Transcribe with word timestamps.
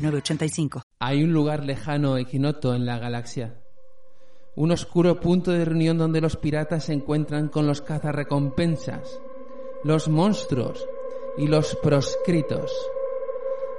906985. 0.00 0.82
Hay 0.98 1.22
un 1.22 1.32
lugar 1.32 1.64
lejano 1.64 2.16
e 2.16 2.22
ignoto 2.22 2.74
en 2.74 2.86
la 2.86 2.98
galaxia. 2.98 3.54
Un 4.56 4.72
oscuro 4.72 5.20
punto 5.20 5.52
de 5.52 5.64
reunión 5.64 5.98
donde 5.98 6.20
los 6.20 6.36
piratas 6.36 6.84
se 6.84 6.92
encuentran 6.92 7.48
con 7.48 7.66
los 7.66 7.82
cazarrecompensas, 7.82 9.20
los 9.84 10.08
monstruos 10.08 10.86
y 11.38 11.46
los 11.46 11.76
proscritos. 11.76 12.72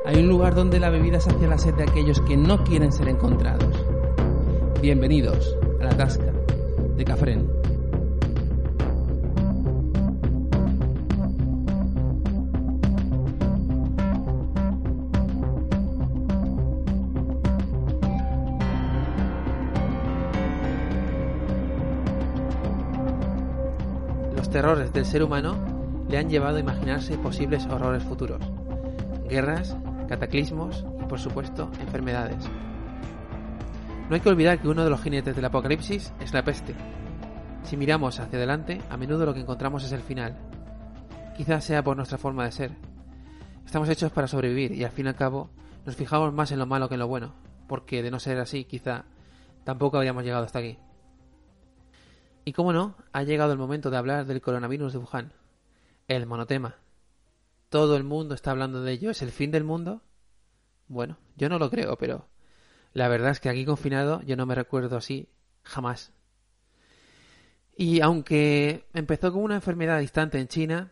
Hay 0.06 0.18
un 0.18 0.28
lugar 0.28 0.56
donde 0.56 0.80
la 0.80 0.90
bebida 0.90 1.20
sacia 1.20 1.48
la 1.48 1.58
sed 1.58 1.76
de 1.76 1.84
aquellos 1.84 2.22
que 2.22 2.38
no 2.38 2.64
quieren 2.64 2.92
ser 2.92 3.08
encontrados. 3.08 3.76
Bienvenidos 4.82 5.56
a 5.80 5.84
la 5.84 5.98
Tasca 5.98 6.34
de 6.96 7.06
Cafrén. 7.06 7.71
Terrores 24.52 24.92
del 24.92 25.06
ser 25.06 25.24
humano 25.24 25.56
le 26.10 26.18
han 26.18 26.30
llevado 26.30 26.58
a 26.58 26.60
imaginarse 26.60 27.18
posibles 27.18 27.66
horrores 27.68 28.04
futuros. 28.04 28.42
Guerras, 29.30 29.78
cataclismos 30.10 30.86
y, 31.02 31.06
por 31.06 31.20
supuesto, 31.20 31.72
enfermedades. 31.80 32.44
No 34.10 34.16
hay 34.16 34.20
que 34.20 34.28
olvidar 34.28 34.60
que 34.60 34.68
uno 34.68 34.84
de 34.84 34.90
los 34.90 35.02
jinetes 35.02 35.38
del 35.38 35.46
apocalipsis 35.46 36.12
es 36.20 36.34
la 36.34 36.44
peste. 36.44 36.76
Si 37.64 37.78
miramos 37.78 38.20
hacia 38.20 38.38
adelante, 38.38 38.82
a 38.90 38.98
menudo 38.98 39.26
lo 39.26 39.34
que 39.34 39.40
encontramos 39.40 39.86
es 39.86 39.94
el 39.94 40.02
final. 40.02 40.38
Quizás 41.38 41.64
sea 41.64 41.82
por 41.82 41.96
nuestra 41.96 42.18
forma 42.18 42.44
de 42.44 42.52
ser. 42.52 42.72
Estamos 43.66 43.88
hechos 43.88 44.12
para 44.12 44.28
sobrevivir 44.28 44.74
y 44.74 44.84
al 44.84 44.92
fin 44.92 45.06
y 45.06 45.10
al 45.10 45.16
cabo 45.16 45.50
nos 45.86 45.96
fijamos 45.96 46.34
más 46.34 46.52
en 46.52 46.60
lo 46.60 46.66
malo 46.66 46.90
que 46.90 46.96
en 46.96 47.00
lo 47.00 47.08
bueno, 47.08 47.34
porque 47.68 48.04
de 48.04 48.12
no 48.12 48.20
ser 48.20 48.38
así, 48.38 48.66
quizá 48.66 49.06
tampoco 49.64 49.96
habríamos 49.96 50.26
llegado 50.26 50.44
hasta 50.44 50.60
aquí. 50.60 50.78
Y 52.44 52.54
cómo 52.54 52.74
no, 52.74 52.96
ha 53.12 53.24
llegado 53.24 53.52
el 53.52 53.60
momento 53.60 53.90
de 53.90 53.98
hablar 53.98 54.26
del 54.26 54.42
coronavirus 54.42 54.94
de 54.94 55.00
Wuhan, 55.00 55.34
el 56.08 56.26
monotema. 56.26 56.76
Todo 57.70 57.96
el 57.96 58.04
mundo 58.04 58.36
está 58.36 58.52
hablando 58.52 58.82
de 58.82 58.92
ello. 58.92 59.12
¿Es 59.12 59.22
el 59.22 59.32
fin 59.32 59.52
del 59.52 59.64
mundo? 59.64 60.02
Bueno, 60.88 61.18
yo 61.38 61.48
no 61.50 61.60
lo 61.60 61.70
creo, 61.70 61.98
pero 61.98 62.28
la 62.94 63.08
verdad 63.08 63.32
es 63.32 63.40
que 63.40 63.50
aquí 63.50 63.64
confinado 63.64 64.22
yo 64.24 64.36
no 64.36 64.46
me 64.46 64.56
recuerdo 64.56 64.98
así 64.98 65.30
jamás. 65.64 66.12
Y 67.78 68.02
aunque 68.02 68.88
empezó 68.94 69.32
como 69.32 69.46
una 69.46 69.56
enfermedad 69.56 70.00
distante 70.00 70.40
en 70.40 70.48
China, 70.48 70.92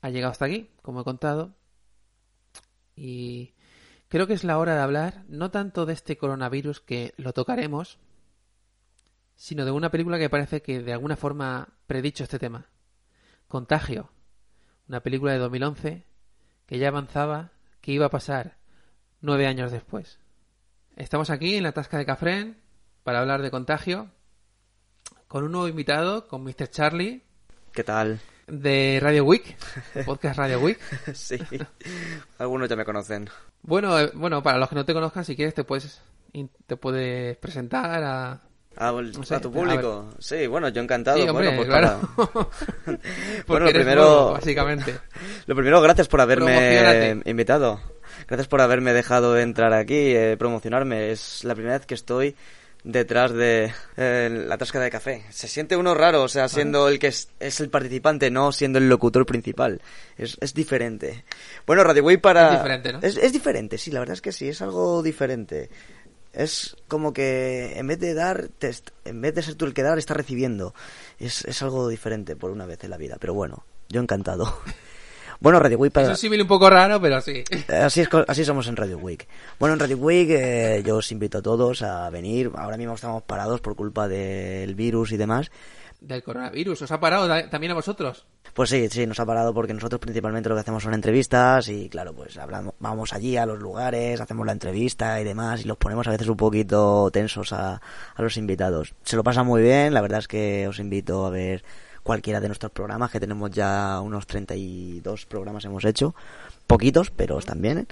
ha 0.00 0.10
llegado 0.10 0.30
hasta 0.32 0.46
aquí, 0.46 0.70
como 0.82 1.00
he 1.02 1.04
contado. 1.04 1.54
Y 2.96 3.54
creo 4.08 4.26
que 4.26 4.32
es 4.32 4.44
la 4.44 4.58
hora 4.58 4.74
de 4.74 4.80
hablar 4.80 5.24
no 5.28 5.50
tanto 5.50 5.86
de 5.86 5.92
este 5.92 6.16
coronavirus 6.16 6.80
que 6.80 7.14
lo 7.16 7.32
tocaremos, 7.32 7.98
sino 9.38 9.64
de 9.64 9.70
una 9.70 9.90
película 9.90 10.18
que 10.18 10.28
parece 10.28 10.60
que 10.62 10.82
de 10.82 10.92
alguna 10.92 11.16
forma 11.16 11.68
predicho 11.86 12.24
este 12.24 12.40
tema. 12.40 12.66
Contagio, 13.46 14.10
una 14.88 15.00
película 15.00 15.32
de 15.32 15.38
2011 15.38 16.04
que 16.66 16.78
ya 16.78 16.88
avanzaba 16.88 17.52
que 17.80 17.92
iba 17.92 18.06
a 18.06 18.10
pasar 18.10 18.58
nueve 19.20 19.46
años 19.46 19.70
después. 19.70 20.18
Estamos 20.96 21.30
aquí 21.30 21.54
en 21.54 21.62
la 21.62 21.70
Tasca 21.70 21.98
de 21.98 22.04
Cafrén 22.04 22.58
para 23.04 23.20
hablar 23.20 23.40
de 23.40 23.52
Contagio 23.52 24.10
con 25.28 25.44
un 25.44 25.52
nuevo 25.52 25.68
invitado, 25.68 26.26
con 26.26 26.42
Mr. 26.42 26.68
Charlie. 26.68 27.22
¿Qué 27.72 27.84
tal? 27.84 28.18
De 28.48 28.98
Radio 29.00 29.24
Week, 29.24 29.56
podcast 30.04 30.36
Radio 30.36 30.58
Week. 30.58 30.80
sí, 31.14 31.38
algunos 32.38 32.68
ya 32.68 32.74
me 32.74 32.84
conocen. 32.84 33.30
Bueno, 33.62 34.00
eh, 34.00 34.10
bueno, 34.14 34.42
para 34.42 34.58
los 34.58 34.68
que 34.68 34.74
no 34.74 34.84
te 34.84 34.94
conozcan, 34.94 35.24
si 35.24 35.36
quieres 35.36 35.54
te 35.54 35.62
puedes, 35.62 36.02
te 36.66 36.76
puedes 36.76 37.36
presentar 37.36 38.02
a, 38.02 38.47
a, 38.78 38.92
no 38.92 39.24
sé, 39.24 39.34
a 39.34 39.40
tu 39.40 39.50
público. 39.50 40.08
A 40.16 40.22
sí, 40.22 40.46
bueno, 40.46 40.68
yo 40.68 40.80
encantado. 40.80 41.18
Sí, 41.18 41.28
hombre, 41.28 41.48
bueno, 41.48 41.56
pues 41.56 41.68
claro. 41.68 42.00
para... 42.16 42.48
bueno, 43.46 43.66
lo 43.66 43.72
primero, 43.72 44.02
nuevo, 44.02 44.32
básicamente. 44.32 44.94
Lo 45.46 45.54
primero, 45.54 45.80
gracias 45.80 46.08
por 46.08 46.20
haberme 46.20 47.20
invitado. 47.24 47.80
Gracias 48.26 48.46
por 48.48 48.60
haberme 48.60 48.92
dejado 48.92 49.38
entrar 49.38 49.72
aquí, 49.72 50.14
eh, 50.14 50.36
promocionarme. 50.38 51.10
Es 51.10 51.44
la 51.44 51.54
primera 51.54 51.78
vez 51.78 51.86
que 51.86 51.94
estoy 51.94 52.36
detrás 52.84 53.32
de 53.32 53.72
eh, 53.96 54.44
la 54.46 54.56
tasca 54.58 54.80
de 54.80 54.90
café. 54.90 55.24
Se 55.30 55.48
siente 55.48 55.76
uno 55.76 55.94
raro, 55.94 56.22
o 56.22 56.28
sea, 56.28 56.48
siendo 56.48 56.88
el 56.88 56.98
que 56.98 57.08
es, 57.08 57.28
es, 57.40 57.60
el 57.60 57.70
participante, 57.70 58.30
no 58.30 58.52
siendo 58.52 58.78
el 58.78 58.88
locutor 58.88 59.26
principal. 59.26 59.80
Es, 60.16 60.36
es 60.40 60.54
diferente. 60.54 61.24
Bueno, 61.66 61.82
Radio 61.84 62.04
Way 62.04 62.18
para... 62.18 62.46
Es 62.46 62.58
diferente, 62.58 62.92
¿no? 62.92 62.98
Es, 63.02 63.16
es 63.16 63.32
diferente, 63.32 63.78
sí, 63.78 63.90
la 63.90 64.00
verdad 64.00 64.14
es 64.14 64.22
que 64.22 64.32
sí, 64.32 64.48
es 64.48 64.62
algo 64.62 65.02
diferente. 65.02 65.70
Es 66.38 66.76
como 66.86 67.12
que 67.12 67.76
en 67.76 67.88
vez 67.88 67.98
de 67.98 68.14
dar, 68.14 68.46
te, 68.58 68.72
en 69.04 69.20
vez 69.20 69.34
de 69.34 69.42
ser 69.42 69.56
tú 69.56 69.64
el 69.64 69.74
que 69.74 69.82
dar, 69.82 69.98
está 69.98 70.14
recibiendo. 70.14 70.72
Es, 71.18 71.44
es 71.44 71.62
algo 71.62 71.88
diferente 71.88 72.36
por 72.36 72.52
una 72.52 72.64
vez 72.64 72.84
en 72.84 72.90
la 72.90 72.96
vida, 72.96 73.16
pero 73.18 73.34
bueno, 73.34 73.64
yo 73.88 74.00
encantado. 74.00 74.56
Bueno, 75.40 75.60
Radio 75.60 75.78
Week... 75.78 75.92
Para... 75.92 76.08
Es 76.08 76.10
un 76.10 76.16
símil 76.16 76.42
un 76.42 76.48
poco 76.48 76.68
raro, 76.68 77.00
pero 77.00 77.20
sí. 77.20 77.44
Así, 77.68 78.00
es, 78.00 78.08
así 78.26 78.44
somos 78.44 78.66
en 78.66 78.74
Radio 78.74 78.98
Week. 78.98 79.28
Bueno, 79.60 79.74
en 79.74 79.78
Radio 79.78 79.96
Week 79.96 80.28
eh, 80.30 80.82
yo 80.84 80.96
os 80.96 81.12
invito 81.12 81.38
a 81.38 81.42
todos 81.42 81.82
a 81.82 82.10
venir. 82.10 82.50
Ahora 82.56 82.76
mismo 82.76 82.94
estamos 82.94 83.22
parados 83.22 83.60
por 83.60 83.76
culpa 83.76 84.08
del 84.08 84.74
virus 84.74 85.12
y 85.12 85.16
demás. 85.16 85.52
¿Del 86.00 86.22
coronavirus? 86.22 86.82
¿Os 86.82 86.92
ha 86.92 87.00
parado 87.00 87.28
también 87.48 87.72
a 87.72 87.74
vosotros? 87.74 88.24
Pues 88.54 88.70
sí, 88.70 88.88
sí, 88.88 89.06
nos 89.06 89.18
ha 89.18 89.26
parado 89.26 89.52
porque 89.52 89.74
nosotros 89.74 90.00
principalmente 90.00 90.48
lo 90.48 90.54
que 90.54 90.60
hacemos 90.60 90.82
son 90.82 90.94
entrevistas 90.94 91.68
y 91.68 91.88
claro, 91.88 92.14
pues 92.14 92.36
hablamos, 92.38 92.74
vamos 92.78 93.12
allí 93.12 93.36
a 93.36 93.46
los 93.46 93.58
lugares, 93.58 94.20
hacemos 94.20 94.46
la 94.46 94.52
entrevista 94.52 95.20
y 95.20 95.24
demás 95.24 95.62
y 95.62 95.64
los 95.64 95.76
ponemos 95.76 96.06
a 96.06 96.12
veces 96.12 96.28
un 96.28 96.36
poquito 96.36 97.10
tensos 97.10 97.52
a, 97.52 97.80
a 98.14 98.22
los 98.22 98.36
invitados. 98.36 98.94
Se 99.02 99.16
lo 99.16 99.24
pasa 99.24 99.42
muy 99.42 99.62
bien, 99.62 99.92
la 99.92 100.00
verdad 100.00 100.20
es 100.20 100.28
que 100.28 100.68
os 100.68 100.78
invito 100.78 101.26
a 101.26 101.30
ver 101.30 101.64
cualquiera 102.08 102.40
de 102.40 102.46
nuestros 102.46 102.72
programas, 102.72 103.10
que 103.10 103.20
tenemos 103.20 103.50
ya 103.50 104.00
unos 104.00 104.26
32 104.26 105.26
programas 105.26 105.64
hemos 105.66 105.84
hecho, 105.84 106.14
poquitos, 106.66 107.10
pero 107.10 107.38
están 107.38 107.60
bien. 107.60 107.86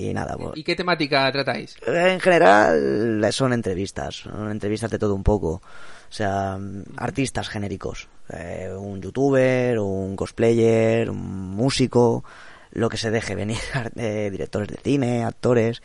Y 0.00 0.14
nada, 0.14 0.36
pues, 0.36 0.56
¿Y 0.56 0.62
qué 0.62 0.76
temática 0.76 1.30
tratáis? 1.32 1.76
En 1.84 2.20
general 2.20 3.26
son 3.32 3.52
entrevistas, 3.52 4.14
son 4.14 4.48
entrevistas 4.52 4.92
de 4.92 4.98
todo 5.00 5.12
un 5.12 5.24
poco. 5.24 5.60
O 6.08 6.12
sea, 6.12 6.58
artistas 6.96 7.48
genéricos. 7.48 8.08
Eh, 8.30 8.74
un 8.76 9.00
youtuber, 9.00 9.78
un 9.78 10.16
cosplayer, 10.16 11.10
un 11.10 11.50
músico, 11.50 12.24
lo 12.72 12.88
que 12.88 12.96
se 12.96 13.10
deje 13.10 13.34
venir, 13.34 13.58
eh, 13.96 14.28
directores 14.30 14.68
de 14.68 14.76
cine, 14.76 15.24
actores. 15.24 15.82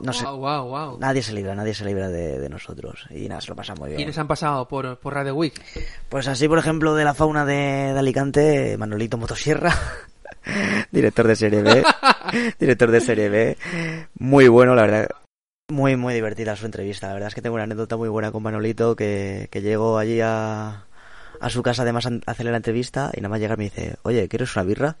No 0.00 0.12
sé. 0.12 0.24
Wow, 0.24 0.38
wow, 0.38 0.68
wow. 0.68 0.98
Nadie 1.00 1.22
se 1.22 1.32
libra, 1.32 1.56
nadie 1.56 1.74
se 1.74 1.84
libra 1.84 2.08
de, 2.08 2.38
de, 2.38 2.48
nosotros. 2.48 3.06
Y 3.10 3.28
nada, 3.28 3.40
se 3.40 3.48
lo 3.48 3.56
pasa 3.56 3.74
muy 3.74 3.88
bien. 3.88 3.96
¿Quiénes 3.96 4.16
han 4.18 4.28
pasado 4.28 4.68
por, 4.68 4.98
por 4.98 5.14
Radio 5.14 5.34
Week? 5.34 5.60
Pues 6.08 6.28
así, 6.28 6.46
por 6.46 6.58
ejemplo, 6.58 6.94
de 6.94 7.04
la 7.04 7.14
fauna 7.14 7.44
de, 7.44 7.92
de 7.92 7.98
Alicante, 7.98 8.76
Manolito 8.78 9.18
Motosierra. 9.18 9.74
director 10.92 11.26
de 11.26 11.36
serie 11.36 11.62
B. 11.62 11.82
director 12.60 12.90
de 12.92 13.00
serie 13.00 13.28
B. 13.28 13.58
Muy 14.18 14.46
bueno, 14.46 14.76
la 14.76 14.82
verdad. 14.82 15.08
Muy, 15.70 15.96
muy 15.96 16.14
divertida 16.14 16.56
su 16.56 16.64
entrevista. 16.64 17.08
La 17.08 17.12
verdad 17.12 17.28
es 17.28 17.34
que 17.34 17.42
tengo 17.42 17.54
una 17.54 17.64
anécdota 17.64 17.98
muy 17.98 18.08
buena 18.08 18.32
con 18.32 18.42
Manolito 18.42 18.96
que, 18.96 19.48
que 19.50 19.60
llego 19.60 19.98
allí 19.98 20.18
a, 20.22 20.84
a 21.40 21.50
su 21.50 21.62
casa 21.62 21.82
además 21.82 22.06
a 22.06 22.12
hacerle 22.24 22.52
la 22.52 22.56
entrevista 22.56 23.10
y 23.14 23.20
nada 23.20 23.28
más 23.28 23.38
llegar 23.38 23.58
me 23.58 23.64
dice, 23.64 23.96
oye, 24.02 24.28
¿quieres 24.28 24.56
una 24.56 24.64
birra? 24.64 24.96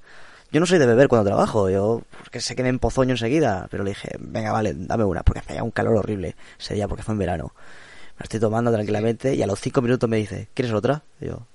Yo 0.52 0.60
no 0.60 0.66
soy 0.66 0.78
de 0.78 0.84
beber 0.84 1.08
cuando 1.08 1.30
trabajo, 1.30 1.70
yo 1.70 2.02
porque 2.18 2.42
sé 2.42 2.54
que 2.54 2.62
me 2.62 2.68
empozoño 2.68 3.12
enseguida, 3.12 3.66
pero 3.70 3.82
le 3.82 3.92
dije, 3.92 4.10
venga, 4.18 4.52
vale, 4.52 4.74
dame 4.76 5.04
una, 5.04 5.22
porque 5.22 5.40
hacía 5.40 5.62
un 5.62 5.70
calor 5.70 5.96
horrible 5.96 6.36
ese 6.60 6.74
día 6.74 6.86
porque 6.86 7.02
fue 7.02 7.14
en 7.14 7.20
verano. 7.20 7.52
Me 7.54 8.20
la 8.20 8.24
estoy 8.24 8.40
tomando 8.40 8.70
tranquilamente 8.70 9.34
y 9.34 9.42
a 9.42 9.46
los 9.46 9.60
cinco 9.60 9.80
minutos 9.80 10.08
me 10.10 10.18
dice, 10.18 10.48
¿quieres 10.52 10.74
otra? 10.74 11.00
Y 11.18 11.28
yo, 11.28 11.46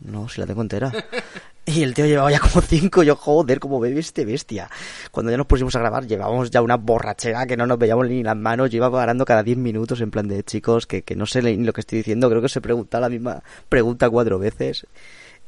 no, 0.00 0.28
si 0.28 0.42
la 0.42 0.46
tengo 0.46 0.60
entera. 0.60 0.92
Y 1.74 1.82
el 1.82 1.92
tío 1.94 2.06
llevaba 2.06 2.30
ya 2.30 2.40
como 2.40 2.62
cinco, 2.62 3.02
yo 3.02 3.14
joder, 3.14 3.60
como 3.60 3.78
bebe 3.78 4.00
este 4.00 4.24
bestia. 4.24 4.70
Cuando 5.10 5.30
ya 5.30 5.36
nos 5.36 5.46
pusimos 5.46 5.76
a 5.76 5.80
grabar, 5.80 6.06
llevábamos 6.06 6.50
ya 6.50 6.62
una 6.62 6.76
borrachera 6.76 7.46
que 7.46 7.56
no 7.56 7.66
nos 7.66 7.78
veíamos 7.78 8.08
ni 8.08 8.22
las 8.22 8.36
manos, 8.36 8.70
yo 8.70 8.78
iba 8.78 8.90
parando 8.90 9.24
cada 9.24 9.42
diez 9.42 9.58
minutos 9.58 10.00
en 10.00 10.10
plan 10.10 10.26
de 10.28 10.42
chicos, 10.42 10.86
que, 10.86 11.02
que 11.02 11.14
no 11.14 11.26
sé 11.26 11.42
ni 11.42 11.56
lo 11.64 11.72
que 11.72 11.80
estoy 11.82 11.98
diciendo, 11.98 12.30
creo 12.30 12.40
que 12.40 12.48
se 12.48 12.60
pregunta 12.60 13.00
la 13.00 13.08
misma 13.08 13.42
pregunta 13.68 14.08
cuatro 14.08 14.38
veces. 14.38 14.86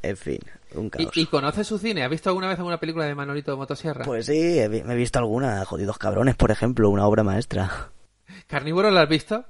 En 0.03 0.17
fin, 0.17 0.39
Un 0.75 0.87
¿Y, 0.87 0.91
caos. 0.91 1.17
y 1.17 1.27
conoces 1.27 1.67
su 1.67 1.79
cine? 1.79 2.03
¿Has 2.05 2.11
visto 2.11 2.31
alguna 2.31 2.49
vez 2.49 2.59
alguna 2.59 2.81
película 2.81 3.05
de 3.05 3.15
Manolito 3.15 3.57
Motosierra? 3.57 4.05
Pues 4.05 4.27
sí, 4.27 4.59
he 4.59 4.69
me 4.69 4.79
he 4.93 4.97
visto 4.97 5.19
alguna, 5.19 5.65
Jodidos 5.65 5.99
Cabrones, 5.99 6.37
por 6.37 6.51
ejemplo, 6.51 6.89
una 6.89 7.07
obra 7.07 7.23
maestra. 7.23 7.91
¿Carnívoros 8.47 8.93
la 8.93 9.03
has 9.03 9.09
visto? 9.09 9.45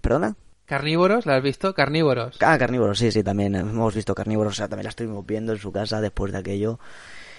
¿Perdona? 0.00 0.36
¿Carnívoros 0.66 1.26
la 1.26 1.36
has 1.36 1.42
visto? 1.42 1.74
Carnívoros. 1.74 2.36
Ah, 2.42 2.58
Carnívoros, 2.58 2.98
sí, 2.98 3.10
sí, 3.12 3.22
también 3.22 3.54
hemos 3.54 3.94
visto 3.94 4.14
Carnívoros, 4.14 4.52
o 4.52 4.56
sea, 4.56 4.68
también 4.68 4.84
la 4.84 4.90
estuvimos 4.90 5.24
viendo 5.24 5.52
en 5.52 5.58
su 5.58 5.72
casa 5.72 6.00
después 6.00 6.32
de 6.32 6.38
aquello. 6.38 6.78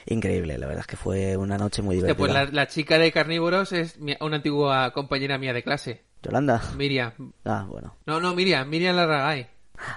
Increíble, 0.06 0.58
la 0.58 0.68
verdad 0.68 0.82
es 0.82 0.88
que 0.88 0.96
fue 0.96 1.36
una 1.36 1.58
noche 1.58 1.82
muy 1.82 1.98
Hostia, 1.98 2.14
divertida. 2.14 2.40
pues 2.40 2.52
la, 2.54 2.62
la 2.62 2.68
chica 2.68 2.98
de 2.98 3.12
Carnívoros 3.12 3.74
es 3.74 4.00
mi- 4.00 4.16
una 4.22 4.38
antigua 4.38 4.92
compañera 4.94 5.38
mía 5.38 5.52
de 5.54 5.64
clase. 5.64 6.04
¿Yolanda? 6.24 6.62
Miriam. 6.78 7.12
Ah, 7.44 7.66
bueno. 7.70 7.96
No, 8.06 8.20
no, 8.22 8.34
Miriam. 8.34 8.68
Miriam 8.70 8.96
Larragay. 8.96 9.48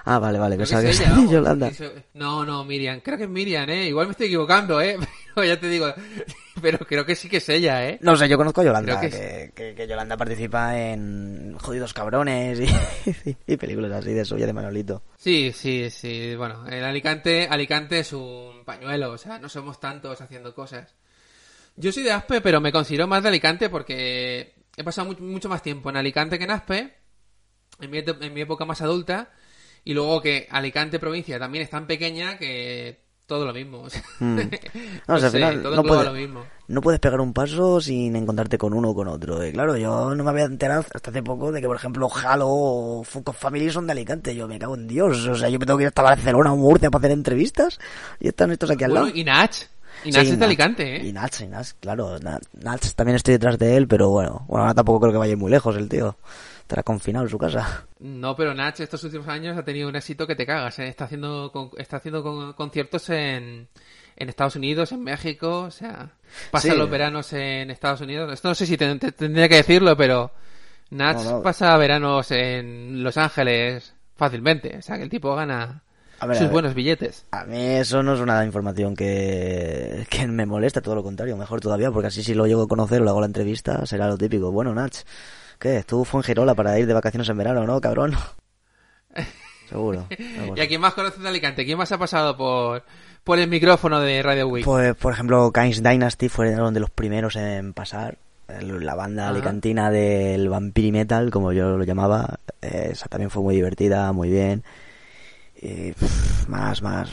Ah, 0.05 0.19
vale, 0.19 0.37
vale, 0.37 0.57
pensaba 0.57 0.81
que 0.81 0.87
que 0.89 0.93
es 0.93 0.99
ella. 0.99 1.15
Yolanda. 1.31 1.71
No, 2.13 2.45
no, 2.45 2.63
Miriam. 2.65 2.99
Creo 2.99 3.17
que 3.17 3.23
es 3.23 3.29
Miriam, 3.29 3.67
¿eh? 3.69 3.87
Igual 3.87 4.07
me 4.07 4.11
estoy 4.11 4.27
equivocando, 4.27 4.79
¿eh? 4.81 4.97
Pero 5.35 5.47
ya 5.47 5.59
te 5.59 5.69
digo. 5.69 5.87
Pero 6.61 6.79
creo 6.79 7.05
que 7.05 7.15
sí 7.15 7.27
que 7.29 7.37
es 7.37 7.49
ella, 7.49 7.87
¿eh? 7.87 7.97
No 8.01 8.15
sé, 8.15 8.27
yo 8.29 8.37
conozco 8.37 8.61
a 8.61 8.63
Yolanda, 8.65 8.99
Creo 8.99 9.11
que, 9.11 9.17
que 9.17 9.51
que, 9.53 9.75
que 9.75 9.87
Yolanda 9.87 10.17
participa 10.17 10.77
en 10.79 11.57
Jodidos 11.59 11.93
Cabrones 11.93 12.59
y, 13.25 13.35
y 13.53 13.57
películas 13.57 13.91
así 13.91 14.11
de 14.13 14.25
suya 14.25 14.45
de 14.45 14.53
Manolito. 14.53 15.03
Sí, 15.17 15.51
sí, 15.53 15.89
sí. 15.89 16.35
Bueno, 16.35 16.65
en 16.67 16.83
Alicante, 16.83 17.47
Alicante 17.49 17.99
es 17.99 18.13
un 18.13 18.63
pañuelo, 18.65 19.11
o 19.11 19.17
sea, 19.17 19.39
no 19.39 19.49
somos 19.49 19.79
tantos 19.79 20.21
haciendo 20.21 20.53
cosas. 20.55 20.95
Yo 21.75 21.91
soy 21.91 22.03
de 22.03 22.11
Aspe, 22.11 22.41
pero 22.41 22.59
me 22.61 22.71
considero 22.71 23.07
más 23.07 23.23
de 23.23 23.29
Alicante 23.29 23.69
porque 23.69 24.55
he 24.75 24.83
pasado 24.83 25.07
mu- 25.13 25.25
mucho 25.25 25.49
más 25.49 25.61
tiempo 25.63 25.89
en 25.89 25.97
Alicante 25.97 26.37
que 26.37 26.43
en 26.43 26.51
Aspe, 26.51 26.93
en 27.79 27.89
mi, 27.89 27.97
en 27.99 28.33
mi 28.33 28.41
época 28.41 28.65
más 28.65 28.81
adulta, 28.81 29.31
y 29.83 29.93
luego 29.93 30.21
que 30.21 30.47
Alicante 30.51 30.99
provincia 30.99 31.39
también 31.39 31.63
es 31.63 31.69
tan 31.69 31.87
pequeña 31.87 32.37
que 32.37 32.99
todo 33.31 33.45
lo 33.45 33.53
mismo. 33.53 33.83
Mm. 34.19 34.35
no 34.35 34.41
No, 35.07 35.15
o 35.15 35.17
sea, 35.17 35.25
al 35.27 35.31
sé, 35.31 35.37
final 35.37 35.61
todo 35.63 35.75
no 35.75 35.81
engloba 35.81 35.87
puede- 36.03 36.05
lo 36.05 36.13
mismo. 36.13 36.45
No 36.67 36.79
puedes 36.81 36.99
pegar 36.99 37.19
un 37.21 37.33
paso 37.33 37.81
sin 37.81 38.15
encontrarte 38.15 38.57
con 38.57 38.73
uno 38.73 38.89
o 38.91 38.95
con 38.95 39.07
otro. 39.07 39.45
Y 39.45 39.51
claro, 39.51 39.75
yo 39.77 40.13
no 40.15 40.23
me 40.23 40.29
había 40.29 40.45
enterado 40.45 40.85
hasta 40.93 41.09
hace 41.11 41.21
poco 41.23 41.51
de 41.51 41.59
que, 41.61 41.67
por 41.67 41.75
ejemplo, 41.75 42.09
Halo 42.13 42.45
o 42.47 43.03
Focus 43.03 43.35
Family 43.35 43.69
son 43.71 43.87
de 43.87 43.91
Alicante. 43.93 44.35
Yo 44.35 44.47
me 44.47 44.57
cago 44.59 44.75
en 44.75 44.87
Dios. 44.87 45.27
O 45.27 45.35
sea, 45.35 45.49
yo 45.49 45.59
me 45.59 45.65
tengo 45.65 45.77
que 45.77 45.83
ir 45.83 45.87
hasta 45.89 46.01
Barcelona 46.01 46.53
o 46.53 46.57
Murcia 46.57 46.89
para 46.91 47.01
hacer 47.03 47.11
entrevistas. 47.17 47.79
Y 48.19 48.27
están 48.29 48.51
estos 48.51 48.69
aquí 48.71 48.83
al 48.85 48.93
lado. 48.93 49.07
Y 49.13 49.23
Nach. 49.23 49.51
Y 50.05 50.11
Sí, 50.11 50.17
Nach 50.17 50.27
es 50.27 50.39
de. 50.39 50.45
Alicante, 50.45 50.95
¿eh? 50.97 51.05
Y 51.07 51.11
Nach, 51.13 51.41
y 51.41 51.47
Nach, 51.47 51.67
claro. 51.79 52.19
Na- 52.19 52.39
Nach 52.61 52.81
también 52.95 53.15
estoy 53.17 53.33
detrás 53.33 53.57
de 53.59 53.75
él, 53.75 53.87
pero 53.87 54.09
bueno. 54.09 54.45
Bueno, 54.47 54.63
ahora 54.63 54.73
tampoco 54.73 55.01
creo 55.01 55.11
que 55.11 55.17
vaya 55.19 55.35
muy 55.35 55.51
lejos 55.51 55.75
el 55.75 55.89
tío. 55.89 56.15
Estará 56.71 56.83
confinado 56.83 57.25
en 57.25 57.29
su 57.29 57.37
casa. 57.37 57.85
No, 57.99 58.33
pero 58.33 58.53
Nach 58.53 58.79
estos 58.79 59.03
últimos 59.03 59.27
años 59.27 59.57
ha 59.57 59.63
tenido 59.65 59.89
un 59.89 59.95
éxito 59.97 60.25
que 60.25 60.37
te 60.37 60.45
cagas. 60.45 60.79
¿eh? 60.79 60.87
Está 60.87 61.03
haciendo 61.03 61.51
con- 61.51 61.69
está 61.77 61.97
haciendo 61.97 62.23
con- 62.23 62.53
conciertos 62.53 63.09
en, 63.09 63.67
en 64.15 64.29
Estados 64.29 64.55
Unidos, 64.55 64.93
en 64.93 65.03
México, 65.03 65.63
o 65.63 65.71
sea, 65.71 66.11
pasa 66.49 66.71
Sí. 66.71 66.77
los 66.77 66.89
veranos 66.89 67.33
en 67.33 67.71
Estados 67.71 67.99
Unidos. 67.99 68.31
Esto 68.31 68.47
no 68.47 68.55
sé 68.55 68.65
si 68.65 68.77
te- 68.77 68.95
te- 68.95 69.11
tendría 69.11 69.49
que 69.49 69.57
decirlo, 69.57 69.97
pero 69.97 70.31
Nach 70.91 71.17
No, 71.17 71.23
no. 71.31 71.41
pasa 71.41 71.75
veranos 71.75 72.31
en 72.31 73.03
Los 73.03 73.17
Ángeles 73.17 73.93
fácilmente. 74.15 74.77
O 74.77 74.81
sea, 74.81 74.95
que 74.95 75.03
el 75.03 75.09
tipo 75.09 75.35
gana 75.35 75.83
A 76.21 76.25
ver, 76.27 76.37
a 76.37 76.39
sus 76.39 76.47
ver. 76.47 76.53
buenos 76.53 76.73
billetes. 76.73 77.25
A 77.31 77.43
mí 77.43 77.61
eso 77.61 78.01
no 78.01 78.13
es 78.13 78.21
una 78.21 78.45
información 78.45 78.95
que, 78.95 80.07
que 80.09 80.25
me 80.25 80.45
molesta, 80.45 80.79
todo 80.79 80.95
lo 80.95 81.03
contrario, 81.03 81.35
mejor 81.35 81.59
todavía, 81.59 81.91
porque 81.91 82.07
así 82.07 82.23
si 82.23 82.33
lo 82.33 82.47
llego 82.47 82.61
a 82.63 82.67
conocer 82.69 83.01
o 83.01 83.03
le 83.03 83.09
hago 83.09 83.19
la 83.19 83.25
entrevista, 83.27 83.85
será 83.85 84.07
lo 84.07 84.17
típico. 84.17 84.53
Bueno, 84.53 84.73
Nach, 84.73 84.95
¿qué? 85.61 85.83
¿Tú 85.83 86.03
fue 86.03 86.19
en 86.19 86.23
Girola 86.23 86.53
para 86.55 86.77
ir 86.77 86.87
de 86.87 86.93
vacaciones 86.93 87.29
en 87.29 87.37
verano, 87.37 87.65
no, 87.65 87.79
cabrón? 87.79 88.13
Seguro. 89.69 90.05
¿Y 90.55 90.59
a 90.59 90.67
quién 90.67 90.81
más 90.81 90.93
conoces 90.93 91.21
de 91.23 91.29
Alicante? 91.29 91.63
¿Quién 91.63 91.77
más 91.77 91.91
ha 91.93 91.97
pasado 91.97 92.35
por, 92.35 92.83
por 93.23 93.39
el 93.39 93.47
micrófono 93.49 94.01
de 94.01 94.21
Radio 94.21 94.47
Week? 94.49 94.65
Pues, 94.65 94.95
por 94.95 95.13
ejemplo, 95.13 95.49
Kain's 95.53 95.81
Dynasty 95.81 96.27
fueron 96.27 96.73
de 96.73 96.81
los 96.81 96.89
primeros 96.89 97.35
en 97.37 97.71
pasar. 97.73 98.17
La 98.59 98.95
banda 98.95 99.23
Ajá. 99.23 99.31
alicantina 99.31 99.89
del 99.89 100.49
Vampiri 100.49 100.91
Metal, 100.91 101.31
como 101.31 101.53
yo 101.53 101.77
lo 101.77 101.83
llamaba, 101.85 102.37
eh, 102.61 102.89
esa 102.91 103.07
también 103.07 103.29
fue 103.29 103.41
muy 103.41 103.55
divertida, 103.55 104.11
muy 104.11 104.29
bien. 104.29 104.63
Y, 105.61 105.93
pff, 105.93 106.49
más, 106.49 106.81
más. 106.81 107.09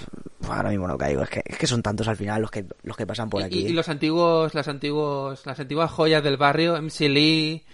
Ahora 0.48 0.70
mismo 0.70 0.88
no 0.88 0.98
caigo. 0.98 1.22
Es 1.22 1.30
que, 1.30 1.42
es 1.44 1.56
que 1.58 1.68
son 1.68 1.80
tantos 1.80 2.08
al 2.08 2.16
final 2.16 2.42
los 2.42 2.50
que, 2.50 2.64
los 2.82 2.96
que 2.96 3.06
pasan 3.06 3.30
por 3.30 3.40
Y- 3.42 3.44
aquí. 3.44 3.58
Y, 3.60 3.66
y 3.68 3.72
los 3.72 3.88
antiguos, 3.88 4.52
las 4.54 4.66
antiguos, 4.66 5.46
las 5.46 5.60
antiguas 5.60 5.92
joyas 5.92 6.24
del 6.24 6.38
barrio, 6.38 6.74
MC 6.82 7.08
Lee, 7.08 7.64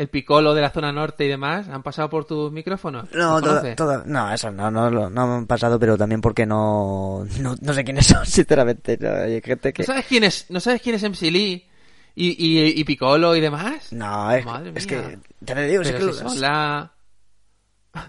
el 0.00 0.08
Piccolo 0.08 0.54
de 0.54 0.62
la 0.62 0.70
zona 0.70 0.90
norte 0.92 1.26
y 1.26 1.28
demás, 1.28 1.68
han 1.68 1.82
pasado 1.82 2.08
por 2.08 2.24
tus 2.24 2.50
micrófonos. 2.50 3.12
No, 3.12 3.38
no, 3.38 4.32
eso 4.32 4.50
no, 4.50 4.70
no, 4.70 5.10
no, 5.10 5.34
han 5.36 5.46
pasado, 5.46 5.78
pero 5.78 5.98
también 5.98 6.22
porque 6.22 6.46
no, 6.46 7.26
no, 7.38 7.54
no 7.60 7.72
sé 7.74 7.84
quiénes 7.84 8.06
son, 8.06 8.24
sinceramente. 8.26 8.96
No, 8.98 9.10
hay 9.14 9.42
gente 9.42 9.72
que... 9.74 9.82
¿No 9.82 9.86
sabes 9.86 10.06
quién 10.06 10.24
es, 10.24 10.46
no 10.48 10.58
sabes 10.58 10.80
quién 10.80 10.94
es 10.94 11.02
MC 11.02 11.30
Lee 11.30 11.66
y, 12.14 12.28
y, 12.28 12.80
y 12.80 12.84
Piccolo 12.84 13.36
y 13.36 13.40
demás? 13.40 13.92
No, 13.92 14.30
es, 14.32 14.44
Madre 14.44 14.72
es 14.74 14.86
mía. 14.86 15.02
que, 15.02 15.18
ya 15.40 15.54
te 15.54 15.66
digo, 15.66 15.82
es 15.82 15.92
Pero 15.92 16.06
que, 16.06 16.12
si 16.14 16.22
lo- 16.22 16.28
son 16.30 16.40
la, 16.40 16.92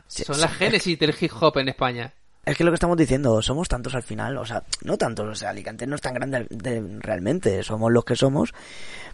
Sí, 0.08 0.24
son 0.24 0.36
sí, 0.36 0.42
la 0.42 0.48
es 0.48 0.54
génesis 0.54 0.98
del 1.00 1.16
hip 1.20 1.32
hop 1.42 1.58
en 1.58 1.70
España. 1.70 2.14
es 2.46 2.56
que 2.56 2.64
lo 2.64 2.72
que 2.72 2.76
estamos 2.76 2.96
diciendo, 2.98 3.42
somos 3.42 3.68
tantos 3.68 3.96
al 3.96 4.04
final, 4.04 4.38
o 4.38 4.46
sea, 4.46 4.64
no 4.84 4.98
tantos, 4.98 5.28
o 5.28 5.36
sea, 5.36 5.50
Alicante 5.50 5.86
no 5.88 5.96
es 5.96 6.02
tan 6.02 6.14
grande 6.14 6.48
de- 6.50 7.00
realmente, 7.00 7.62
somos 7.64 7.92
los 7.92 8.06
que 8.06 8.16
somos, 8.16 8.54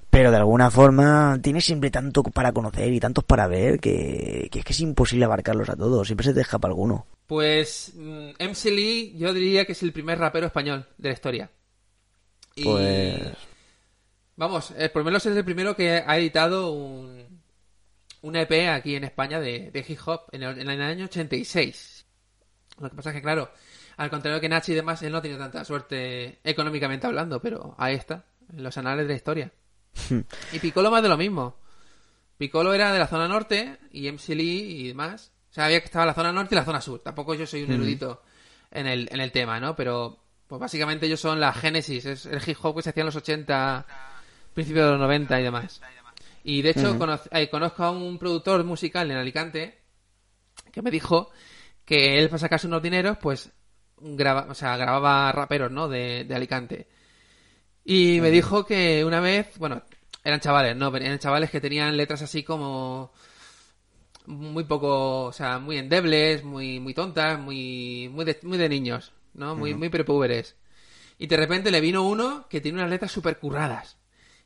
pero 0.09 0.31
de 0.31 0.37
alguna 0.37 0.71
forma 0.71 1.39
tiene 1.41 1.61
siempre 1.61 1.91
tanto 1.91 2.23
para 2.23 2.51
conocer 2.51 2.91
y 2.93 2.99
tantos 2.99 3.23
para 3.23 3.47
ver 3.47 3.79
que, 3.79 4.49
que 4.51 4.59
es 4.59 4.65
que 4.65 4.73
es 4.73 4.79
imposible 4.79 5.25
abarcarlos 5.25 5.69
a 5.69 5.75
todos, 5.75 6.07
siempre 6.07 6.25
se 6.25 6.33
te 6.33 6.41
escapa 6.41 6.67
alguno. 6.67 7.05
Pues 7.27 7.93
mm, 7.95 8.29
MC 8.39 8.65
Lee 8.71 9.15
yo 9.17 9.33
diría 9.33 9.65
que 9.65 9.73
es 9.73 9.83
el 9.83 9.91
primer 9.91 10.17
rapero 10.17 10.47
español 10.47 10.87
de 10.97 11.09
la 11.09 11.13
historia. 11.13 11.51
Y, 12.55 12.63
Pues... 12.63 13.21
Vamos, 14.37 14.71
eh, 14.77 14.89
por 14.89 15.01
lo 15.01 15.05
menos 15.05 15.25
es 15.25 15.35
el 15.35 15.43
primero 15.43 15.75
que 15.75 16.03
ha 16.05 16.17
editado 16.17 16.71
un, 16.71 17.41
un 18.21 18.35
EP 18.35 18.69
aquí 18.69 18.95
en 18.95 19.03
España 19.03 19.39
de, 19.39 19.71
de 19.71 19.85
hip 19.87 19.99
hop 20.05 20.21
en 20.31 20.43
el, 20.43 20.59
en 20.61 20.69
el 20.69 20.81
año 20.81 21.05
86. 21.05 22.05
Lo 22.79 22.89
que 22.89 22.95
pasa 22.95 23.09
es 23.09 23.15
que, 23.15 23.21
claro, 23.23 23.49
al 23.97 24.11
contrario 24.11 24.39
que 24.39 24.47
Nachi 24.47 24.73
y 24.73 24.75
demás, 24.75 25.01
él 25.01 25.11
no 25.11 25.17
ha 25.17 25.21
tenido 25.23 25.39
tanta 25.39 25.65
suerte 25.65 26.39
económicamente 26.43 27.07
hablando, 27.07 27.41
pero 27.41 27.73
ahí 27.79 27.95
está, 27.95 28.25
en 28.53 28.61
los 28.61 28.77
anales 28.77 29.07
de 29.07 29.13
la 29.13 29.17
historia. 29.17 29.51
y 30.53 30.59
Piccolo 30.59 30.91
más 30.91 31.03
de 31.03 31.09
lo 31.09 31.17
mismo. 31.17 31.55
Piccolo 32.37 32.73
era 32.73 32.91
de 32.93 32.99
la 32.99 33.07
zona 33.07 33.27
norte 33.27 33.77
y 33.91 34.11
MC 34.11 34.29
Lee 34.35 34.81
y 34.81 34.87
demás. 34.89 35.31
O 35.49 35.53
sea, 35.53 35.65
había 35.65 35.79
que 35.79 35.85
estaba 35.85 36.05
la 36.05 36.13
zona 36.13 36.31
norte 36.31 36.53
y 36.53 36.57
la 36.57 36.65
zona 36.65 36.81
sur. 36.81 36.99
Tampoco 37.01 37.33
yo 37.33 37.47
soy 37.47 37.63
un 37.63 37.71
erudito 37.71 38.21
en 38.69 38.85
el, 38.85 39.09
en 39.11 39.19
el 39.21 39.31
tema, 39.31 39.59
¿no? 39.59 39.75
Pero, 39.75 40.19
pues 40.45 40.59
básicamente 40.59 41.07
ellos 41.07 41.19
son 41.19 41.39
la 41.39 41.51
génesis, 41.53 42.05
es 42.05 42.25
el 42.27 42.41
hip 42.47 42.57
hop 42.61 42.75
que 42.75 42.81
se 42.83 42.89
hacía 42.91 43.01
en 43.01 43.05
los 43.07 43.15
80, 43.15 43.85
principios 44.53 44.85
de 44.85 44.91
los 44.91 44.99
90 44.99 45.39
y 45.39 45.43
demás. 45.43 45.81
Y 46.43 46.61
de 46.61 46.69
hecho, 46.69 46.93
conoz- 46.99 47.27
eh, 47.31 47.49
conozco 47.49 47.83
a 47.83 47.91
un 47.91 48.19
productor 48.19 48.63
musical 48.65 49.09
en 49.09 49.17
Alicante 49.17 49.79
que 50.71 50.81
me 50.83 50.91
dijo 50.91 51.31
que 51.85 52.19
él 52.19 52.29
para 52.29 52.37
sacarse 52.39 52.67
unos 52.67 52.81
dineros, 52.83 53.17
pues 53.17 53.49
graba, 53.99 54.45
o 54.49 54.53
sea, 54.53 54.77
grababa 54.77 55.31
raperos, 55.31 55.71
¿no? 55.71 55.87
De, 55.87 56.23
de 56.25 56.35
Alicante. 56.35 56.87
Y 57.83 58.19
me 58.21 58.29
dijo 58.29 58.65
que 58.65 59.03
una 59.05 59.21
vez, 59.21 59.57
bueno, 59.57 59.81
eran 60.27 60.39
chavales, 60.41 60.75
¿no? 60.75 60.95
Eran 60.95 61.19
chavales 61.19 61.49
que 61.49 61.61
tenían 61.61 61.95
letras 61.95 62.21
así 62.21 62.43
como 62.43 63.11
muy 64.25 64.65
poco, 64.65 65.23
o 65.25 65.31
sea, 65.31 65.57
muy 65.59 65.77
endebles, 65.77 66.43
muy, 66.43 66.79
muy 66.79 66.93
tontas, 66.93 67.39
muy, 67.39 68.09
muy 68.11 68.25
de, 68.25 68.37
muy 68.43 68.57
de 68.57 68.67
niños, 68.67 69.13
¿no? 69.33 69.55
Muy, 69.55 69.73
muy 69.73 69.89
prepúberes. 69.89 70.55
Y 71.17 71.27
de 71.27 71.37
repente 71.37 71.71
le 71.71 71.79
vino 71.81 72.03
uno 72.03 72.45
que 72.49 72.59
tiene 72.61 72.77
unas 72.79 72.89
letras 72.89 73.11
súper 73.11 73.39
curradas. 73.39 73.97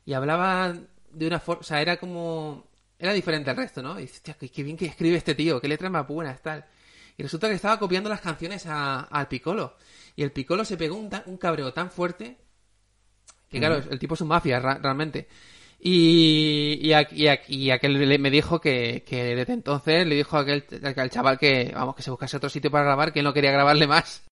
Y 0.06 0.12
hablaba 0.12 0.72
de 1.10 1.26
una 1.26 1.40
forma, 1.40 1.60
o 1.60 1.64
sea, 1.64 1.82
era 1.82 1.96
como, 1.96 2.64
era 2.98 3.12
diferente 3.12 3.50
al 3.50 3.56
resto, 3.56 3.82
¿no? 3.82 3.98
Y 3.98 4.02
dices, 4.02 4.22
qué, 4.38 4.48
qué 4.48 4.62
bien 4.62 4.76
que 4.76 4.86
escribe 4.86 5.16
este 5.16 5.34
tío, 5.34 5.60
qué 5.60 5.68
letras 5.68 5.90
más 5.90 6.06
buenas, 6.06 6.40
tal. 6.42 6.64
Y 7.16 7.22
resulta 7.24 7.48
que 7.48 7.54
estaba 7.54 7.78
copiando 7.78 8.08
las 8.08 8.20
canciones 8.20 8.64
a- 8.66 9.00
al 9.00 9.26
Piccolo. 9.28 9.76
Y 10.14 10.22
el 10.22 10.30
Piccolo 10.32 10.64
se 10.64 10.76
pegó 10.76 10.94
un, 10.96 11.10
ta- 11.10 11.24
un 11.26 11.36
cabreo 11.38 11.72
tan 11.72 11.90
fuerte 11.90 12.38
que 13.50 13.58
claro, 13.58 13.82
el 13.90 13.98
tipo 13.98 14.14
es 14.14 14.20
un 14.22 14.28
mafia 14.28 14.60
ra- 14.60 14.78
realmente. 14.78 15.28
Y, 15.84 16.78
y, 16.80 16.92
a- 16.92 17.08
y 17.10 17.26
a- 17.26 17.40
y 17.48 17.70
aquel 17.72 18.08
le- 18.08 18.18
me 18.18 18.30
dijo 18.30 18.60
que, 18.60 19.02
que 19.04 19.34
desde 19.34 19.52
entonces 19.52 20.06
le 20.06 20.14
dijo 20.14 20.36
a 20.36 20.40
aquel, 20.42 20.64
al 20.96 21.10
chaval 21.10 21.38
que, 21.40 21.72
vamos, 21.74 21.96
que 21.96 22.02
se 22.04 22.10
buscase 22.10 22.36
otro 22.36 22.48
sitio 22.48 22.70
para 22.70 22.84
grabar, 22.84 23.12
que 23.12 23.18
él 23.18 23.24
no 23.24 23.32
quería 23.34 23.50
grabarle 23.50 23.88
más. 23.88 24.22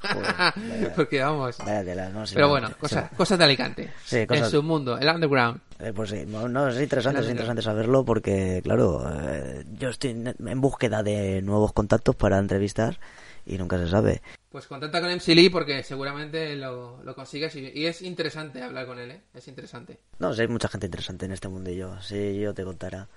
Joder, 0.00 0.26
vaya- 0.56 0.94
Porque 0.94 1.20
vamos. 1.20 1.56
tela, 1.56 2.10
no, 2.10 2.24
sí, 2.26 2.34
Pero 2.36 2.46
no, 2.46 2.52
bueno, 2.52 2.68
sí, 2.68 2.74
cosas, 2.78 3.10
cosas 3.16 3.38
de 3.38 3.44
Alicante. 3.44 3.90
Sí, 4.04 4.24
cosas- 4.24 4.44
En 4.44 4.50
su 4.52 4.62
mundo, 4.62 4.96
el 4.96 5.08
underground. 5.08 5.60
Eh, 5.80 5.92
pues 5.92 6.10
sí, 6.10 6.24
no, 6.28 6.68
es 6.68 6.80
interesante, 6.80 7.20
es 7.22 7.28
interesante 7.28 7.62
saberlo 7.62 8.04
porque, 8.04 8.60
claro, 8.62 9.04
eh, 9.20 9.64
yo 9.76 9.88
estoy 9.88 10.10
en 10.10 10.60
búsqueda 10.60 11.02
de 11.02 11.42
nuevos 11.42 11.72
contactos 11.72 12.14
para 12.14 12.38
entrevistar 12.38 13.00
y 13.46 13.58
nunca 13.58 13.78
se 13.78 13.88
sabe. 13.88 14.22
Pues 14.50 14.66
contacta 14.66 15.00
con 15.00 15.10
MC 15.10 15.34
Lee 15.34 15.50
porque 15.50 15.82
seguramente 15.82 16.54
lo, 16.56 17.02
lo 17.02 17.14
consigues 17.14 17.54
y, 17.56 17.70
y 17.74 17.86
es 17.86 18.02
interesante 18.02 18.62
hablar 18.62 18.86
con 18.86 18.98
él, 18.98 19.10
¿eh? 19.10 19.22
Es 19.34 19.48
interesante. 19.48 19.98
No 20.18 20.32
sé, 20.32 20.42
hay 20.42 20.48
mucha 20.48 20.68
gente 20.68 20.86
interesante 20.86 21.26
en 21.26 21.32
este 21.32 21.48
mundillo, 21.48 22.00
sí, 22.00 22.38
yo 22.38 22.54
te 22.54 22.64
contara. 22.64 23.08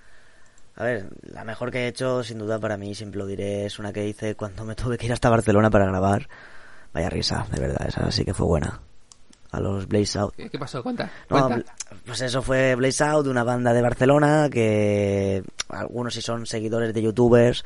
A 0.76 0.84
ver, 0.84 1.10
la 1.24 1.44
mejor 1.44 1.72
que 1.72 1.80
he 1.80 1.88
hecho, 1.88 2.24
sin 2.24 2.38
duda 2.38 2.60
para 2.60 2.78
mí, 2.78 2.94
siempre 2.94 3.18
lo 3.18 3.26
diré, 3.26 3.66
es 3.66 3.80
una 3.80 3.92
que 3.92 4.08
hice 4.08 4.36
cuando 4.36 4.64
me 4.64 4.76
tuve 4.76 4.98
que 4.98 5.08
ir 5.08 5.14
hasta 5.14 5.30
Barcelona 5.30 5.72
para 5.72 5.86
grabar. 5.86 6.30
Vaya 6.94 7.10
risa, 7.10 7.48
de 7.52 7.60
verdad, 7.60 7.88
esa 7.88 8.12
sí 8.12 8.24
que 8.24 8.34
fue 8.34 8.46
buena. 8.46 8.80
A 9.52 9.60
los 9.60 9.88
Blaze 9.88 10.20
Out. 10.20 10.36
¿Qué, 10.36 10.50
qué 10.50 10.60
pasó? 10.60 10.84
Cuenta. 10.84 11.10
No, 11.30 11.48
cuenta. 11.48 11.74
pues 12.06 12.22
eso 12.22 12.42
fue 12.42 12.76
Blaze 12.76 13.04
Out, 13.04 13.28
una 13.28 13.44
banda 13.44 13.74
de 13.74 13.82
Barcelona 13.82 14.50
que 14.52 15.42
algunos 15.70 16.14
si 16.14 16.22
son 16.22 16.46
seguidores 16.46 16.94
de 16.94 17.02
youtubers 17.02 17.64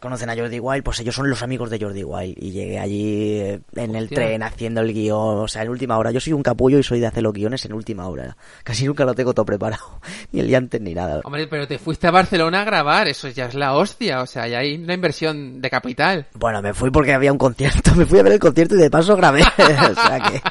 conocen 0.00 0.30
a 0.30 0.34
Jordi 0.34 0.58
Wild, 0.58 0.82
pues 0.82 0.98
ellos 1.00 1.14
son 1.14 1.28
los 1.28 1.42
amigos 1.42 1.70
de 1.70 1.78
Jordi 1.78 2.02
Wild 2.02 2.34
y 2.38 2.50
llegué 2.50 2.78
allí 2.78 3.38
eh, 3.38 3.60
en 3.76 3.94
el 3.94 4.08
tren 4.08 4.42
haciendo 4.42 4.80
el 4.80 4.92
guion, 4.92 5.38
o 5.38 5.48
sea, 5.48 5.62
en 5.62 5.68
última 5.68 5.98
hora. 5.98 6.10
Yo 6.10 6.20
soy 6.20 6.32
un 6.32 6.42
capullo 6.42 6.78
y 6.78 6.82
soy 6.82 7.00
de 7.00 7.06
hacer 7.06 7.22
los 7.22 7.32
guiones 7.32 7.64
en 7.66 7.74
última 7.74 8.08
hora. 8.08 8.36
Casi 8.64 8.86
nunca 8.86 9.04
lo 9.04 9.14
tengo 9.14 9.34
todo 9.34 9.44
preparado, 9.44 10.00
ni 10.32 10.40
el 10.40 10.48
día 10.48 10.58
antes 10.58 10.80
ni 10.80 10.94
nada. 10.94 11.20
Hombre, 11.22 11.46
pero 11.46 11.68
te 11.68 11.78
fuiste 11.78 12.06
a 12.06 12.10
Barcelona 12.10 12.62
a 12.62 12.64
grabar, 12.64 13.08
eso 13.08 13.28
ya 13.28 13.46
es 13.46 13.54
la 13.54 13.74
hostia, 13.74 14.22
o 14.22 14.26
sea, 14.26 14.48
ya 14.48 14.58
hay 14.58 14.76
una 14.76 14.94
inversión 14.94 15.60
de 15.60 15.70
capital. 15.70 16.26
Bueno, 16.34 16.62
me 16.62 16.72
fui 16.72 16.90
porque 16.90 17.12
había 17.12 17.30
un 17.30 17.38
concierto, 17.38 17.94
me 17.96 18.06
fui 18.06 18.18
a 18.18 18.22
ver 18.22 18.32
el 18.32 18.40
concierto 18.40 18.74
y 18.74 18.78
de 18.78 18.90
paso 18.90 19.14
grabé, 19.16 19.42
o 19.90 19.94
sea 19.94 20.20
que... 20.20 20.42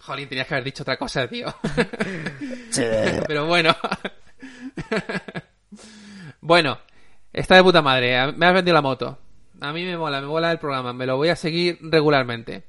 Jolín, 0.00 0.28
tenías 0.28 0.46
que 0.46 0.54
haber 0.54 0.64
dicho 0.64 0.82
otra 0.84 0.96
cosa, 0.96 1.26
tío. 1.26 1.46
sí, 2.70 2.82
Pero 3.26 3.46
bueno. 3.46 3.74
bueno, 6.40 6.78
está 7.40 7.56
de 7.56 7.62
puta 7.62 7.82
madre. 7.82 8.32
Me 8.32 8.46
has 8.46 8.54
vendido 8.54 8.74
la 8.74 8.82
moto. 8.82 9.18
A 9.60 9.72
mí 9.72 9.84
me 9.84 9.96
mola, 9.96 10.20
me 10.20 10.26
mola 10.26 10.50
el 10.52 10.58
programa. 10.58 10.92
Me 10.92 11.06
lo 11.06 11.16
voy 11.16 11.28
a 11.28 11.36
seguir 11.36 11.78
regularmente. 11.82 12.64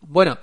Bueno, 0.00 0.38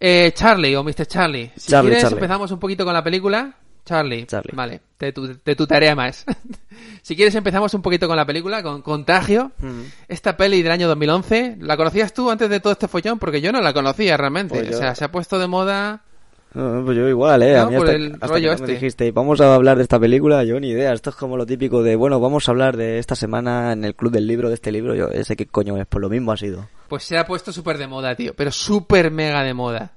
eh, 0.00 0.32
Charlie 0.34 0.76
o 0.76 0.82
Mr. 0.84 1.06
Charlie. 1.06 1.50
Si 1.56 1.70
Charlie, 1.70 1.90
quieres, 1.90 2.02
Charlie. 2.04 2.16
empezamos 2.18 2.50
un 2.52 2.58
poquito 2.58 2.84
con 2.84 2.94
la 2.94 3.02
película. 3.02 3.54
Charlie. 3.84 4.26
Charlie. 4.26 4.52
Vale, 4.54 4.80
de 4.98 5.12
tu, 5.12 5.26
de 5.42 5.56
tu 5.56 5.66
tarea 5.66 5.94
más. 5.94 6.24
si 7.02 7.16
quieres, 7.16 7.34
empezamos 7.34 7.72
un 7.74 7.80
poquito 7.82 8.06
con 8.06 8.16
la 8.16 8.26
película, 8.26 8.62
con 8.62 8.82
Contagio. 8.82 9.52
Mm. 9.58 9.80
Esta 10.08 10.36
peli 10.36 10.62
del 10.62 10.72
año 10.72 10.88
2011. 10.88 11.56
¿La 11.60 11.76
conocías 11.76 12.12
tú 12.12 12.30
antes 12.30 12.50
de 12.50 12.60
todo 12.60 12.72
este 12.74 12.86
follón? 12.86 13.18
Porque 13.18 13.40
yo 13.40 13.50
no 13.50 13.60
la 13.62 13.72
conocía 13.72 14.16
realmente. 14.16 14.54
Pues 14.58 14.70
yo- 14.70 14.76
O 14.76 14.78
sea, 14.80 14.94
se 14.94 15.04
ha 15.04 15.10
puesto 15.10 15.38
de 15.38 15.46
moda. 15.48 16.02
No, 16.54 16.82
pues 16.84 16.96
yo 16.96 17.06
igual, 17.06 17.42
¿eh? 17.42 17.54
No, 17.54 17.62
a 17.62 17.70
mí 17.70 17.76
hasta, 17.76 17.92
el 17.92 18.14
hasta 18.14 18.26
rollo 18.26 18.40
que 18.40 18.48
me 18.48 18.54
este. 18.54 18.72
dijiste, 18.72 19.10
vamos 19.12 19.40
a 19.40 19.54
hablar 19.54 19.76
de 19.76 19.82
esta 19.82 20.00
película, 20.00 20.44
yo 20.44 20.58
ni 20.58 20.70
idea. 20.70 20.92
Esto 20.92 21.10
es 21.10 21.16
como 21.16 21.36
lo 21.36 21.44
típico 21.44 21.82
de, 21.82 21.94
bueno, 21.94 22.20
vamos 22.20 22.48
a 22.48 22.52
hablar 22.52 22.76
de 22.76 22.98
esta 22.98 23.14
semana 23.14 23.72
en 23.72 23.84
el 23.84 23.94
club 23.94 24.12
del 24.12 24.26
libro, 24.26 24.48
de 24.48 24.54
este 24.54 24.72
libro. 24.72 24.94
Yo 24.94 25.08
ese 25.08 25.36
qué 25.36 25.46
coño 25.46 25.76
es, 25.76 25.86
pues 25.86 26.00
lo 26.00 26.08
mismo 26.08 26.32
ha 26.32 26.36
sido. 26.36 26.68
Pues 26.88 27.04
se 27.04 27.18
ha 27.18 27.26
puesto 27.26 27.52
súper 27.52 27.76
de 27.76 27.86
moda, 27.86 28.14
tío. 28.14 28.32
Pero 28.34 28.50
súper 28.50 29.10
mega 29.10 29.42
de 29.42 29.52
moda. 29.52 29.92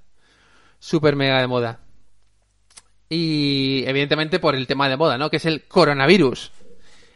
Súper 0.78 1.16
mega 1.16 1.40
de 1.40 1.48
moda. 1.48 1.80
Y 3.08 3.84
evidentemente 3.88 4.40
por 4.40 4.56
el 4.56 4.68
tema 4.68 4.90
de 4.90 4.98
moda, 4.98 5.18
¿no? 5.18 5.30
Que 5.30 5.38
es 5.38 5.46
el 5.46 5.64
coronavirus. 5.68 6.52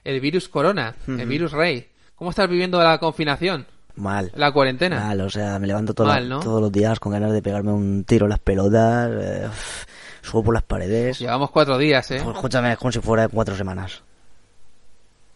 El 0.03 0.21
virus 0.21 0.47
corona. 0.47 0.95
El 1.07 1.27
virus 1.27 1.51
rey. 1.51 1.89
¿Cómo 2.15 2.29
estás 2.29 2.49
viviendo 2.49 2.81
la 2.81 2.97
confinación? 2.99 3.65
Mal. 3.95 4.31
La 4.35 4.51
cuarentena. 4.51 4.99
Mal, 4.99 5.21
o 5.21 5.29
sea, 5.29 5.57
me 5.59 5.67
levanto 5.67 5.93
todo- 5.93 6.07
Mal, 6.07 6.27
¿no? 6.27 6.39
todos 6.39 6.61
los 6.61 6.71
días 6.71 6.99
con 6.99 7.11
ganas 7.13 7.31
de 7.31 7.41
pegarme 7.41 7.71
un 7.71 8.03
tiro 8.03 8.25
en 8.25 8.29
las 8.31 8.39
pelotas, 8.39 9.09
eh, 9.13 9.47
subo 10.21 10.43
por 10.43 10.53
las 10.53 10.63
paredes. 10.63 11.19
Llevamos 11.19 11.51
cuatro 11.51 11.77
días, 11.77 12.09
¿eh? 12.11 12.19
Pues, 12.23 12.35
escúchame, 12.35 12.71
es 12.73 12.77
como 12.77 12.91
si 12.91 12.99
fuera 12.99 13.27
cuatro 13.27 13.55
semanas. 13.55 14.01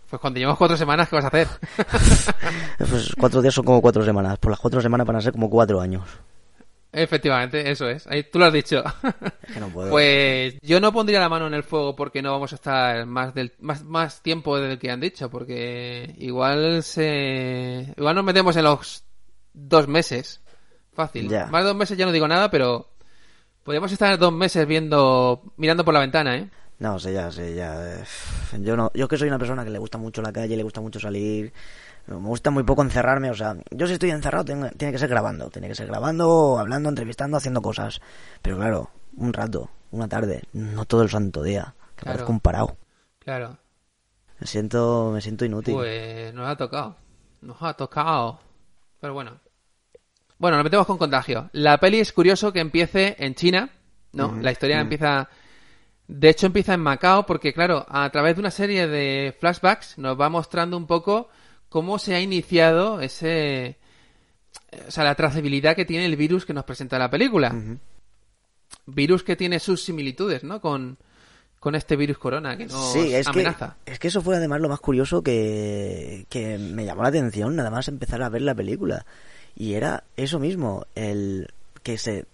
Pues 0.10 0.20
cuando 0.20 0.40
llevamos 0.40 0.58
cuatro 0.58 0.76
semanas, 0.76 1.08
¿qué 1.08 1.16
vas 1.16 1.26
a 1.26 1.28
hacer? 1.28 1.48
Pues 2.80 3.12
cuatro 3.20 3.42
días 3.42 3.54
son 3.54 3.64
como 3.66 3.82
cuatro 3.82 4.04
semanas. 4.04 4.38
Por 4.40 4.52
las 4.52 4.60
cuatro 4.60 4.82
semanas 4.82 5.06
van 5.06 5.18
a 5.18 5.22
ser 5.22 5.32
como 5.34 5.50
cuatro 5.50 5.80
años. 5.80 6.04
Efectivamente, 6.92 7.70
eso 7.70 7.88
es. 7.88 8.08
Ahí 8.08 8.24
tú 8.24 8.40
lo 8.40 8.46
has 8.46 8.54
dicho. 8.54 8.84
Es 9.48 9.54
que 9.54 9.60
no 9.60 9.70
puedo. 9.70 9.90
Pues 9.92 10.56
yo 10.62 10.80
no 10.80 10.92
pondría 10.94 11.20
la 11.20 11.30
mano 11.30 11.48
en 11.48 11.54
el 11.54 11.64
fuego 11.64 11.96
porque 11.96 12.22
no 12.22 12.32
vamos 12.32 12.52
a 12.52 12.56
estar 12.56 13.06
más 13.06 13.34
del 13.34 13.54
más, 13.60 13.84
más 13.84 14.22
tiempo 14.22 14.60
del 14.60 14.78
que 14.80 14.92
han 14.92 15.00
dicho, 15.00 15.30
porque 15.30 16.14
igual 16.20 16.84
se 16.84 17.94
igual 17.98 18.16
nos 18.16 18.24
metemos 18.26 18.56
en 18.58 18.64
los 18.64 19.04
dos 19.54 19.88
meses. 19.88 20.42
Fácil. 20.94 21.30
Ya. 21.30 21.46
Más 21.48 21.62
de 21.64 21.68
dos 21.70 21.78
meses 21.78 21.98
ya 21.98 22.06
no 22.06 22.12
digo 22.12 22.28
nada, 22.28 22.50
pero 22.52 22.90
podríamos 23.64 23.92
estar 23.92 24.18
dos 24.18 24.34
meses 24.34 24.68
viendo 24.68 25.42
mirando 25.58 25.84
por 25.86 25.94
la 25.94 26.00
ventana, 26.02 26.38
¿eh? 26.38 26.50
No, 26.80 26.98
sé 27.00 27.14
ya, 27.14 27.30
sé 27.32 27.56
ya. 27.56 28.00
eh, 28.02 28.04
Yo 28.62 28.78
no, 28.78 28.92
yo 28.94 29.08
que 29.08 29.18
soy 29.18 29.28
una 29.28 29.38
persona 29.40 29.64
que 29.66 29.70
le 29.70 29.80
gusta 29.80 29.98
mucho 29.98 30.22
la 30.22 30.32
calle, 30.32 30.56
le 30.56 30.64
gusta 30.64 30.80
mucho 30.82 31.00
salir. 31.00 31.52
Me 32.18 32.28
gusta 32.28 32.50
muy 32.50 32.64
poco 32.64 32.82
encerrarme, 32.82 33.30
o 33.30 33.36
sea, 33.36 33.56
yo 33.72 33.86
si 33.88 33.94
estoy 33.94 34.10
encerrado 34.12 34.46
tengo- 34.46 34.70
tiene 34.72 34.92
que 34.92 34.98
ser 35.00 35.10
grabando, 35.10 35.50
tiene 35.50 35.68
que 35.68 35.76
ser 35.76 35.88
grabando, 35.88 36.58
hablando, 36.58 36.90
entrevistando, 36.90 37.38
haciendo 37.38 37.62
cosas. 37.62 38.02
Pero 38.42 38.58
claro, 38.58 38.90
un 39.18 39.32
rato, 39.34 39.70
una 39.92 40.08
tarde, 40.08 40.44
no 40.54 40.86
todo 40.86 41.04
el 41.04 41.10
santo 41.10 41.44
día. 41.44 41.76
Que 41.96 42.04
Claro. 42.04 42.16
parezco 42.18 42.32
un 42.32 42.40
parado. 42.40 42.78
Claro. 43.20 43.58
Me 44.40 44.48
siento, 44.48 45.12
me 45.14 45.22
siento 45.22 45.44
inútil. 45.46 45.74
Pues 45.76 46.34
nos 46.34 46.48
ha 46.48 46.56
tocado. 46.56 46.96
Nos 47.42 47.58
ha 47.62 47.74
tocado. 47.74 48.40
Pero 49.02 49.14
bueno. 49.14 49.38
Bueno, 50.38 50.56
nos 50.58 50.64
metemos 50.64 50.88
con 50.88 50.98
contagio. 50.98 51.50
La 51.52 51.78
peli 51.80 52.00
es 52.00 52.14
curioso 52.14 52.54
que 52.54 52.62
empiece 52.62 53.18
en 53.20 53.36
China, 53.36 53.70
¿no? 54.14 54.36
La 54.42 54.52
historia 54.52 54.80
empieza... 54.80 55.28
De 56.08 56.30
hecho, 56.30 56.46
empieza 56.48 56.74
en 56.74 56.80
Macao 56.80 57.26
porque, 57.26 57.54
claro, 57.54 57.86
a 57.88 58.10
través 58.10 58.36
de 58.36 58.40
una 58.40 58.50
serie 58.50 58.88
de 58.88 59.36
flashbacks 59.40 59.98
nos 59.98 60.20
va 60.20 60.30
mostrando 60.30 60.76
un 60.78 60.88
poco 60.88 61.30
cómo 61.70 62.00
se 62.00 62.16
ha 62.16 62.22
iniciado 62.22 63.02
ese... 63.02 63.78
O 64.88 64.92
sea, 64.92 65.04
la 65.04 65.16
trazabilidad 65.16 65.76
que 65.76 65.86
tiene 65.86 66.06
el 66.06 66.16
virus 66.16 66.46
que 66.46 66.54
nos 66.54 66.66
presenta 66.66 67.00
la 67.00 67.10
película. 67.10 67.56
Virus 68.86 69.24
que 69.24 69.36
tiene 69.36 69.60
sus 69.60 69.84
similitudes, 69.84 70.44
¿no? 70.44 70.62
Con, 70.62 70.98
con 71.60 71.76
este 71.76 71.96
virus 71.96 72.18
corona 72.18 72.58
que 72.58 72.66
nos 72.68 72.94
Sí, 72.94 73.14
es 73.14 73.28
que, 73.28 73.42
amenaza. 73.42 73.78
es 73.86 74.00
que 74.00 74.08
eso 74.08 74.22
fue 74.22 74.36
además 74.36 74.62
lo 74.62 74.70
más 74.70 74.80
curioso 74.80 75.22
que, 75.24 76.26
que 76.30 76.58
me 76.58 76.86
llamó 76.86 77.04
la 77.04 77.10
atención, 77.10 77.56
nada 77.56 77.70
más 77.70 77.88
empezar 77.88 78.22
a 78.22 78.30
ver 78.30 78.44
la 78.44 78.56
película. 78.56 79.06
Y 79.56 79.74
era 79.74 80.04
eso 80.16 80.40
mismo, 80.40 80.86
el 80.96 81.52
que 81.84 81.98
se 81.98 82.26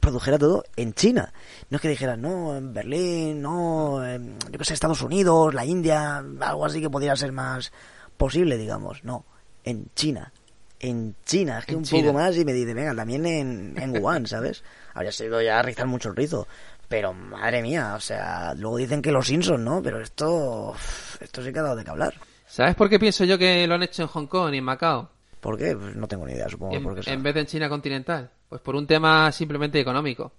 produjera 0.00 0.38
todo 0.38 0.64
en 0.76 0.94
China. 0.94 1.32
No 1.70 1.76
es 1.76 1.82
que 1.82 1.88
dijeran, 1.88 2.22
no, 2.22 2.56
en 2.56 2.72
Berlín, 2.72 3.42
no, 3.42 4.04
en, 4.04 4.38
yo 4.50 4.58
que 4.58 4.64
sé, 4.64 4.74
Estados 4.74 5.02
Unidos, 5.02 5.54
la 5.54 5.64
India, 5.64 6.18
algo 6.40 6.64
así 6.64 6.80
que 6.80 6.90
pudiera 6.90 7.14
ser 7.16 7.32
más 7.32 7.72
posible, 8.16 8.56
digamos. 8.56 9.04
No, 9.04 9.24
en 9.64 9.86
China. 9.94 10.32
En 10.80 11.14
China, 11.24 11.58
es 11.60 11.66
que 11.66 11.72
En 11.72 11.78
un 11.78 11.84
China. 11.84 12.02
poco 12.08 12.14
más 12.18 12.36
y 12.36 12.44
me 12.44 12.52
dice, 12.52 12.74
venga, 12.74 12.94
también 12.94 13.24
en, 13.26 13.74
en 13.78 13.96
Wuhan, 14.02 14.26
¿sabes? 14.26 14.64
Habría 14.94 15.12
sido 15.12 15.40
ya 15.40 15.62
rizar 15.62 15.86
mucho 15.86 16.08
el 16.08 16.16
rizo. 16.16 16.46
Pero 16.88 17.14
madre 17.14 17.62
mía, 17.62 17.94
o 17.96 18.00
sea, 18.00 18.52
luego 18.54 18.76
dicen 18.76 19.00
que 19.00 19.12
los 19.12 19.26
Simpsons, 19.26 19.60
¿no? 19.60 19.80
Pero 19.82 20.00
esto, 20.00 20.74
esto 21.20 21.42
sí 21.42 21.52
que 21.52 21.58
ha 21.60 21.62
dado 21.62 21.76
de 21.76 21.84
qué 21.84 21.90
hablar. 21.90 22.14
¿Sabes 22.46 22.74
por 22.74 22.90
qué 22.90 22.98
pienso 22.98 23.24
yo 23.24 23.38
que 23.38 23.66
lo 23.66 23.74
han 23.76 23.82
hecho 23.82 24.02
en 24.02 24.08
Hong 24.08 24.26
Kong 24.26 24.52
y 24.52 24.58
en 24.58 24.64
Macao? 24.64 25.08
¿Por 25.40 25.56
qué? 25.56 25.74
Pues 25.74 25.96
no 25.96 26.06
tengo 26.06 26.26
ni 26.26 26.34
idea, 26.34 26.48
supongo. 26.48 26.74
en, 26.74 26.82
porque 26.82 27.10
en 27.10 27.22
vez 27.22 27.34
de 27.34 27.40
en 27.40 27.46
China 27.46 27.68
continental. 27.68 28.30
Pues 28.48 28.60
por 28.60 28.76
un 28.76 28.86
tema 28.86 29.32
simplemente 29.32 29.80
económico. 29.80 30.32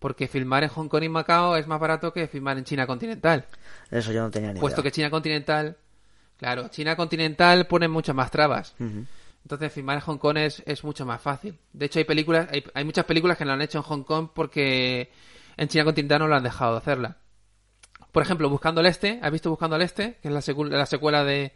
Porque 0.00 0.26
filmar 0.28 0.64
en 0.64 0.68
Hong 0.70 0.88
Kong 0.88 1.02
y 1.04 1.08
Macao 1.08 1.56
es 1.56 1.66
más 1.66 1.78
barato 1.78 2.12
que 2.12 2.26
filmar 2.26 2.58
en 2.58 2.64
China 2.64 2.86
continental. 2.86 3.46
Eso 3.90 4.10
yo 4.12 4.22
no 4.22 4.30
tenía 4.30 4.52
ni 4.52 4.58
Puesto 4.60 4.82
que 4.82 4.88
idea. 4.88 4.94
China 4.94 5.10
continental, 5.10 5.76
claro, 6.38 6.68
China 6.68 6.96
continental 6.96 7.66
pone 7.66 7.88
muchas 7.88 8.14
más 8.14 8.30
trabas. 8.30 8.74
Entonces 9.42 9.72
filmar 9.72 9.96
en 9.96 10.00
Hong 10.02 10.18
Kong 10.18 10.36
es, 10.38 10.62
es 10.66 10.84
mucho 10.84 11.04
más 11.06 11.20
fácil. 11.20 11.56
De 11.72 11.86
hecho 11.86 11.98
hay 11.98 12.04
películas, 12.04 12.48
hay, 12.50 12.64
hay 12.74 12.84
muchas 12.84 13.04
películas 13.04 13.36
que 13.38 13.44
lo 13.44 13.52
han 13.52 13.62
hecho 13.62 13.78
en 13.78 13.84
Hong 13.84 14.02
Kong 14.02 14.28
porque 14.34 15.10
en 15.56 15.68
China 15.68 15.84
continental 15.84 16.20
no 16.20 16.28
lo 16.28 16.36
han 16.36 16.42
dejado 16.42 16.72
de 16.72 16.78
hacerla. 16.78 17.16
Por 18.12 18.22
ejemplo, 18.22 18.48
Buscando 18.48 18.80
el 18.80 18.86
Este, 18.86 19.18
¿has 19.22 19.30
visto 19.30 19.50
Buscando 19.50 19.76
el 19.76 19.82
Este? 19.82 20.18
Que 20.22 20.28
es 20.28 20.34
la, 20.34 20.40
secu- 20.40 20.68
la 20.68 20.86
secuela 20.86 21.24
de 21.24 21.52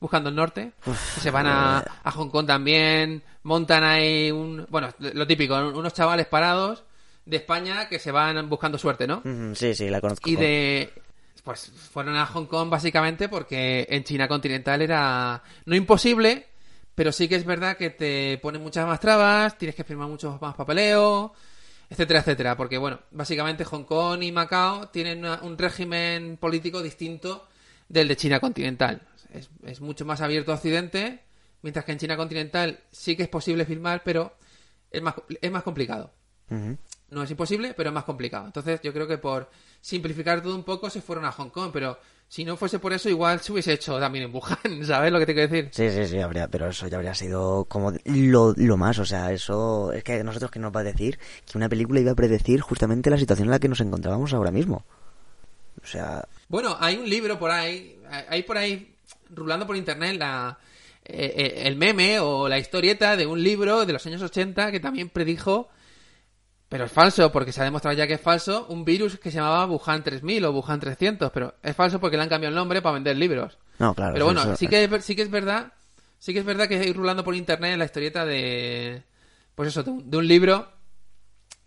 Buscando 0.00 0.28
el 0.30 0.34
Norte. 0.36 0.72
que 0.84 1.20
se 1.20 1.30
van 1.30 1.46
a, 1.46 1.78
a 2.04 2.10
Hong 2.12 2.28
Kong 2.30 2.46
también, 2.46 3.22
montan 3.42 3.82
ahí 3.84 4.30
un... 4.30 4.66
Bueno, 4.68 4.88
lo 4.98 5.26
típico, 5.26 5.54
unos 5.56 5.94
chavales 5.94 6.26
parados 6.26 6.84
de 7.24 7.36
España 7.38 7.88
que 7.88 7.98
se 7.98 8.12
van 8.12 8.48
buscando 8.48 8.78
suerte, 8.78 9.06
¿no? 9.06 9.22
Sí, 9.54 9.74
sí, 9.74 9.88
la 9.88 10.00
conozco. 10.00 10.28
Y 10.28 10.36
de... 10.36 10.92
Pues 11.46 11.70
fueron 11.70 12.16
a 12.16 12.26
Hong 12.26 12.46
Kong 12.46 12.68
básicamente 12.68 13.28
porque 13.28 13.86
en 13.88 14.02
China 14.02 14.26
continental 14.26 14.82
era 14.82 15.40
no 15.64 15.76
imposible, 15.76 16.44
pero 16.92 17.12
sí 17.12 17.28
que 17.28 17.36
es 17.36 17.44
verdad 17.44 17.76
que 17.76 17.90
te 17.90 18.36
ponen 18.42 18.60
muchas 18.60 18.84
más 18.84 18.98
trabas, 18.98 19.56
tienes 19.56 19.76
que 19.76 19.84
firmar 19.84 20.08
mucho 20.08 20.36
más 20.42 20.56
papeleo, 20.56 21.32
etcétera, 21.88 22.18
etcétera. 22.18 22.56
Porque 22.56 22.78
bueno, 22.78 22.98
básicamente 23.12 23.64
Hong 23.64 23.84
Kong 23.84 24.24
y 24.24 24.32
Macao 24.32 24.88
tienen 24.88 25.20
una- 25.20 25.40
un 25.42 25.56
régimen 25.56 26.36
político 26.36 26.82
distinto 26.82 27.46
del 27.88 28.08
de 28.08 28.16
China 28.16 28.40
continental. 28.40 29.02
Es, 29.32 29.48
es 29.64 29.80
mucho 29.80 30.04
más 30.04 30.20
abierto 30.22 30.50
a 30.50 30.56
Occidente, 30.56 31.20
mientras 31.62 31.84
que 31.84 31.92
en 31.92 31.98
China 31.98 32.16
continental 32.16 32.80
sí 32.90 33.14
que 33.16 33.22
es 33.22 33.28
posible 33.28 33.64
filmar, 33.66 34.02
pero 34.04 34.36
es 34.90 35.00
más, 35.00 35.14
es 35.40 35.50
más 35.52 35.62
complicado. 35.62 36.12
No 37.10 37.22
es 37.22 37.30
imposible, 37.30 37.72
pero 37.74 37.90
es 37.90 37.94
más 37.94 38.02
complicado. 38.02 38.46
Entonces, 38.46 38.80
yo 38.82 38.92
creo 38.92 39.06
que 39.06 39.18
por 39.18 39.48
simplificar 39.80 40.42
todo 40.42 40.54
un 40.54 40.64
poco 40.64 40.90
se 40.90 41.00
fueron 41.00 41.24
a 41.24 41.32
Hong 41.32 41.50
Kong, 41.50 41.70
pero 41.72 41.98
si 42.28 42.44
no 42.44 42.56
fuese 42.56 42.78
por 42.78 42.92
eso, 42.92 43.08
igual 43.08 43.40
se 43.40 43.52
hubiese 43.52 43.72
hecho 43.72 43.98
también 44.00 44.24
en 44.24 44.34
Wuhan, 44.34 44.58
¿sabes 44.84 45.12
lo 45.12 45.18
que 45.18 45.26
te 45.26 45.34
quiero 45.34 45.48
decir? 45.48 45.68
Sí, 45.72 45.90
sí, 45.90 46.06
sí, 46.06 46.18
habría, 46.18 46.48
pero 46.48 46.68
eso 46.68 46.88
ya 46.88 46.96
habría 46.96 47.14
sido 47.14 47.64
como 47.66 47.92
lo, 48.04 48.52
lo 48.56 48.76
más, 48.76 48.98
o 48.98 49.04
sea, 49.04 49.32
eso 49.32 49.92
es 49.92 50.02
que 50.02 50.22
nosotros 50.24 50.50
que 50.50 50.58
nos 50.58 50.74
va 50.74 50.80
a 50.80 50.84
decir 50.84 51.18
que 51.50 51.56
una 51.56 51.68
película 51.68 52.00
iba 52.00 52.12
a 52.12 52.16
predecir 52.16 52.60
justamente 52.60 53.10
la 53.10 53.18
situación 53.18 53.46
en 53.46 53.52
la 53.52 53.58
que 53.58 53.68
nos 53.68 53.80
encontrábamos 53.80 54.32
ahora 54.34 54.50
mismo. 54.50 54.84
O 55.82 55.86
sea, 55.86 56.26
Bueno, 56.48 56.76
hay 56.80 56.96
un 56.96 57.08
libro 57.08 57.38
por 57.38 57.50
ahí, 57.50 58.00
hay 58.28 58.42
por 58.42 58.58
ahí, 58.58 58.94
rulando 59.30 59.66
por 59.66 59.76
internet, 59.76 60.16
la, 60.18 60.58
eh, 61.04 61.32
eh, 61.36 61.62
el 61.66 61.76
meme 61.76 62.18
o 62.18 62.48
la 62.48 62.58
historieta 62.58 63.16
de 63.16 63.26
un 63.26 63.40
libro 63.40 63.86
de 63.86 63.92
los 63.92 64.04
años 64.06 64.22
80 64.22 64.72
que 64.72 64.80
también 64.80 65.08
predijo, 65.10 65.68
pero 66.68 66.84
es 66.86 66.92
falso 66.92 67.30
porque 67.32 67.52
se 67.52 67.60
ha 67.60 67.64
demostrado 67.64 67.96
ya 67.96 68.06
que 68.06 68.14
es 68.14 68.20
falso, 68.20 68.66
un 68.68 68.84
virus 68.84 69.18
que 69.18 69.30
se 69.30 69.36
llamaba 69.38 69.66
Wuhan 69.66 70.02
3000 70.02 70.44
o 70.44 70.52
Wuhan 70.52 70.80
300, 70.80 71.30
pero 71.32 71.54
es 71.62 71.76
falso 71.76 72.00
porque 72.00 72.16
le 72.16 72.24
han 72.24 72.28
cambiado 72.28 72.50
el 72.50 72.56
nombre 72.56 72.82
para 72.82 72.94
vender 72.94 73.16
libros. 73.16 73.56
No, 73.78 73.94
claro. 73.94 74.12
Pero 74.14 74.24
bueno, 74.26 74.40
eso- 74.40 74.56
sí 74.56 74.66
que, 74.66 75.00
sí 75.00 75.14
que 75.14 75.22
es 75.22 75.30
verdad, 75.30 75.72
sí 76.18 76.32
que 76.32 76.40
es 76.40 76.44
verdad 76.44 76.68
que 76.68 76.82
ir 76.84 76.96
rulando 76.96 77.22
por 77.24 77.34
internet 77.34 77.78
la 77.78 77.84
historieta 77.84 78.24
de, 78.26 79.02
pues 79.54 79.68
eso, 79.68 79.82
de 79.82 79.90
un, 79.90 80.10
de 80.10 80.16
un 80.16 80.26
libro, 80.26 80.68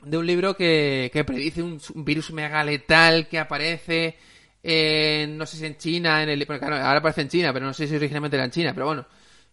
de 0.01 0.18
un 0.18 0.25
libro 0.25 0.56
que, 0.56 1.10
que 1.13 1.24
predice 1.24 1.62
un, 1.62 1.79
un 1.96 2.06
virus 2.06 2.32
mega 2.32 2.63
letal 2.63 3.27
que 3.27 3.39
aparece 3.39 4.18
en, 4.63 5.38
no 5.38 5.46
sé 5.46 5.58
si 5.58 5.65
en 5.65 5.77
China, 5.77 6.24
en 6.24 6.29
el, 6.29 6.46
porque 6.46 6.60
claro, 6.60 6.75
ahora 6.75 7.00
aparece 7.00 7.22
en 7.22 7.29
China, 7.29 7.53
pero 7.53 7.65
no 7.65 7.74
sé 7.74 7.88
si 7.88 7.96
originalmente 7.96 8.36
era 8.38 8.46
en 8.46 8.51
China, 8.51 8.74
pero 8.74 8.86
bueno, 8.88 9.06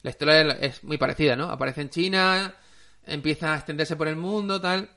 la 0.02 0.10
historia 0.10 0.40
es 0.60 0.82
muy 0.84 0.98
parecida, 0.98 1.36
¿no? 1.36 1.50
Aparece 1.50 1.80
en 1.82 1.90
China, 1.90 2.54
empieza 3.06 3.52
a 3.54 3.56
extenderse 3.56 3.96
por 3.96 4.08
el 4.08 4.16
mundo, 4.16 4.60
tal, 4.60 4.88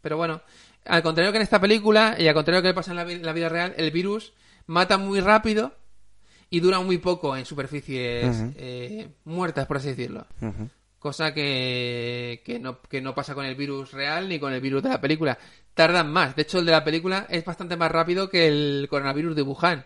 pero 0.00 0.16
bueno, 0.16 0.40
al 0.84 1.02
contrario 1.02 1.32
que 1.32 1.38
en 1.38 1.42
esta 1.42 1.60
película, 1.60 2.16
y 2.18 2.26
al 2.28 2.34
contrario 2.34 2.62
que 2.62 2.68
le 2.68 2.74
pasa 2.74 2.92
en 2.92 2.96
la, 2.96 3.04
vi- 3.04 3.18
la 3.18 3.32
vida 3.32 3.48
real, 3.48 3.74
el 3.76 3.90
virus 3.90 4.32
mata 4.66 4.98
muy 4.98 5.20
rápido 5.20 5.74
y 6.50 6.60
dura 6.60 6.80
muy 6.80 6.98
poco 6.98 7.36
en 7.36 7.44
superficies 7.44 8.36
eh, 8.56 9.08
muertas, 9.24 9.66
por 9.66 9.76
así 9.78 9.88
decirlo. 9.88 10.26
Cosa 10.98 11.32
que, 11.32 12.42
que, 12.44 12.58
no, 12.58 12.80
que 12.82 13.00
no 13.00 13.14
pasa 13.14 13.34
con 13.34 13.44
el 13.44 13.54
virus 13.54 13.92
real 13.92 14.28
ni 14.28 14.38
con 14.40 14.52
el 14.52 14.60
virus 14.60 14.82
de 14.82 14.88
la 14.88 15.00
película. 15.00 15.38
Tardan 15.74 16.10
más. 16.10 16.34
De 16.34 16.42
hecho, 16.42 16.58
el 16.58 16.66
de 16.66 16.72
la 16.72 16.82
película 16.82 17.26
es 17.28 17.44
bastante 17.44 17.76
más 17.76 17.92
rápido 17.92 18.28
que 18.28 18.48
el 18.48 18.88
coronavirus 18.90 19.36
de 19.36 19.42
Wuhan. 19.42 19.84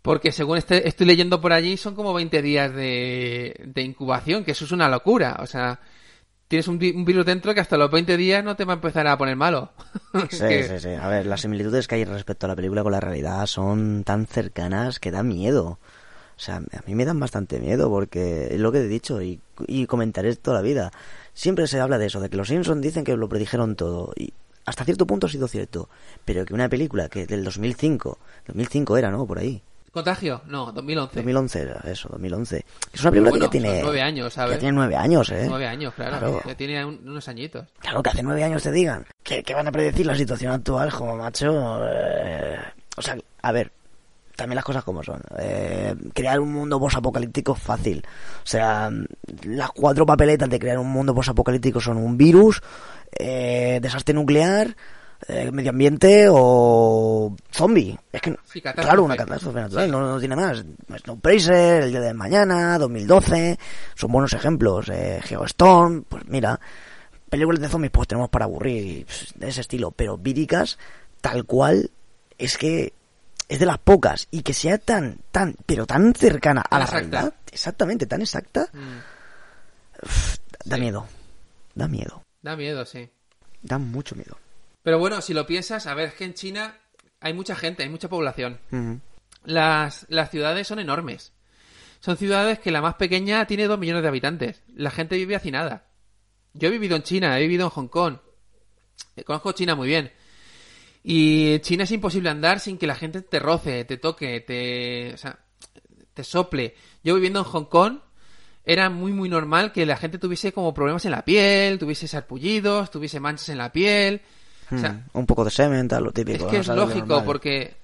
Porque 0.00 0.32
según 0.32 0.56
este, 0.58 0.88
estoy 0.88 1.06
leyendo 1.06 1.40
por 1.40 1.52
allí, 1.52 1.76
son 1.76 1.94
como 1.94 2.14
20 2.14 2.40
días 2.42 2.74
de, 2.74 3.54
de 3.66 3.82
incubación, 3.82 4.42
que 4.42 4.52
eso 4.52 4.64
es 4.64 4.72
una 4.72 4.88
locura. 4.88 5.36
O 5.40 5.46
sea, 5.46 5.78
tienes 6.52 6.68
un, 6.68 6.78
vi- 6.78 6.90
un 6.90 7.06
virus 7.06 7.24
dentro 7.24 7.54
que 7.54 7.60
hasta 7.60 7.78
los 7.78 7.90
20 7.90 8.14
días 8.18 8.44
no 8.44 8.56
te 8.56 8.66
va 8.66 8.74
a 8.74 8.76
empezar 8.76 9.06
a 9.06 9.16
poner 9.16 9.36
malo. 9.36 9.70
Sí, 10.30 10.38
Que- 10.38 10.64
sí, 10.68 10.78
sí. 10.80 10.88
A 10.90 11.08
ver, 11.08 11.24
las 11.24 11.40
similitudes 11.40 11.88
que 11.88 11.94
hay 11.94 12.04
respecto 12.04 12.44
a 12.44 12.48
la 12.50 12.56
película 12.56 12.82
con 12.82 12.92
la 12.92 13.00
realidad 13.00 13.46
son 13.46 14.04
tan 14.04 14.26
cercanas 14.26 14.98
que 15.00 15.10
da 15.10 15.22
miedo. 15.22 15.78
O 16.36 16.40
sea, 16.44 16.56
a 16.56 16.82
mí 16.86 16.94
me 16.94 17.06
dan 17.06 17.18
bastante 17.18 17.58
miedo 17.58 17.88
porque 17.88 18.48
es 18.50 18.60
lo 18.60 18.70
que 18.70 18.78
he 18.80 18.86
dicho 18.88 19.22
y, 19.22 19.40
y 19.66 19.86
comentaré 19.86 20.36
toda 20.36 20.58
la 20.58 20.62
vida. 20.62 20.90
Siempre 21.32 21.66
se 21.66 21.80
habla 21.80 21.96
de 21.96 22.06
eso, 22.06 22.20
de 22.20 22.28
que 22.28 22.36
los 22.36 22.48
Simpsons 22.48 22.82
dicen 22.82 23.04
que 23.04 23.16
lo 23.16 23.28
predijeron 23.30 23.74
todo 23.76 24.12
y 24.16 24.34
hasta 24.66 24.84
cierto 24.84 25.06
punto 25.06 25.26
ha 25.28 25.30
sido 25.30 25.48
cierto. 25.48 25.88
Pero 26.26 26.44
que 26.44 26.52
una 26.52 26.68
película 26.68 27.08
que 27.08 27.26
del 27.26 27.44
2005, 27.44 28.18
2005 28.48 28.96
era, 28.98 29.10
¿no? 29.10 29.26
Por 29.26 29.38
ahí. 29.38 29.62
¿Contagio? 29.92 30.40
No, 30.46 30.72
2011. 30.72 31.16
2011 31.16 31.60
era 31.60 31.80
eso, 31.84 32.08
2011. 32.10 32.64
Es 32.92 33.00
una 33.02 33.10
película 33.10 33.30
Bueno, 33.30 33.50
que 33.50 33.58
ya 33.58 33.62
tiene... 33.62 33.82
nueve 33.82 34.00
años, 34.02 34.32
¿sabes? 34.32 34.54
ya 34.54 34.58
tiene 34.60 34.72
nueve 34.74 34.96
años, 34.96 35.30
¿eh? 35.30 35.44
Nueve 35.48 35.66
años, 35.68 35.92
claro. 35.94 36.18
Claro. 36.18 36.40
Ya 36.46 36.54
tiene 36.56 36.84
un- 36.84 37.00
unos 37.06 37.28
añitos. 37.28 37.66
Claro, 37.78 38.02
que 38.02 38.10
hace 38.10 38.22
nueve 38.22 38.42
años 38.42 38.62
te 38.62 38.72
digan 38.72 39.06
que, 39.22 39.42
que 39.42 39.54
van 39.54 39.68
a 39.68 39.72
predecir 39.72 40.06
la 40.06 40.14
situación 40.16 40.52
actual, 40.52 40.90
como 40.92 41.16
macho. 41.16 41.80
eh, 41.88 42.56
o 42.96 43.02
sea, 43.02 43.18
a 43.42 43.52
ver, 43.52 43.70
también 44.34 44.56
las 44.56 44.64
cosas 44.64 44.82
como 44.82 45.02
son. 45.02 45.20
Eh, 45.38 45.94
crear 46.14 46.40
un 46.40 46.52
mundo 46.52 46.80
posapocalíptico 46.80 47.52
es 47.54 47.62
fácil. 47.62 48.02
O 48.42 48.46
sea, 48.46 48.90
las 49.44 49.70
cuatro 49.72 50.06
papeletas 50.06 50.48
de 50.48 50.58
crear 50.58 50.78
un 50.78 50.88
mundo 50.90 51.14
posapocalíptico 51.14 51.80
son 51.82 51.98
un 51.98 52.16
virus, 52.16 52.62
eh, 53.18 53.78
desastre 53.82 54.14
nuclear, 54.14 54.74
eh, 55.28 55.50
medio 55.52 55.70
ambiente 55.70 56.26
o 56.30 57.34
zombie. 57.50 57.98
Es 58.12 58.20
que, 58.20 58.36
Sí, 58.44 58.60
claro, 58.60 59.04
una 59.04 59.16
catástrofe 59.16 59.60
natural, 59.60 59.90
no, 59.90 60.00
no 60.00 60.18
tiene 60.18 60.36
más. 60.36 60.64
Snowpiercer, 61.04 61.84
El 61.84 61.90
Día 61.90 62.00
de 62.00 62.14
Mañana, 62.14 62.78
2012, 62.78 63.58
son 63.94 64.12
buenos 64.12 64.32
ejemplos. 64.32 64.88
Eh, 64.88 65.20
Geostorm, 65.22 66.04
pues 66.08 66.24
mira, 66.26 66.58
películas 67.30 67.60
de 67.60 67.68
zombies 67.68 67.90
pues 67.92 68.08
tenemos 68.08 68.28
para 68.30 68.44
aburrir 68.46 69.06
pues, 69.06 69.32
de 69.36 69.48
ese 69.48 69.60
estilo, 69.62 69.90
pero 69.92 70.18
víricas, 70.18 70.78
tal 71.20 71.44
cual, 71.44 71.90
es 72.38 72.58
que 72.58 72.92
es 73.48 73.58
de 73.58 73.66
las 73.66 73.78
pocas 73.78 74.28
y 74.30 74.42
que 74.42 74.54
sea 74.54 74.78
tan, 74.78 75.18
tan, 75.30 75.54
pero 75.66 75.86
tan 75.86 76.14
cercana 76.14 76.62
a 76.62 76.78
la 76.78 76.84
exacta. 76.84 77.08
realidad, 77.20 77.34
exactamente, 77.52 78.06
tan 78.06 78.22
exacta, 78.22 78.68
Mm, 78.72 78.98
da 80.64 80.76
Sí. 80.76 80.80
miedo, 80.80 81.06
da 81.74 81.86
miedo, 81.88 82.22
Da 82.42 82.56
miedo, 82.56 82.84
sí. 82.84 83.08
da 83.62 83.78
mucho 83.78 84.14
miedo. 84.16 84.36
Pero 84.82 84.98
bueno, 84.98 85.20
si 85.20 85.34
lo 85.34 85.46
piensas, 85.46 85.86
a 85.86 85.94
ver, 85.94 86.08
es 86.08 86.14
que 86.14 86.24
en 86.24 86.34
China 86.34 86.76
hay 87.20 87.32
mucha 87.32 87.54
gente, 87.54 87.82
hay 87.82 87.88
mucha 87.88 88.08
población. 88.08 88.60
Las, 89.44 90.06
las 90.08 90.30
ciudades 90.30 90.66
son 90.66 90.78
enormes. 90.78 91.32
Son 92.00 92.16
ciudades 92.16 92.58
que 92.58 92.72
la 92.72 92.82
más 92.82 92.94
pequeña 92.94 93.46
tiene 93.46 93.66
dos 93.66 93.78
millones 93.78 94.02
de 94.02 94.08
habitantes. 94.08 94.62
La 94.74 94.90
gente 94.90 95.16
vive 95.16 95.36
hacinada. 95.36 95.86
Yo 96.52 96.68
he 96.68 96.72
vivido 96.72 96.96
en 96.96 97.02
China, 97.02 97.38
he 97.38 97.42
vivido 97.42 97.64
en 97.64 97.70
Hong 97.70 97.88
Kong. 97.88 98.16
Conozco 99.24 99.52
China 99.52 99.74
muy 99.74 99.88
bien. 99.88 100.12
Y 101.04 101.58
China 101.60 101.84
es 101.84 101.90
imposible 101.92 102.30
andar 102.30 102.60
sin 102.60 102.78
que 102.78 102.86
la 102.86 102.94
gente 102.94 103.22
te 103.22 103.38
roce, 103.38 103.84
te 103.84 103.96
toque, 103.96 104.40
te, 104.40 105.14
o 105.14 105.16
sea, 105.16 105.38
te 106.14 106.24
sople. 106.24 106.74
Yo 107.02 107.14
viviendo 107.14 107.40
en 107.40 107.44
Hong 107.44 107.64
Kong 107.64 107.98
era 108.64 108.90
muy 108.90 109.12
muy 109.12 109.28
normal 109.28 109.72
que 109.72 109.84
la 109.86 109.96
gente 109.96 110.18
tuviese 110.18 110.52
como 110.52 110.72
problemas 110.72 111.04
en 111.04 111.10
la 111.10 111.24
piel, 111.24 111.78
tuviese 111.78 112.06
sarpullidos, 112.06 112.90
tuviese 112.90 113.18
manchas 113.18 113.48
en 113.48 113.58
la 113.58 113.72
piel. 113.72 114.22
O 114.72 114.78
sea, 114.78 114.92
Mm, 114.92 115.18
un 115.18 115.26
poco 115.26 115.44
de 115.44 115.50
semen, 115.50 115.88
tal, 115.88 116.04
lo 116.04 116.12
típico. 116.12 116.44
es 116.46 116.50
que 116.50 116.56
¿no? 116.56 116.60
es 116.62 116.68
lógico, 116.68 117.24
porque 117.24 117.74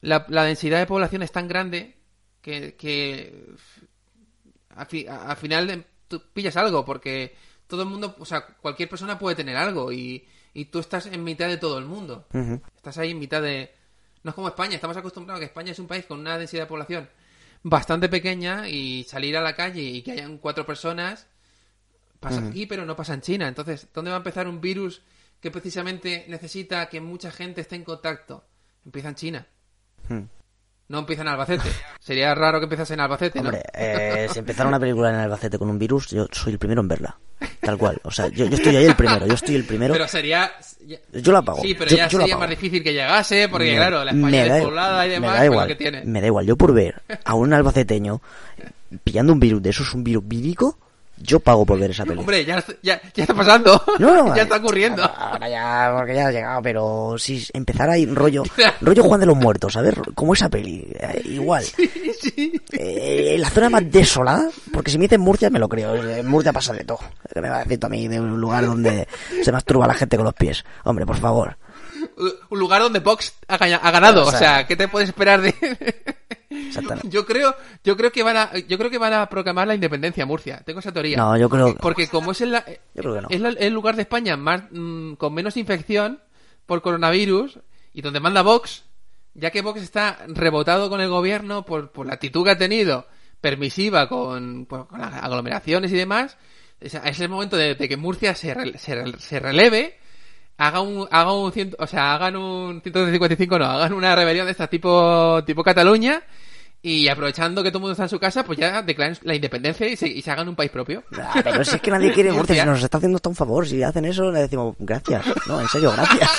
la, 0.00 0.24
la 0.28 0.44
densidad 0.44 0.78
de 0.78 0.86
población 0.86 1.22
es 1.22 1.32
tan 1.32 1.48
grande 1.48 1.96
que, 2.40 2.74
que 2.74 3.46
al 4.76 4.86
fi- 4.86 5.06
final 5.38 5.84
tú 6.08 6.22
pillas 6.32 6.56
algo, 6.56 6.84
porque 6.84 7.34
todo 7.66 7.82
el 7.82 7.88
mundo, 7.88 8.14
o 8.18 8.24
sea, 8.24 8.44
cualquier 8.46 8.88
persona 8.88 9.18
puede 9.18 9.36
tener 9.36 9.56
algo 9.56 9.92
y, 9.92 10.24
y 10.54 10.66
tú 10.66 10.78
estás 10.78 11.06
en 11.06 11.24
mitad 11.24 11.48
de 11.48 11.56
todo 11.56 11.78
el 11.78 11.84
mundo. 11.86 12.26
Estás 12.76 12.98
ahí 12.98 13.10
en 13.12 13.18
mitad 13.18 13.40
de... 13.42 13.72
No 14.22 14.30
es 14.30 14.34
como 14.34 14.48
España, 14.48 14.74
estamos 14.76 14.96
acostumbrados 14.96 15.38
a 15.38 15.40
que 15.40 15.46
España 15.46 15.72
es 15.72 15.78
un 15.78 15.86
país 15.88 16.04
con 16.06 16.20
una 16.20 16.38
densidad 16.38 16.62
de 16.64 16.68
población 16.68 17.08
bastante 17.64 18.08
pequeña 18.08 18.68
y 18.68 19.04
salir 19.04 19.36
a 19.36 19.40
la 19.40 19.54
calle 19.54 19.82
y 19.82 20.02
que 20.02 20.12
hayan 20.12 20.38
cuatro 20.38 20.64
personas 20.66 21.26
pasa 22.20 22.40
aquí, 22.50 22.66
pero 22.66 22.84
no 22.86 22.94
pasa 22.94 23.14
en 23.14 23.20
China. 23.20 23.48
Entonces, 23.48 23.88
¿dónde 23.92 24.10
va 24.12 24.16
a 24.16 24.18
empezar 24.18 24.46
un 24.46 24.60
virus 24.60 25.02
que 25.42 25.50
precisamente 25.50 26.24
necesita 26.28 26.88
que 26.88 27.00
mucha 27.02 27.30
gente 27.30 27.60
esté 27.60 27.76
en 27.76 27.84
contacto? 27.84 28.44
Empieza 28.86 29.08
en 29.10 29.14
China. 29.16 29.46
Mm. 30.08 30.20
No 30.88 30.98
empieza 31.00 31.22
en 31.22 31.28
Albacete. 31.28 31.68
Sería 32.00 32.34
raro 32.34 32.58
que 32.60 32.64
empezase 32.64 32.94
en 32.94 33.00
Albacete, 33.00 33.40
¿no? 33.40 33.48
Hombre, 33.48 33.62
eh, 33.74 34.28
si 34.32 34.38
empezara 34.38 34.68
una 34.68 34.78
película 34.80 35.08
en 35.10 35.16
Albacete 35.16 35.58
con 35.58 35.68
un 35.68 35.78
virus, 35.78 36.08
yo 36.10 36.26
soy 36.30 36.52
el 36.54 36.58
primero 36.58 36.80
en 36.80 36.88
verla. 36.88 37.18
Tal 37.60 37.76
cual. 37.78 38.00
O 38.04 38.10
sea, 38.10 38.28
yo, 38.28 38.46
yo 38.46 38.56
estoy 38.56 38.76
ahí 38.76 38.84
el 38.84 38.94
primero, 38.96 39.26
yo 39.26 39.34
estoy 39.34 39.54
el 39.56 39.64
primero. 39.64 39.92
Pero 39.94 40.06
sería... 40.08 40.52
Yo 41.12 41.32
la 41.32 41.42
pago. 41.42 41.60
Sí, 41.62 41.74
pero 41.74 41.90
yo, 41.90 41.96
ya 41.96 42.08
yo 42.08 42.18
sería 42.20 42.36
más 42.36 42.50
difícil 42.50 42.82
que 42.82 42.92
llegase, 42.92 43.48
porque 43.48 43.70
Me- 43.72 43.76
claro, 43.76 44.04
la 44.04 44.12
me 44.12 44.18
España 44.28 44.46
da- 44.48 44.54
despoblada 44.54 45.04
y 45.06 45.08
me 45.08 45.14
demás, 45.14 45.32
da 45.32 45.38
pues 45.38 45.50
igual, 45.50 45.68
que 45.68 45.74
tiene. 45.76 46.04
Me 46.04 46.20
da 46.20 46.26
igual, 46.26 46.46
yo 46.46 46.56
por 46.56 46.72
ver 46.74 47.02
a 47.24 47.34
un 47.34 47.52
albaceteño 47.52 48.20
pillando 49.04 49.32
un 49.32 49.40
virus 49.40 49.62
de 49.62 49.70
esos, 49.70 49.94
un 49.94 50.04
virus 50.04 50.26
vírico, 50.26 50.78
yo 51.22 51.40
pago 51.40 51.64
por 51.64 51.78
ver 51.78 51.90
esa 51.90 52.04
película. 52.04 52.20
Hombre, 52.20 52.44
ya, 52.44 52.64
ya, 52.82 53.00
ya 53.14 53.22
está 53.22 53.34
pasando. 53.34 53.82
No, 53.98 54.14
no, 54.14 54.36
ya 54.36 54.42
está 54.42 54.56
ocurriendo. 54.56 55.02
Ahora 55.02 55.48
ya, 55.48 55.94
porque 55.96 56.14
ya 56.14 56.26
ha 56.28 56.32
llegado, 56.32 56.62
pero 56.62 57.14
si 57.18 57.46
empezara 57.52 57.92
ahí 57.94 58.06
rollo, 58.06 58.42
rollo 58.80 59.02
Juan 59.04 59.20
de 59.20 59.26
los 59.26 59.36
Muertos, 59.36 59.76
a 59.76 59.82
ver, 59.82 60.00
como 60.14 60.34
esa 60.34 60.48
peli, 60.48 60.86
eh, 60.98 61.22
igual. 61.24 61.64
Eh, 62.72 63.36
la 63.38 63.50
zona 63.50 63.70
más 63.70 63.90
desolada, 63.90 64.48
porque 64.72 64.90
si 64.90 64.98
me 64.98 65.04
dicen 65.04 65.20
Murcia 65.20 65.50
me 65.50 65.58
lo 65.58 65.68
creo, 65.68 65.94
en 65.94 66.26
Murcia 66.26 66.52
pasa 66.52 66.72
de 66.72 66.84
todo. 66.84 67.00
¿Qué 67.32 67.40
me 67.40 67.48
va 67.48 67.60
a 67.60 67.64
decir 67.64 67.78
a 67.82 67.88
mí 67.88 68.08
de 68.08 68.20
un 68.20 68.40
lugar 68.40 68.66
donde 68.66 69.06
se 69.42 69.52
masturba 69.52 69.86
la 69.86 69.94
gente 69.94 70.16
con 70.16 70.24
los 70.24 70.34
pies? 70.34 70.64
Hombre, 70.84 71.06
por 71.06 71.16
favor. 71.16 71.56
Un 72.50 72.58
lugar 72.58 72.82
donde 72.82 73.00
Vox 73.00 73.34
ha, 73.48 73.56
gana- 73.58 73.76
ha 73.82 73.90
ganado. 73.90 74.22
O 74.24 74.28
O 74.28 74.30
sea, 74.30 74.38
sea, 74.38 74.66
¿qué 74.66 74.76
te 74.76 74.88
puedes 74.88 75.08
esperar 75.08 75.40
de...? 75.40 75.54
Yo 77.04 77.24
creo, 77.26 77.54
yo 77.82 77.96
creo 77.96 78.12
que 78.12 78.22
van 78.22 78.36
a, 78.36 78.50
yo 78.68 78.76
creo 78.78 78.90
que 78.90 78.98
van 78.98 79.12
a 79.14 79.26
proclamar 79.28 79.66
la 79.66 79.74
independencia 79.74 80.26
Murcia. 80.26 80.62
Tengo 80.64 80.80
esa 80.80 80.92
teoría. 80.92 81.16
No, 81.16 81.36
yo 81.36 81.48
creo- 81.48 81.74
Porque 81.76 82.08
como 82.08 82.32
es 82.32 82.40
el, 82.42 82.52
no. 82.52 83.28
es 83.30 83.40
la- 83.40 83.48
el 83.50 83.72
lugar 83.72 83.96
de 83.96 84.02
España 84.02 84.36
más 84.36 84.64
mm, 84.70 85.14
con 85.14 85.32
menos 85.34 85.56
infección 85.56 86.20
por 86.66 86.82
coronavirus 86.82 87.58
y 87.94 88.02
donde 88.02 88.20
manda 88.20 88.42
Vox, 88.42 88.84
ya 89.34 89.50
que 89.50 89.62
Vox 89.62 89.80
está 89.82 90.18
rebotado 90.28 90.88
con 90.90 91.00
el 91.00 91.08
gobierno 91.08 91.64
por, 91.64 91.90
por 91.90 92.06
la 92.06 92.14
actitud 92.14 92.44
que 92.44 92.50
ha 92.50 92.58
tenido 92.58 93.06
permisiva 93.40 94.08
con, 94.08 94.66
con 94.66 94.86
las 94.98 95.14
aglomeraciones 95.22 95.90
y 95.92 95.96
demás, 95.96 96.36
es, 96.80 96.94
es 96.94 97.20
el 97.20 97.28
momento 97.28 97.56
de, 97.56 97.74
de 97.74 97.88
que 97.88 97.96
Murcia 97.96 98.34
se, 98.34 98.52
re- 98.54 98.78
se, 98.78 99.18
se 99.18 99.40
releve 99.40 99.98
haga 100.58 100.80
un, 100.80 101.08
haga 101.10 101.32
un 101.32 101.52
ciento, 101.52 101.76
o 101.78 101.86
sea, 101.86 102.14
hagan 102.14 102.36
un 102.36 102.80
155, 102.82 103.58
no, 103.58 103.64
hagan 103.64 103.92
una 103.92 104.14
rebelión 104.14 104.46
de 104.46 104.52
esta 104.52 104.66
tipo, 104.68 105.42
tipo 105.44 105.62
Cataluña 105.62 106.22
y 106.84 107.08
aprovechando 107.08 107.62
que 107.62 107.70
todo 107.70 107.78
el 107.78 107.82
mundo 107.82 107.92
está 107.92 108.04
en 108.04 108.08
su 108.08 108.18
casa, 108.18 108.44
pues 108.44 108.58
ya 108.58 108.82
declaren 108.82 109.16
la 109.22 109.36
independencia 109.36 109.86
y 109.86 109.96
se, 109.96 110.08
y 110.08 110.20
se 110.20 110.30
hagan 110.32 110.48
un 110.48 110.56
país 110.56 110.70
propio. 110.70 111.04
Ah, 111.16 111.40
pero 111.42 111.64
si 111.64 111.76
es 111.76 111.80
que 111.80 111.92
nadie 111.92 112.12
quiere 112.12 112.32
Murcia, 112.32 112.62
si 112.62 112.68
nos 112.68 112.82
está 112.82 112.98
haciendo 112.98 113.16
hasta 113.16 113.28
un 113.28 113.36
favor, 113.36 113.66
si 113.66 113.82
hacen 113.82 114.04
eso 114.04 114.30
le 114.32 114.40
decimos 114.40 114.74
gracias. 114.80 115.24
No, 115.46 115.60
en 115.60 115.68
serio, 115.68 115.92
gracias. 115.92 116.30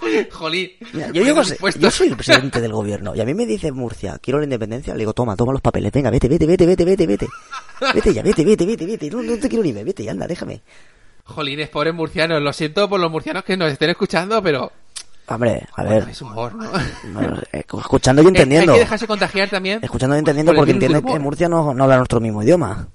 Jolín. 0.30 0.70
Mira, 0.92 1.10
yo, 1.10 1.22
yo 1.22 1.90
soy 1.90 2.08
el 2.08 2.16
presidente 2.16 2.60
del 2.60 2.72
gobierno 2.72 3.14
y 3.14 3.20
a 3.20 3.24
mí 3.24 3.34
me 3.34 3.46
dice 3.46 3.72
Murcia, 3.72 4.18
quiero 4.20 4.38
la 4.38 4.44
independencia, 4.44 4.92
le 4.92 5.00
digo, 5.00 5.14
toma, 5.14 5.36
toma 5.36 5.52
los 5.52 5.62
papeles, 5.62 5.90
venga, 5.90 6.10
vete, 6.10 6.28
vete, 6.28 6.46
vete, 6.46 6.66
vete, 6.66 6.84
vete, 6.84 7.06
vete. 7.06 7.28
Vete 7.94 8.12
ya, 8.12 8.22
vete, 8.22 8.44
vete, 8.44 8.66
vete, 8.66 8.86
vete, 8.86 9.10
no, 9.10 9.22
no 9.22 9.38
te 9.38 9.48
quiero 9.48 9.64
ni 9.64 9.72
ver, 9.72 9.84
vete, 9.84 10.08
anda, 10.08 10.26
déjame. 10.26 10.60
Jolines, 11.28 11.68
pobres 11.68 11.94
murcianos. 11.94 12.42
Lo 12.42 12.52
siento 12.52 12.88
por 12.88 12.98
los 13.00 13.10
murcianos 13.10 13.44
que 13.44 13.56
nos 13.56 13.70
estén 13.72 13.90
escuchando, 13.90 14.42
pero... 14.42 14.72
Hombre, 15.26 15.66
a 15.76 15.82
Bueno, 15.82 16.00
ver, 16.00 16.08
es 16.10 16.22
humor, 16.22 16.54
¿no? 16.54 16.70
no, 17.04 17.38
eh, 17.52 17.64
escuchando 17.78 18.22
y 18.22 18.26
entendiendo. 18.26 18.72
Hay 18.72 18.78
que 18.78 18.84
dejarse 18.84 19.06
contagiar 19.06 19.50
también. 19.50 19.80
Escuchando 19.82 20.16
y 20.16 20.20
entendiendo 20.20 20.52
por 20.52 20.60
porque 20.60 20.72
entienden 20.72 21.02
que 21.02 21.12
en 21.12 21.22
Murcia 21.22 21.48
no, 21.50 21.74
no 21.74 21.84
habla 21.84 21.96
nuestro 21.98 22.18
mismo 22.20 22.42
idioma. 22.42 22.88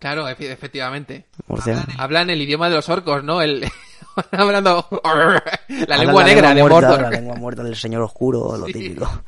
Claro, 0.00 0.28
efe- 0.28 0.50
efectivamente. 0.50 1.26
Murcia. 1.46 1.84
Hablan 1.98 2.30
el 2.30 2.42
idioma 2.42 2.68
de 2.68 2.74
los 2.74 2.88
orcos, 2.88 3.22
¿no? 3.22 3.40
El... 3.40 3.64
Hablando... 4.32 4.88
la 5.04 5.94
Hablan 5.94 6.00
lengua 6.06 6.24
negra 6.24 6.52
de 6.54 6.62
muerta, 6.62 6.80
Mordor. 6.88 7.02
La 7.02 7.10
lengua 7.10 7.36
muerta 7.36 7.62
del 7.62 7.76
señor 7.76 8.02
oscuro, 8.02 8.56
lo 8.56 8.66
Sí. 8.66 8.72
típico. 8.72 9.22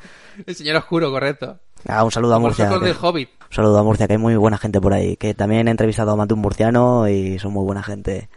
El 0.44 0.54
señor 0.56 0.74
oscuro, 0.76 1.12
correcto. 1.12 1.60
Ah, 1.86 2.02
un 2.02 2.10
saludo 2.10 2.32
a 2.32 2.36
Como 2.36 2.48
los 2.48 2.58
Murcia. 2.58 2.74
orcos 2.74 2.88
del 2.88 2.96
Hobbit. 3.00 3.30
Saludo 3.54 3.78
a 3.78 3.84
Murcia, 3.84 4.08
que 4.08 4.14
hay 4.14 4.18
muy 4.18 4.34
buena 4.34 4.58
gente 4.58 4.80
por 4.80 4.92
ahí. 4.92 5.16
Que 5.16 5.32
también 5.32 5.68
he 5.68 5.70
entrevistado 5.70 6.10
a 6.10 6.14
un 6.14 6.38
murciano 6.40 7.08
y 7.08 7.38
son 7.38 7.52
muy 7.52 7.64
buena 7.64 7.84
gente. 7.84 8.28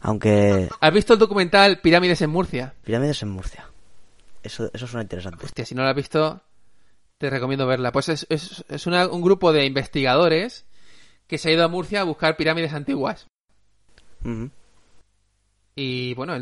Aunque 0.00 0.68
¿Has 0.80 0.92
visto 0.94 1.14
el 1.14 1.18
documental 1.18 1.80
Pirámides 1.80 2.22
en 2.22 2.30
Murcia? 2.30 2.72
pirámides 2.84 3.20
en 3.24 3.30
Murcia. 3.30 3.66
Eso, 4.42 4.70
eso 4.72 4.86
suena 4.86 5.02
interesante. 5.02 5.44
Hostia, 5.44 5.64
si 5.64 5.74
no 5.74 5.82
la 5.82 5.90
has 5.90 5.96
visto, 5.96 6.42
te 7.18 7.28
recomiendo 7.28 7.66
verla. 7.66 7.90
Pues 7.90 8.08
es, 8.08 8.24
es, 8.28 8.64
es 8.68 8.86
una- 8.86 9.08
un 9.08 9.20
grupo 9.22 9.52
de 9.52 9.64
investigadores 9.66 10.64
que 11.26 11.38
se 11.38 11.48
ha 11.48 11.52
ido 11.52 11.64
a 11.64 11.68
Murcia 11.68 12.00
a 12.00 12.04
buscar 12.04 12.36
pirámides 12.36 12.72
antiguas. 12.72 13.26
Y 15.74 16.14
bueno, 16.14 16.36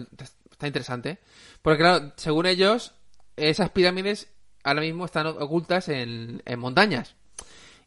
está 0.51 0.67
interesante. 0.67 1.19
Porque 1.63 1.79
claro, 1.83 2.13
según 2.17 2.45
ellos, 2.45 2.93
esas 3.37 3.71
pirámides 3.71 4.29
ahora 4.63 4.83
mismo 4.83 5.07
están 5.07 5.27
ocultas 5.27 5.89
en, 5.89 6.43
en 6.45 6.59
montañas. 6.59 7.15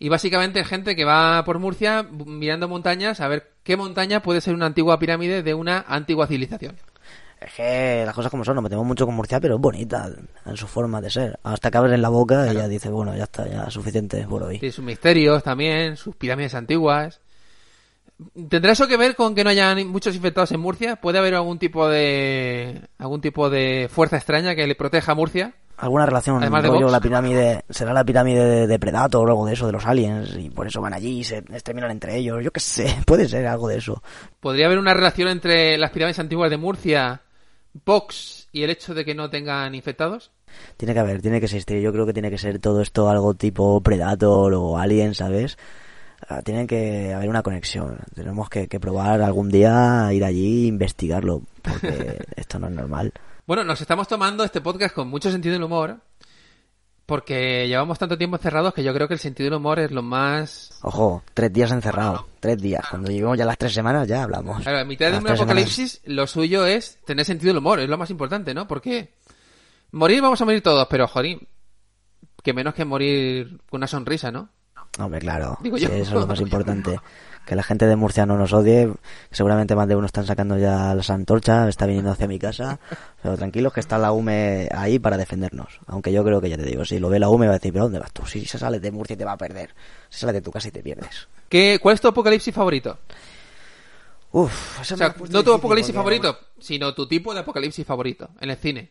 Y 0.03 0.09
básicamente 0.09 0.65
gente 0.65 0.97
que 0.97 1.05
va 1.05 1.45
por 1.45 1.59
Murcia 1.59 2.03
mirando 2.03 2.67
montañas 2.67 3.21
a 3.21 3.29
ver 3.29 3.51
qué 3.63 3.77
montaña 3.77 4.21
puede 4.21 4.41
ser 4.41 4.53
una 4.53 4.65
antigua 4.65 4.99
pirámide 4.99 5.43
de 5.43 5.53
una 5.53 5.85
antigua 5.87 6.27
civilización. 6.27 6.75
Es 7.39 7.53
que 7.53 8.03
las 8.05 8.13
cosas 8.13 8.29
como 8.29 8.43
son, 8.43 8.55
nos 8.55 8.63
metemos 8.65 8.85
mucho 8.85 9.05
con 9.05 9.15
Murcia, 9.15 9.39
pero 9.39 9.55
es 9.55 9.61
bonita 9.61 10.09
en 10.45 10.57
su 10.57 10.67
forma 10.67 10.99
de 10.99 11.09
ser. 11.09 11.39
Hasta 11.43 11.71
que 11.71 11.77
abres 11.77 11.97
la 12.01 12.09
boca 12.09 12.51
y 12.51 12.55
ya 12.55 12.67
dices, 12.67 12.91
bueno, 12.91 13.15
ya 13.15 13.23
está, 13.23 13.47
ya 13.47 13.69
suficiente 13.69 14.27
por 14.27 14.43
hoy. 14.43 14.59
Tiene 14.59 14.73
sus 14.73 14.83
misterios 14.83 15.41
también, 15.41 15.95
sus 15.95 16.17
pirámides 16.17 16.53
antiguas. 16.53 17.21
¿Tendrá 18.49 18.73
eso 18.73 18.89
que 18.89 18.97
ver 18.97 19.15
con 19.15 19.35
que 19.35 19.45
no 19.45 19.51
haya 19.51 19.73
ni- 19.73 19.85
muchos 19.85 20.15
infectados 20.17 20.51
en 20.51 20.59
Murcia? 20.59 20.97
¿Puede 20.97 21.17
haber 21.19 21.35
algún 21.35 21.59
tipo 21.59 21.87
de 21.87 22.81
algún 22.97 23.21
tipo 23.21 23.49
de 23.49 23.89
fuerza 23.89 24.17
extraña 24.17 24.53
que 24.53 24.67
le 24.67 24.75
proteja 24.75 25.13
a 25.13 25.15
Murcia? 25.15 25.53
¿Alguna 25.84 26.06
relación? 26.06 26.38
Además 26.41 26.63
de 26.63 26.69
rollo, 26.69 26.89
la 26.89 27.02
pirámide, 27.02 27.65
será 27.69 27.91
la 27.91 28.06
pirámide 28.06 28.46
de, 28.46 28.67
de 28.67 28.80
Predator 28.80 29.28
o 29.28 29.32
algo 29.32 29.46
de 29.46 29.54
eso, 29.54 29.65
de 29.65 29.74
los 29.74 29.86
aliens, 29.86 30.34
y 30.38 30.50
por 30.50 30.65
eso 30.65 30.80
van 30.80 30.93
allí 30.93 31.19
y 31.19 31.24
se 31.26 31.39
exterminan 31.39 31.91
entre 31.91 32.15
ellos. 32.15 32.41
Yo 32.41 32.52
qué 32.52 32.62
sé, 32.62 32.96
puede 33.06 33.28
ser 33.28 33.46
algo 33.48 33.67
de 33.67 33.80
eso. 33.80 34.02
¿Podría 34.39 34.67
haber 34.67 34.80
una 34.80 34.93
relación 34.93 35.28
entre 35.28 35.78
las 35.78 35.91
pirámides 35.91 36.19
antiguas 36.19 36.50
de 36.50 36.56
Murcia, 36.56 37.22
Vox 37.86 38.48
y 38.54 38.63
el 38.63 38.69
hecho 38.69 38.93
de 38.93 39.04
que 39.04 39.13
no 39.13 39.30
tengan 39.30 39.76
infectados? 39.76 40.32
Tiene 40.78 40.93
que 40.93 41.00
haber, 41.02 41.22
tiene 41.22 41.39
que 41.39 41.48
existir. 41.48 41.82
Yo 41.82 41.91
creo 41.91 42.06
que 42.06 42.13
tiene 42.13 42.30
que 42.30 42.38
ser 42.38 42.60
todo 42.60 42.82
esto 42.82 43.10
algo 43.10 43.34
tipo 43.34 43.82
Predator 43.82 44.54
o 44.54 44.78
Alien, 44.78 45.13
¿sabes? 45.15 45.58
Ah, 46.30 46.41
Tiene 46.41 46.65
que 46.65 47.13
haber 47.13 47.28
una 47.28 47.43
conexión. 47.43 48.00
Tenemos 48.15 48.50
que, 48.50 48.69
que 48.69 48.80
probar 48.80 49.22
algún 49.22 49.50
día 49.50 50.08
ir 50.13 50.24
allí 50.24 50.63
e 50.63 50.67
investigarlo, 50.67 51.41
porque 51.62 52.24
esto 52.38 52.60
no 52.60 52.67
es 52.67 52.74
normal. 52.74 53.12
Bueno, 53.45 53.63
nos 53.63 53.82
estamos 53.82 54.08
tomando 54.08 54.43
este 54.43 54.62
podcast 54.62 54.95
con 54.95 55.10
mucho 55.10 55.29
sentido 55.29 55.53
del 55.53 55.63
humor, 55.63 55.97
porque 57.06 57.67
llevamos 57.67 57.99
tanto 57.99 58.17
tiempo 58.17 58.38
encerrados 58.38 58.73
que 58.73 58.84
yo 58.84 58.93
creo 58.93 59.08
que 59.08 59.15
el 59.15 59.19
sentido 59.19 59.49
del 59.49 59.60
humor 59.60 59.79
es 59.79 59.91
lo 59.91 60.01
más... 60.01 60.79
Ojo, 60.82 61.23
tres 61.34 61.51
días 61.51 61.71
encerrado, 61.71 62.27
tres 62.39 62.58
días. 62.58 62.86
Cuando 62.89 63.10
lleguemos 63.10 63.38
ya 63.38 63.45
las 63.45 63.58
tres 63.58 63.73
semanas 63.73 64.08
ya 64.08 64.23
hablamos. 64.23 64.62
Claro, 64.62 64.79
a 64.79 64.86
mitad 64.86 65.08
de 65.08 65.13
un 65.13 65.17
semanas. 65.19 65.39
apocalipsis, 65.41 66.01
lo 66.06 66.25
suyo 66.25 66.65
es 66.65 66.99
tener 67.06 67.25
sentido 67.25 67.49
del 67.49 67.58
humor, 67.58 67.79
es 67.82 67.89
lo 67.89 67.97
más 67.97 68.10
importante, 68.10 68.53
¿no? 68.53 68.65
Porque 68.67 69.13
morir 69.91 70.21
vamos 70.21 70.41
a 70.41 70.45
morir 70.45 70.62
todos, 70.63 70.88
pero 70.89 71.08
joder, 71.08 71.39
que 72.41 72.53
menos 72.53 72.73
que 72.73 72.86
morir 72.86 73.60
con 73.69 73.79
una 73.79 73.88
sonrisa, 73.88 74.32
¿no? 74.32 74.49
Hombre, 74.99 75.19
claro, 75.19 75.58
Digo 75.62 75.77
sí, 75.77 75.86
yo. 75.86 75.89
eso 75.89 76.01
es 76.01 76.21
lo 76.21 76.27
más 76.27 76.39
importante. 76.39 76.97
Que 77.45 77.56
la 77.56 77.63
gente 77.63 77.86
de 77.88 77.95
Murcia 77.95 78.25
no 78.25 78.38
nos 78.38 78.53
odie. 78.53 78.91
Seguramente 79.32 79.75
más 79.75 79.88
de 79.88 79.95
uno 79.95 80.06
están 80.06 80.25
sacando 80.25 80.58
ya 80.58 80.95
las 80.95 81.10
antorchas, 81.10 81.67
está 81.67 81.86
viniendo 81.86 82.12
hacia 82.12 82.27
mi 82.27 82.39
casa. 82.39 82.79
Pero 83.21 83.36
tranquilos 83.36 83.73
que 83.73 83.82
está 83.82 83.97
la 83.97 84.12
UME 84.13 84.69
ahí 84.71 84.97
para 84.99 85.17
defendernos. 85.17 85.79
Aunque 85.88 86.12
yo 86.13 86.23
creo 86.23 86.39
que 86.39 86.49
ya 86.49 86.58
te 86.58 86.63
digo, 86.63 86.86
si 86.86 86.99
lo 86.99 87.10
ve 87.10 87.19
la 87.19 87.29
UME 87.29 87.47
va 87.47 87.53
a 87.53 87.58
decir, 87.60 87.73
¿pero 87.73 87.86
dónde 87.86 87.99
vas 87.99 88.13
tú? 88.13 88.25
Si 88.25 88.45
se 88.45 88.58
sale 88.58 88.79
de 88.79 88.91
Murcia 88.91 89.17
te 89.17 89.25
va 89.25 89.34
a 89.34 89.38
perder. 89.38 89.71
Si 90.10 90.21
sales 90.21 90.36
de 90.36 90.41
tu 90.41 90.51
casa 90.51 90.69
y 90.69 90.71
te 90.71 90.82
pierdes. 90.82 91.27
¿Qué, 91.49 91.79
¿Cuál 91.82 91.95
es 91.95 92.01
tu 92.01 92.08
apocalipsis 92.08 92.53
favorito? 92.56 92.97
Uf, 94.32 94.82
eso 94.82 94.95
O 94.95 94.97
sea, 94.97 95.15
no 95.29 95.43
tu 95.43 95.53
apocalipsis 95.53 95.93
favorito, 95.93 96.38
sino 96.60 96.93
tu 96.93 97.08
tipo 97.08 97.34
de 97.34 97.41
apocalipsis 97.41 97.86
favorito 97.86 98.29
en 98.41 98.49
el 98.49 98.58
cine. 98.58 98.89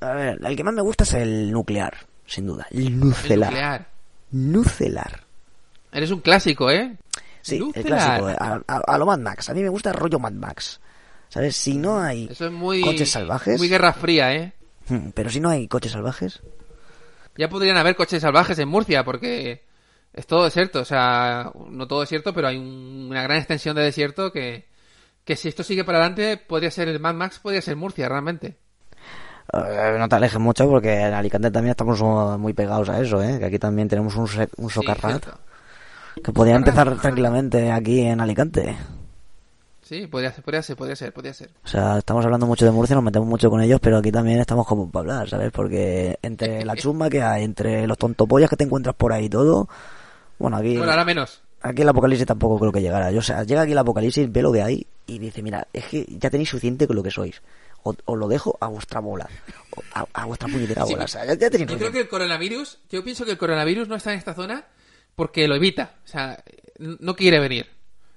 A 0.00 0.12
ver, 0.14 0.38
el 0.42 0.56
que 0.56 0.64
más 0.64 0.72
me 0.72 0.80
gusta 0.80 1.04
es 1.04 1.12
el 1.12 1.50
nuclear, 1.52 1.94
sin 2.24 2.46
duda. 2.46 2.66
El 2.70 2.86
El 2.86 3.00
nucelar. 3.00 3.50
nuclear. 3.50 3.86
Nucelar. 4.30 5.24
Eres 5.92 6.10
un 6.10 6.20
clásico, 6.20 6.70
¿eh? 6.70 6.96
Sí, 7.42 7.60
el 7.74 7.84
clásico. 7.84 8.26
A, 8.28 8.60
a- 8.66 8.82
a 8.86 8.98
lo 8.98 9.06
Mad 9.06 9.18
Max. 9.18 9.48
A 9.50 9.54
mí 9.54 9.62
me 9.62 9.68
gusta 9.68 9.90
el 9.90 9.96
rollo 9.96 10.18
Mad 10.18 10.32
Max. 10.32 10.80
¿Sabes? 11.28 11.56
Si 11.56 11.76
no 11.76 12.00
hay 12.00 12.28
Eso 12.30 12.46
es 12.46 12.52
muy... 12.52 12.80
coches 12.82 13.10
salvajes. 13.10 13.58
Muy 13.58 13.68
guerra 13.68 13.92
fría, 13.92 14.34
¿eh? 14.34 14.52
Hmm, 14.88 15.10
Pero 15.14 15.30
si 15.30 15.38
no 15.40 15.48
hay 15.50 15.68
coches 15.68 15.92
salvajes. 15.92 16.42
Ya 17.36 17.48
podrían 17.48 17.76
haber 17.76 17.94
coches 17.96 18.20
salvajes 18.22 18.58
en 18.58 18.68
Murcia, 18.68 19.04
porque 19.04 19.64
es 20.12 20.26
todo 20.26 20.44
desierto. 20.44 20.80
O 20.80 20.84
sea, 20.84 21.52
no 21.68 21.86
todo 21.86 22.00
desierto, 22.00 22.34
pero 22.34 22.48
hay 22.48 22.56
un- 22.58 23.06
una 23.10 23.22
gran 23.22 23.38
extensión 23.38 23.76
de 23.76 23.82
desierto 23.82 24.32
que, 24.32 24.66
que 25.24 25.36
si 25.36 25.48
esto 25.48 25.62
sigue 25.62 25.84
para 25.84 25.98
adelante, 25.98 26.36
podría 26.36 26.70
ser 26.72 26.88
el 26.88 26.98
Mad 26.98 27.14
Max, 27.14 27.38
podría 27.38 27.62
ser 27.62 27.76
Murcia, 27.76 28.08
realmente. 28.08 28.56
Eh, 29.52 29.96
no 29.98 30.08
te 30.08 30.16
alejes 30.16 30.38
mucho 30.40 30.68
porque 30.68 31.00
en 31.00 31.14
Alicante 31.14 31.50
también 31.50 31.70
estamos 31.72 32.00
muy 32.38 32.52
pegados 32.52 32.88
a 32.88 33.00
eso, 33.00 33.22
¿eh? 33.22 33.38
Que 33.38 33.46
aquí 33.46 33.58
también 33.58 33.88
tenemos 33.88 34.14
un, 34.16 34.28
un 34.56 34.70
socarrat. 34.70 35.24
Que 36.22 36.32
podría 36.32 36.56
empezar 36.56 36.96
tranquilamente 36.98 37.70
aquí 37.70 38.00
en 38.00 38.20
Alicante. 38.20 38.76
Sí, 39.90 40.06
podría 40.06 40.32
ser, 40.32 40.44
podría 40.44 40.62
ser, 40.62 40.76
podría 40.76 40.94
ser, 40.94 41.12
podría 41.12 41.34
ser. 41.34 41.50
O 41.64 41.68
sea, 41.68 41.98
estamos 41.98 42.24
hablando 42.24 42.46
mucho 42.46 42.64
de 42.64 42.70
Murcia, 42.70 42.94
nos 42.94 43.02
metemos 43.02 43.28
mucho 43.28 43.50
con 43.50 43.60
ellos, 43.60 43.80
pero 43.82 43.98
aquí 43.98 44.12
también 44.12 44.38
estamos 44.38 44.64
como 44.64 44.88
para 44.88 45.00
hablar, 45.00 45.28
¿sabes? 45.28 45.50
Porque 45.50 46.16
entre 46.22 46.64
la 46.64 46.76
chumba 46.76 47.10
que 47.10 47.22
hay, 47.22 47.42
entre 47.42 47.88
los 47.88 47.98
tontopollas 47.98 48.48
que 48.48 48.54
te 48.54 48.62
encuentras 48.62 48.94
por 48.94 49.12
ahí 49.12 49.24
y 49.24 49.28
todo... 49.28 49.68
Bueno, 50.38 50.58
aquí... 50.58 50.76
Bueno, 50.76 50.92
ahora 50.92 51.04
menos. 51.04 51.42
Aquí 51.60 51.82
el 51.82 51.88
apocalipsis 51.88 52.24
tampoco 52.24 52.60
creo 52.60 52.70
que 52.70 52.80
llegara. 52.80 53.10
Yo, 53.10 53.18
o 53.18 53.22
sea, 53.22 53.42
llega 53.42 53.62
aquí 53.62 53.72
el 53.72 53.78
apocalipsis, 53.78 54.30
ve 54.30 54.42
lo 54.42 54.52
que 54.52 54.62
hay 54.62 54.86
y 55.08 55.18
dice, 55.18 55.42
mira, 55.42 55.66
es 55.72 55.84
que 55.86 56.06
ya 56.08 56.30
tenéis 56.30 56.50
suficiente 56.50 56.86
con 56.86 56.94
lo 56.94 57.02
que 57.02 57.10
sois. 57.10 57.42
Os 57.82 57.96
lo 58.06 58.28
dejo 58.28 58.56
a 58.60 58.68
vuestra 58.68 59.00
bola. 59.00 59.28
A, 59.94 60.06
a 60.12 60.24
vuestra 60.24 60.48
puñetera 60.48 60.86
Sí, 60.86 60.92
bola. 60.92 61.04
O 61.04 61.08
sea, 61.08 61.24
ya, 61.24 61.34
ya 61.34 61.50
tenéis 61.50 61.68
Yo 61.68 61.78
creo 61.78 61.90
que 61.90 62.00
el 62.00 62.08
coronavirus, 62.08 62.78
yo 62.90 63.02
pienso 63.02 63.24
que 63.24 63.32
el 63.32 63.38
coronavirus 63.38 63.88
no 63.88 63.96
está 63.96 64.12
en 64.12 64.18
esta 64.18 64.34
zona 64.34 64.66
porque 65.20 65.46
lo 65.46 65.54
evita. 65.54 65.96
O 66.02 66.08
sea, 66.08 66.42
no 66.78 67.14
quiere 67.14 67.38
venir. 67.40 67.68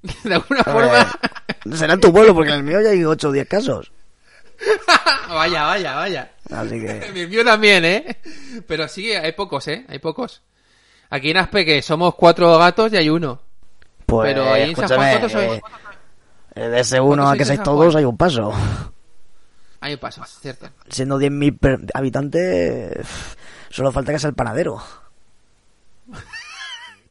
De 0.24 0.36
alguna 0.36 0.64
forma. 0.64 1.12
será 1.76 1.96
en 1.96 2.00
tu 2.00 2.14
pueblo, 2.14 2.34
porque 2.34 2.52
en 2.52 2.60
el 2.60 2.64
mío 2.64 2.80
ya 2.80 2.92
hay 2.92 3.04
8 3.04 3.28
o 3.28 3.32
10 3.34 3.46
casos. 3.46 3.92
vaya, 5.28 5.64
vaya, 5.64 5.96
vaya. 5.96 6.32
Así 6.50 6.80
que... 6.80 7.00
El 7.00 7.28
mío 7.28 7.44
también, 7.44 7.84
¿eh? 7.84 8.22
Pero 8.66 8.88
sí, 8.88 9.12
hay 9.12 9.34
pocos, 9.34 9.68
¿eh? 9.68 9.86
Hay 9.90 10.00
pocos. 10.00 10.44
Aquí 11.10 11.32
en 11.32 11.38
Aspe 11.40 11.66
que 11.66 11.82
somos 11.82 12.16
cuatro 12.16 12.58
gatos 12.58 12.94
y 12.94 12.96
hay 12.96 13.10
uno. 13.10 13.42
Pues, 14.06 14.34
Pero 14.34 14.54
ahí 14.54 14.70
en 14.70 14.76
San 14.78 14.88
Juan, 14.88 15.10
escúchame, 15.10 15.20
¿cuántos 15.20 15.32
sois? 15.34 15.52
eh, 15.52 15.62
eh, 16.56 16.70
de 16.70 16.80
ese 16.80 17.02
uno 17.02 17.24
¿Cuántos 17.24 17.34
a 17.34 17.36
que 17.36 17.52
en 17.52 17.58
San 17.58 17.66
todos 17.66 17.96
hay 17.98 18.06
un 18.06 18.16
paso. 18.16 18.54
Hay 19.82 19.94
un 19.96 20.00
paso, 20.00 20.24
cierto. 20.24 20.70
Siendo 20.88 21.20
10.000 21.20 21.60
per- 21.60 21.80
habitantes, 21.94 23.06
solo 23.70 23.92
falta 23.92 24.14
que 24.14 24.20
sea 24.20 24.30
el 24.30 24.36
panadero. 24.36 24.82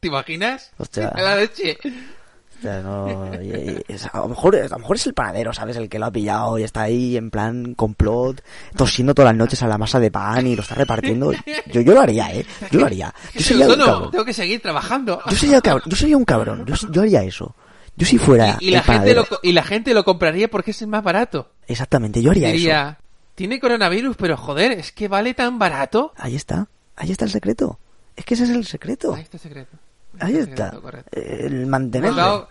¿Te 0.03 0.07
imaginas? 0.09 0.71
Hostia. 0.77 1.11
La 1.15 1.35
leche. 1.37 1.77
O 1.83 2.61
sea, 2.61 2.81
no, 2.81 3.29
y- 3.41 3.47
y- 3.47 3.83
es- 3.87 4.05
a, 4.05 4.19
lo 4.19 4.27
mejor, 4.29 4.55
a 4.55 4.67
lo 4.67 4.77
mejor 4.79 4.95
es 4.95 5.07
el 5.07 5.13
panadero, 5.13 5.51
¿sabes? 5.53 5.75
El 5.77 5.89
que 5.89 5.97
lo 5.99 6.05
ha 6.05 6.11
pillado 6.11 6.59
y 6.59 6.63
está 6.63 6.83
ahí 6.83 7.17
en 7.17 7.29
plan 7.29 7.73
complot, 7.73 8.41
tosiendo 8.75 9.13
todas 9.13 9.31
las 9.31 9.37
noches 9.37 9.63
a 9.63 9.67
la 9.67 9.77
masa 9.77 9.99
de 9.99 10.11
pan 10.11 10.45
y 10.47 10.55
lo 10.55 10.61
está 10.61 10.75
repartiendo. 10.75 11.31
Yo, 11.71 11.81
yo 11.81 11.93
lo 11.93 12.01
haría, 12.01 12.33
¿eh? 12.33 12.45
Yo 12.71 12.79
lo 12.81 12.85
haría. 12.85 13.13
Yo 13.33 13.41
sería 13.41 13.67
un 13.67 13.75
cabrón. 13.75 14.11
tengo 14.11 14.25
que 14.25 14.33
seguir 14.33 14.61
trabajando. 14.61 15.21
Yo 15.29 15.35
sería, 15.37 15.61
cabrón. 15.61 15.83
Yo 15.89 15.95
sería 15.97 16.17
un 16.17 16.25
cabrón. 16.25 16.65
Yo, 16.65 16.75
yo 16.91 17.01
haría 17.01 17.23
eso. 17.23 17.55
Yo 17.95 18.05
si 18.07 18.17
fuera 18.17 18.57
Y, 18.59 18.67
y 18.67 18.71
la 18.71 18.77
el 18.79 18.83
gente 18.83 19.13
lo, 19.15 19.27
y 19.41 19.51
la 19.51 19.63
gente 19.63 19.93
lo 19.93 20.03
compraría 20.03 20.49
porque 20.49 20.71
es 20.71 20.81
el 20.81 20.87
más 20.87 21.03
barato. 21.03 21.51
Exactamente, 21.67 22.21
yo 22.21 22.31
haría 22.31 22.49
eso. 22.49 22.97
Tiene 23.35 23.59
coronavirus, 23.59 24.15
pero 24.15 24.37
joder, 24.37 24.71
es 24.73 24.91
que 24.91 25.07
vale 25.07 25.33
tan 25.33 25.59
barato. 25.59 26.13
Ahí 26.17 26.35
está. 26.35 26.67
Ahí 26.95 27.11
está 27.11 27.25
el 27.25 27.31
secreto. 27.31 27.79
Es 28.15 28.25
que 28.25 28.35
ese 28.35 28.43
es 28.43 28.51
el 28.51 28.65
secreto. 28.65 29.13
Ahí 29.15 29.23
está 29.23 29.37
el 29.37 29.41
secreto. 29.43 29.75
Ahí 30.19 30.37
está. 30.37 30.71
correcto. 30.71 31.09
El 31.19 31.63
Hemos 31.63 32.15
dado, 32.15 32.49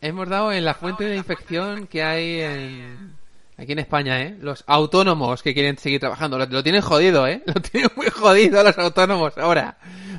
hemos 0.00 0.28
dado 0.28 0.52
en 0.52 0.64
la 0.64 0.74
fuente 0.74 1.04
de 1.04 1.16
infección 1.16 1.86
que 1.86 2.02
hay 2.02 2.40
en, 2.40 3.14
Aquí 3.56 3.70
en 3.70 3.78
España, 3.78 4.20
¿eh? 4.20 4.36
Los 4.40 4.64
autónomos 4.66 5.40
que 5.44 5.54
quieren 5.54 5.78
seguir 5.78 6.00
trabajando. 6.00 6.36
Lo, 6.38 6.46
lo 6.46 6.62
tienen 6.64 6.82
jodido, 6.82 7.28
¿eh? 7.28 7.40
Lo 7.46 7.54
tienen 7.54 7.88
muy 7.96 8.06
jodido 8.08 8.64
los 8.64 8.76
autónomos 8.78 9.38
ahora. 9.38 9.76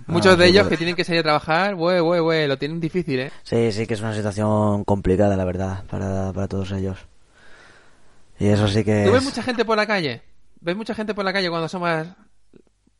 Muchos 0.07 0.33
Ah, 0.33 0.35
de 0.37 0.45
sí, 0.45 0.51
ellos 0.51 0.67
que 0.69 0.77
tienen 0.77 0.95
que 0.95 1.03
salir 1.03 1.19
a 1.19 1.23
trabajar, 1.23 1.75
güey, 1.75 1.99
güey, 1.99 2.21
güey, 2.21 2.47
lo 2.47 2.57
tienen 2.57 2.79
difícil, 2.79 3.19
¿eh? 3.19 3.31
Sí, 3.43 3.71
sí 3.73 3.85
que 3.87 3.95
es 3.95 3.99
una 4.01 4.13
situación 4.15 4.85
complicada, 4.85 5.35
la 5.35 5.43
verdad, 5.43 5.83
para, 5.89 6.31
para 6.31 6.47
todos 6.47 6.71
ellos. 6.71 6.97
Y 8.39 8.47
eso 8.47 8.67
sí 8.69 8.83
que 8.85 9.03
¿Tú 9.05 9.11
ves 9.11 9.19
es- 9.21 9.25
mucha 9.29 9.43
gente 9.43 9.65
por 9.65 9.75
la 9.75 9.85
calle? 9.87 10.21
¿Ves 10.61 10.75
mucha 10.77 10.95
gente 10.95 11.13
por 11.13 11.25
la 11.25 11.33
calle 11.33 11.49
cuando 11.49 11.65
asomas 11.65 12.07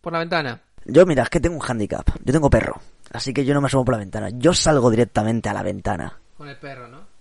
por 0.02 0.12
la 0.12 0.20
ventana? 0.20 0.62
Yo, 0.86 1.06
mira, 1.06 1.24
es 1.24 1.30
que 1.30 1.40
tengo 1.40 1.56
un 1.56 1.62
handicap. 1.66 2.06
Yo 2.24 2.34
tengo 2.34 2.50
perro. 2.50 2.82
Así 3.16 3.34
que 3.34 3.46
yo 3.46 3.54
no 3.54 3.62
me 3.62 3.68
asomo 3.68 3.86
por 3.86 3.94
la 3.96 4.00
ventana. 4.00 4.30
Yo 4.34 4.54
salgo 4.54 4.90
directamente 4.92 5.50
a 5.50 5.54
la 5.54 5.64
ventana. 5.64 6.18
Con 6.38 6.48
el 6.50 6.58
perro, 6.58 6.88
¿no? 6.88 7.16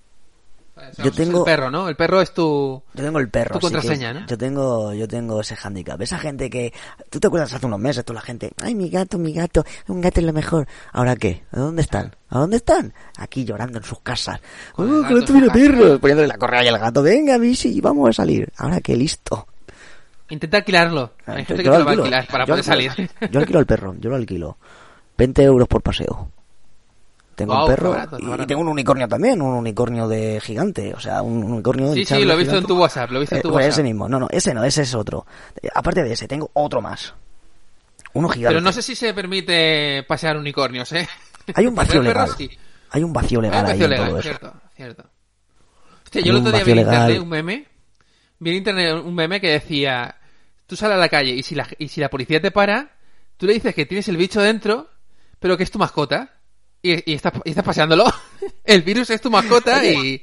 O 0.76 0.80
sea, 0.80 1.04
Yo 1.04 1.12
tengo- 1.12 1.38
El 1.38 1.44
perro, 1.44 1.70
¿no? 1.70 1.88
El 1.88 1.94
perro 1.94 2.20
es 2.20 2.34
tu... 2.34 2.82
Yo 2.94 3.04
tengo 3.04 3.20
el 3.20 3.28
perro. 3.28 3.54
Tu 3.54 3.60
contraseña, 3.60 4.12
¿no? 4.12 4.26
Yo 4.26 4.36
tengo, 4.36 4.92
yo 4.92 5.06
tengo 5.06 5.40
ese 5.40 5.56
handicap. 5.62 6.00
Esa 6.02 6.18
gente 6.18 6.50
que... 6.50 6.72
¿Tú 7.10 7.20
te 7.20 7.28
acuerdas 7.28 7.52
hace 7.54 7.64
unos 7.64 7.78
meses 7.78 8.04
toda 8.04 8.16
la 8.18 8.26
gente? 8.26 8.50
Ay, 8.60 8.74
mi 8.74 8.90
gato, 8.90 9.16
mi 9.16 9.32
gato. 9.32 9.64
Un 9.86 10.00
gato 10.00 10.18
es 10.18 10.26
lo 10.26 10.32
mejor. 10.32 10.66
¿Ahora 10.92 11.14
qué? 11.14 11.44
¿A 11.52 11.60
dónde 11.60 11.82
están? 11.82 12.16
¿A 12.28 12.40
dónde 12.40 12.56
están? 12.56 12.92
Aquí 13.18 13.44
llorando 13.44 13.78
en 13.78 13.84
sus 13.84 14.00
casas. 14.00 14.40
Con 14.74 14.88
el 14.88 15.04
¡Oh, 15.04 15.06
que 15.06 15.14
no 15.14 15.24
tuviera 15.24 15.52
perro! 15.52 16.00
Poniéndole 16.00 16.26
la 16.26 16.38
correa 16.38 16.64
y 16.64 16.66
el 16.66 16.78
gato. 16.78 17.02
Venga, 17.04 17.38
bici, 17.38 17.80
vamos 17.80 18.10
a 18.10 18.12
salir. 18.12 18.50
Ahora 18.56 18.80
qué, 18.80 18.96
listo. 18.96 19.46
Intenta 20.28 20.56
alquilarlo. 20.56 21.12
Hay 21.26 21.42
Yo- 21.42 21.46
gente 21.46 21.62
que 21.62 21.70
te 21.70 21.78
lo 21.78 21.84
va 21.84 21.90
a 21.92 21.94
alquilar 21.94 22.26
para 22.26 22.46
Yo 22.46 22.54
poder 22.54 22.64
alquilo- 22.64 22.94
salir. 22.96 23.30
Yo 23.30 23.38
alquilo 23.40 23.58
al 23.60 23.66
perro, 23.66 23.94
yo 24.00 24.10
lo 24.10 24.16
alquilo. 24.16 24.58
20 25.18 25.42
euros 25.42 25.68
por 25.68 25.82
paseo. 25.82 26.30
Tengo 27.34 27.62
un 27.64 27.66
perro 27.68 27.90
barato, 27.90 28.16
y 28.20 28.26
barato. 28.26 28.46
tengo 28.46 28.60
un 28.60 28.68
unicornio 28.68 29.08
también, 29.08 29.42
un 29.42 29.54
unicornio 29.54 30.06
de 30.06 30.40
gigante, 30.40 30.94
o 30.94 31.00
sea, 31.00 31.20
un 31.20 31.42
unicornio 31.42 31.88
de 31.90 31.94
Sí, 31.96 32.04
sí, 32.04 32.24
lo 32.24 32.34
he 32.34 32.36
visto 32.36 32.56
en 32.56 32.64
tu 32.64 32.78
WhatsApp, 32.78 33.10
lo 33.10 33.16
he 33.16 33.20
visto 33.20 33.34
en 33.34 33.38
Eh, 33.40 33.42
tu 33.42 33.48
pues 33.48 33.64
WhatsApp. 33.64 33.72
ese 33.72 33.82
mismo, 33.82 34.08
no, 34.08 34.20
no, 34.20 34.28
ese 34.30 34.54
no, 34.54 34.62
ese 34.62 34.82
es 34.82 34.94
otro. 34.94 35.26
Eh, 35.60 35.68
aparte 35.74 36.04
de 36.04 36.12
ese, 36.12 36.28
tengo 36.28 36.48
otro 36.52 36.80
más. 36.80 37.12
Uno 38.12 38.28
gigante. 38.28 38.54
Pero 38.54 38.60
no 38.60 38.70
sé 38.70 38.82
si 38.82 38.94
se 38.94 39.12
permite 39.12 40.04
pasear 40.06 40.36
unicornios, 40.36 40.92
¿eh? 40.92 41.08
Hay 41.56 41.66
un 41.66 41.74
vacío 41.74 42.02
perros, 42.04 42.38
legal. 42.38 42.38
sí. 42.38 42.58
Hay 42.90 43.02
un 43.02 43.12
vacío 43.12 43.40
Hay 43.40 43.42
legal 43.42 43.64
un 43.64 43.66
ahí 43.66 43.72
vacío 43.72 43.84
en 43.86 43.90
legal, 43.90 44.08
todo 44.10 44.18
eso. 44.20 44.28
cierto, 44.28 44.52
cierto. 44.76 45.04
Hostia, 46.04 46.22
yo 46.22 46.30
el 46.30 46.38
otro 46.38 46.52
día 46.52 46.62
vi 46.64 46.70
en 46.72 46.78
internet 46.78 47.20
un 47.20 47.28
meme, 47.28 47.68
vi 48.38 48.50
en 48.50 48.56
internet 48.58 48.94
un 49.04 49.14
meme 49.14 49.40
que 49.40 49.48
decía, 49.50 50.14
tú 50.68 50.76
sales 50.76 50.94
a 50.96 51.00
la 51.00 51.08
calle 51.08 51.32
y 51.32 51.42
si 51.42 51.56
la, 51.56 51.66
y 51.78 51.88
si 51.88 52.00
la 52.00 52.08
policía 52.10 52.40
te 52.40 52.52
para, 52.52 52.92
tú 53.36 53.46
le 53.46 53.54
dices 53.54 53.74
que 53.74 53.86
tienes 53.86 54.06
el 54.06 54.16
bicho 54.16 54.40
dentro, 54.40 54.88
pero 55.44 55.58
que 55.58 55.64
es 55.64 55.70
tu 55.70 55.78
mascota, 55.78 56.30
y, 56.80 57.12
y 57.12 57.16
estás, 57.16 57.34
y 57.44 57.50
estás 57.50 57.64
paseándolo. 57.66 58.06
el 58.64 58.80
virus 58.80 59.10
es 59.10 59.20
tu 59.20 59.30
mascota 59.30 59.84
y, 59.84 60.22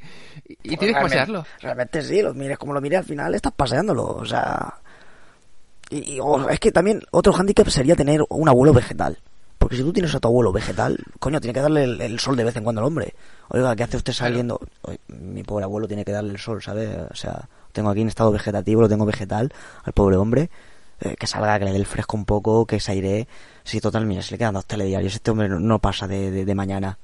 tienes 0.63 0.95
que 0.95 1.01
pasearlo. 1.03 1.45
Realmente 1.59 2.01
sí, 2.01 2.23
lo 2.23 2.33
mires 2.33 2.57
como 2.57 2.73
lo 2.73 2.81
mires 2.81 2.97
al 3.01 3.05
final, 3.05 3.35
estás 3.35 3.53
paseándolo, 3.53 4.03
o 4.03 4.25
sea... 4.25 4.79
Y, 5.91 6.17
o- 6.19 6.49
es 6.49 6.59
que 6.59 6.71
también 6.71 7.03
otro 7.11 7.33
hándicap 7.33 7.67
sería 7.67 7.95
tener 7.95 8.21
un 8.29 8.49
abuelo 8.49 8.73
vegetal. 8.73 9.15
Porque 9.59 9.75
si 9.75 9.83
tú 9.83 9.93
tienes 9.93 10.15
a 10.15 10.19
tu 10.19 10.27
abuelo 10.27 10.51
vegetal, 10.51 10.97
coño, 11.19 11.39
tiene 11.39 11.53
que 11.53 11.61
darle 11.61 11.83
el, 11.83 12.01
el 12.01 12.19
sol 12.19 12.35
de 12.35 12.43
vez 12.43 12.55
en 12.55 12.63
cuando 12.63 12.81
al 12.81 12.87
hombre. 12.87 13.13
Oiga, 13.49 13.75
¿qué 13.75 13.83
hace 13.83 13.97
usted 13.97 14.13
saliendo? 14.13 14.59
Oye, 14.81 14.99
mi 15.07 15.43
pobre 15.43 15.65
abuelo 15.65 15.87
tiene 15.87 16.03
que 16.03 16.13
darle 16.13 16.31
el 16.31 16.39
sol, 16.39 16.63
¿sabes? 16.63 16.97
O 17.11 17.15
sea, 17.15 17.47
tengo 17.73 17.91
aquí 17.91 18.01
en 18.01 18.07
estado 18.07 18.31
vegetativo, 18.31 18.81
lo 18.81 18.89
tengo 18.89 19.05
vegetal 19.05 19.53
al 19.83 19.93
pobre 19.93 20.17
hombre. 20.17 20.49
Eh, 21.01 21.15
que 21.19 21.27
salga, 21.27 21.57
que 21.59 21.65
le 21.65 21.71
dé 21.71 21.77
el 21.77 21.85
fresco 21.85 22.15
un 22.17 22.25
poco, 22.25 22.65
que 22.65 22.79
se 22.79 22.91
aire. 22.93 23.27
Sí, 23.63 23.79
total, 23.81 24.05
mira, 24.05 24.21
se 24.21 24.31
le 24.31 24.37
quedan 24.37 24.53
dos 24.53 24.65
telediarios. 24.65 25.13
Este 25.15 25.31
hombre 25.31 25.49
no, 25.49 25.59
no 25.59 25.79
pasa 25.79 26.07
de, 26.07 26.31
de- 26.31 26.45
de 26.45 26.55
mañana. 26.55 26.97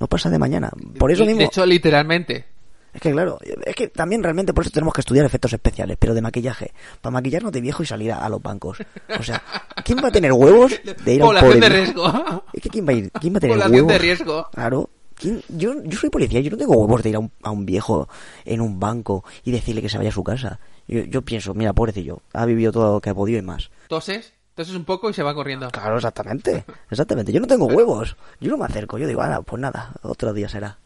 No 0.00 0.06
pasa 0.08 0.28
de 0.30 0.38
mañana. 0.38 0.70
Por 0.98 1.10
eso 1.12 1.24
mismo... 1.24 1.38
De 1.38 1.44
hecho, 1.46 1.64
literalmente. 1.64 2.46
Es 2.92 3.00
que 3.00 3.10
claro, 3.10 3.38
es 3.64 3.74
que 3.74 3.88
también 3.88 4.22
realmente 4.22 4.52
por 4.54 4.62
eso 4.62 4.70
tenemos 4.70 4.94
que 4.94 5.00
estudiar 5.00 5.26
efectos 5.26 5.52
especiales, 5.52 5.96
pero 5.98 6.14
de 6.14 6.22
maquillaje. 6.22 6.72
Para 7.00 7.12
maquillarnos 7.12 7.50
de 7.50 7.60
viejo 7.60 7.82
y 7.82 7.86
salir 7.86 8.12
a, 8.12 8.18
a 8.18 8.28
los 8.28 8.40
bancos. 8.40 8.78
O 9.18 9.22
sea, 9.24 9.42
¿quién 9.84 9.98
va 9.98 10.08
a 10.08 10.12
tener 10.12 10.32
huevos 10.32 10.72
de 11.04 11.14
ir 11.14 11.22
a 11.22 11.26
un 11.26 11.34
pobre 11.40 11.58
de 11.60 11.68
riesgo. 11.68 12.44
Es 12.52 12.62
que 12.62 12.68
¿quién 12.70 12.86
va 12.86 12.90
a 12.90 12.94
ir? 12.94 13.10
¿Quién 13.20 13.34
va 13.34 13.38
a 13.38 13.40
tener 13.40 13.56
Población 13.56 13.74
huevos? 13.74 13.92
de 13.92 13.98
riesgo. 13.98 14.48
Claro. 14.52 14.90
¿Quién? 15.16 15.42
Yo, 15.48 15.74
yo 15.82 15.98
soy 15.98 16.10
policía, 16.10 16.40
yo 16.40 16.50
no 16.52 16.56
tengo 16.56 16.74
huevos 16.76 17.02
de 17.02 17.08
ir 17.10 17.16
a 17.16 17.18
un, 17.20 17.32
a 17.42 17.50
un 17.50 17.66
viejo 17.66 18.08
en 18.44 18.60
un 18.60 18.78
banco 18.78 19.24
y 19.44 19.50
decirle 19.50 19.82
que 19.82 19.88
se 19.88 19.96
vaya 19.98 20.10
a 20.10 20.12
su 20.12 20.22
casa. 20.24 20.60
Yo, 20.88 21.00
yo 21.04 21.22
pienso, 21.22 21.54
mira, 21.54 21.72
pobrecillo, 21.72 22.20
ha 22.32 22.44
vivido 22.46 22.72
todo 22.72 22.94
lo 22.94 23.00
que 23.00 23.10
ha 23.10 23.14
podido 23.14 23.38
y 23.38 23.42
más. 23.42 23.70
Toses, 23.88 24.32
toses 24.54 24.74
un 24.74 24.84
poco 24.84 25.08
y 25.10 25.14
se 25.14 25.22
va 25.22 25.34
corriendo. 25.34 25.70
Claro, 25.70 25.96
exactamente. 25.96 26.64
Exactamente. 26.90 27.32
Yo 27.32 27.40
no 27.40 27.46
tengo 27.46 27.66
huevos. 27.66 28.16
Yo 28.40 28.50
no 28.50 28.58
me 28.58 28.66
acerco. 28.66 28.98
Yo 28.98 29.06
digo, 29.06 29.22
ah, 29.22 29.40
pues 29.44 29.60
nada, 29.60 29.92
otro 30.02 30.32
día 30.32 30.48
será. 30.48 30.78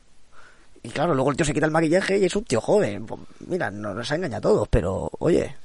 Y 0.82 0.90
claro, 0.90 1.14
luego 1.14 1.30
el 1.30 1.36
tío 1.36 1.44
se 1.44 1.52
quita 1.52 1.66
el 1.66 1.72
maquillaje 1.72 2.18
y 2.18 2.24
es 2.24 2.36
un 2.36 2.44
tío 2.44 2.60
joven. 2.60 3.04
Pues, 3.06 3.20
mira, 3.48 3.70
no 3.70 3.92
nos 3.94 4.10
ha 4.12 4.14
engañado 4.14 4.38
a 4.38 4.52
todos, 4.52 4.68
pero 4.68 5.10
oye, 5.18 5.56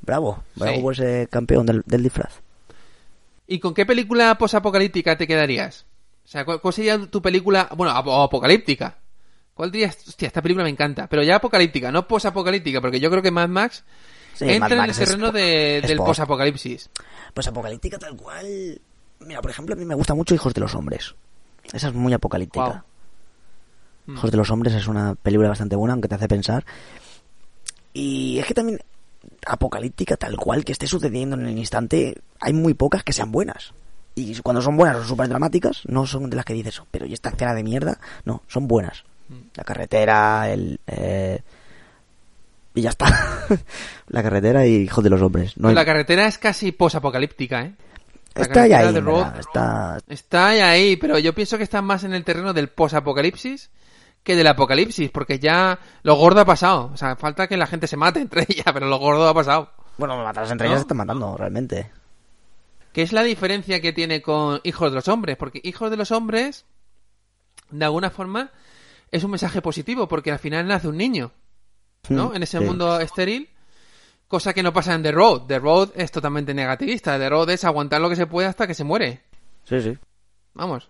bravo. 0.00 0.44
Bravo 0.54 0.76
Sí. 0.76 0.82
por 0.82 0.92
ese 0.94 1.28
campeón 1.30 1.66
del, 1.66 1.82
del 1.84 2.02
disfraz. 2.04 2.40
¿Y 3.48 3.58
con 3.58 3.74
qué 3.74 3.84
película 3.84 4.36
posapocalíptica 4.38 5.18
te 5.18 5.26
quedarías? 5.26 5.84
O 6.24 6.28
sea, 6.28 6.44
¿cuál, 6.44 6.60
sería 6.72 7.04
tu 7.06 7.20
película, 7.20 7.68
bueno, 7.76 7.92
ap- 7.92 8.06
apocalíptica? 8.08 8.98
¿Cuál 9.54 9.70
dirías? 9.70 9.98
Hostia, 10.08 10.26
esta 10.28 10.40
película 10.42 10.64
me 10.64 10.70
encanta, 10.70 11.06
pero 11.08 11.22
ya 11.22 11.36
apocalíptica, 11.36 11.92
no 11.92 12.06
posapocalíptica, 12.08 12.80
porque 12.80 13.00
yo 13.00 13.10
creo 13.10 13.22
que 13.22 13.30
Mad 13.30 13.48
Max 13.48 13.84
Sí, 14.34 14.44
entra 14.48 14.68
Mad 14.76 14.84
en 14.84 14.90
el 14.90 14.96
terreno 14.96 15.26
po- 15.26 15.32
de- 15.32 15.80
del 15.86 15.98
posapocalipsis. 15.98 16.90
Pues 17.34 17.46
apocalíptica 17.48 17.98
tal 17.98 18.16
cual. 18.16 18.80
Mira, 19.20 19.40
por 19.42 19.50
ejemplo, 19.50 19.74
a 19.74 19.78
mí 19.78 19.84
me 19.84 19.94
gusta 19.94 20.14
mucho 20.14 20.34
Hijos 20.34 20.54
de 20.54 20.60
los 20.62 20.74
Hombres. 20.74 21.14
Esa 21.72 21.88
es 21.88 21.94
muy 21.94 22.12
apocalíptica. 22.14 22.84
Mm. 24.06 24.14
Hijos 24.16 24.30
de 24.30 24.36
los 24.36 24.50
Hombres 24.50 24.74
es 24.74 24.88
una 24.88 25.14
película 25.14 25.48
bastante 25.50 25.76
buena, 25.76 25.92
aunque 25.92 26.08
te 26.08 26.14
hace 26.16 26.28
pensar. 26.28 26.64
Y 27.92 28.38
es 28.38 28.46
que 28.46 28.54
también 28.54 28.80
apocalíptica 29.46 30.16
tal 30.16 30.36
cual 30.36 30.64
que 30.64 30.72
esté 30.72 30.86
sucediendo 30.86 31.36
en 31.36 31.46
el 31.46 31.58
instante, 31.58 32.16
hay 32.40 32.52
muy 32.52 32.74
pocas 32.74 33.04
que 33.04 33.12
sean 33.12 33.30
buenas. 33.30 33.72
Y 34.14 34.34
cuando 34.40 34.60
son 34.60 34.76
buenas 34.76 34.96
son 34.98 35.06
súper 35.08 35.28
dramáticas, 35.28 35.82
no 35.86 36.06
son 36.06 36.28
de 36.30 36.36
las 36.36 36.44
que 36.44 36.54
dices, 36.54 36.80
"Oh, 36.80 36.86
pero 36.90 37.06
¿y 37.06 37.12
esta 37.12 37.30
escena 37.30 37.54
de 37.54 37.62
mierda? 37.62 37.98
No, 38.24 38.42
son 38.48 38.66
buenas. 38.66 39.04
La 39.54 39.64
carretera, 39.64 40.50
el... 40.50 40.80
eh, 40.86 41.40
Y 42.74 42.82
ya 42.82 42.90
está. 42.90 43.06
la 44.08 44.22
carretera 44.22 44.66
y 44.66 44.76
Hijos 44.76 45.02
de 45.04 45.10
los 45.10 45.20
Hombres. 45.22 45.56
No 45.58 45.68
hay- 45.68 45.74
La 45.74 45.84
carretera 45.84 46.26
es 46.26 46.38
casi 46.38 46.72
posapocalíptica, 46.72 47.62
¿eh? 47.62 47.74
La 48.34 48.42
Está 48.44 48.62
ahí, 48.62 48.72
está... 49.38 49.98
Está 50.08 50.46
ahí, 50.48 50.60
ahí, 50.60 50.96
pero 50.96 51.18
yo 51.18 51.34
pienso 51.34 51.58
que 51.58 51.64
está 51.64 51.82
más 51.82 52.02
en 52.04 52.14
el 52.14 52.24
terreno 52.24 52.54
del 52.54 52.68
posapocalipsis 52.68 53.70
que 54.22 54.36
del 54.36 54.46
apocalipsis, 54.46 55.10
porque 55.10 55.38
ya 55.38 55.78
lo 56.02 56.14
gordo 56.14 56.40
ha 56.40 56.44
pasado. 56.46 56.90
O 56.94 56.96
sea, 56.96 57.16
falta 57.16 57.46
que 57.46 57.56
la 57.58 57.66
gente 57.66 57.86
se 57.88 57.96
mate 57.98 58.20
entre 58.20 58.42
ellas, 58.48 58.64
pero 58.72 58.86
lo 58.86 58.98
gordo 58.98 59.28
ha 59.28 59.34
pasado. 59.34 59.70
Bueno, 59.98 60.16
matarlas 60.16 60.50
entre 60.52 60.66
¿No? 60.66 60.72
ellas 60.72 60.80
se 60.80 60.84
están 60.84 60.96
matando, 60.96 61.36
realmente. 61.36 61.90
¿Qué 62.94 63.02
es 63.02 63.12
la 63.12 63.22
diferencia 63.22 63.80
que 63.82 63.92
tiene 63.92 64.22
con 64.22 64.60
Hijos 64.64 64.90
de 64.90 64.94
los 64.94 65.08
Hombres? 65.08 65.36
Porque 65.36 65.60
Hijos 65.64 65.90
de 65.90 65.96
los 65.98 66.10
Hombres, 66.10 66.64
de 67.70 67.84
alguna 67.84 68.10
forma, 68.10 68.50
es 69.12 69.22
un 69.22 69.30
mensaje 69.30 69.62
positivo, 69.62 70.08
porque 70.08 70.32
al 70.32 70.40
final 70.40 70.66
nace 70.66 70.88
un 70.88 70.96
niño, 70.96 71.30
¿no? 72.08 72.34
En 72.34 72.42
ese 72.42 72.58
sí. 72.58 72.64
mundo 72.64 72.98
estéril, 72.98 73.48
cosa 74.26 74.52
que 74.52 74.62
no 74.64 74.72
pasa 74.72 74.94
en 74.94 75.02
The 75.04 75.12
Road. 75.12 75.42
The 75.46 75.58
Road 75.60 75.90
es 75.94 76.10
totalmente 76.10 76.52
negativista. 76.54 77.18
The 77.18 77.28
Road 77.28 77.50
es 77.50 77.64
aguantar 77.64 78.00
lo 78.00 78.08
que 78.08 78.16
se 78.16 78.26
puede 78.26 78.48
hasta 78.48 78.66
que 78.66 78.74
se 78.74 78.82
muere. 78.84 79.20
Sí, 79.64 79.80
sí. 79.80 79.96
Vamos. 80.54 80.88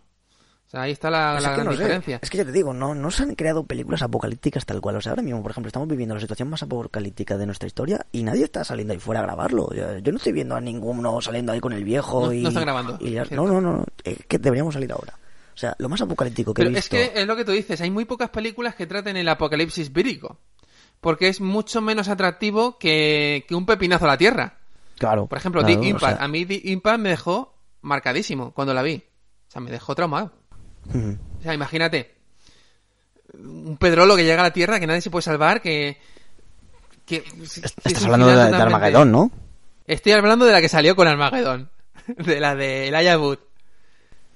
O 0.66 0.70
sea, 0.72 0.82
ahí 0.82 0.92
está 0.92 1.10
la, 1.10 1.32
Pues 1.34 1.42
la 1.42 1.52
gran 1.52 1.66
no 1.66 1.72
sé. 1.72 1.78
diferencia. 1.80 2.18
Es 2.22 2.30
que 2.30 2.38
ya 2.38 2.44
te 2.46 2.52
digo, 2.52 2.72
no, 2.72 2.94
no 2.94 3.10
se 3.10 3.24
han 3.24 3.34
creado 3.34 3.64
películas 3.64 4.00
apocalípticas 4.00 4.64
tal 4.64 4.80
cual. 4.80 4.96
O 4.96 5.00
sea, 5.02 5.12
ahora 5.12 5.22
mismo, 5.22 5.42
por 5.42 5.50
ejemplo, 5.50 5.66
estamos 5.68 5.86
viviendo 5.86 6.14
la 6.14 6.20
situación 6.22 6.48
más 6.48 6.62
apocalíptica 6.62 7.36
de 7.36 7.44
nuestra 7.44 7.66
historia 7.66 8.06
y 8.10 8.22
nadie 8.22 8.44
está 8.44 8.64
saliendo 8.64 8.94
ahí 8.94 8.98
fuera 8.98 9.20
a 9.20 9.24
grabarlo. 9.24 9.68
Yo, 9.74 9.98
yo 9.98 10.12
no 10.12 10.16
estoy 10.16 10.32
viendo 10.32 10.54
a 10.56 10.60
ninguno 10.62 11.20
saliendo 11.20 11.52
ahí 11.52 11.60
con 11.60 11.74
el 11.74 11.84
viejo 11.84 12.26
No- 12.26 12.32
y... 12.32 12.42
no 12.42 12.48
están 12.48 12.62
grabando, 12.64 12.96
y 13.00 13.10
no, 13.32 13.46
no, 13.46 13.60
no. 13.60 13.84
Es 14.02 14.24
que 14.26 14.38
deberíamos 14.38 14.72
salir 14.72 14.90
ahora. 14.92 15.12
O 15.54 15.56
sea, 15.58 15.74
lo 15.78 15.88
más 15.88 16.00
apocalíptico 16.00 16.54
que 16.54 16.60
Pero 16.62 16.70
he 16.70 16.78
es 16.78 16.88
visto... 16.90 16.96
que 16.96 17.20
es 17.20 17.26
lo 17.26 17.36
que 17.36 17.44
tú 17.44 17.52
dices, 17.52 17.80
hay 17.80 17.90
muy 17.90 18.04
pocas 18.04 18.30
películas 18.30 18.74
que 18.74 18.86
traten 18.86 19.16
el 19.16 19.28
apocalipsis 19.28 19.92
vírico. 19.92 20.38
Porque 21.00 21.28
es 21.28 21.40
mucho 21.40 21.80
menos 21.80 22.08
atractivo 22.08 22.78
que, 22.78 23.44
que 23.48 23.54
un 23.54 23.66
pepinazo 23.66 24.04
a 24.04 24.08
la 24.08 24.16
Tierra. 24.18 24.58
Claro. 24.98 25.26
Por 25.26 25.36
ejemplo, 25.38 25.60
claro, 25.62 25.74
The 25.80 25.86
o 25.86 25.90
Impact. 25.90 26.16
sea, 26.16 26.24
A 26.24 26.28
mí 26.28 26.46
The 26.46 26.60
Impact 26.64 26.98
me 27.00 27.08
dejó 27.10 27.54
marcadísimo 27.80 28.52
cuando 28.52 28.72
la 28.72 28.82
vi. 28.82 29.02
O 29.48 29.50
sea, 29.50 29.60
me 29.60 29.70
dejó 29.70 29.94
traumado. 29.94 30.32
O 30.88 31.42
sea, 31.42 31.52
imagínate. 31.54 32.14
Un 33.34 33.76
pedrolo 33.78 34.14
que 34.16 34.24
llega 34.24 34.40
a 34.42 34.44
la 34.44 34.52
Tierra, 34.52 34.78
que 34.78 34.86
nadie 34.86 35.00
se 35.00 35.10
puede 35.10 35.22
salvar, 35.22 35.60
que... 35.60 35.98
que 37.04 37.24
es 37.42 37.58
Estás 37.58 38.04
hablando 38.04 38.26
de, 38.28 38.36
de 38.36 38.56
Armagedón, 38.56 39.10
¿no? 39.10 39.30
Estoy 39.86 40.12
hablando 40.12 40.44
de 40.44 40.52
la 40.52 40.60
que 40.60 40.68
salió 40.68 40.94
con 40.96 41.08
Armagedón. 41.08 41.70
De 42.16 42.40
la 42.40 42.54
de 42.56 42.88
Elijah 42.88 43.18
Wood. 43.18 43.38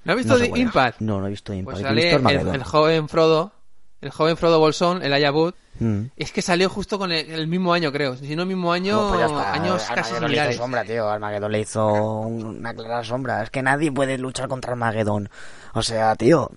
¿No 0.06 0.12
has 0.12 0.16
visto 0.18 0.38
No 0.38 0.44
The. 0.44 0.58
Impact? 0.60 1.00
No, 1.00 1.20
no 1.20 1.26
he 1.26 1.30
visto 1.30 1.52
Impact. 1.52 1.76
Pues 1.78 1.86
sale 1.86 2.12
el, 2.54 2.62
joven 2.64 3.08
Frodo, 3.08 3.52
el 4.00 4.10
joven 4.10 4.36
Frodo 4.36 4.58
Bolsón, 4.60 5.02
el 5.02 5.32
Wood. 5.32 5.54
Mm. 5.78 6.04
Es 6.16 6.32
que 6.32 6.40
salió 6.40 6.70
justo 6.70 6.98
con 6.98 7.12
el, 7.12 7.28
el 7.30 7.46
mismo 7.48 7.72
año, 7.74 7.92
creo. 7.92 8.16
Si 8.16 8.34
no 8.34 8.42
el 8.42 8.48
mismo 8.48 8.72
año, 8.72 8.94
No, 8.94 9.08
pues 9.14 9.26
está. 9.26 9.52
años 9.52 9.82
casi 9.82 9.92
Armagedón 9.92 10.20
le 10.22 10.26
similares. 10.28 10.54
hizo 10.54 10.62
sombra, 10.64 10.84
tío. 10.84 11.08
Armagedón 11.10 11.52
le 11.52 11.60
hizo 11.60 11.86
un- 12.22 12.44
una 12.46 12.72
clara 12.74 13.04
sombra. 13.04 13.42
Es 13.42 13.50
que 13.50 13.62
nadie 13.62 13.92
puede 13.92 14.16
luchar 14.16 14.48
contra 14.48 14.72
Armagedón. 14.72 15.28
O 15.74 15.82
sea, 15.82 16.14
tío, 16.16 16.50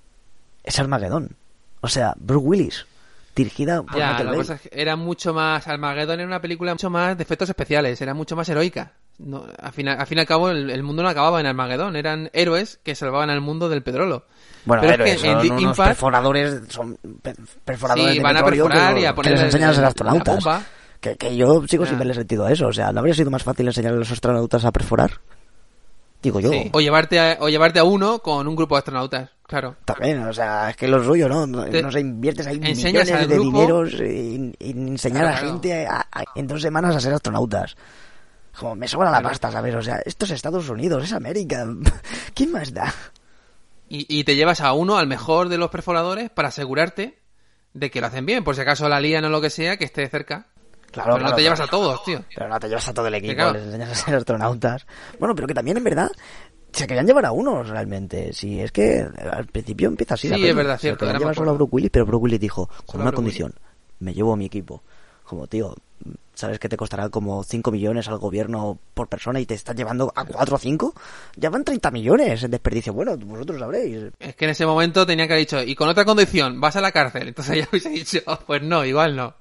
es 0.63 0.79
Armagedón. 0.79 1.35
O 1.81 1.87
sea, 1.89 2.13
Bruce 2.17 2.45
Willis 2.47 2.85
dirigida 3.35 3.81
por 3.83 3.97
Ya, 3.97 4.21
la 4.23 4.33
cosa 4.33 4.53
es 4.55 4.61
que 4.61 4.69
era 4.73 4.95
mucho 4.95 5.33
más. 5.33 5.67
Armageddon 5.67 6.19
era 6.19 6.27
una 6.27 6.41
película 6.41 6.73
mucho 6.73 6.89
más 6.89 7.17
de 7.17 7.23
efectos 7.23 7.49
especiales, 7.49 7.99
era 8.01 8.13
mucho 8.13 8.35
más 8.35 8.47
heroica. 8.49 8.93
No, 9.19 9.45
al, 9.61 9.71
fin, 9.73 9.87
al 9.89 10.07
fin 10.07 10.17
y 10.17 10.21
al 10.21 10.27
cabo, 10.27 10.49
el, 10.49 10.69
el 10.69 10.81
mundo 10.81 11.03
no 11.03 11.09
acababa 11.09 11.39
en 11.41 11.45
Armagedón, 11.45 11.95
eran 11.97 12.29
héroes 12.33 12.79
que 12.83 12.95
salvaban 12.95 13.29
al 13.29 13.41
mundo 13.41 13.67
del 13.69 13.83
petróleo. 13.83 14.23
Bueno, 14.65 14.81
Pero 14.85 15.03
es 15.03 15.11
que 15.13 15.17
son 15.19 15.39
en 15.45 15.51
unos 15.53 15.77
Impact- 15.77 15.87
perforadores, 15.87 16.61
son 16.69 16.97
pe- 17.21 17.35
perforadores 17.65 18.11
Sí, 18.13 18.17
de 18.17 18.23
van 18.23 18.37
a 18.37 18.43
perforar 18.45 18.93
que, 18.95 19.01
y 19.01 19.05
a 19.05 19.09
que 19.09 19.15
poner 19.15 19.31
les 19.33 19.39
el- 19.41 19.45
enseñan 19.47 19.69
a 19.75 19.81
la 19.81 19.87
astronautas. 19.87 20.45
Que, 21.01 21.15
que 21.15 21.35
yo 21.35 21.65
sigo 21.67 21.85
sin 21.85 21.97
verle 21.97 22.13
sentido 22.13 22.45
a 22.45 22.51
eso. 22.51 22.67
O 22.67 22.73
sea, 22.73 22.91
¿no 22.91 22.99
habría 22.99 23.13
sido 23.15 23.29
más 23.31 23.43
fácil 23.43 23.67
enseñar 23.67 23.93
a 23.93 23.97
los 23.97 24.11
astronautas 24.11 24.63
a 24.65 24.71
perforar? 24.71 25.11
Digo 26.21 26.41
yo. 26.41 26.51
Sí. 26.51 26.69
O, 26.73 26.81
llevarte 26.81 27.19
a, 27.19 27.37
o 27.39 27.47
llevarte 27.47 27.79
a 27.79 27.85
uno 27.85 28.19
con 28.19 28.45
un 28.47 28.55
grupo 28.55 28.75
de 28.75 28.79
astronautas, 28.79 29.29
claro. 29.47 29.77
También, 29.85 30.21
o 30.23 30.33
sea, 30.33 30.69
es 30.71 30.75
que 30.75 30.87
lo 30.89 31.01
suyo, 31.01 31.29
¿no? 31.29 31.47
No, 31.47 31.63
Te- 31.65 31.81
no 31.81 31.89
sé, 31.91 32.01
inviertes 32.01 32.45
ahí 32.45 32.59
millones 32.59 33.07
de 33.07 33.25
grupo- 33.35 33.43
dineros 33.59 33.93
en, 34.01 34.53
en 34.59 34.87
enseñar 34.89 35.21
Claro, 35.21 35.35
a 35.37 35.39
claro. 35.39 35.53
gente 35.53 35.87
a- 35.87 36.07
a- 36.11 36.23
en 36.35 36.47
dos 36.47 36.61
semanas 36.61 36.95
a 36.95 36.99
ser 36.99 37.13
astronautas. 37.13 37.77
Como 38.59 38.75
me 38.75 38.87
sobra 38.87 39.09
la 39.09 39.21
pasta, 39.21 39.51
¿sabes? 39.51 39.73
O 39.73 39.81
sea, 39.81 40.01
esto 40.05 40.25
es 40.25 40.31
Estados 40.31 40.67
Unidos, 40.69 41.03
es 41.03 41.13
América. 41.13 41.65
¿Quién 42.33 42.51
más 42.51 42.73
da? 42.73 42.93
Y, 43.87 44.05
y 44.09 44.25
te 44.25 44.35
llevas 44.35 44.59
a 44.59 44.73
uno, 44.73 44.97
al 44.97 45.07
mejor 45.07 45.47
de 45.47 45.57
los 45.57 45.69
perforadores, 45.69 46.29
para 46.29 46.49
asegurarte 46.49 47.19
de 47.73 47.89
que 47.89 48.01
lo 48.01 48.07
hacen 48.07 48.25
bien. 48.25 48.43
Por 48.43 48.55
si 48.55 48.61
acaso 48.61 48.89
la 48.89 48.99
lían 48.99 49.23
o 49.25 49.29
lo 49.29 49.39
que 49.39 49.49
sea, 49.49 49.77
que 49.77 49.85
esté 49.85 50.07
cerca. 50.09 50.47
Claro, 50.91 51.11
Pero 51.11 51.17
claro, 51.17 51.29
no 51.29 51.35
te 51.35 51.41
llevas 51.41 51.59
a 51.61 51.67
todos, 51.67 52.03
tío. 52.03 52.23
Pero 52.35 52.49
no 52.49 52.59
te 52.59 52.67
llevas 52.67 52.87
a 52.87 52.93
todo 52.93 53.07
el 53.07 53.13
equipo, 53.13 53.35
claro. 53.35 53.53
les 53.53 53.63
enseñas 53.63 53.91
a 53.91 53.95
ser 53.95 54.15
astronautas. 54.15 54.85
Bueno, 55.19 55.35
pero 55.35 55.47
que 55.47 55.53
también 55.53 55.77
en 55.77 55.83
verdad 55.83 56.11
se 56.73 56.85
querían 56.85 57.07
llevar 57.07 57.25
a 57.25 57.31
unos 57.31 57.69
realmente. 57.69 58.33
Sí, 58.33 58.59
es 58.59 58.71
que 58.71 59.07
al 59.31 59.45
principio 59.45 59.87
empieza 59.87 60.15
así. 60.15 60.27
Sí, 60.27 60.47
es 60.47 60.55
verdad, 60.55 60.75
Se 60.75 60.81
cierto, 60.81 61.05
me 61.05 61.17
llevar 61.17 61.35
solo 61.35 61.51
a. 61.51 61.53
Bruce 61.53 61.69
Willis, 61.71 61.91
pero 61.91 62.05
Bruce 62.05 62.23
Willis 62.23 62.39
dijo, 62.39 62.67
con 62.67 62.93
Solo 62.93 63.03
una 63.03 63.11
condición, 63.11 63.53
me 63.99 64.13
llevo 64.13 64.33
a 64.33 64.35
mi 64.35 64.45
equipo. 64.45 64.83
Como, 65.23 65.47
tío, 65.47 65.75
¿sabes 66.39 66.57
que 66.59 66.69
te 66.69 66.77
costará 66.77 67.09
como 67.09 67.43
5 67.43 67.71
millones 67.71 68.07
al 68.07 68.17
gobierno 68.17 68.79
por 68.93 69.07
persona 69.07 69.39
y 69.39 69.45
te 69.45 69.53
estás 69.53 69.75
llevando 69.75 70.11
a 70.15 70.25
4 70.25 70.55
o 70.55 70.57
5? 70.59 70.93
Ya 71.35 71.49
van 71.49 71.63
30 71.63 71.91
millones 71.91 72.41
en 72.43 72.51
desperdicio. 72.51 72.93
Bueno, 72.93 73.17
vosotros 73.17 73.59
sabréis. 73.59 74.11
Es 74.19 74.35
que 74.35 74.45
en 74.45 74.51
ese 74.51 74.65
momento 74.65 75.05
tenía 75.05 75.27
que 75.27 75.33
haber 75.33 75.45
dicho, 75.45 75.61
y 75.61 75.75
con 75.75 75.89
otra 75.89 76.05
condición, 76.05 76.59
vas 76.61 76.75
a 76.75 76.81
la 76.81 76.91
cárcel. 76.91 77.27
Entonces 77.27 77.57
ya 77.57 77.67
hubiese 77.71 77.89
dicho, 77.89 78.19
"Oh, 78.27 78.39
pues 78.47 78.61
no, 78.63 78.83
igual 78.85 79.15
no. 79.15 79.33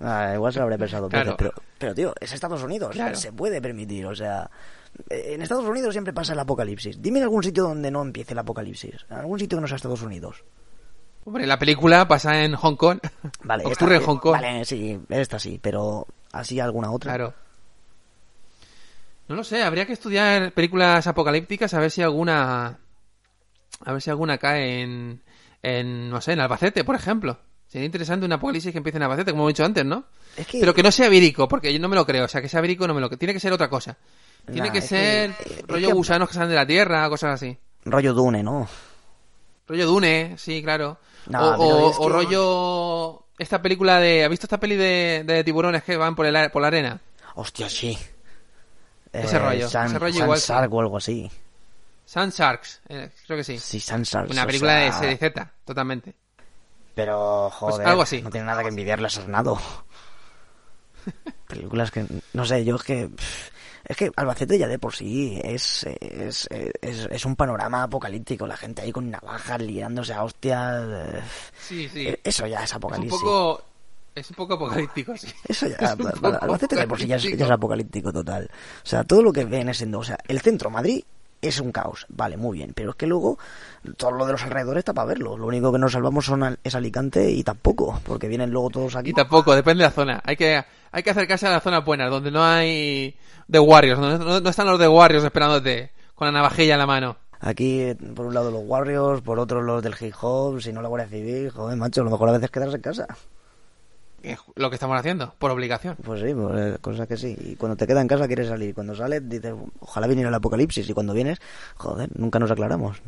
Ah, 0.00 0.32
igual 0.34 0.52
se 0.52 0.58
lo 0.60 0.64
habré 0.64 0.78
pensado 0.78 1.08
Claro. 1.08 1.34
pero, 1.36 1.52
pero 1.76 1.92
tío, 1.94 2.14
es 2.20 2.32
Estados 2.32 2.62
Unidos, 2.62 2.92
Claro. 2.92 3.16
se 3.16 3.32
puede 3.32 3.60
permitir, 3.60 4.06
o 4.06 4.14
sea, 4.14 4.48
eh, 5.10 5.32
en 5.34 5.42
Estados 5.42 5.64
Unidos 5.64 5.92
siempre 5.92 6.12
pasa 6.12 6.34
el 6.34 6.38
apocalipsis. 6.38 7.02
Dime 7.02 7.18
en 7.18 7.24
algún 7.24 7.42
sitio 7.42 7.64
donde 7.64 7.90
no 7.90 8.02
empiece 8.02 8.32
el 8.32 8.38
apocalipsis, 8.38 8.94
en 9.10 9.16
algún 9.16 9.40
sitio 9.40 9.58
que 9.58 9.62
no 9.62 9.66
sea 9.66 9.74
Estados 9.76 10.02
Unidos. 10.02 10.44
Hombre, 11.24 11.46
la 11.48 11.58
película 11.58 12.06
pasa 12.08 12.42
en 12.44 12.54
Hong 12.54 12.76
Kong. 12.76 13.00
Vale, 13.42 13.64
esta- 13.68 13.84
Ocurre 13.84 13.96
en 13.96 14.02
Hong 14.04 14.18
Kong. 14.18 14.32
Vale, 14.32 14.64
sí, 14.64 14.98
esta 15.08 15.38
sí, 15.40 15.58
pero 15.60 16.06
así 16.38 16.60
alguna 16.60 16.90
otra. 16.92 17.12
Claro. 17.14 17.34
No 19.28 19.34
lo 19.36 19.44
sé, 19.44 19.62
habría 19.62 19.86
que 19.86 19.92
estudiar 19.92 20.52
películas 20.52 21.06
apocalípticas 21.06 21.74
a 21.74 21.80
ver 21.80 21.90
si 21.90 22.02
alguna. 22.02 22.78
A 23.84 23.92
ver 23.92 24.00
si 24.02 24.10
alguna 24.10 24.38
cae 24.38 24.82
en. 24.82 25.22
en 25.62 26.08
no 26.10 26.20
sé, 26.20 26.32
en 26.32 26.40
Albacete, 26.40 26.84
por 26.84 26.94
ejemplo. 26.94 27.38
Sería 27.66 27.84
interesante 27.84 28.24
un 28.24 28.32
apocalipsis 28.32 28.72
que 28.72 28.78
empiece 28.78 28.96
en 28.96 29.02
Albacete, 29.02 29.32
como 29.32 29.46
he 29.46 29.52
dicho 29.52 29.64
antes, 29.64 29.84
¿no? 29.84 30.04
Es 30.36 30.46
que, 30.46 30.58
Pero 30.60 30.72
que 30.72 30.82
no 30.82 30.90
sea 30.90 31.10
vírico, 31.10 31.46
porque 31.46 31.70
yo 31.70 31.78
no 31.78 31.88
me 31.88 31.96
lo 31.96 32.06
creo. 32.06 32.24
O 32.24 32.28
sea, 32.28 32.40
que 32.40 32.48
sea 32.48 32.62
vírico 32.62 32.86
no 32.88 32.94
me 32.94 33.00
lo 33.02 33.08
creo. 33.10 33.18
Tiene 33.18 33.34
que 33.34 33.40
ser 33.40 33.52
otra 33.52 33.68
cosa. 33.68 33.98
Tiene 34.50 34.68
Nah, 34.68 34.72
que 34.72 34.80
ser 34.80 35.34
es 35.44 35.62
rollo 35.66 35.88
que- 35.88 35.92
gusanos 35.94 36.28
que 36.28 36.34
salen 36.34 36.48
de 36.48 36.54
la 36.56 36.66
tierra, 36.66 37.06
cosas 37.10 37.34
así. 37.34 37.58
rollo 37.84 38.14
Dune, 38.14 38.42
¿no? 38.42 38.66
Rollo 39.66 39.86
Dune, 39.86 40.36
sí, 40.38 40.62
claro. 40.62 40.96
No, 41.26 41.56
o, 41.56 42.02
o- 42.04 42.08
rollo. 42.08 43.26
Esta 43.38 43.62
película 43.62 44.00
de. 44.00 44.24
¿Has 44.24 44.30
visto 44.30 44.46
esta 44.46 44.58
peli 44.58 44.76
de, 44.76 45.22
de 45.24 45.44
tiburones 45.44 45.82
que 45.84 45.96
van 45.96 46.14
por, 46.14 46.26
el, 46.26 46.50
por 46.50 46.60
la 46.62 46.68
arena? 46.68 47.00
Hostia, 47.34 47.68
sí. 47.68 47.96
Ese 49.12 49.38
rollo, 49.38 49.68
San, 49.68 49.86
ese 49.86 49.98
rollo 49.98 50.14
San 50.14 50.22
igual 50.24 50.38
sí. 50.40 50.46
Shark 50.52 50.72
o 50.72 50.80
algo 50.80 50.96
así. 50.96 51.30
Sun 52.04 52.30
Sharks, 52.30 52.80
eh, 52.88 53.10
creo 53.26 53.38
que 53.38 53.44
sí. 53.44 53.58
Sí. 53.58 53.82
Una 54.30 54.44
o 54.44 54.46
película 54.46 54.74
de 54.76 54.90
sea, 54.90 54.98
serie 55.00 55.16
Z, 55.18 55.52
totalmente. 55.64 56.14
Pero, 56.94 57.50
joder, 57.50 57.76
Pues 57.76 57.86
algo 57.88 58.02
así. 58.02 58.22
no 58.22 58.30
tiene 58.30 58.46
nada 58.46 58.62
que 58.62 58.68
envidiarle 58.68 59.06
a 59.06 59.10
Sarnado. 59.10 59.58
Películas 61.46 61.90
que, 61.90 62.04
no 62.32 62.44
sé, 62.44 62.64
yo 62.64 62.76
es 62.76 62.82
que... 62.82 63.08
pff, 63.08 63.50
Es 63.88 63.96
que 63.96 64.12
Albacete 64.16 64.58
ya 64.58 64.68
de 64.68 64.78
por 64.78 64.94
sí 64.94 65.40
es, 65.42 65.84
es, 66.00 66.46
es, 66.50 67.08
es 67.10 67.24
un 67.24 67.34
panorama 67.36 67.84
apocalíptico. 67.84 68.46
La 68.46 68.56
gente 68.56 68.82
ahí 68.82 68.92
con 68.92 69.10
navajas 69.10 69.62
liándose 69.62 70.12
a 70.12 70.24
hostias. 70.24 70.84
Sí, 71.58 71.88
sí. 71.88 72.06
eh, 72.08 72.20
Eso 72.22 72.46
ya 72.46 72.58
es 72.58 72.64
Es 72.64 72.72
un 72.72 72.76
apocalipsis. 72.76 73.18
poco. 73.20 73.62
Es 74.14 74.28
un 74.30 74.36
poco 74.36 74.54
apocalíptico, 74.54 75.16
sí. 75.16 75.28
Eso 75.48 75.66
ya, 75.68 75.76
es 75.76 76.22
Albacete 76.42 76.76
de 76.76 76.86
por 76.86 76.98
sí 77.00 77.06
ya 77.06 77.16
es, 77.16 77.22
ya 77.22 77.44
es 77.46 77.50
apocalíptico. 77.50 78.12
total. 78.12 78.50
O 78.84 78.86
sea, 78.86 79.04
todo 79.04 79.22
lo 79.22 79.32
que 79.32 79.44
viene 79.46 79.72
siendo, 79.72 80.00
o 80.00 80.04
sea, 80.04 80.18
el 80.28 80.40
centro 80.40 80.68
Madrid 80.70 81.02
es 81.40 81.60
un 81.60 81.70
caos, 81.72 82.04
vale, 82.08 82.36
muy 82.36 82.58
bien, 82.58 82.72
pero 82.74 82.90
es 82.90 82.96
que 82.96 83.06
luego 83.06 83.38
todo 83.96 84.10
lo 84.12 84.26
de 84.26 84.32
los 84.32 84.42
alrededores 84.42 84.80
está 84.80 84.92
para 84.92 85.06
verlo. 85.08 85.36
Lo 85.36 85.46
único 85.46 85.70
que 85.72 85.78
nos 85.78 85.92
salvamos 85.92 86.24
son 86.26 86.42
al- 86.42 86.58
es 86.64 86.74
Alicante 86.74 87.30
y 87.30 87.42
tampoco, 87.44 88.00
porque 88.04 88.28
vienen 88.28 88.50
luego 88.50 88.70
todos 88.70 88.96
aquí. 88.96 89.10
Y 89.10 89.14
tampoco, 89.14 89.54
depende 89.54 89.82
de 89.84 89.88
la 89.88 89.94
zona. 89.94 90.20
Hay 90.24 90.36
que, 90.36 90.64
hay 90.90 91.02
que 91.02 91.10
acercarse 91.10 91.46
a 91.46 91.50
las 91.50 91.62
zonas 91.62 91.84
buenas, 91.84 92.10
donde 92.10 92.30
no 92.30 92.42
hay 92.44 93.16
de 93.46 93.58
Warriors, 93.60 94.00
donde 94.00 94.24
no, 94.24 94.40
no 94.40 94.50
están 94.50 94.66
los 94.66 94.78
de 94.78 94.88
Warriors 94.88 95.24
esperándote 95.24 95.92
con 96.14 96.26
la 96.26 96.32
navajilla 96.32 96.74
en 96.74 96.80
la 96.80 96.86
mano. 96.86 97.16
Aquí, 97.40 97.94
por 98.16 98.26
un 98.26 98.34
lado 98.34 98.50
los 98.50 98.62
Warriors, 98.66 99.20
por 99.22 99.38
otro 99.38 99.62
los 99.62 99.80
del 99.80 99.94
hip 100.00 100.14
hop, 100.20 100.60
si 100.60 100.72
no 100.72 100.82
la 100.82 100.88
Guardia 100.88 101.08
Civil, 101.08 101.50
joder, 101.50 101.76
macho, 101.76 102.02
lo 102.02 102.10
mejor 102.10 102.28
a 102.30 102.32
veces 102.32 102.46
es 102.46 102.50
quedarse 102.50 102.76
en 102.76 102.82
casa. 102.82 103.06
Es 104.22 104.38
Lo 104.56 104.68
que 104.68 104.74
estamos 104.74 104.98
haciendo, 104.98 105.34
por 105.38 105.50
obligación. 105.50 105.96
Pues 106.02 106.20
sí, 106.20 106.28
eh, 106.28 106.78
cosa 106.80 107.06
que 107.06 107.16
sí. 107.16 107.36
Y 107.38 107.56
cuando 107.56 107.76
te 107.76 107.86
quedas 107.86 108.02
en 108.02 108.08
casa 108.08 108.26
quieres 108.26 108.48
salir. 108.48 108.74
Cuando 108.74 108.94
sales 108.94 109.28
dices, 109.28 109.54
ojalá 109.80 110.06
viniera 110.06 110.28
el 110.28 110.34
apocalipsis. 110.34 110.88
Y 110.88 110.92
cuando 110.92 111.12
vienes, 111.14 111.38
joder, 111.76 112.08
nunca 112.18 112.38
nos 112.38 112.50
aclaramos. 112.50 113.00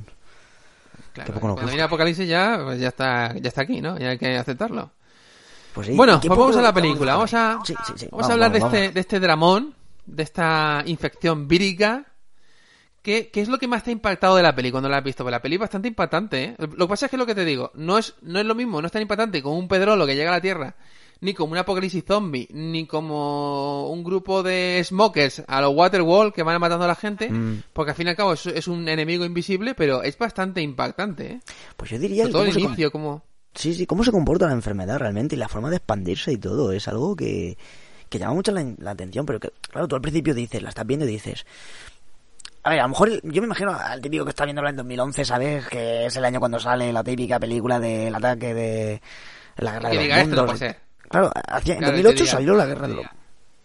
Claro, 1.12 1.32
nos 1.32 1.40
cuando 1.40 1.66
viene 1.66 1.82
Apocalipsis 1.82 2.28
ya, 2.28 2.60
pues 2.62 2.78
ya 2.78 2.88
está, 2.88 3.34
ya 3.34 3.48
está 3.48 3.62
aquí, 3.62 3.80
¿no? 3.80 3.98
Ya 3.98 4.10
hay 4.10 4.18
que 4.18 4.36
aceptarlo. 4.36 4.92
Pues 5.74 5.88
sí, 5.88 5.94
bueno, 5.94 6.16
¿y 6.16 6.20
qué 6.20 6.28
pues 6.28 6.38
vamos 6.38 6.56
a 6.56 6.62
la 6.62 6.72
película. 6.72 7.14
Vamos 7.14 7.34
a, 7.34 7.58
Sí, 7.64 7.74
sí, 7.86 7.92
sí. 7.96 8.08
vamos 8.10 8.28
a 8.28 8.32
hablar 8.32 8.52
vamos, 8.52 8.72
de, 8.72 8.78
vamos. 8.78 8.86
este, 8.86 8.94
de 8.94 9.00
este 9.00 9.20
dramón, 9.20 9.74
de 10.06 10.22
esta 10.22 10.82
infección 10.86 11.48
vírica. 11.48 12.06
¿Qué, 13.02 13.30
qué 13.30 13.40
es 13.40 13.48
lo 13.48 13.58
que 13.58 13.66
más 13.66 13.82
te 13.82 13.90
ha 13.90 13.92
impactado 13.92 14.36
de 14.36 14.42
la 14.42 14.54
peli 14.54 14.70
cuando 14.70 14.88
la 14.88 14.98
has 14.98 15.04
visto? 15.04 15.24
Pues 15.24 15.32
la 15.32 15.40
peli 15.40 15.54
es 15.54 15.60
bastante 15.60 15.88
impactante, 15.88 16.44
¿eh? 16.44 16.56
Lo 16.58 16.86
que 16.86 16.90
pasa 16.90 17.06
es 17.06 17.10
que 17.10 17.16
lo 17.16 17.24
que 17.24 17.34
te 17.34 17.46
digo, 17.46 17.70
no 17.74 17.96
es, 17.96 18.14
no 18.20 18.38
es 18.38 18.44
lo 18.44 18.54
mismo, 18.54 18.80
no 18.80 18.86
es 18.86 18.92
tan 18.92 19.00
impactante 19.00 19.42
como 19.42 19.58
un 19.58 19.68
pedrolo 19.68 20.06
que 20.06 20.14
llega 20.14 20.30
a 20.30 20.34
la 20.34 20.40
Tierra, 20.40 20.74
ni 21.22 21.34
como 21.34 21.52
un 21.52 21.58
apocalipsis 21.58 22.04
zombie, 22.06 22.48
ni 22.50 22.86
como 22.86 23.90
un 23.90 24.02
grupo 24.02 24.42
de 24.42 24.80
smokers 24.84 25.42
a 25.46 25.60
los 25.60 25.74
Waterwall 25.74 26.32
que 26.32 26.42
van 26.42 26.60
matando 26.60 26.84
a 26.84 26.88
la 26.88 26.94
gente, 26.94 27.30
Mm. 27.30 27.62
porque 27.72 27.90
al 27.90 27.96
fin 27.96 28.06
y 28.06 28.10
al 28.10 28.16
cabo 28.16 28.32
es, 28.32 28.46
es 28.46 28.68
un 28.68 28.88
enemigo 28.88 29.24
invisible, 29.24 29.74
pero 29.74 30.02
es 30.02 30.16
bastante 30.18 30.60
impactante, 30.62 31.26
¿eh? 31.32 31.40
Pues 31.76 31.90
yo 31.90 31.98
diría 31.98 32.24
que 32.26 32.30
todo 32.32 32.44
el 32.44 32.58
inicio, 32.58 32.90
como... 32.90 33.22
Sí, 33.54 33.74
sí, 33.74 33.84
cómo 33.86 34.04
se 34.04 34.12
comporta 34.12 34.46
la 34.46 34.52
enfermedad 34.52 34.98
realmente 34.98 35.34
y 35.34 35.38
la 35.38 35.48
forma 35.48 35.70
de 35.70 35.76
expandirse 35.76 36.30
y 36.32 36.36
todo. 36.38 36.70
Es 36.72 36.86
algo 36.86 37.16
que, 37.16 37.58
que 38.08 38.18
llama 38.18 38.34
mucho 38.34 38.52
la, 38.52 38.64
la 38.78 38.92
atención, 38.92 39.26
pero 39.26 39.40
que, 39.40 39.50
claro, 39.70 39.88
tú 39.88 39.96
al 39.96 40.00
principio 40.02 40.34
dices, 40.34 40.62
la 40.62 40.68
estás 40.68 40.86
viendo 40.86 41.04
y 41.04 41.08
dices... 41.10 41.44
A 42.62 42.70
ver, 42.70 42.80
a 42.80 42.82
lo 42.84 42.90
mejor 42.90 43.10
yo 43.24 43.40
me 43.42 43.46
imagino 43.46 43.72
al 43.72 44.00
típico 44.02 44.24
que 44.24 44.30
está 44.30 44.44
viéndola 44.44 44.70
en 44.70 44.76
2011, 44.76 45.24
¿sabes? 45.24 45.66
Que 45.66 46.06
es 46.06 46.16
el 46.16 46.24
año 46.26 46.38
cuando 46.40 46.60
sale 46.60 46.92
la 46.92 47.02
típica 47.02 47.40
película 47.40 47.80
del 47.80 48.14
ataque 48.14 48.52
de 48.54 49.00
la 49.56 49.72
guerra 49.72 49.90
Que 49.90 49.96
de 49.96 50.02
diga, 50.02 50.16
los 50.16 50.24
"Esto 50.24 50.36
no 50.36 50.42
mundos". 50.42 50.58
puede 50.58 50.72
ser. 50.72 50.80
Claro, 51.10 51.30
en 51.34 51.62
Claro, 51.78 51.86
2008 51.92 52.14
que 52.16 52.22
diga, 52.22 52.32
salió 52.32 52.54
la 52.54 52.66
guerra 52.66 52.82
que 52.82 52.88
de 52.88 52.94
los... 52.94 53.02
diga. 53.02 53.14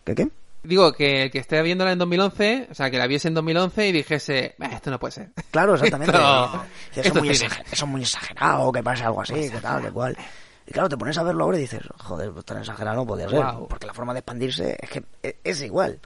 ¿Qué 0.03 0.15
qué? 0.15 0.29
Digo, 0.63 0.93
que, 0.93 1.29
que 1.31 1.38
esté 1.39 1.62
viéndola 1.62 1.91
en 1.91 1.99
2011, 1.99 2.69
o 2.71 2.73
sea, 2.73 2.89
que 2.89 2.97
la 2.97 3.05
viese 3.05 3.27
en 3.27 3.36
2011 3.36 3.88
y 3.88 3.91
dijese, 3.91 4.55
"Bah, 4.58 4.65
esto 4.73 4.89
no 4.89 4.97
puede 4.99 5.12
ser. 5.12 5.29
Claro, 5.51 5.75
exactamente. 5.75 6.12
Esto- 6.15 6.63
eso, 6.95 7.01
es 7.01 7.13
muy 7.15 7.29
es 7.29 7.38
cine. 7.39 7.49
exager- 7.51 7.65
eso 7.71 7.86
es 7.86 7.91
muy 7.91 8.01
exagerado, 8.01 8.71
que 8.71 8.81
pase 8.84 9.03
algo 9.03 9.21
así, 9.21 9.49
que 9.49 9.62
tal, 9.62 9.84
que 9.84 9.91
cual. 9.91 10.17
Y 10.65 10.71
claro, 10.71 10.89
te 10.89 10.97
pones 10.97 11.15
a 11.19 11.23
verlo 11.23 11.43
ahora 11.43 11.58
y 11.60 11.62
dices, 11.62 11.81
joder, 11.99 12.31
pues 12.31 12.43
tan 12.45 12.58
exagerado 12.58 12.97
no 12.97 13.05
podía 13.05 13.29
ser. 13.29 13.43
Porque 13.69 13.86
la 13.86 13.93
forma 13.93 14.13
de 14.13 14.19
expandirse 14.21 14.75
es 14.81 14.89
que 14.89 15.03
e- 15.21 15.38
es 15.43 15.62
igual. 15.62 15.99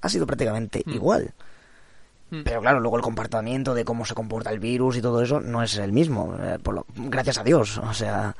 Ha 0.00 0.08
sido 0.08 0.26
prácticamente 0.26 0.82
Hmm. 0.86 0.90
igual. 0.94 1.34
Hmm. 2.30 2.42
Pero 2.42 2.62
claro, 2.62 2.80
luego 2.80 2.96
el 2.96 3.02
comportamiento 3.02 3.74
de 3.74 3.84
cómo 3.84 4.06
se 4.06 4.14
comporta 4.14 4.48
el 4.50 4.58
virus 4.60 4.96
y 4.96 5.02
todo 5.02 5.20
eso 5.22 5.40
no 5.40 5.62
es 5.62 5.76
el 5.76 5.92
mismo. 5.92 6.34
eh, 6.40 6.58
por 6.62 6.74
lo- 6.74 6.86
gracias 6.94 7.36
a 7.36 7.44
Dios. 7.44 7.76
O 7.76 7.92
sea, 7.92 8.34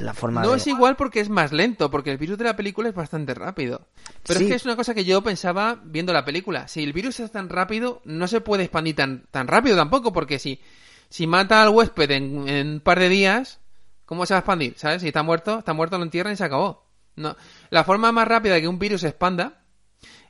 la 0.00 0.14
forma 0.14 0.42
No 0.42 0.50
de... 0.52 0.56
es 0.58 0.66
igual 0.66 0.96
porque 0.96 1.20
es 1.20 1.28
más 1.28 1.52
lento, 1.52 1.90
porque 1.90 2.10
el 2.10 2.18
virus 2.18 2.38
de 2.38 2.44
la 2.44 2.56
película 2.56 2.88
es 2.88 2.94
bastante 2.94 3.34
rápido. 3.34 3.86
Pero 4.26 4.38
Sí. 4.38 4.44
es 4.44 4.50
que 4.50 4.56
es 4.56 4.64
una 4.64 4.76
cosa 4.76 4.94
que 4.94 5.04
yo 5.04 5.22
pensaba 5.22 5.80
viendo 5.84 6.12
la 6.12 6.24
película. 6.24 6.68
Si 6.68 6.82
el 6.82 6.92
virus 6.92 7.20
es 7.20 7.30
tan 7.32 7.48
rápido, 7.48 8.00
no 8.04 8.26
se 8.26 8.40
puede 8.40 8.64
expandir 8.64 8.96
tan, 8.96 9.26
tan 9.30 9.46
rápido 9.48 9.76
tampoco, 9.76 10.12
porque 10.12 10.38
si, 10.38 10.60
si 11.08 11.26
mata 11.26 11.62
al 11.62 11.68
huésped 11.70 12.10
en, 12.10 12.48
en 12.48 12.68
un 12.74 12.80
par 12.80 12.98
de 12.98 13.08
días, 13.08 13.60
¿cómo 14.04 14.26
se 14.26 14.34
va 14.34 14.38
a 14.38 14.40
expandir? 14.40 14.74
¿Sabes? 14.76 15.02
Si 15.02 15.08
está 15.08 15.22
muerto, 15.22 15.58
está 15.60 15.72
muerto, 15.72 15.96
lo 15.98 16.04
entierran 16.04 16.32
y 16.32 16.36
se 16.36 16.44
acabó. 16.44 16.84
No. 17.16 17.36
La 17.70 17.84
forma 17.84 18.10
más 18.12 18.26
rápida 18.26 18.54
de 18.54 18.62
que 18.62 18.68
un 18.68 18.78
virus 18.78 19.02
se 19.02 19.08
expanda 19.08 19.60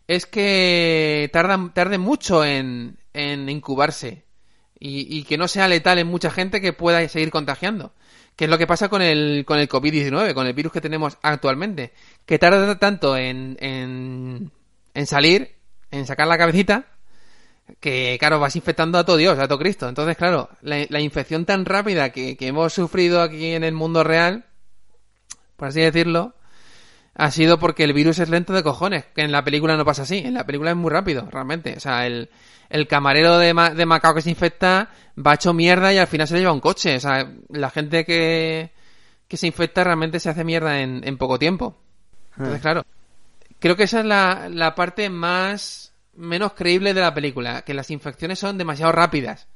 es 0.07 0.27
que 0.27 1.31
tarda, 1.33 1.71
tarde 1.73 1.97
mucho 1.99 2.45
en, 2.45 2.99
en 3.15 3.49
incubarse 3.49 4.27
y, 4.79 5.19
y 5.19 5.25
que 5.25 5.39
no 5.39 5.49
sea 5.49 5.67
letal 5.69 5.99
en 5.99 6.07
mucha 6.09 6.31
gente 6.31 6.61
que 6.61 6.75
pueda 6.75 7.09
seguir 7.09 7.31
contagiando. 7.31 7.95
Que 8.37 8.45
es 8.45 8.51
lo 8.51 8.59
que 8.59 8.67
pasa 8.67 8.89
con 8.89 9.01
el, 9.01 9.45
con 9.47 9.59
el 9.59 9.69
COVID-19, 9.69 10.35
con 10.35 10.47
el 10.47 10.55
virus 10.55 10.73
que 10.73 10.81
tenemos 10.81 11.19
actualmente. 11.23 11.93
Que 12.27 12.39
tarda 12.39 12.79
tanto 12.79 13.17
en, 13.17 13.57
en, 13.61 15.07
salir, 15.07 15.55
en 15.91 16.07
sacar 16.07 16.27
la 16.27 16.39
cabecita, 16.39 16.87
que 17.79 18.17
claro, 18.19 18.41
vas 18.41 18.57
infectando 18.57 18.99
a 18.99 19.05
todo 19.05 19.17
Dios, 19.17 19.39
a 19.39 19.47
todo 19.47 19.59
Cristo. 19.59 19.89
Entonces, 19.89 20.17
claro, 20.17 20.51
la, 20.63 20.85
la 20.89 21.01
infección 21.01 21.45
tan 21.45 21.65
rápida 21.65 22.11
que, 22.11 22.37
que 22.37 22.49
hemos 22.49 22.73
sufrido 22.73 23.23
aquí 23.23 23.53
en 23.53 23.63
el 23.63 23.75
mundo 23.75 24.03
real, 24.03 24.47
por 25.57 25.69
así 25.69 25.81
decirlo, 25.81 26.35
ha 27.15 27.31
sido 27.31 27.59
porque 27.59 27.85
el 27.85 27.93
virus 27.93 28.19
es 28.19 28.29
lento 28.29 28.53
de 28.53 28.63
cojones, 28.63 29.05
que 29.15 29.23
en 29.23 29.33
la 29.33 29.45
película 29.45 29.77
no 29.77 29.85
pasa 29.85 30.03
así, 30.03 30.19
en 30.19 30.35
la 30.35 30.45
película 30.47 30.71
es 30.71 30.77
muy 30.77 30.91
rápido, 30.91 31.29
realmente. 31.31 31.75
O 31.77 31.81
sea, 31.81 32.07
el, 32.07 32.29
el 32.71 32.89
camarero 32.89 33.39
de, 33.39 33.55
Ma- 33.55 33.71
de 33.71 33.87
Macao 33.87 34.15
que 34.15 34.23
se 34.23 34.31
infecta 34.31 34.91
va 35.17 35.35
hecho 35.35 35.53
mierda 35.55 35.93
y 35.93 35.99
al 35.99 36.07
final 36.09 36.27
se 36.27 36.35
le 36.35 36.41
lleva 36.41 36.53
un 36.53 36.61
coche. 36.61 36.97
O 36.97 37.01
sea, 37.01 37.31
la 37.51 37.71
gente 37.71 38.05
que, 38.05 38.73
que 39.29 39.37
se 39.37 39.47
infecta 39.47 39.85
realmente 39.85 40.19
se 40.19 40.29
hace 40.31 40.45
mierda 40.45 40.81
en, 40.81 41.03
en 41.07 41.17
poco 41.17 41.39
tiempo. 41.39 41.77
Entonces, 42.37 42.61
claro, 42.63 42.85
creo 43.61 43.77
que 43.77 43.85
esa 43.85 44.01
es 44.01 44.07
la, 44.07 44.49
la 44.51 44.75
parte 44.75 45.09
más 45.09 45.93
menos 46.17 46.53
creíble 46.55 46.95
de 46.95 47.01
la 47.01 47.15
película, 47.15 47.63
que 47.63 47.75
las 47.75 47.91
infecciones 47.91 48.39
son 48.41 48.59
demasiado 48.59 48.91
rápidas. 48.93 49.47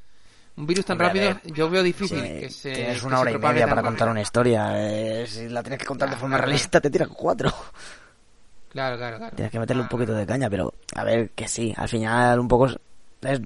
Un 0.59 0.67
virus 0.67 0.85
tan 0.85 1.01
Hombre, 1.01 1.07
rápido, 1.35 1.55
yo 1.55 1.71
veo 1.71 1.83
difícil 1.85 2.21
Sí, 2.21 2.41
que 2.41 2.51
se. 2.51 2.73
tienes 2.73 3.03
una 3.05 3.21
hora 3.21 3.31
y 3.31 3.39
media 3.39 3.69
para 3.69 3.81
contar 3.83 4.09
una 4.09 4.21
historia. 4.21 4.73
eh, 4.77 5.25
si 5.27 5.49
la 5.49 5.63
tienes 5.63 5.79
que 5.79 5.87
contar 5.87 6.11
de 6.11 6.17
forma 6.17 6.37
claro, 6.37 6.47
realista, 6.49 6.81
te 6.81 6.91
tiras 6.91 7.09
cuatro. 7.09 7.53
Claro, 8.71 8.97
claro, 8.99 9.17
claro. 9.19 9.35
Tienes 9.37 9.51
que 9.53 9.59
meterle 9.61 9.83
un 9.83 9.89
poquito 9.89 10.13
de 10.15 10.27
caña, 10.27 10.51
pero 10.51 10.75
a 10.95 11.05
ver, 11.05 11.31
que 11.31 11.49
sí, 11.49 11.73
al 11.77 11.89
final 11.89 12.39
un 12.41 12.49
poco 12.49 12.67
es, 12.67 12.77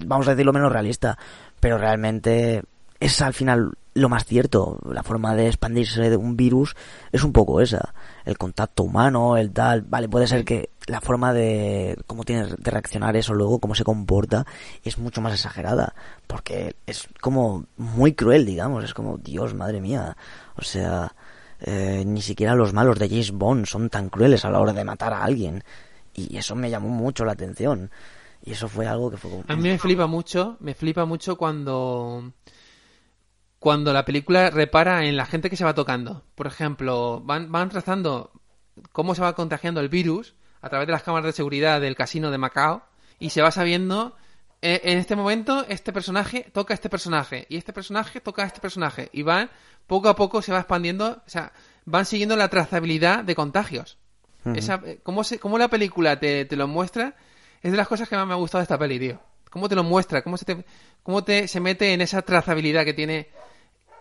vamos 0.07 0.27
a 0.27 0.31
decirlo 0.33 0.53
menos 0.53 0.73
realista, 0.73 1.17
pero 1.61 1.79
realmente 1.79 2.63
es 2.99 3.21
al 3.23 3.33
final 3.33 3.73
lo 3.95 4.09
más 4.09 4.25
cierto. 4.25 4.79
La 4.89 5.03
forma 5.03 5.35
de 5.35 5.49
expandirse 5.49 6.11
de 6.11 6.17
un 6.17 6.37
virus 6.37 6.75
es 7.11 7.25
un 7.25 7.33
poco 7.33 7.61
esa. 7.61 7.95
El 8.25 8.39
contacto 8.39 8.83
humano, 8.83 9.37
el 9.37 9.53
tal, 9.53 9.83
vale, 9.83 10.09
puede 10.09 10.27
ser 10.27 10.45
que 10.45 10.71
la 10.87 11.01
forma 11.01 11.33
de 11.33 11.97
cómo 12.07 12.25
tienes 12.25 12.57
de 12.57 12.71
reaccionar 12.71 13.17
eso 13.17 13.35
luego, 13.35 13.59
cómo 13.59 13.75
se 13.75 13.85
comporta, 13.85 14.47
es 14.83 14.99
mucho 14.99 15.21
más 15.21 15.33
exagerada, 15.33 15.95
porque 16.27 16.75
es 16.87 17.09
como 17.21 17.67
muy 17.77 18.15
cruel, 18.15 18.45
digamos, 18.47 18.85
es 18.85 18.95
como, 18.95 19.19
Dios, 19.19 19.55
madre 19.55 19.81
mía, 19.81 20.17
o 20.57 20.63
sea, 20.63 21.15
eh, 21.61 22.03
ni 22.05 22.23
siquiera 22.23 22.55
los 22.55 22.73
malos 22.73 22.99
de 22.99 23.09
James 23.09 23.31
Bond 23.31 23.67
son 23.67 23.89
tan 23.91 24.09
crueles 24.09 24.45
a 24.45 24.51
la 24.51 24.61
hora 24.61 24.73
de 24.73 24.85
matar 24.85 25.13
a 25.13 25.23
alguien. 25.23 25.63
Y 26.15 26.37
eso 26.37 26.55
me 26.55 26.69
llamó 26.69 26.89
mucho 26.89 27.25
la 27.25 27.33
atención. 27.33 27.91
Y 28.45 28.53
eso 28.53 28.69
fue 28.69 28.87
algo 28.87 29.11
que 29.11 29.17
fue 29.17 29.31
como... 29.31 29.45
A 29.47 29.57
mí 29.57 29.63
me 29.63 29.79
flipa 29.79 30.07
mucho, 30.07 30.57
me 30.61 30.75
flipa 30.75 31.05
mucho 31.05 31.37
cuando 31.37 32.33
cuando 33.63 33.93
la 33.93 34.05
película 34.05 34.51
repara 34.51 35.05
en 35.05 35.17
la 35.17 35.25
gente 35.25 35.49
que 35.49 35.57
se 35.57 35.63
va 35.65 35.73
tocando. 35.73 36.25
Por 36.35 36.49
ejemplo, 36.49 37.21
van, 37.25 37.53
van 37.53 37.69
trazando 37.69 38.33
cómo 38.91 39.15
se 39.15 39.23
va 39.23 39.37
contagiando 39.37 39.81
el 39.81 39.89
virus 39.89 40.35
a 40.61 40.69
través 40.69 40.89
de 40.89 40.93
las 40.93 41.05
cámaras 41.05 41.27
de 41.27 41.33
seguridad 41.33 41.81
del 41.81 41.95
casino 41.95 42.33
de 42.33 42.39
Macao 42.39 42.83
y 43.21 43.31
se 43.31 43.41
va 43.41 43.53
sabiendo 43.53 44.17
eh, 44.63 44.81
en 44.83 44.99
este 44.99 45.15
momento 45.15 45.65
este 45.69 45.93
personaje 45.93 46.51
toca 46.53 46.75
a 46.75 46.77
este 46.77 46.89
personaje 46.89 47.47
y 47.49 47.57
este 47.57 47.73
personaje 47.73 48.21
toca 48.21 48.43
a 48.43 48.47
este 48.47 48.59
personaje 48.59 49.11
y 49.13 49.23
van 49.23 49.49
poco 49.87 50.09
a 50.09 50.17
poco 50.17 50.43
se 50.43 50.51
va 50.51 50.59
expandiendo, 50.59 51.23
o 51.25 51.31
sea, 51.31 51.53
van 51.85 52.05
siguiendo 52.05 52.35
la 52.35 52.49
trazabilidad 52.49 53.23
de 53.23 53.37
contagios. 53.37 53.97
Esa, 54.57 54.83
eh, 54.85 54.99
cómo, 55.05 55.23
se, 55.23 55.39
cómo 55.39 55.57
la 55.57 55.69
película 55.69 56.19
te, 56.19 56.47
te 56.47 56.57
lo 56.57 56.67
muestra 56.67 57.15
es 57.63 57.71
de 57.71 57.77
las 57.77 57.87
cosas 57.87 58.09
que 58.09 58.17
más 58.17 58.27
me 58.27 58.33
ha 58.33 58.37
gustado 58.37 58.59
de 58.59 58.65
esta 58.65 58.77
peli, 58.77 58.99
tío. 58.99 59.21
Cómo 59.51 59.69
te 59.69 59.77
lo 59.77 59.85
muestra, 59.85 60.23
cómo 60.23 60.37
se 60.37 60.45
te, 60.45 60.65
cómo 61.05 61.23
te 61.23 61.47
se 61.47 61.61
mete 61.61 61.93
en 61.93 62.01
esa 62.01 62.23
trazabilidad 62.23 62.85
que 62.85 62.95
tiene, 62.95 63.29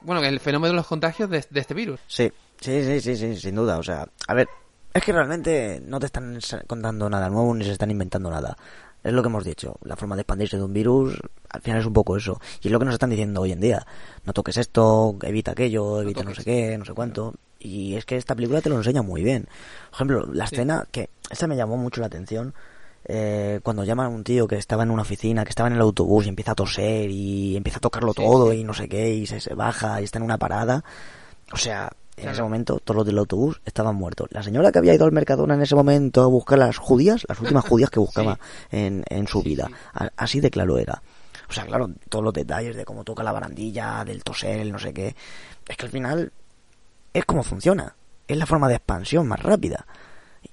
bueno, 0.02 0.24
el 0.24 0.40
fenómeno 0.40 0.72
de 0.74 0.78
los 0.78 0.88
contagios 0.88 1.30
de, 1.30 1.46
de 1.50 1.60
este 1.60 1.74
virus. 1.74 2.00
Sí, 2.08 2.32
sí, 2.60 2.84
sí, 2.84 3.02
sí, 3.02 3.16
sí, 3.16 3.36
sin 3.38 3.56
duda. 3.56 3.78
O 3.78 3.84
sea, 3.84 4.08
a 4.28 4.34
ver, 4.34 4.48
es 4.94 5.04
que 5.04 5.12
realmente 5.14 5.82
no 5.86 6.00
te 6.00 6.06
están 6.08 6.40
contando 6.68 7.10
nada 7.10 7.30
nuevo 7.30 7.54
ni 7.54 7.66
se 7.66 7.72
están 7.72 7.92
inventando 7.92 8.30
nada. 8.30 8.58
Es 9.04 9.14
lo 9.14 9.24
que 9.24 9.30
hemos 9.30 9.44
dicho. 9.44 9.78
La 9.84 9.96
forma 9.96 10.16
de 10.16 10.22
expandirse 10.22 10.58
de 10.58 10.64
un 10.64 10.74
virus, 10.74 11.18
al 11.50 11.62
final 11.62 11.80
es 11.80 11.86
un 11.88 11.94
poco 11.94 12.16
eso. 12.18 12.40
Y 12.62 12.68
es 12.68 12.72
lo 12.72 12.78
que 12.78 12.86
nos 12.86 12.94
están 12.94 13.10
diciendo 13.10 13.42
hoy 13.42 13.52
en 13.52 13.60
día. 13.60 13.86
No 14.26 14.34
toques 14.34 14.58
esto, 14.58 15.18
evita 15.24 15.52
aquello, 15.54 16.02
evita 16.04 16.24
no, 16.24 16.36
sé 16.36 16.44
qué, 16.44 16.78
no 16.78 16.86
sé 16.86 16.94
cuánto. 16.94 17.34
Y 17.58 17.96
es 17.96 18.06
que 18.06 18.16
esta 18.18 18.36
película 18.36 18.62
te 18.62 18.70
lo 18.70 18.76
enseña 18.78 19.02
muy 19.02 19.24
bien. 19.24 19.48
Por 19.90 19.96
ejemplo, 19.96 20.28
la 20.32 20.46
Sí. 20.46 20.56
escena 20.56 20.88
que 20.92 21.10
esta 21.32 21.48
me 21.48 21.56
llamó 21.56 21.78
mucho 21.78 22.00
la 22.02 22.08
atención. 22.08 22.54
Eh, 23.06 23.60
cuando 23.64 23.84
llaman 23.84 24.06
a 24.08 24.10
un 24.10 24.24
tío 24.24 24.48
que 24.48 24.56
estaba 24.58 24.84
en 24.84 24.92
una 24.92 25.02
oficina, 25.02 25.44
que 25.44 25.50
estaba 25.50 25.68
en 25.68 25.76
el 25.76 25.82
autobús 25.82 26.26
y 26.26 26.30
empieza 26.30 26.52
a 26.52 26.56
toser 26.56 27.10
y 27.10 27.56
empieza 27.58 27.78
a 27.78 27.82
tocarlo 27.82 28.14
Sí, 28.14 28.22
todo 28.22 28.52
sí. 28.52 28.58
y 28.60 28.64
no 28.64 28.74
sé 28.74 28.88
qué, 28.88 29.10
y 29.14 29.26
se, 29.28 29.40
se 29.40 29.54
baja 29.54 30.00
y 30.02 30.04
está 30.06 30.20
en 30.20 30.24
una 30.24 30.38
parada. 30.38 30.84
O 31.54 31.58
sea, 31.58 31.92
en 32.18 32.24
Claro. 32.24 32.32
ese 32.34 32.42
momento 32.44 32.80
todos 32.84 32.98
los 32.98 33.06
del 33.06 33.18
autobús 33.18 33.62
estaban 33.66 33.96
muertos. 33.96 34.28
La 34.32 34.44
señora 34.44 34.72
que 34.72 34.78
había 34.80 34.94
ido 34.94 35.06
al 35.06 35.12
Mercadona 35.12 35.56
en 35.56 35.62
ese 35.64 35.76
momento 35.76 36.22
a 36.22 36.28
buscar 36.28 36.60
las 36.60 36.78
judías, 36.78 37.26
las 37.28 37.40
últimas 37.40 37.66
judías 37.68 37.90
que 37.90 38.00
buscaba 38.00 38.38
en, 38.70 39.04
en 39.10 39.28
su 39.28 39.42
vida. 39.42 39.70
Así 40.18 40.40
de 40.40 40.52
claro 40.52 40.78
era. 40.78 41.02
O 41.50 41.54
sea, 41.54 41.66
claro, 41.66 41.90
todos 42.10 42.24
los 42.24 42.34
detalles 42.34 42.76
de 42.76 42.86
cómo 42.86 43.04
toca 43.04 43.24
la 43.24 43.32
barandilla, 43.32 44.06
del 44.06 44.24
toser, 44.24 44.60
el 44.60 44.72
no 44.72 44.78
sé 44.80 44.94
qué. 44.94 45.16
Es 45.68 45.76
que 45.78 45.86
al 45.86 45.92
final 45.92 46.32
es 47.14 47.26
como 47.26 47.44
funciona. 47.44 47.96
Es 48.28 48.38
la 48.38 48.46
forma 48.46 48.70
de 48.70 48.76
expansión 48.76 49.28
más 49.28 49.42
rápida. 49.42 49.86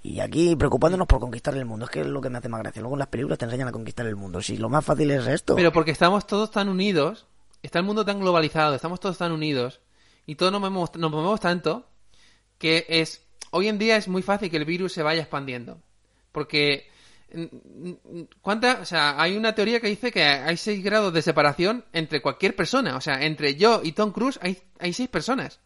Y 0.03 0.21
aquí 0.21 0.55
preocupándonos 0.55 1.07
por 1.07 1.19
conquistar 1.19 1.57
el 1.57 1.65
mundo. 1.65 1.87
Es 1.87 1.91
que 1.91 2.01
es 2.01 2.07
lo 2.07 2.21
que 2.21 2.31
me 2.31 2.39
hace 2.39 2.49
más 2.49 2.61
gracia. 2.61 2.81
Luego 2.83 2.97
en 2.97 3.01
las 3.01 3.09
películas 3.09 3.39
te 3.39 3.47
enseñan 3.47 3.69
a 3.69 3.73
conquistar 3.73 4.07
el 4.07 4.17
mundo. 4.17 4.43
Si 4.43 4.57
lo 4.57 4.69
más 4.69 4.85
fácil 4.85 5.11
es 5.11 5.27
esto. 5.27 5.57
Pero 5.57 5.73
porque 5.73 5.91
estamos 5.91 6.27
todos 6.27 6.51
tan 6.51 6.69
unidos, 6.69 7.27
está 7.63 7.79
el 7.79 7.85
mundo 7.85 8.05
tan 8.05 8.21
globalizado, 8.21 8.75
estamos 8.75 9.01
todos 9.01 9.19
tan 9.19 9.33
unidos 9.33 9.81
y 10.27 10.35
todos 10.35 10.53
nos 10.53 10.61
movemos, 10.61 10.95
nos 10.97 11.11
movemos 11.11 11.41
tanto 11.41 11.87
que 12.59 12.87
es 12.89 13.25
hoy 13.51 13.69
en 13.69 13.79
día 13.79 13.97
es 13.97 14.09
muy 14.09 14.23
fácil 14.23 14.51
que 14.51 14.59
el 14.59 14.65
virus 14.65 14.93
se 14.93 15.03
vaya 15.03 15.23
expandiendo. 15.23 15.81
Porque 16.33 16.89
¿cuánta, 18.43 18.81
o 18.83 18.85
sea, 18.85 19.21
hay 19.21 19.37
una 19.37 19.55
teoría 19.55 19.81
que 19.81 19.89
dice 19.89 20.13
que 20.13 20.23
hay 20.23 20.57
6 20.57 20.83
grados 20.85 21.13
de 21.13 21.23
separación 21.23 21.85
entre 21.93 22.21
cualquier 22.23 22.57
persona, 22.57 22.97
o 22.97 23.01
sea, 23.01 23.23
entre 23.23 23.55
yo 23.57 23.81
y 23.83 23.93
Tom 23.93 24.13
Cruise 24.13 24.39
hay 24.43 24.59
hay 24.79 24.93
6 24.93 25.09
personas. 25.09 25.61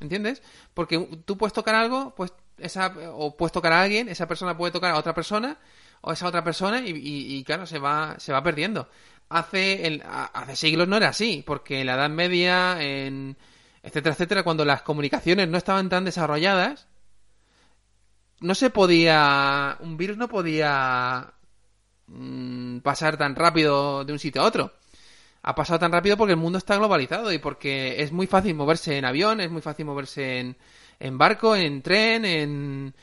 ¿Entiendes? 0.00 0.42
Porque 0.74 0.98
tú 1.24 1.38
puedes 1.38 1.52
tocar 1.52 1.76
algo, 1.76 2.12
pues 2.16 2.32
esa, 2.58 2.94
o 3.12 3.36
puedes 3.36 3.52
tocar 3.52 3.72
a 3.72 3.82
alguien, 3.82 4.08
esa 4.08 4.26
persona 4.26 4.56
puede 4.56 4.72
tocar 4.72 4.92
a 4.92 4.98
otra 4.98 5.14
persona, 5.14 5.58
o 6.00 6.12
esa 6.12 6.26
otra 6.26 6.44
persona, 6.44 6.82
y, 6.84 7.42
claro, 7.44 7.66
se 7.66 7.78
va, 7.78 8.16
se 8.18 8.32
va 8.32 8.42
perdiendo. 8.42 8.88
Hace, 9.28 9.86
el, 9.86 10.02
hace 10.04 10.56
siglos 10.56 10.88
no 10.88 10.96
era 10.96 11.08
así, 11.08 11.42
porque 11.46 11.80
en 11.80 11.86
la 11.86 11.94
Edad 11.94 12.10
Media, 12.10 12.82
en 12.82 13.36
etcétera, 13.82 14.14
etcétera, 14.14 14.42
cuando 14.42 14.64
las 14.64 14.82
comunicaciones 14.82 15.48
no 15.48 15.58
estaban 15.58 15.88
tan 15.88 16.04
desarrolladas, 16.04 16.88
no 18.40 18.54
se 18.54 18.70
podía, 18.70 19.76
un 19.80 19.96
virus 19.96 20.16
no 20.16 20.28
podía 20.28 21.34
mm, 22.06 22.78
pasar 22.80 23.16
tan 23.16 23.34
rápido 23.36 24.04
de 24.04 24.12
un 24.12 24.18
sitio 24.18 24.42
a 24.42 24.46
otro 24.46 24.72
ha 25.44 25.54
pasado 25.54 25.78
tan 25.78 25.92
rápido 25.92 26.16
porque 26.16 26.32
el 26.32 26.38
mundo 26.38 26.56
está 26.56 26.76
globalizado 26.76 27.30
y 27.30 27.38
porque 27.38 28.02
es 28.02 28.12
muy 28.12 28.26
fácil 28.26 28.54
moverse 28.54 28.96
en 28.96 29.04
avión, 29.04 29.42
es 29.42 29.50
muy 29.50 29.60
fácil 29.60 29.84
moverse 29.84 30.40
en, 30.40 30.56
en 31.00 31.18
barco, 31.18 31.56
en 31.56 31.82
tren, 31.82 32.24
en 32.24 32.94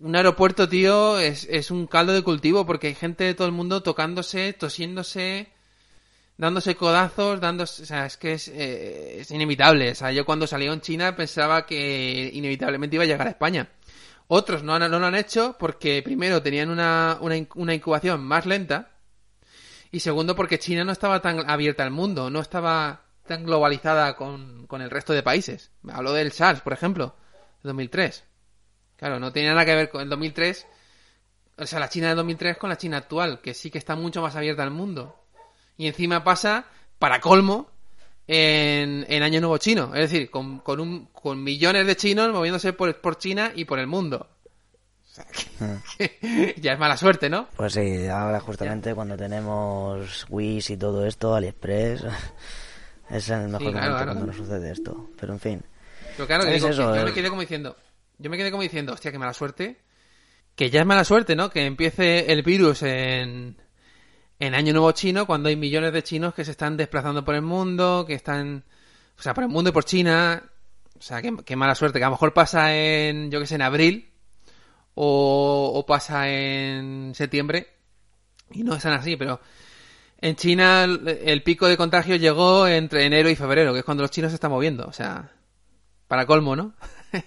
un 0.00 0.16
aeropuerto, 0.16 0.68
tío, 0.68 1.18
es, 1.18 1.46
es 1.50 1.70
un 1.70 1.86
caldo 1.86 2.12
de 2.12 2.22
cultivo 2.22 2.66
porque 2.66 2.88
hay 2.88 2.94
gente 2.94 3.24
de 3.24 3.34
todo 3.34 3.46
el 3.46 3.52
mundo 3.52 3.82
tocándose, 3.82 4.52
tosiéndose, 4.52 5.48
dándose 6.36 6.76
codazos, 6.76 7.40
dándose, 7.40 7.82
o 7.82 7.86
sea, 7.86 8.06
es 8.06 8.16
que 8.16 8.34
es, 8.34 8.48
eh, 8.48 9.24
inevitable. 9.30 9.92
O 9.92 9.94
sea, 9.94 10.12
yo 10.12 10.24
cuando 10.24 10.46
salió 10.46 10.72
en 10.72 10.80
China 10.80 11.16
pensaba 11.16 11.66
que 11.66 12.30
inevitablemente 12.32 12.96
iba 12.96 13.04
a 13.04 13.08
llegar 13.08 13.26
a 13.26 13.30
España. 13.30 13.68
Otros 14.28 14.62
no, 14.62 14.78
no 14.78 14.88
lo 14.88 15.06
han 15.06 15.14
hecho 15.14 15.56
porque 15.58 16.02
primero 16.02 16.42
tenían 16.42 16.70
una, 16.70 17.18
una 17.20 17.74
incubación 17.74 18.24
más 18.24 18.44
lenta 18.44 18.90
y 19.92 20.00
segundo, 20.00 20.34
porque 20.34 20.58
China 20.58 20.84
no 20.84 20.92
estaba 20.92 21.22
tan 21.22 21.48
abierta 21.48 21.82
al 21.82 21.90
mundo, 21.90 22.28
no 22.28 22.40
estaba 22.40 23.05
tan 23.26 23.44
globalizada 23.44 24.16
con, 24.16 24.66
con 24.66 24.82
el 24.82 24.90
resto 24.90 25.12
de 25.12 25.22
países. 25.22 25.70
Hablo 25.88 26.12
del 26.12 26.32
SARS, 26.32 26.60
por 26.60 26.72
ejemplo, 26.72 27.14
de 27.62 27.68
2003. 27.68 28.24
Claro, 28.96 29.20
no 29.20 29.32
tenía 29.32 29.50
nada 29.50 29.64
que 29.64 29.74
ver 29.74 29.90
con 29.90 30.00
el 30.00 30.08
2003, 30.08 30.66
o 31.58 31.66
sea, 31.66 31.80
la 31.80 31.88
China 31.88 32.08
de 32.08 32.14
2003 32.14 32.56
con 32.56 32.70
la 32.70 32.78
China 32.78 32.98
actual, 32.98 33.40
que 33.40 33.54
sí 33.54 33.70
que 33.70 33.78
está 33.78 33.96
mucho 33.96 34.22
más 34.22 34.36
abierta 34.36 34.62
al 34.62 34.70
mundo. 34.70 35.16
Y 35.76 35.86
encima 35.86 36.24
pasa, 36.24 36.66
para 36.98 37.20
colmo, 37.20 37.70
en, 38.26 39.06
en 39.08 39.22
Año 39.22 39.40
Nuevo 39.40 39.58
Chino. 39.58 39.94
Es 39.94 40.10
decir, 40.10 40.30
con, 40.30 40.58
con, 40.60 40.80
un, 40.80 41.06
con 41.06 41.42
millones 41.42 41.86
de 41.86 41.96
chinos 41.96 42.32
moviéndose 42.32 42.72
por, 42.72 43.00
por 43.00 43.18
China 43.18 43.52
y 43.54 43.64
por 43.64 43.78
el 43.78 43.86
mundo. 43.86 44.28
Ya 46.58 46.74
es 46.74 46.78
mala 46.78 46.96
suerte, 46.96 47.30
¿no? 47.30 47.48
Pues 47.56 47.72
sí, 47.72 48.06
ahora 48.06 48.40
justamente 48.40 48.94
cuando 48.94 49.16
tenemos 49.16 50.26
Wish 50.28 50.72
y 50.72 50.76
todo 50.76 51.06
esto, 51.06 51.34
AliExpress, 51.34 52.04
es 53.10 53.28
el 53.30 53.48
mejor 53.48 53.60
Sí, 53.60 53.70
claro, 53.72 53.72
momento 53.72 53.96
claro. 53.96 54.12
cuando 54.12 54.26
nos 54.26 54.36
sucede 54.36 54.70
esto. 54.72 55.10
Pero 55.18 55.32
en 55.32 55.40
fin, 55.40 55.62
Pero 56.16 56.26
claro, 56.26 56.44
que 56.44 56.50
Es 56.50 56.54
digo, 56.56 56.68
eso, 56.68 56.92
que 56.92 56.98
yo 56.98 57.04
me 57.04 57.12
quedé 57.12 57.28
como 57.28 57.40
diciendo, 57.40 57.76
yo 58.18 58.30
me 58.30 58.36
quedé 58.36 58.50
como 58.50 58.62
diciendo, 58.62 58.92
hostia, 58.92 59.12
qué 59.12 59.18
mala 59.18 59.32
suerte. 59.32 59.80
Que 60.54 60.70
ya 60.70 60.80
es 60.80 60.86
mala 60.86 61.04
suerte, 61.04 61.36
¿no? 61.36 61.50
Que 61.50 61.66
empiece 61.66 62.32
el 62.32 62.42
virus 62.42 62.82
en, 62.82 63.56
en 64.38 64.54
Año 64.54 64.72
Nuevo 64.72 64.90
Chino, 64.92 65.26
cuando 65.26 65.48
hay 65.50 65.56
millones 65.56 65.92
de 65.92 66.02
chinos 66.02 66.34
que 66.34 66.44
se 66.44 66.52
están 66.52 66.76
desplazando 66.76 67.24
por 67.24 67.34
el 67.34 67.42
mundo, 67.42 68.04
que 68.06 68.14
están, 68.14 68.64
o 69.18 69.22
sea, 69.22 69.34
por 69.34 69.44
el 69.44 69.50
mundo 69.50 69.70
y 69.70 69.72
por 69.72 69.84
China. 69.84 70.42
O 70.98 71.02
sea, 71.02 71.20
qué, 71.20 71.56
mala 71.56 71.74
suerte, 71.74 71.98
que 71.98 72.04
a 72.04 72.08
lo 72.08 72.12
mejor 72.12 72.32
pasa 72.32 72.74
en, 72.74 73.30
yo 73.30 73.38
que 73.38 73.46
sé, 73.46 73.56
en 73.56 73.62
abril 73.62 74.10
o, 74.94 75.72
o 75.74 75.84
pasa 75.84 76.28
en 76.30 77.14
septiembre 77.14 77.68
y 78.50 78.62
no 78.62 78.74
están 78.76 78.94
así, 78.94 79.16
pero 79.16 79.40
en 80.20 80.36
China 80.36 80.84
el, 80.84 81.42
pico 81.42 81.68
de 81.68 81.76
contagio 81.76 82.16
llegó 82.16 82.66
entre 82.66 83.04
enero 83.04 83.28
y 83.28 83.36
febrero, 83.36 83.72
que 83.72 83.80
es 83.80 83.84
cuando 83.84 84.02
los 84.02 84.10
chinos 84.10 84.30
se 84.30 84.36
están 84.36 84.50
moviendo, 84.50 84.86
o 84.86 84.92
sea, 84.92 85.32
para 86.08 86.26
colmo, 86.26 86.56
¿no? 86.56 86.74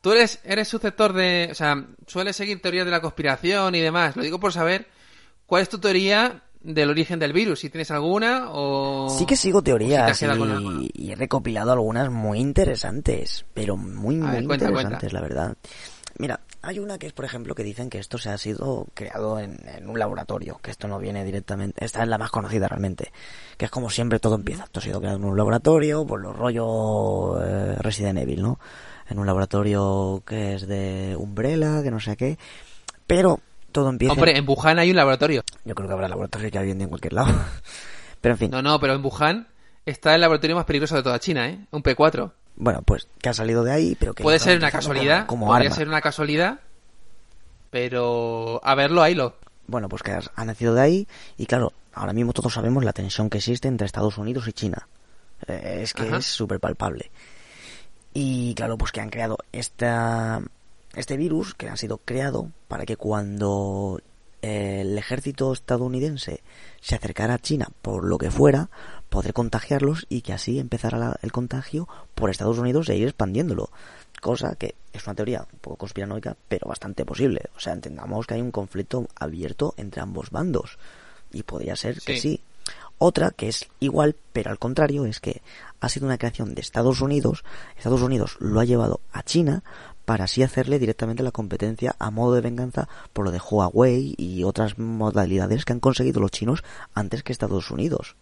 Tú 0.00 0.12
eres, 0.12 0.40
eres 0.44 0.66
susceptor 0.68 1.12
de, 1.12 1.48
o 1.50 1.54
sea, 1.54 1.86
sueles 2.06 2.34
seguir 2.34 2.62
teorías 2.62 2.86
de 2.86 2.90
la 2.90 3.02
conspiración 3.02 3.74
y 3.74 3.80
demás. 3.80 4.16
Lo 4.16 4.22
digo 4.22 4.40
por 4.40 4.52
saber 4.52 4.86
¿Cuál 5.50 5.62
es 5.62 5.68
tu 5.68 5.80
teoría 5.80 6.44
del 6.60 6.90
origen 6.90 7.18
del 7.18 7.32
virus? 7.32 7.58
Si 7.58 7.70
tienes 7.70 7.90
alguna 7.90 8.50
o... 8.52 9.08
Sí 9.10 9.26
que 9.26 9.34
sigo 9.34 9.62
teorías 9.62 10.22
y, 10.22 11.10
he 11.10 11.16
recopilado 11.16 11.72
algunas 11.72 12.08
muy 12.08 12.38
interesantes, 12.38 13.44
pero 13.52 13.76
muy, 13.76 14.14
muy 14.14 14.36
interesantes, 14.36 15.12
la 15.12 15.20
verdad. 15.20 15.56
Mira, 16.18 16.38
hay 16.62 16.78
una 16.78 16.98
que 16.98 17.06
es, 17.06 17.12
por 17.12 17.24
ejemplo, 17.24 17.54
que 17.54 17.62
dicen 17.62 17.88
que 17.88 17.98
esto 17.98 18.18
se 18.18 18.30
ha 18.30 18.38
sido 18.38 18.86
creado 18.94 19.38
en, 19.38 19.58
un 19.86 19.98
laboratorio, 19.98 20.58
que 20.62 20.70
esto 20.70 20.88
no 20.88 20.98
viene 20.98 21.24
directamente, 21.24 21.84
esta 21.84 22.02
es 22.02 22.08
la 22.08 22.18
más 22.18 22.30
conocida 22.30 22.68
realmente, 22.68 23.12
que 23.56 23.64
es 23.64 23.70
como 23.70 23.88
siempre 23.90 24.18
todo 24.20 24.34
empieza, 24.34 24.64
esto 24.64 24.80
ha 24.80 24.82
sido 24.82 25.00
creado 25.00 25.18
en 25.18 25.24
un 25.24 25.36
laboratorio, 25.36 26.06
por 26.06 26.20
los 26.20 26.36
rollos 26.36 27.40
eh, 27.42 27.76
Resident 27.78 28.18
Evil, 28.18 28.42
¿no? 28.42 28.58
En 29.08 29.18
un 29.18 29.26
laboratorio 29.26 30.22
que 30.26 30.54
es 30.54 30.66
de 30.66 31.16
Umbrella, 31.18 31.82
que 31.82 31.90
no 31.90 31.98
sé 31.98 32.16
qué, 32.16 32.38
pero 33.06 33.40
todo 33.72 33.88
empieza. 33.88 34.12
Hombre, 34.12 34.36
en 34.36 34.48
Wuhan 34.48 34.78
hay 34.78 34.90
un 34.90 34.96
laboratorio. 34.96 35.42
Yo 35.64 35.74
creo 35.74 35.88
que 35.88 35.94
habrá 35.94 36.08
laboratorio 36.08 36.50
que 36.50 36.58
hay 36.58 36.70
en 36.70 36.88
cualquier 36.88 37.14
lado. 37.14 37.32
pero 38.20 38.34
en 38.34 38.38
fin. 38.38 38.50
No, 38.50 38.62
no, 38.62 38.78
pero 38.78 38.94
en 38.94 39.04
Wuhan 39.04 39.48
está 39.84 40.14
el 40.14 40.20
laboratorio 40.20 40.56
más 40.56 40.64
peligroso 40.64 40.96
de 40.96 41.02
toda 41.02 41.18
China, 41.18 41.48
¿eh? 41.48 41.58
Un 41.70 41.82
P4. 41.82 42.32
Bueno, 42.60 42.82
pues 42.82 43.08
que 43.22 43.30
ha 43.30 43.34
salido 43.34 43.64
de 43.64 43.72
ahí, 43.72 43.96
pero 43.98 44.12
que. 44.12 44.22
Puede 44.22 44.38
ser 44.38 44.58
una 44.58 44.70
casualidad. 44.70 45.26
Como, 45.26 45.46
podría 45.46 45.70
ser 45.70 45.88
una 45.88 46.02
casualidad. 46.02 46.60
Pero. 47.70 48.60
A 48.62 48.74
verlo, 48.74 49.08
lo 49.08 49.34
Bueno, 49.66 49.88
pues 49.88 50.02
que 50.02 50.12
ha 50.12 50.44
nacido 50.44 50.74
de 50.74 50.82
ahí. 50.82 51.08
Y 51.38 51.46
claro, 51.46 51.72
ahora 51.94 52.12
mismo 52.12 52.34
todos 52.34 52.52
sabemos 52.52 52.84
la 52.84 52.92
tensión 52.92 53.30
que 53.30 53.38
existe 53.38 53.66
entre 53.66 53.86
Estados 53.86 54.18
Unidos 54.18 54.46
y 54.46 54.52
China. 54.52 54.86
Eh, 55.46 55.80
es 55.82 55.94
que 55.94 56.14
es 56.14 56.26
súper 56.26 56.60
palpable. 56.60 57.10
Y 58.12 58.54
claro, 58.54 58.76
pues 58.76 58.92
que 58.92 59.00
han 59.00 59.08
creado 59.08 59.38
esta 59.52 60.42
este 60.94 61.16
virus 61.16 61.54
que 61.54 61.70
ha 61.70 61.76
sido 61.78 61.96
creado 61.98 62.50
para 62.68 62.84
que 62.84 62.96
cuando 62.96 64.02
el 64.42 64.98
ejército 64.98 65.54
estadounidense 65.54 66.42
se 66.82 66.94
acercara 66.94 67.34
a 67.34 67.38
China 67.38 67.68
por 67.80 68.04
lo 68.04 68.18
que 68.18 68.30
fuera, 68.30 68.68
poder 69.10 69.34
contagiarlos 69.34 70.06
y 70.08 70.22
que 70.22 70.32
así 70.32 70.58
empezara 70.58 71.18
el 71.20 71.32
contagio 71.32 71.88
por 72.14 72.30
Estados 72.30 72.58
Unidos 72.58 72.88
e 72.88 72.96
ir 72.96 73.08
expandiéndolo. 73.08 73.70
Cosa 74.20 74.54
que 74.54 74.76
es 74.92 75.06
una 75.06 75.14
teoría 75.14 75.46
un 75.52 75.58
poco 75.58 75.76
conspiranoica, 75.76 76.36
pero 76.48 76.68
bastante 76.68 77.04
posible. 77.04 77.42
O 77.56 77.60
sea, 77.60 77.72
entendamos 77.72 78.26
que 78.26 78.34
hay 78.34 78.40
un 78.40 78.52
conflicto 78.52 79.06
abierto 79.16 79.74
entre 79.76 80.00
ambos 80.00 80.30
bandos. 80.30 80.78
Y 81.32 81.42
podría 81.42 81.76
ser 81.76 82.00
que 82.00 82.18
sí. 82.18 82.40
Otra 82.98 83.30
que 83.30 83.48
es 83.48 83.66
igual, 83.80 84.14
pero 84.32 84.50
al 84.50 84.58
contrario, 84.58 85.06
es 85.06 85.20
que 85.20 85.42
ha 85.80 85.88
sido 85.88 86.06
una 86.06 86.18
creación 86.18 86.54
de 86.54 86.60
Estados 86.60 87.00
Unidos. 87.00 87.44
Estados 87.76 88.02
Unidos 88.02 88.36
lo 88.40 88.60
ha 88.60 88.64
llevado 88.64 89.00
a 89.12 89.22
China 89.22 89.62
para 90.04 90.24
así 90.24 90.42
hacerle 90.42 90.78
directamente 90.78 91.22
la 91.22 91.30
competencia 91.30 91.96
a 91.98 92.10
modo 92.10 92.34
de 92.34 92.42
venganza 92.42 92.88
por 93.12 93.24
lo 93.24 93.30
de 93.30 93.40
Huawei 93.40 94.14
y 94.18 94.44
otras 94.44 94.78
modalidades 94.78 95.64
que 95.64 95.72
han 95.72 95.80
conseguido 95.80 96.20
los 96.20 96.30
chinos 96.30 96.62
antes 96.94 97.22
que 97.22 97.32
Estados 97.32 97.70
Unidos. 97.70 98.16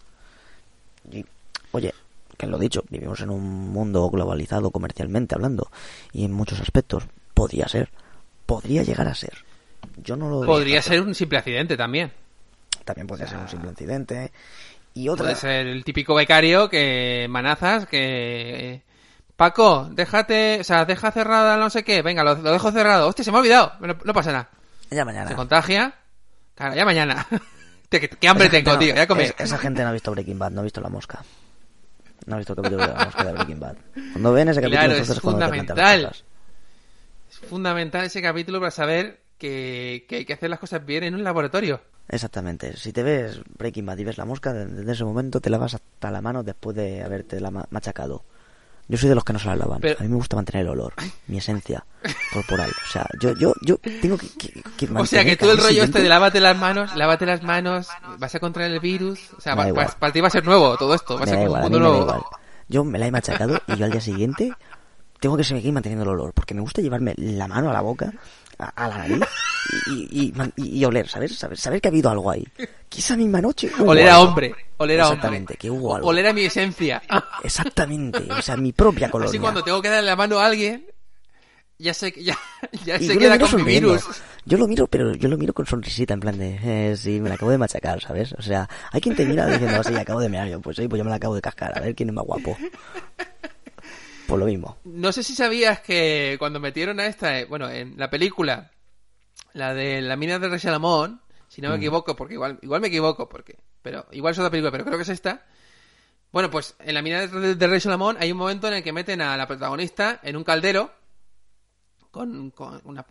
Y, 1.10 1.24
oye, 1.72 1.94
que 2.36 2.46
lo 2.46 2.58
dicho, 2.58 2.84
vivimos 2.88 3.20
en 3.20 3.30
un 3.30 3.70
mundo 3.70 4.08
globalizado 4.10 4.70
comercialmente 4.70 5.34
hablando 5.34 5.70
y 6.12 6.24
en 6.24 6.32
muchos 6.32 6.60
aspectos. 6.60 7.04
Podría 7.34 7.68
ser, 7.68 7.90
podría 8.46 8.82
llegar 8.82 9.08
a 9.08 9.14
ser. 9.14 9.44
Yo 9.96 10.16
no 10.16 10.28
lo. 10.28 10.46
Podría 10.46 10.82
ser 10.82 11.02
un 11.02 11.14
simple 11.14 11.38
accidente 11.38 11.76
también. 11.76 12.12
También 12.84 13.06
podría 13.06 13.26
ser 13.26 13.38
un 13.38 13.48
simple 13.48 13.70
accidente. 13.70 14.32
Y 14.94 15.08
otra... 15.08 15.26
Puede 15.26 15.36
ser 15.36 15.66
el 15.66 15.84
típico 15.84 16.14
becario 16.14 16.68
que 16.68 17.26
manazas 17.28 17.86
que 17.86 18.82
Paco, 19.38 19.88
déjate, 19.92 20.58
o 20.60 20.64
sea, 20.64 20.84
deja 20.84 21.12
cerrada 21.12 21.56
no 21.56 21.70
sé 21.70 21.84
qué, 21.84 22.02
venga, 22.02 22.24
lo, 22.24 22.34
dejo 22.34 22.72
cerrado. 22.72 23.06
Hostia, 23.06 23.24
se 23.24 23.30
me 23.30 23.36
ha 23.36 23.40
olvidado, 23.40 23.72
no, 23.78 24.12
pasa 24.12 24.32
nada. 24.32 24.48
Ya 24.90 25.04
mañana. 25.04 25.28
Se 25.28 25.36
contagia. 25.36 25.94
Claro, 26.56 26.74
ya 26.74 26.84
mañana. 26.84 27.24
¿Qué, 27.88 28.28
hambre 28.28 28.48
tengo, 28.50 28.78
tío, 28.78 28.94
ya 28.94 29.06
comí. 29.06 29.22
esa 29.22 29.58
gente 29.58 29.82
no 29.82 29.88
ha 29.88 29.92
visto 29.92 30.10
Breaking 30.10 30.38
Bad, 30.38 30.50
no 30.52 30.60
ha 30.60 30.64
visto 30.64 30.80
La 30.80 30.90
Mosca. 30.90 31.24
No 32.26 32.34
ha 32.34 32.38
visto 32.38 32.52
el 32.52 32.56
capítulo 32.56 32.86
de 32.86 32.92
La 32.92 33.04
Mosca 33.06 33.24
de 33.24 33.32
Breaking 33.32 33.60
Bad. 33.60 33.76
Cuando 34.12 34.32
ven 34.32 34.48
ese 34.48 34.60
capítulo, 34.60 34.84
claro, 34.84 35.02
es 35.02 35.20
fundamental. 35.20 36.12
Es 37.30 37.38
fundamental 37.48 38.04
ese 38.04 38.20
capítulo 38.20 38.60
para 38.60 38.70
saber 38.70 39.20
que, 39.38 40.04
que 40.08 40.16
hay 40.16 40.24
que 40.24 40.34
hacer 40.34 40.50
las 40.50 40.58
cosas 40.58 40.84
bien 40.84 41.04
en 41.04 41.14
un 41.14 41.24
laboratorio. 41.24 41.80
Exactamente. 42.08 42.76
Si 42.76 42.92
te 42.92 43.02
ves 43.02 43.40
Breaking 43.58 43.86
Bad 43.86 43.98
y 43.98 44.04
ves 44.04 44.18
la 44.18 44.24
mosca, 44.24 44.52
desde 44.52 44.92
ese 44.92 45.04
momento 45.04 45.40
te 45.40 45.50
lavas 45.50 45.74
hasta 45.74 46.10
la 46.10 46.20
mano 46.20 46.42
después 46.42 46.76
de 46.76 47.02
haberte 47.02 47.40
la 47.40 47.50
machacado. 47.50 48.24
Yo 48.88 48.96
soy 48.96 49.10
de 49.10 49.14
los 49.14 49.24
que 49.24 49.34
no 49.34 49.38
se 49.38 49.46
la 49.46 49.56
lavan. 49.56 49.80
A 49.84 50.02
mí 50.02 50.08
me 50.08 50.16
gusta 50.16 50.36
mantener 50.36 50.62
el 50.62 50.70
olor, 50.70 50.94
mi 51.26 51.38
esencia 51.38 51.84
corporal. 52.32 52.70
O 52.70 52.90
sea, 52.90 53.06
yo, 53.20 53.34
yo, 53.34 53.52
yo 53.60 53.76
tengo 54.00 54.16
que, 54.16 54.28
que, 54.76 54.88
O 54.94 55.04
sea, 55.04 55.24
que 55.24 55.36
todo 55.36 55.52
el 55.52 55.58
rollo 55.58 55.84
este 55.84 56.00
de 56.00 56.08
lávate 56.08 56.40
las 56.40 56.56
manos, 56.56 56.96
lávate 56.96 57.26
las 57.26 57.42
manos, 57.42 57.88
vas 58.18 58.34
a 58.34 58.40
contraer 58.40 58.72
el 58.72 58.80
virus. 58.80 59.30
O 59.36 59.40
sea, 59.40 59.54
para, 59.54 60.12
ti 60.12 60.20
va 60.20 60.28
a 60.28 60.30
ser 60.30 60.46
nuevo 60.46 60.76
todo 60.78 60.94
esto. 60.94 61.16
Va 61.18 61.24
a 61.24 61.26
ser 61.26 61.48
un 61.48 61.60
mundo 61.60 61.78
nuevo. 61.78 62.30
Yo 62.68 62.84
me 62.84 62.98
la 62.98 63.06
he 63.06 63.10
machacado 63.10 63.60
y 63.66 63.76
yo 63.76 63.84
al 63.84 63.90
día 63.90 64.00
siguiente 64.00 64.52
tengo 65.20 65.36
que 65.36 65.44
seguir 65.44 65.72
manteniendo 65.72 66.04
el 66.04 66.10
olor. 66.10 66.32
Porque 66.32 66.54
me 66.54 66.62
gusta 66.62 66.80
llevarme 66.80 67.14
la 67.16 67.46
mano 67.46 67.68
a 67.68 67.72
la 67.74 67.82
boca 67.82 68.12
a, 68.58 68.88
la 68.88 68.98
nariz 68.98 69.20
y, 69.86 70.32
y, 70.56 70.84
oler, 70.84 71.08
¿sabes? 71.08 71.36
¿sabes? 71.36 71.60
Saber 71.60 71.80
que 71.80 71.88
ha 71.88 71.90
habido 71.90 72.10
algo 72.10 72.30
ahí. 72.30 72.46
Que 72.88 72.98
esa 72.98 73.16
misma 73.16 73.40
noche. 73.40 73.70
Oler 73.78 74.08
a 74.08 74.20
hombre, 74.20 74.54
oler 74.78 75.00
a 75.00 75.04
Exactamente, 75.04 75.56
que 75.56 75.70
hubo 75.70 75.96
algo. 75.96 76.08
Oler 76.08 76.26
a 76.26 76.32
mi 76.32 76.42
esencia. 76.42 77.02
Exactamente, 77.42 78.30
o 78.32 78.42
sea, 78.42 78.56
mi 78.56 78.72
propia 78.72 79.10
colonia. 79.10 79.30
Así 79.30 79.38
cuando 79.38 79.62
tengo 79.62 79.80
que 79.80 79.88
darle 79.88 80.06
la 80.06 80.16
mano 80.16 80.38
a 80.38 80.46
alguien, 80.46 80.86
ya 81.78 81.94
sé 81.94 82.12
ya, 82.16 82.36
ya 82.84 82.98
se 82.98 83.16
queda 83.16 83.38
con 83.38 83.56
mi 83.56 83.62
virus. 83.64 84.04
Yo 84.44 84.58
lo 84.58 84.66
miro, 84.66 84.86
pero 84.86 85.14
yo 85.14 85.28
lo 85.28 85.36
miro 85.36 85.52
con 85.52 85.66
sonrisita, 85.66 86.14
en 86.14 86.20
plan 86.20 86.38
de, 86.38 86.58
eh, 86.62 86.96
sí, 86.96 87.20
me 87.20 87.28
la 87.28 87.34
acabo 87.34 87.50
de 87.50 87.58
machacar, 87.58 88.00
¿sabes? 88.00 88.32
O 88.32 88.42
sea, 88.42 88.68
hay 88.90 89.00
quien 89.00 89.14
te 89.14 89.26
mira 89.26 89.46
diciendo, 89.46 89.82
sí, 89.84 89.94
acabo 89.94 90.20
de 90.20 90.28
mirar 90.30 90.48
yo, 90.48 90.60
pues 90.60 90.76
sí, 90.76 90.88
pues 90.88 90.98
yo 90.98 91.04
me 91.04 91.10
la 91.10 91.16
acabo 91.16 91.34
de 91.34 91.42
cascar, 91.42 91.76
a 91.76 91.82
ver 91.82 91.94
quién 91.94 92.08
es 92.08 92.14
más 92.14 92.24
guapo. 92.24 92.56
Por 94.28 94.38
lo 94.38 94.44
mismo. 94.44 94.76
No 94.84 95.10
sé 95.10 95.22
si 95.22 95.34
sabías 95.34 95.80
que 95.80 96.36
cuando 96.38 96.60
metieron 96.60 97.00
a 97.00 97.06
esta, 97.06 97.38
eh, 97.38 97.46
bueno, 97.46 97.70
en 97.70 97.94
la 97.96 98.10
película, 98.10 98.70
la 99.54 99.72
de 99.72 100.02
la 100.02 100.16
mina 100.16 100.38
de 100.38 100.50
Rey 100.50 100.58
Salomón, 100.58 101.22
si 101.48 101.62
no 101.62 101.70
me 101.70 101.76
mm. 101.76 101.78
equivoco, 101.78 102.14
porque 102.14 102.34
igual, 102.34 102.58
igual 102.60 102.82
me 102.82 102.88
equivoco, 102.88 103.26
porque, 103.26 103.56
pero 103.80 104.04
igual 104.12 104.32
es 104.32 104.38
otra 104.38 104.50
película, 104.50 104.70
pero 104.70 104.84
creo 104.84 104.98
que 104.98 105.04
es 105.04 105.08
esta. 105.08 105.46
Bueno, 106.30 106.50
pues 106.50 106.76
en 106.78 106.92
la 106.92 107.00
mina 107.00 107.26
de, 107.26 107.66
Rey 107.66 107.80
Salomón 107.80 108.18
hay 108.20 108.30
un 108.30 108.36
momento 108.36 108.68
en 108.68 108.74
el 108.74 108.82
que 108.82 108.92
meten 108.92 109.22
a 109.22 109.34
la 109.34 109.46
protagonista 109.46 110.20
en 110.22 110.36
un 110.36 110.44
caldero 110.44 110.92
con, 112.10 112.52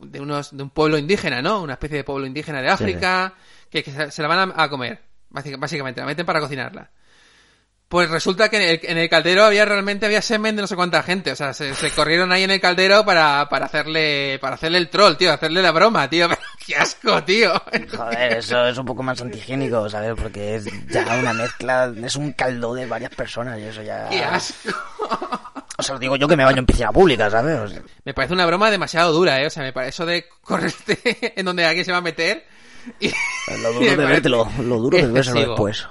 de, 0.01 0.21
unos, 0.21 0.55
de 0.55 0.61
un 0.61 0.69
pueblo 0.69 0.99
indígena, 0.99 1.41
¿no? 1.41 1.63
Una 1.63 1.73
especie 1.73 1.97
de 1.97 2.03
pueblo 2.03 2.27
indígena 2.27 2.61
de 2.61 2.69
África, 2.69 3.33
que, 3.71 3.81
se, 3.81 4.21
la 4.21 4.27
van 4.27 4.53
a, 4.55 4.63
a 4.63 4.69
comer, 4.69 5.01
básicamente, 5.29 5.99
la 5.99 6.05
meten 6.05 6.27
para 6.27 6.39
cocinarla. 6.41 6.91
Pues 7.89 8.09
resulta 8.09 8.49
que 8.49 8.81
en 8.83 8.97
el, 8.97 9.09
caldero 9.09 9.45
había 9.45 9.63
realmente 9.63 10.05
había 10.05 10.21
semen 10.21 10.57
de 10.57 10.61
no 10.61 10.67
sé 10.67 10.75
cuánta 10.75 11.03
gente, 11.03 11.31
o 11.31 11.35
sea, 11.37 11.53
se, 11.53 11.73
corrieron 11.95 12.33
ahí 12.33 12.43
en 12.43 12.51
el 12.51 12.59
caldero 12.59 13.05
para, 13.05 13.47
para 13.49 13.67
hacerle 13.67 14.39
para 14.39 14.55
hacerle 14.55 14.79
el 14.79 14.89
troll, 14.89 15.15
tío, 15.15 15.31
hacerle 15.31 15.61
la 15.61 15.71
broma, 15.71 16.09
tío. 16.09 16.27
qué 16.65 16.75
asco, 16.75 17.23
tío. 17.23 17.53
Joder, 17.95 18.33
eso 18.33 18.65
es 18.67 18.77
un 18.77 18.85
poco 18.85 19.03
más 19.03 19.21
antihigiénico, 19.21 19.89
¿sabes? 19.89 20.15
Porque 20.21 20.55
es 20.55 20.65
ya 20.89 21.17
una 21.17 21.31
mezcla, 21.31 21.93
es 22.03 22.17
un 22.17 22.33
caldo 22.33 22.73
de 22.73 22.85
varias 22.85 23.15
personas 23.15 23.57
y 23.57 23.63
eso 23.63 23.81
ya 23.81 24.09
Qué 24.09 24.21
asco. 24.21 24.69
O 25.77 25.83
sea, 25.83 25.95
os 25.95 26.01
digo 26.01 26.17
yo 26.17 26.27
que 26.27 26.35
me 26.35 26.43
baño 26.43 26.57
en 26.57 26.65
piscina 26.65 26.91
pública, 26.91 27.29
¿sabes? 27.29 27.71
Me 28.03 28.13
parece 28.13 28.33
una 28.33 28.45
broma 28.45 28.69
demasiado 28.69 29.13
dura, 29.13 29.41
¿eh? 29.41 29.45
O 29.45 29.49
sea, 29.49 29.63
me 29.63 29.71
parece 29.71 29.91
eso 29.91 30.05
de 30.05 30.25
correrte 30.41 30.99
en 31.39 31.45
donde 31.45 31.65
alguien 31.65 31.85
se 31.85 31.91
va 31.93 31.99
a 31.99 32.01
meter 32.01 32.45
y... 32.99 33.13
Lo 33.61 33.73
duro 33.73 33.85
de 33.85 34.05
vértelo, 34.05 34.51
lo 34.59 34.77
duro 34.77 34.97
de 34.97 35.07
verlo 35.07 35.33
después. 35.33 35.87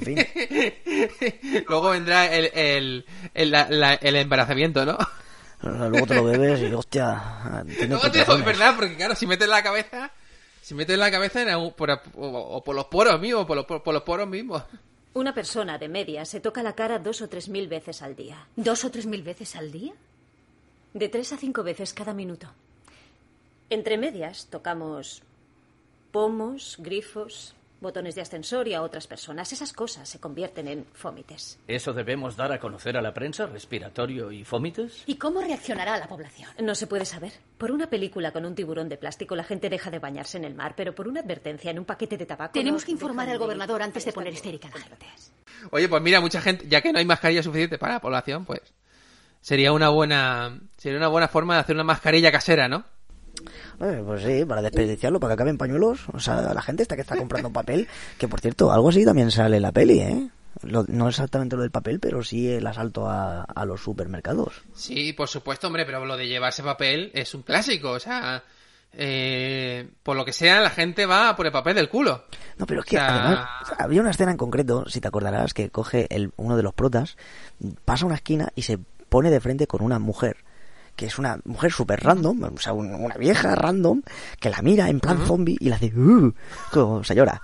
Luego 1.68 1.90
vendrá 1.90 2.32
el, 2.32 2.50
el, 2.54 3.04
el, 3.34 4.16
embarazamiento, 4.16 4.84
¿no? 4.84 4.98
Luego 5.62 6.06
te 6.06 6.14
lo 6.14 6.24
bebes 6.24 6.60
y 6.60 6.72
hostia. 6.72 7.64
Luego 7.88 8.10
te 8.10 8.24
lo, 8.24 8.44
verdad, 8.44 8.74
porque 8.76 8.96
claro, 8.96 9.14
si 9.14 9.26
metes 9.26 9.48
la 9.48 9.62
cabeza, 9.62 10.10
si 10.62 10.74
metes 10.74 10.98
la 10.98 11.10
cabeza 11.10 11.42
en 11.42 11.70
por, 11.72 11.90
o, 12.14 12.62
por 12.64 12.74
los 12.74 12.86
poros 12.86 13.20
mismos, 13.20 13.46
por 13.46 13.56
los, 13.56 13.66
por 13.66 13.92
los 13.92 14.02
poros 14.02 14.28
mismos. 14.28 14.62
Una 15.14 15.32
persona 15.32 15.78
de 15.78 15.88
media 15.88 16.26
se 16.26 16.40
toca 16.40 16.62
la 16.62 16.74
cara 16.74 16.98
dos 16.98 17.22
o 17.22 17.28
tres 17.28 17.48
mil 17.48 17.68
veces 17.68 18.02
al 18.02 18.14
día. 18.14 18.46
¿Dos 18.54 18.84
o 18.84 18.90
tres 18.90 19.06
mil 19.06 19.22
veces 19.22 19.56
al 19.56 19.72
día? 19.72 19.94
De 20.92 21.08
tres 21.08 21.32
a 21.32 21.38
cinco 21.38 21.62
veces 21.62 21.94
cada 21.94 22.12
minuto. 22.12 22.52
Entre 23.70 23.98
medias 23.98 24.46
tocamos 24.46 25.22
pomos, 26.12 26.76
grifos, 26.78 27.55
botones 27.80 28.14
de 28.14 28.22
ascensor 28.22 28.68
y 28.68 28.74
a 28.74 28.82
otras 28.82 29.06
personas. 29.06 29.52
Esas 29.52 29.72
cosas 29.72 30.08
se 30.08 30.18
convierten 30.18 30.68
en 30.68 30.86
fómites. 30.92 31.58
¿Eso 31.66 31.92
debemos 31.92 32.36
dar 32.36 32.52
a 32.52 32.58
conocer 32.58 32.96
a 32.96 33.02
la 33.02 33.12
prensa? 33.12 33.46
¿Respiratorio 33.46 34.32
y 34.32 34.44
fómites? 34.44 35.02
¿Y 35.06 35.16
cómo 35.16 35.40
reaccionará 35.40 35.96
la 35.98 36.08
población? 36.08 36.50
No 36.60 36.74
se 36.74 36.86
puede 36.86 37.04
saber. 37.04 37.32
Por 37.58 37.70
una 37.70 37.88
película 37.88 38.32
con 38.32 38.44
un 38.44 38.54
tiburón 38.54 38.88
de 38.88 38.96
plástico 38.96 39.36
la 39.36 39.44
gente 39.44 39.68
deja 39.68 39.90
de 39.90 39.98
bañarse 39.98 40.38
en 40.38 40.44
el 40.44 40.54
mar, 40.54 40.74
pero 40.76 40.94
por 40.94 41.08
una 41.08 41.20
advertencia 41.20 41.70
en 41.70 41.78
un 41.78 41.84
paquete 41.84 42.16
de 42.16 42.26
tabaco... 42.26 42.52
Tenemos 42.52 42.82
no 42.82 42.86
que 42.86 42.92
informar 42.92 43.28
al 43.28 43.38
gobernador 43.38 43.82
antes 43.82 44.04
de 44.04 44.12
poner 44.12 44.32
histérica 44.32 44.68
a 44.68 44.78
la 44.78 44.84
gente. 44.84 45.06
Oye, 45.70 45.88
pues 45.88 46.02
mira, 46.02 46.20
mucha 46.20 46.40
gente, 46.40 46.66
ya 46.68 46.80
que 46.80 46.92
no 46.92 46.98
hay 46.98 47.04
mascarilla 47.04 47.42
suficiente 47.42 47.78
para 47.78 47.94
la 47.94 48.00
población, 48.00 48.44
pues 48.44 48.60
sería 49.40 49.72
una 49.72 49.88
buena 49.90 50.58
sería 50.76 50.98
una 50.98 51.08
buena 51.08 51.28
forma 51.28 51.54
de 51.54 51.60
hacer 51.60 51.76
una 51.76 51.84
mascarilla 51.84 52.32
casera, 52.32 52.68
¿no? 52.68 52.84
Eh, 53.80 54.02
pues 54.06 54.22
sí, 54.22 54.44
para 54.44 54.62
desperdiciarlo, 54.62 55.20
para 55.20 55.30
que 55.30 55.34
acaben 55.34 55.58
pañuelos. 55.58 56.00
O 56.12 56.18
sea, 56.20 56.40
la 56.54 56.62
gente 56.62 56.82
está 56.82 56.94
que 56.96 57.02
está 57.02 57.16
comprando 57.16 57.50
papel, 57.52 57.86
que 58.18 58.28
por 58.28 58.40
cierto, 58.40 58.72
algo 58.72 58.88
así 58.88 59.04
también 59.04 59.30
sale 59.30 59.56
en 59.56 59.62
la 59.62 59.72
peli, 59.72 60.00
¿eh? 60.00 60.28
Lo- 60.62 60.84
no 60.88 61.08
exactamente 61.08 61.54
lo 61.56 61.62
del 61.62 61.70
papel, 61.70 62.00
pero 62.00 62.22
sí 62.24 62.48
el 62.50 62.66
asalto 62.66 63.08
a, 63.10 63.42
a 63.42 63.64
los 63.66 63.82
supermercados. 63.82 64.62
Sí, 64.74 65.12
por 65.12 65.28
supuesto, 65.28 65.66
hombre, 65.66 65.84
pero 65.84 66.04
lo 66.06 66.16
de 66.16 66.26
llevarse 66.28 66.62
papel 66.62 67.10
es 67.14 67.34
un 67.34 67.42
clásico, 67.42 67.90
o 67.90 68.00
sea, 68.00 68.42
eh, 68.98 69.86
por 70.02 70.16
lo 70.16 70.24
que 70.24 70.32
sea, 70.32 70.60
la 70.60 70.70
gente 70.70 71.04
va 71.04 71.36
por 71.36 71.44
el 71.44 71.52
papel 71.52 71.74
del 71.74 71.90
culo. 71.90 72.24
No, 72.56 72.66
pero 72.66 72.80
es 72.80 72.86
que 72.86 72.96
O 72.96 73.00
sea- 73.00 73.24
además 73.26 73.48
o 73.62 73.66
sea, 73.66 73.76
había 73.80 74.00
una 74.00 74.10
escena 74.10 74.30
en 74.30 74.38
concreto, 74.38 74.88
si 74.88 75.00
te 75.02 75.08
acordarás, 75.08 75.52
que 75.52 75.68
coge 75.70 76.06
el, 76.14 76.32
uno 76.36 76.56
de 76.56 76.62
los 76.62 76.72
protas, 76.72 77.18
pasa 77.84 78.06
una 78.06 78.14
esquina 78.14 78.48
y 78.54 78.62
se 78.62 78.78
pone 79.10 79.30
de 79.30 79.40
frente 79.40 79.66
con 79.66 79.82
una 79.82 79.98
mujer, 79.98 80.38
que 80.96 81.06
es 81.06 81.18
una 81.18 81.38
mujer 81.44 81.70
súper 81.70 82.02
random, 82.02 82.42
o 82.42 82.58
sea, 82.58 82.72
un- 82.72 82.92
una 82.94 83.14
vieja 83.16 83.54
random, 83.54 84.02
que 84.40 84.50
la 84.50 84.62
mira 84.62 84.88
en 84.88 84.98
plan 85.00 85.18
zombie 85.26 85.56
y 85.60 85.68
la 85.68 85.76
hace, 85.76 85.92
uh, 85.94 86.32
como 86.72 87.04
señora. 87.04 87.40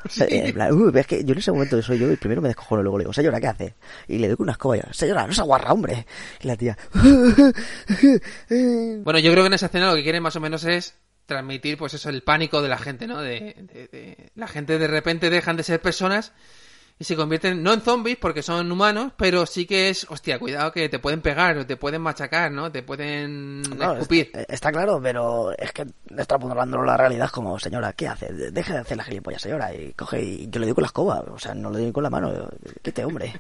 En 0.47 0.55
plan, 0.55 0.73
"Uh", 0.73 0.91
es 0.97 1.07
que 1.07 1.23
yo 1.25 1.33
en 1.35 1.39
ese 1.39 1.53
momento 1.53 1.81
soy 1.83 1.99
yo 1.99 2.11
y 2.11 2.17
primero 2.17 2.41
me 2.43 2.49
descojono, 2.49 2.83
luego 2.83 2.99
le 2.99 3.05
digo, 3.05 3.13
señora, 3.13 3.41
¿qué 3.41 3.47
hace? 3.49 3.75
Y 4.09 4.19
le 4.19 4.29
doy 4.29 4.37
con 4.37 4.45
una 4.45 4.53
escoba, 4.53 4.77
yo, 4.77 4.83
señora, 4.93 5.27
no 5.27 5.33
se 5.33 5.41
aguarra, 5.43 5.73
hombre. 5.73 6.07
Y 6.41 6.47
la 6.49 6.57
tía, 6.57 6.77
Bueno, 9.05 9.19
yo 9.19 9.31
creo 9.33 9.43
que 9.45 9.49
en 9.49 9.55
esa 9.55 9.67
escena 9.67 9.89
lo 9.91 9.97
que 9.97 10.03
quieren 10.03 10.23
más 10.23 10.37
o 10.37 10.41
menos 10.41 10.65
es 10.65 10.95
transmitir, 11.27 11.79
pues 11.79 11.95
eso, 11.95 12.09
el 12.11 12.23
pánico 12.23 12.63
de 12.63 12.69
la 12.69 12.79
gente, 12.79 13.07
¿no? 13.07 13.21
De, 13.21 13.55
de- 13.73 13.89
de- 13.93 14.31
la 14.35 14.49
gente 14.49 14.79
de 14.79 14.87
repente 14.89 15.31
dejan 15.31 15.57
de 15.57 15.63
ser 15.63 15.81
personas 15.81 16.33
y 16.99 17.05
se 17.05 17.17
convierten, 17.17 17.63
no 17.63 17.73
en 17.73 17.81
zombies 17.81 18.17
porque 18.17 18.43
son 18.43 18.71
humanos, 18.71 19.13
pero 19.17 19.45
sí 19.47 19.67
que 19.67 19.89
es, 19.89 20.07
hostia, 20.09 20.39
cuidado 20.39 20.71
que 20.73 20.89
te 20.89 20.99
pueden 20.99 21.21
pegar, 21.21 21.57
o 21.59 21.67
te 21.67 21.77
pueden 21.77 22.01
machacar, 22.03 22.53
¿no? 22.53 22.71
Te 22.71 22.83
pueden 22.83 23.63
No, 23.63 23.95
escupir. 23.95 24.31
Está, 24.33 24.53
está 24.53 24.73
claro, 24.73 25.01
pero 25.03 25.51
es 25.59 25.73
que 25.73 25.87
extrapolándolo 26.17 26.85
a 26.85 26.87
la 26.87 26.97
realidad 26.97 27.31
como, 27.31 27.59
señora, 27.59 27.93
¿qué 27.93 28.09
hace? 28.09 28.33
Deje 28.33 28.73
de 28.73 28.79
hacer 28.79 28.97
la 28.97 29.05
gilipollas, 29.05 29.43
señora. 29.43 29.75
Y 29.75 29.93
coge 29.95 30.23
y 30.23 30.49
yo 30.49 30.61
le 30.61 30.67
doy 30.67 30.75
con 30.75 30.83
la 30.83 30.87
escoba, 30.87 31.21
o 31.21 31.39
sea, 31.39 31.55
no 31.55 31.71
le 31.71 31.81
doy 31.81 31.93
con 31.93 32.03
la 32.05 32.11
mano. 32.11 32.49
Quite, 32.83 33.05
hombre. 33.05 33.33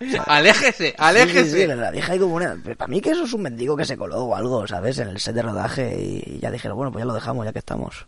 Aléjese, 0.26 0.94
aléjese. 0.96 1.50
sí, 1.50 1.60
sí, 1.62 1.66
la 1.66 1.90
deja 1.90 2.12
ahí 2.12 2.18
como 2.20 2.36
una... 2.36 2.56
Para 2.76 2.86
mí 2.88 3.00
que 3.00 3.10
eso 3.10 3.24
es 3.24 3.32
un 3.32 3.42
mendigo 3.42 3.76
que 3.76 3.84
se 3.84 3.96
coló 3.96 4.24
o 4.26 4.36
algo, 4.36 4.64
¿sabes? 4.66 4.98
En 5.00 5.08
el 5.08 5.18
set 5.18 5.34
de 5.34 5.42
rodaje 5.42 5.96
y 6.00 6.38
ya 6.38 6.52
dijeron, 6.52 6.76
bueno, 6.76 6.92
pues 6.92 7.02
ya 7.02 7.06
lo 7.06 7.14
dejamos, 7.14 7.44
ya 7.44 7.52
que 7.52 7.58
estamos. 7.58 8.06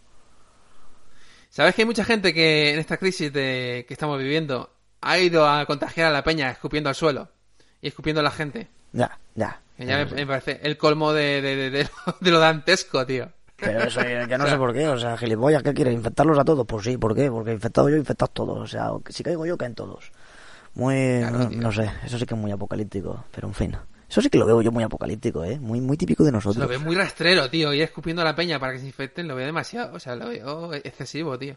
¿Sabes 1.60 1.74
que 1.74 1.82
hay 1.82 1.86
mucha 1.86 2.04
gente 2.04 2.32
que 2.32 2.72
en 2.72 2.78
esta 2.78 2.96
crisis 2.96 3.30
de, 3.30 3.84
que 3.86 3.92
estamos 3.92 4.18
viviendo 4.18 4.70
ha 5.02 5.18
ido 5.18 5.46
a 5.46 5.66
contagiar 5.66 6.06
a 6.06 6.10
la 6.10 6.24
peña 6.24 6.50
escupiendo 6.50 6.88
al 6.88 6.94
suelo 6.94 7.28
y 7.82 7.88
escupiendo 7.88 8.20
a 8.20 8.22
la 8.24 8.30
gente? 8.30 8.68
Ya, 8.92 9.18
ya. 9.34 9.60
Que 9.76 9.84
ya 9.84 9.98
me, 9.98 10.06
me 10.06 10.26
parece 10.26 10.58
el 10.62 10.78
colmo 10.78 11.12
de, 11.12 11.42
de, 11.42 11.56
de- 11.56 11.70
de 11.70 11.84
lo, 11.84 12.16
de 12.22 12.30
lo 12.30 12.38
dantesco, 12.38 13.04
tío. 13.04 13.28
Pero 13.56 13.80
eso 13.82 14.00
ya 14.26 14.38
no 14.38 14.46
sé 14.48 14.56
por 14.56 14.72
qué, 14.72 14.88
o 14.88 14.98
sea, 14.98 15.18
gilipollas, 15.18 15.62
¿qué 15.62 15.74
quiere? 15.74 15.92
¿Infectarlos 15.92 16.38
a 16.38 16.46
todos? 16.46 16.66
Pues 16.66 16.82
sí, 16.82 16.96
¿por 16.96 17.14
qué? 17.14 17.30
Porque 17.30 17.52
infectado 17.52 17.90
yo, 17.90 17.96
infectados 17.98 18.32
todos, 18.32 18.58
o 18.58 18.66
sea, 18.66 18.88
si 19.10 19.22
caigo 19.22 19.44
yo, 19.44 19.58
caen 19.58 19.74
todos. 19.74 20.12
Muy, 20.72 21.18
Claro, 21.18 21.38
no, 21.40 21.50
no 21.50 21.72
sé, 21.72 21.90
eso 22.06 22.18
sí 22.18 22.24
que 22.24 22.32
es 22.32 22.40
muy 22.40 22.52
apocalíptico, 22.52 23.22
pero 23.32 23.48
en 23.48 23.54
fin. 23.54 23.76
Eso 24.10 24.20
sí 24.20 24.28
que 24.28 24.38
lo 24.38 24.46
veo 24.46 24.60
yo 24.60 24.72
muy 24.72 24.82
apocalíptico, 24.82 25.44
¿eh? 25.44 25.60
Muy, 25.60 25.80
muy 25.80 25.96
típico 25.96 26.24
de 26.24 26.32
nosotros. 26.32 26.60
Lo 26.60 26.66
veo 26.66 26.80
muy 26.80 26.96
rastrero, 26.96 27.48
tío. 27.48 27.72
Ir 27.72 27.82
escupiendo 27.82 28.22
a 28.22 28.24
la 28.24 28.34
peña 28.34 28.58
para 28.58 28.72
que 28.72 28.80
se 28.80 28.86
infecten, 28.86 29.28
lo 29.28 29.36
veo 29.36 29.46
demasiado. 29.46 29.94
O 29.94 30.00
sea, 30.00 30.16
lo 30.16 30.28
veo 30.30 30.74
excesivo, 30.74 31.38
tío. 31.38 31.56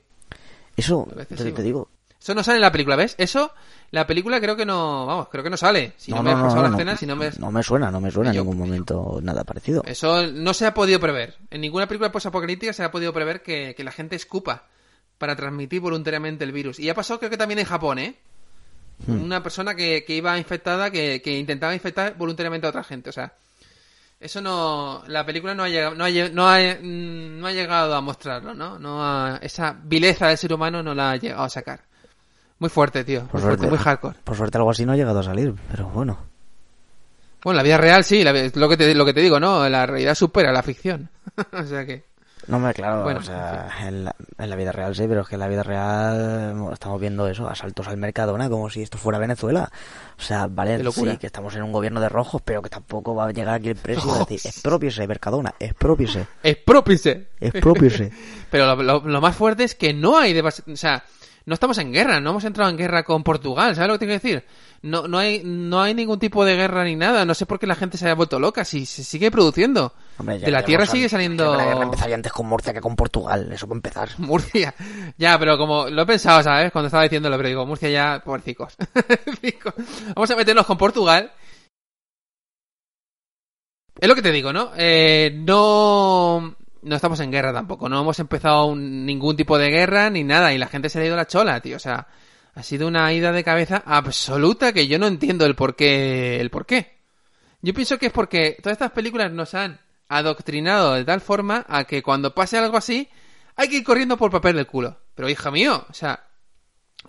Eso, 0.77 1.07
te, 1.27 1.63
digo, 1.63 1.89
Eso 2.21 2.35
no 2.35 2.43
sale 2.43 2.57
en 2.57 2.61
la 2.61 2.71
película, 2.71 2.95
¿ves? 2.95 3.15
Eso, 3.17 3.51
la 3.89 4.05
película 4.05 4.39
creo 4.39 4.55
que 4.55 4.67
no, 4.67 5.07
vamos, 5.07 5.29
creo 5.29 5.43
que 5.43 5.49
no 5.49 5.57
sale. 5.57 5.93
Si 5.97 6.11
no, 6.11 6.21
me 6.21 6.31
has 6.31 6.41
pasado 6.41 6.61
la 6.61 6.69
escena, 6.69 6.95
si 6.95 7.07
no 7.07 7.15
me... 7.15 7.31
no 7.39 7.51
me 7.51 7.63
suena, 7.63 7.89
no 7.89 7.99
me 7.99 8.11
suena 8.11 8.29
en 8.29 8.37
ningún 8.37 8.57
momento 8.59 9.19
nada 9.23 9.43
parecido. 9.43 9.83
Eso 9.87 10.27
no 10.27 10.53
se 10.53 10.67
ha 10.67 10.75
podido 10.75 10.99
prever. 10.99 11.37
En 11.49 11.61
ninguna 11.61 11.87
película 11.87 12.11
posapocalíptica 12.11 12.71
se 12.71 12.83
ha 12.83 12.91
podido 12.91 13.13
prever 13.13 13.41
que, 13.41 13.73
que 13.75 13.83
la 13.83 13.91
gente 13.91 14.15
escupa 14.15 14.67
para 15.17 15.35
transmitir 15.35 15.81
voluntariamente 15.81 16.43
el 16.43 16.51
virus. 16.51 16.79
Y 16.79 16.87
ha 16.89 16.93
pasado 16.93 17.17
creo 17.17 17.31
que 17.31 17.37
también 17.37 17.57
en 17.57 17.65
Japón, 17.65 17.97
¿eh? 17.97 18.19
Hmm. 19.07 19.21
Una 19.23 19.43
persona 19.43 19.75
que, 19.75 20.03
que 20.05 20.15
iba 20.15 20.37
infectada, 20.37 20.89
que, 20.91 21.21
que 21.21 21.37
intentaba 21.37 21.73
infectar 21.73 22.15
voluntariamente 22.17 22.67
a 22.67 22.69
otra 22.69 22.83
gente. 22.83 23.09
O 23.09 23.13
sea, 23.13 23.33
eso 24.19 24.39
no... 24.41 25.03
La 25.07 25.25
película 25.25 25.53
no 25.53 25.63
ha 25.63 25.69
llegado, 25.69 25.95
no 25.95 26.05
ha, 26.05 26.09
no 26.09 26.47
ha, 26.49 26.57
mm, 26.59 27.39
no 27.39 27.47
ha 27.47 27.51
llegado 27.51 27.95
a 27.95 28.01
mostrarlo, 28.01 28.53
¿no? 28.53 28.79
no 28.79 29.03
ha- 29.03 29.37
esa 29.41 29.77
vileza 29.83 30.27
del 30.27 30.37
ser 30.37 30.53
humano 30.53 30.81
no 30.81 30.93
la 30.95 31.11
ha 31.11 31.17
llegado 31.17 31.43
a 31.43 31.49
sacar. 31.49 31.81
Muy 32.59 32.69
fuerte, 32.69 33.03
tío. 33.03 33.21
Muy 33.21 33.29
Por 33.29 33.41
fuerte, 33.41 33.57
suerte. 33.59 33.75
muy 33.75 33.83
hardcore. 33.83 34.17
Por 34.23 34.37
suerte 34.37 34.57
algo 34.57 34.71
así 34.71 34.85
no 34.85 34.93
ha 34.93 34.95
llegado 34.95 35.19
a 35.19 35.23
salir, 35.23 35.53
pero 35.69 35.89
bueno. 35.89 36.17
Bueno, 37.43 37.57
la 37.57 37.63
vida 37.63 37.77
real 37.77 38.05
sí, 38.05 38.23
la, 38.23 38.31
lo, 38.31 38.69
que 38.69 38.77
te, 38.77 38.95
lo 38.95 39.03
que 39.05 39.13
te 39.13 39.19
digo, 39.19 39.37
¿no? 39.37 39.67
La 39.67 39.85
realidad 39.85 40.15
supera 40.15 40.53
la 40.53 40.63
ficción. 40.63 41.09
o 41.51 41.63
sea 41.63 41.85
que... 41.85 42.05
No 42.47 42.59
me 42.59 42.73
claro, 42.73 43.03
Bueno, 43.03 43.19
o 43.19 43.23
sea, 43.23 43.69
en 43.87 44.05
la, 44.05 44.15
en 44.37 44.49
la 44.49 44.55
vida 44.55 44.71
real 44.71 44.95
sí, 44.95 45.05
pero 45.07 45.21
es 45.21 45.27
que 45.27 45.35
en 45.35 45.39
la 45.39 45.47
vida 45.47 45.63
real 45.63 46.69
estamos 46.73 46.99
viendo 46.99 47.27
eso, 47.27 47.47
asaltos 47.47 47.87
al 47.87 47.97
Mercadona 47.97 48.49
como 48.49 48.69
si 48.69 48.81
esto 48.81 48.97
fuera 48.97 49.17
Venezuela. 49.19 49.71
O 50.17 50.21
sea, 50.21 50.47
vale, 50.47 50.77
sí, 51.13 51.17
que 51.17 51.27
estamos 51.27 51.55
en 51.55 51.63
un 51.63 51.71
gobierno 51.71 52.01
de 52.01 52.09
rojos, 52.09 52.41
pero 52.43 52.61
que 52.61 52.69
tampoco 52.69 53.15
va 53.15 53.27
a 53.27 53.31
llegar 53.31 53.55
aquí 53.55 53.69
el 53.69 53.75
precio 53.75 54.03
y 54.15 54.19
decir, 54.19 54.41
expropiese, 54.43 55.07
Mercadona, 55.07 55.53
expropiese, 55.59 56.27
Exprópiese. 56.43 57.27
expropiese. 57.39 58.11
Pero 58.51 58.67
lo, 58.75 58.83
lo- 58.83 58.99
lo 59.07 59.21
más 59.21 59.35
fuerte 59.35 59.63
es 59.63 59.73
que 59.75 59.93
no 59.93 60.17
hay... 60.17 60.33
devas- 60.33 60.63
O 60.71 60.75
sea, 60.77 61.03
no 61.45 61.53
estamos 61.53 61.77
en 61.77 61.91
guerra, 61.91 62.19
no 62.19 62.31
hemos 62.31 62.43
entrado 62.45 62.69
en 62.69 62.77
guerra 62.77 63.03
con 63.03 63.23
Portugal, 63.23 63.75
¿sabes 63.75 63.87
lo 63.87 63.93
que 63.95 63.99
te 63.99 64.05
quiero 64.05 64.21
decir? 64.21 64.45
No, 64.81 65.07
no, 65.07 65.17
hay, 65.17 65.41
no 65.43 65.81
hay 65.81 65.93
ningún 65.93 66.19
tipo 66.19 66.43
de 66.45 66.55
guerra 66.55 66.83
ni 66.83 66.95
nada, 66.95 67.25
no 67.25 67.33
sé 67.33 67.45
por 67.45 67.59
qué 67.59 67.67
la 67.67 67.75
gente 67.75 67.97
se 67.97 68.05
haya 68.05 68.15
vuelto 68.15 68.39
loca, 68.39 68.65
si 68.65 68.85
se 68.85 69.03
sigue 69.03 69.31
produciendo. 69.31 69.93
Hombre, 70.17 70.39
ya 70.39 70.45
de 70.45 70.51
la 70.51 70.63
tierra 70.63 70.85
sigue 70.85 71.09
saliendo... 71.09 71.55
La 71.55 71.65
guerra 71.65 71.83
empezaría 71.83 72.15
antes 72.15 72.31
con 72.31 72.47
Murcia 72.47 72.73
que 72.73 72.81
con 72.81 72.95
Portugal, 72.95 73.49
eso 73.51 73.67
para 73.67 73.77
empezar. 73.77 74.09
Murcia. 74.17 74.73
Ya, 75.17 75.37
pero 75.39 75.57
como 75.57 75.89
lo 75.89 76.01
he 76.01 76.05
pensado, 76.05 76.43
¿sabes? 76.43 76.71
Cuando 76.71 76.87
estaba 76.87 77.03
diciéndolo, 77.03 77.37
pero 77.37 77.49
digo, 77.49 77.65
Murcia 77.65 77.89
ya. 77.89 78.21
Pobrecicos. 78.23 78.75
Vamos 80.15 80.31
a 80.31 80.35
meternos 80.35 80.65
con 80.65 80.77
Portugal. 80.77 81.31
Es 83.99 84.07
lo 84.07 84.15
que 84.15 84.21
te 84.21 84.31
digo, 84.31 84.51
¿no? 84.51 84.71
Eh, 84.75 85.31
no, 85.45 86.55
no 86.83 86.95
estamos 86.95 87.19
en 87.19 87.31
guerra 87.31 87.53
tampoco. 87.53 87.89
No 87.89 88.01
hemos 88.01 88.19
empezado 88.19 88.65
un- 88.65 89.05
ningún 89.05 89.35
tipo 89.35 89.57
de 89.57 89.69
guerra 89.69 90.09
ni 90.09 90.23
nada. 90.23 90.53
Y 90.53 90.57
la 90.57 90.67
gente 90.67 90.89
se 90.89 90.99
le 90.99 91.05
ha 91.05 91.07
ido 91.07 91.15
la 91.15 91.27
chola, 91.27 91.59
tío. 91.61 91.75
O 91.77 91.79
sea, 91.79 92.07
ha 92.55 92.63
sido 92.63 92.87
una 92.87 93.11
ida 93.13 93.31
de 93.31 93.43
cabeza 93.43 93.81
absoluta 93.85 94.73
que 94.73 94.87
yo 94.87 94.99
no 94.99 95.07
entiendo 95.07 95.45
el 95.45 95.55
por 95.55 95.75
qué. 95.75 96.39
El 96.39 96.49
por 96.49 96.65
qué. 96.65 96.99
Yo 97.61 97.73
pienso 97.73 97.97
que 97.97 98.07
es 98.07 98.11
porque 98.11 98.57
todas 98.61 98.73
estas 98.75 98.91
películas 98.91 99.31
nos 99.31 99.53
han 99.53 99.79
adoctrinado 100.09 100.93
de 100.93 101.05
tal 101.05 101.21
forma 101.21 101.65
a 101.67 101.85
que 101.85 102.03
cuando 102.03 102.35
pase 102.35 102.57
algo 102.57 102.77
así 102.77 103.09
hay 103.55 103.69
que 103.69 103.77
ir 103.77 103.83
corriendo 103.83 104.17
por 104.17 104.31
papel 104.31 104.55
del 104.57 104.67
culo. 104.67 104.99
Pero 105.15 105.29
hija 105.29 105.49
mío, 105.51 105.85
o 105.89 105.93
sea, 105.93 106.25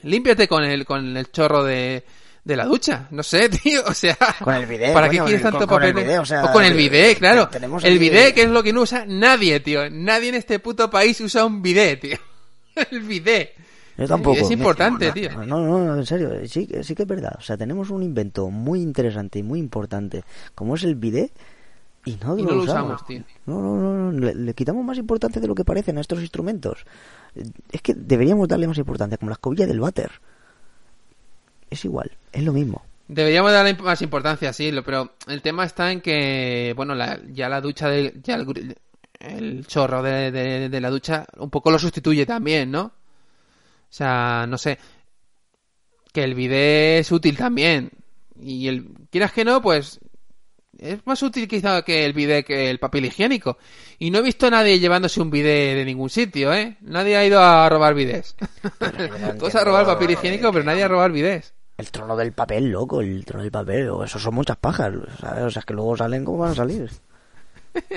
límpiate 0.02 0.46
con 0.48 0.64
el 0.64 0.84
con 0.84 1.16
el 1.16 1.30
chorro 1.32 1.64
de, 1.64 2.04
de 2.44 2.56
la 2.56 2.66
ducha, 2.66 3.08
no 3.10 3.22
sé, 3.22 3.48
tío, 3.62 3.82
o 3.86 3.94
sea, 3.94 4.16
Con 4.42 4.54
el 4.54 4.66
bidet, 4.66 4.92
¿para 4.92 5.08
qué 5.08 5.18
quieres 5.18 5.40
con- 5.42 5.50
tanto 5.52 5.66
con 5.66 5.82
el 5.82 5.92
papel? 5.92 6.04
bidet, 6.04 6.20
o 6.20 6.24
sea, 6.26 6.52
con 6.52 6.62
el 6.64 6.74
bidet, 6.74 7.12
eh, 7.12 7.16
claro. 7.18 7.48
tenemos 7.48 7.82
El 7.84 7.98
bidet 7.98 8.34
que 8.34 8.42
es 8.42 8.48
lo 8.50 8.62
que 8.62 8.72
no 8.72 8.82
usa 8.82 9.04
nadie, 9.06 9.60
tío. 9.60 9.88
Nadie 9.90 10.28
en 10.28 10.34
este 10.34 10.58
puto 10.58 10.90
país 10.90 11.18
usa 11.20 11.44
un 11.46 11.62
bidet, 11.62 12.00
tío. 12.00 12.16
El 12.90 13.00
bidet. 13.00 13.52
Yo 13.96 14.06
tampoco. 14.08 14.36
Es 14.40 14.50
importante, 14.50 15.06
No, 15.08 15.12
tío. 15.14 15.30
No, 15.46 15.60
no, 15.64 15.84
no, 15.84 15.96
en 15.96 16.04
serio, 16.06 16.30
sí, 16.48 16.66
que- 16.66 16.82
sí 16.84 16.94
que 16.94 17.02
es 17.04 17.08
verdad. 17.08 17.34
O 17.38 17.40
sea, 17.40 17.56
tenemos 17.56 17.90
un 17.90 18.02
invento 18.02 18.50
muy 18.50 18.82
interesante 18.82 19.38
y 19.38 19.42
muy 19.42 19.58
importante, 19.60 20.24
como 20.54 20.74
es 20.74 20.82
el 20.84 20.96
bidet, 20.96 21.30
y 22.04 22.16
no, 22.22 22.36
Y 22.36 22.42
lo, 22.42 22.48
no 22.50 22.54
lo 22.56 22.62
usamos. 22.64 23.00
usamos, 23.02 23.06
tío. 23.06 23.22
No, 23.46 23.60
no, 23.62 23.76
no, 23.76 24.12
no, 24.12 24.18
le, 24.20 24.34
le 24.34 24.52
quitamos 24.54 24.84
más 24.84 24.98
importancia 24.98 25.40
de 25.40 25.46
lo 25.48 25.54
que 25.54 25.64
parecen 25.64 25.96
a 25.96 26.00
estos 26.02 26.20
instrumentos. 26.20 26.84
Es 27.72 27.80
que 27.80 27.94
deberíamos 27.94 28.48
darle 28.48 28.66
más 28.68 28.76
importancia, 28.76 29.16
como 29.16 29.30
la 29.30 29.34
escobilla 29.34 29.66
del 29.66 29.80
váter. 29.80 30.10
Es 31.74 31.84
igual, 31.84 32.10
es 32.32 32.42
lo 32.42 32.52
mismo. 32.52 32.82
Deberíamos 33.06 33.52
darle 33.52 33.74
más 33.74 34.00
importancia, 34.02 34.52
sí, 34.52 34.72
pero 34.84 35.12
el 35.28 35.42
tema 35.42 35.64
está 35.64 35.92
en 35.92 36.00
que, 36.00 36.72
bueno, 36.76 36.94
la- 36.94 37.20
ya 37.32 37.48
la 37.48 37.60
ducha, 37.60 37.88
de, 37.88 38.14
ya 38.22 38.34
el, 38.36 38.46
gr- 38.46 38.76
el 39.20 39.66
chorro 39.66 40.02
de, 40.02 40.30
de- 40.30 40.68
de 40.70 40.80
la 40.80 40.88
ducha 40.90 41.26
un 41.36 41.50
poco 41.50 41.70
lo 41.70 41.78
sustituye 41.78 42.24
también, 42.24 42.70
¿no? 42.70 42.82
O 42.84 42.92
sea, 43.96 44.46
no 44.48 44.56
sé, 44.58 44.78
que 46.12 46.24
el 46.24 46.34
bidet 46.34 47.00
es 47.00 47.12
útil 47.12 47.36
también. 47.36 47.90
Y 48.40 48.68
el, 48.68 48.86
quieras 49.10 49.32
que 49.32 49.44
no, 49.44 49.60
pues 49.62 50.00
Es 50.78 50.98
más 51.06 51.22
útil 51.22 51.46
quizá 51.46 51.82
que 51.82 52.04
el 52.04 52.12
bidet 52.14 52.44
que 52.46 52.68
el 52.70 52.78
papel 52.80 53.04
higiénico. 53.04 53.58
Y 53.98 54.10
no 54.10 54.18
he 54.18 54.22
visto 54.22 54.46
a 54.46 54.50
nadie 54.50 54.80
llevándose 54.80 55.20
un 55.20 55.30
bidet 55.30 55.76
de 55.76 55.84
ningún 55.84 56.10
sitio, 56.10 56.52
¿eh? 56.52 56.76
Nadie 56.80 57.16
ha 57.16 57.24
ido 57.26 57.40
a 57.40 57.68
robar 57.68 57.94
bidets. 57.94 58.34
Todos 59.38 59.54
a 59.54 59.64
robar 59.64 59.84
papel 59.86 60.10
higiénico, 60.12 60.50
pero 60.52 60.64
nadie 60.64 60.82
a 60.82 60.88
robar 60.88 61.12
bidets. 61.12 61.52
El 61.76 61.90
trono 61.90 62.16
del 62.16 62.32
papel, 62.32 62.70
loco, 62.70 63.00
el 63.00 63.24
trono 63.24 63.42
del 63.42 63.50
papel. 63.52 63.88
o 63.90 64.04
Eso 64.04 64.18
son 64.18 64.34
muchas 64.34 64.56
pajas, 64.56 64.92
¿sabes? 65.20 65.44
O 65.44 65.50
sea, 65.50 65.60
es 65.60 65.66
que 65.66 65.74
luego 65.74 65.96
salen 65.96 66.24
como 66.24 66.38
van 66.38 66.52
a 66.52 66.54
salir. 66.54 66.90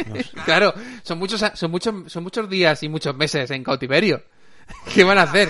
No 0.08 0.16
sé. 0.16 0.24
Claro, 0.46 0.74
son 1.04 1.20
muchos, 1.20 1.44
son 1.54 1.70
muchos, 1.72 1.94
son 2.12 2.24
muchos 2.24 2.50
días 2.50 2.82
y 2.84 2.90
muchos 2.90 3.16
meses 3.16 3.52
en 3.52 3.64
cautiverio. 3.64 4.24
¿Qué 4.96 5.04
van 5.04 5.20
a 5.20 5.24
hacer? 5.24 5.50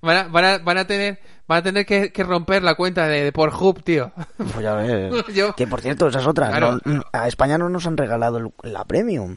Van 0.00 0.16
a, 0.16 0.22
van 0.28 0.44
a, 0.44 0.58
van 0.58 0.78
a 0.78 0.86
tener, 0.86 1.18
van 1.48 1.58
a 1.58 1.62
tener 1.62 1.84
que, 1.84 2.12
que 2.12 2.22
romper 2.22 2.62
la 2.62 2.76
cuenta 2.76 3.08
de, 3.08 3.24
de 3.24 3.32
Pornhub, 3.32 3.82
tío. 3.82 4.12
Pues 4.36 4.60
ya 4.60 4.74
ves. 4.74 5.12
Yo- 5.34 5.56
Que 5.56 5.66
por 5.66 5.80
cierto, 5.80 6.06
esa 6.06 6.20
es 6.20 6.26
otra. 6.26 6.48
Claro. 6.50 6.78
No- 6.84 7.02
a 7.12 7.26
España 7.26 7.58
no 7.58 7.68
nos 7.68 7.84
han 7.88 7.96
regalado 7.96 8.38
el- 8.38 8.52
la 8.72 8.84
Premium. 8.84 9.36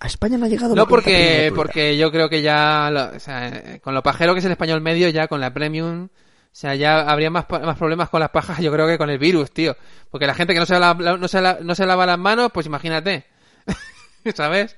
A 0.00 0.06
España 0.06 0.38
no 0.38 0.46
ha 0.46 0.48
llegado 0.48 0.74
No 0.76 0.86
porque, 0.86 1.52
porque 1.54 1.96
yo 1.96 2.12
creo 2.12 2.28
que 2.28 2.40
ya, 2.42 2.88
lo- 2.90 3.16
o 3.16 3.20
sea, 3.20 3.48
eh, 3.48 3.80
con 3.80 3.94
lo 3.94 4.02
pajero 4.02 4.32
que 4.32 4.38
es 4.40 4.44
el 4.44 4.52
español 4.52 4.80
medio, 4.80 5.08
ya 5.08 5.26
con 5.26 5.40
la 5.40 5.52
premium, 5.52 6.04
o 6.04 6.08
sea, 6.52 6.74
ya 6.76 7.00
habría 7.00 7.30
más, 7.30 7.46
más 7.50 7.76
problemas 7.76 8.08
con 8.08 8.20
las 8.20 8.30
pajas, 8.30 8.58
yo 8.62 8.72
creo 8.72 8.86
que 8.86 8.96
con 8.98 9.10
el 9.10 9.18
virus, 9.18 9.50
tío. 9.50 9.76
Porque 10.10 10.26
la 10.26 10.34
gente 10.34 10.54
que 10.54 10.60
no 10.60 10.66
se, 10.66 10.78
la- 10.78 10.94
la- 10.94 11.16
no 11.16 11.26
se, 11.28 11.40
la- 11.40 11.58
no 11.62 11.74
se 11.74 11.84
lava 11.86 12.06
las 12.06 12.18
manos, 12.18 12.50
pues 12.52 12.66
imagínate. 12.66 13.26
¿Sabes? 14.34 14.76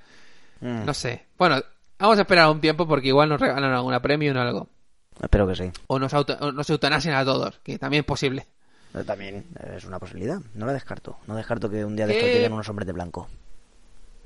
Mm, 0.60 0.84
No 0.86 0.94
sé. 0.94 1.26
Bueno, 1.38 1.62
vamos 1.98 2.18
a 2.18 2.22
esperar 2.22 2.48
un 2.48 2.60
tiempo 2.60 2.86
porque 2.86 3.08
igual 3.08 3.28
nos 3.28 3.40
regalan 3.40 3.72
alguna 3.72 4.00
premium 4.00 4.36
o 4.36 4.40
algo. 4.40 4.68
Espero 5.22 5.46
que 5.46 5.54
sí. 5.56 5.70
O 5.86 5.98
nos, 5.98 6.14
auto, 6.14 6.36
o 6.40 6.50
nos 6.52 6.68
eutanasen 6.70 7.12
a 7.12 7.24
todos, 7.24 7.58
que 7.62 7.78
también 7.78 8.00
es 8.02 8.06
posible. 8.06 8.46
Pero 8.92 9.04
también 9.04 9.44
es 9.76 9.84
una 9.84 9.98
posibilidad. 9.98 10.38
No 10.54 10.64
la 10.66 10.72
descarto. 10.72 11.18
No 11.26 11.36
descarto 11.36 11.68
que 11.68 11.84
un 11.84 11.94
día 11.94 12.06
de 12.06 12.14
¿Qué? 12.14 12.18
estos 12.20 12.34
lleguen 12.34 12.52
unos 12.54 12.68
hombres 12.70 12.86
de 12.86 12.92
blanco. 12.94 13.28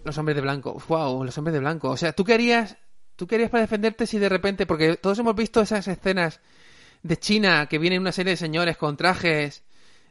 Los 0.05 0.18
hombres 0.18 0.36
de 0.36 0.42
blanco. 0.42 0.80
Wow, 0.88 1.24
los 1.24 1.36
hombres 1.38 1.55
de 1.55 1.61
blanco. 1.61 1.90
O 1.90 1.96
sea, 1.96 2.12
tú 2.12 2.24
querías, 2.24 2.76
tú 3.16 3.26
querías 3.26 3.50
para 3.50 3.62
defenderte 3.62 4.07
si 4.07 4.18
de 4.18 4.28
repente, 4.28 4.66
porque 4.66 4.96
todos 4.96 5.18
hemos 5.18 5.34
visto 5.34 5.61
esas 5.61 5.88
escenas 5.88 6.40
de 7.02 7.16
China 7.18 7.66
que 7.66 7.78
vienen 7.78 8.00
una 8.00 8.12
serie 8.12 8.32
de 8.32 8.36
señores 8.36 8.76
con 8.76 8.96
trajes 8.96 9.62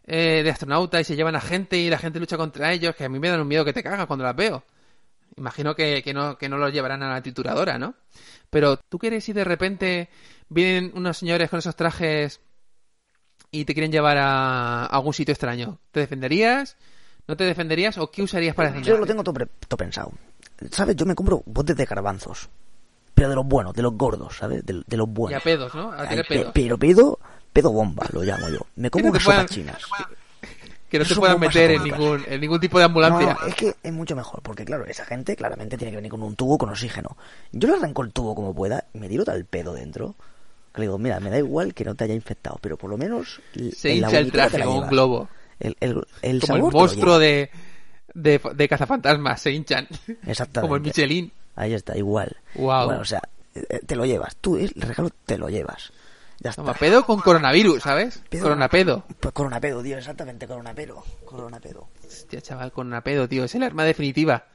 eh, 0.05 0.41
de 0.43 0.49
astronauta 0.49 0.99
y 0.99 1.03
se 1.03 1.15
llevan 1.15 1.35
a 1.35 1.41
gente 1.41 1.77
y 1.77 1.89
la 1.89 1.97
gente 1.97 2.19
lucha 2.19 2.37
contra 2.37 2.73
ellos, 2.73 2.95
que 2.95 3.05
a 3.05 3.09
mí 3.09 3.19
me 3.19 3.29
dan 3.29 3.41
un 3.41 3.47
miedo 3.47 3.65
que 3.65 3.73
te 3.73 3.83
cagas 3.83 4.05
cuando 4.05 4.25
las 4.25 4.35
veo. 4.35 4.63
Imagino 5.35 5.75
que, 5.75 6.03
que 6.03 6.13
no, 6.13 6.37
que 6.37 6.49
no 6.49 6.57
los 6.57 6.71
llevarán 6.71 7.01
a 7.03 7.09
la 7.09 7.21
trituradora, 7.21 7.79
¿no? 7.79 7.95
Pero 8.49 8.77
tú 8.77 8.99
quieres 8.99 9.23
si 9.23 9.33
de 9.33 9.43
repente 9.43 10.09
vienen 10.49 10.91
unos 10.95 11.17
señores 11.17 11.49
con 11.49 11.59
esos 11.59 11.75
trajes 11.75 12.39
y 13.53 13.65
te 13.65 13.73
quieren 13.73 13.91
llevar 13.91 14.17
a, 14.17 14.85
algún 14.87 15.13
sitio 15.13 15.31
extraño. 15.31 15.79
¿Te 15.91 16.01
defenderías? 16.01 16.75
¿No 17.27 17.37
te 17.37 17.43
defenderías? 17.45 17.97
¿O 17.97 18.11
qué 18.11 18.21
usarías 18.21 18.55
para 18.55 18.69
defenderte? 18.69 18.91
Yo 18.91 18.97
lo 18.99 19.05
tengo 19.05 19.23
todo, 19.23 19.77
pensado. 19.77 20.11
¿Sabes? 20.71 20.95
Yo 20.95 21.05
me 21.05 21.15
compro 21.15 21.41
botes 21.45 21.75
de 21.75 21.85
garbanzos. 21.85 22.49
Pero 23.13 23.29
de 23.29 23.35
los 23.35 23.45
buenos, 23.45 23.73
de 23.73 23.81
los 23.81 23.93
gordos, 23.93 24.35
¿sabes? 24.37 24.65
De, 24.65 24.81
de 24.85 24.97
los 24.97 25.07
Y 25.07 25.11
buenos. 25.11 25.41
a 25.41 25.43
pedos, 25.43 25.73
¿no? 25.75 25.91
A 25.91 26.07
tener 26.07 26.25
pedos. 26.27 26.51
pero 26.53 26.77
pedo, 26.77 27.19
pedo 27.53 27.71
bomba, 27.71 28.05
lo 28.11 28.23
llamo 28.23 28.49
yo. 28.49 28.59
Me 28.75 28.89
como 28.89 29.09
unas 29.09 29.23
sopas 29.23 29.45
chinas. 29.47 29.77
Que 30.89 30.99
no 30.99 31.05
Son 31.05 31.17
puedan 31.19 31.39
meter 31.39 31.71
en 31.71 31.83
ningún, 31.83 32.23
en 32.27 32.39
ningún 32.41 32.59
tipo 32.59 32.77
de 32.77 32.85
ambulancia. 32.85 33.35
No, 33.39 33.47
es 33.47 33.55
que 33.55 33.75
es 33.81 33.93
mucho 33.93 34.15
mejor, 34.15 34.41
porque 34.43 34.63
claro, 34.63 34.85
esa 34.85 35.05
gente 35.05 35.35
claramente 35.35 35.75
tiene 35.77 35.91
que 35.91 35.95
venir 35.97 36.11
con 36.11 36.21
un 36.21 36.35
tubo 36.35 36.57
con 36.57 36.69
oxígeno. 36.69 37.17
Yo 37.51 37.67
le 37.67 37.75
arranco 37.75 38.03
el 38.03 38.11
tubo 38.11 38.35
como 38.35 38.53
pueda 38.53 38.85
y 38.93 38.99
me 38.99 39.09
tiro 39.09 39.23
tal 39.23 39.43
pedo 39.45 39.73
dentro. 39.73 40.15
Que 40.73 40.81
le 40.81 40.87
digo, 40.87 40.97
mira, 40.99 41.19
me 41.19 41.29
da 41.31 41.37
igual 41.39 41.73
que 41.73 41.83
no 41.85 41.95
te 41.95 42.03
haya 42.03 42.13
infectado, 42.13 42.57
pero 42.61 42.77
por 42.77 42.89
lo 42.91 42.97
menos... 42.97 43.41
Se 43.75 43.93
hincha 43.95 44.19
el 44.19 44.31
traje 44.31 44.59
como 44.63 44.81
un 44.81 44.89
globo. 44.89 45.29
El, 45.59 45.75
el, 45.79 45.89
el 46.21 46.39
Como 46.41 46.55
el 46.55 46.61
sabor 46.61 46.73
monstruo 46.73 47.19
de, 47.19 47.49
de, 48.13 48.41
de 48.55 48.67
cazafantasmas. 48.69 49.41
Se 49.41 49.51
hinchan. 49.51 49.87
Exactamente. 50.25 50.61
Como 50.61 50.75
el 50.75 50.81
Michelin. 50.81 51.31
Ahí 51.55 51.73
está, 51.73 51.97
igual. 51.97 52.37
Guau. 52.55 52.85
Bueno, 52.87 53.01
o 53.01 53.05
sea, 53.05 53.21
eh, 53.55 53.79
te 53.85 53.95
lo 53.95 54.05
llevas. 54.05 54.35
Tú 54.37 54.57
el 54.57 54.69
regalo 54.75 55.09
te 55.25 55.37
lo 55.37 55.49
llevas. 55.49 55.91
Ya 56.39 56.49
está. 56.49 56.61
Toma, 56.63 56.73
pedo 56.73 57.05
con 57.05 57.19
coronavirus, 57.21 57.83
¿sabes? 57.83 58.21
Pedo. 58.29 58.43
Coronapedo. 58.43 59.05
Pues 59.19 59.33
coronapedo, 59.33 59.81
tío, 59.83 59.97
exactamente, 59.97 60.47
coronapedo. 60.47 61.03
Coronapedo. 61.23 61.87
Hostia, 62.05 62.41
chaval, 62.41 62.71
coronapedo, 62.71 63.29
tío. 63.29 63.43
Es 63.45 63.55
el 63.55 63.63
arma 63.63 63.85
definitiva. 63.85 64.47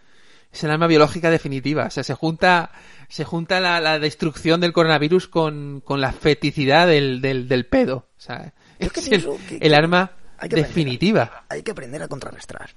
Es 0.52 0.64
el 0.64 0.70
arma 0.70 0.86
biológica 0.86 1.30
definitiva. 1.30 1.86
O 1.86 1.90
sea, 1.90 2.02
se 2.02 2.14
junta, 2.14 2.72
se 3.08 3.24
junta 3.24 3.60
la, 3.60 3.80
la 3.80 3.98
destrucción 3.98 4.60
del 4.60 4.72
coronavirus 4.72 5.28
con, 5.28 5.80
con 5.84 6.00
la 6.00 6.12
feticidad 6.12 6.86
del, 6.88 7.20
del, 7.22 7.48
del 7.48 7.64
pedo. 7.66 8.08
O 8.16 8.20
sea, 8.20 8.52
es 8.78 8.88
el, 8.96 9.04
pienso 9.08 9.38
que- 9.48 9.58
el 9.58 9.72
arma 9.74 10.12
hay 10.38 10.48
que 10.48 10.54
aprender. 10.56 10.68
definitiva. 10.68 11.44
Hay 11.48 11.62
que 11.62 11.70
aprender 11.72 12.02
a 12.02 12.08
contrarrestar. 12.08 12.70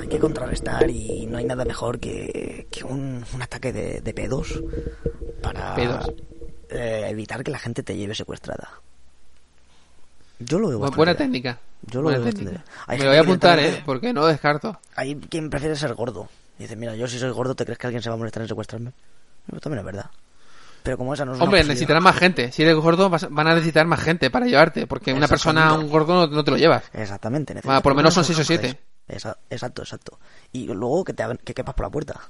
Hay 0.00 0.08
que 0.08 0.18
contrarrestar 0.18 0.90
y 0.90 1.26
no 1.26 1.38
hay 1.38 1.44
nada 1.44 1.64
mejor 1.64 1.98
que, 2.00 2.66
que 2.70 2.84
un, 2.84 3.24
un 3.32 3.42
ataque 3.42 3.72
de, 3.72 4.00
de 4.00 4.14
pedos 4.14 4.62
para 5.42 5.74
Pedos. 5.74 6.12
eh, 6.70 7.06
evitar 7.08 7.42
que 7.44 7.50
la 7.50 7.58
gente 7.58 7.82
te 7.82 7.96
lleve 7.96 8.14
secuestrada. 8.14 8.68
Yo 10.38 10.58
lo 10.58 10.68
veo 10.68 10.78
bastante 10.80 10.96
Buena 10.96 11.12
bien. 11.14 11.18
técnica. 11.30 11.58
Yo 11.82 12.02
lo 12.02 12.08
veo 12.10 12.22
técnica. 12.22 12.64
Me 12.88 13.06
voy 13.06 13.16
a 13.16 13.20
apuntar, 13.20 13.58
¿eh? 13.58 13.82
Porque 13.86 14.12
no 14.12 14.26
descarto. 14.26 14.78
Hay 14.94 15.14
quien 15.16 15.48
prefiere 15.48 15.76
ser 15.76 15.94
gordo. 15.94 16.28
Dice, 16.58 16.76
mira, 16.76 16.94
yo 16.96 17.06
si 17.08 17.18
soy 17.18 17.30
gordo, 17.30 17.54
¿te 17.54 17.64
crees 17.64 17.78
que 17.78 17.86
alguien 17.86 18.02
se 18.02 18.08
va 18.10 18.14
a 18.14 18.18
molestar 18.18 18.42
en 18.42 18.48
secuestrarme? 18.48 18.92
Pues 19.48 19.62
también 19.62 19.78
es 19.80 19.84
verdad. 19.86 20.10
Pero 20.86 20.96
como 20.98 21.12
esa 21.12 21.24
no 21.26 21.32
es 21.32 21.36
una 21.36 21.44
Hombre, 21.44 21.58
posibilidad- 21.58 21.74
necesitarán 21.74 22.02
más 22.02 22.16
gente. 22.16 22.50
Si 22.52 22.62
eres 22.62 22.76
gordo, 22.76 23.10
vas- 23.10 23.28
van 23.30 23.46
a 23.48 23.54
necesitar 23.54 23.86
más 23.86 24.00
gente 24.00 24.30
para 24.30 24.46
llevarte. 24.46 24.86
Porque 24.86 25.12
una 25.12 25.28
persona, 25.28 25.74
un 25.74 25.88
gordo, 25.90 26.26
no, 26.26 26.34
no 26.34 26.42
te 26.44 26.50
lo 26.52 26.56
llevas. 26.56 26.84
Exactamente. 26.94 27.54
Por 27.60 27.86
lo 27.92 27.94
menos 27.94 28.14
son 28.14 28.22
personas 28.22 28.26
seis 28.26 28.38
o 28.38 28.44
fuertes. 28.46 28.70
siete. 28.70 28.86
Esa- 29.08 29.36
Exacto, 29.50 29.82
exacto. 29.82 30.18
Y 30.52 30.66
luego 30.66 31.04
que 31.04 31.12
te 31.12 31.24
que 31.44 31.52
quepas 31.54 31.74
por 31.74 31.86
la 31.86 31.90
puerta. 31.90 32.20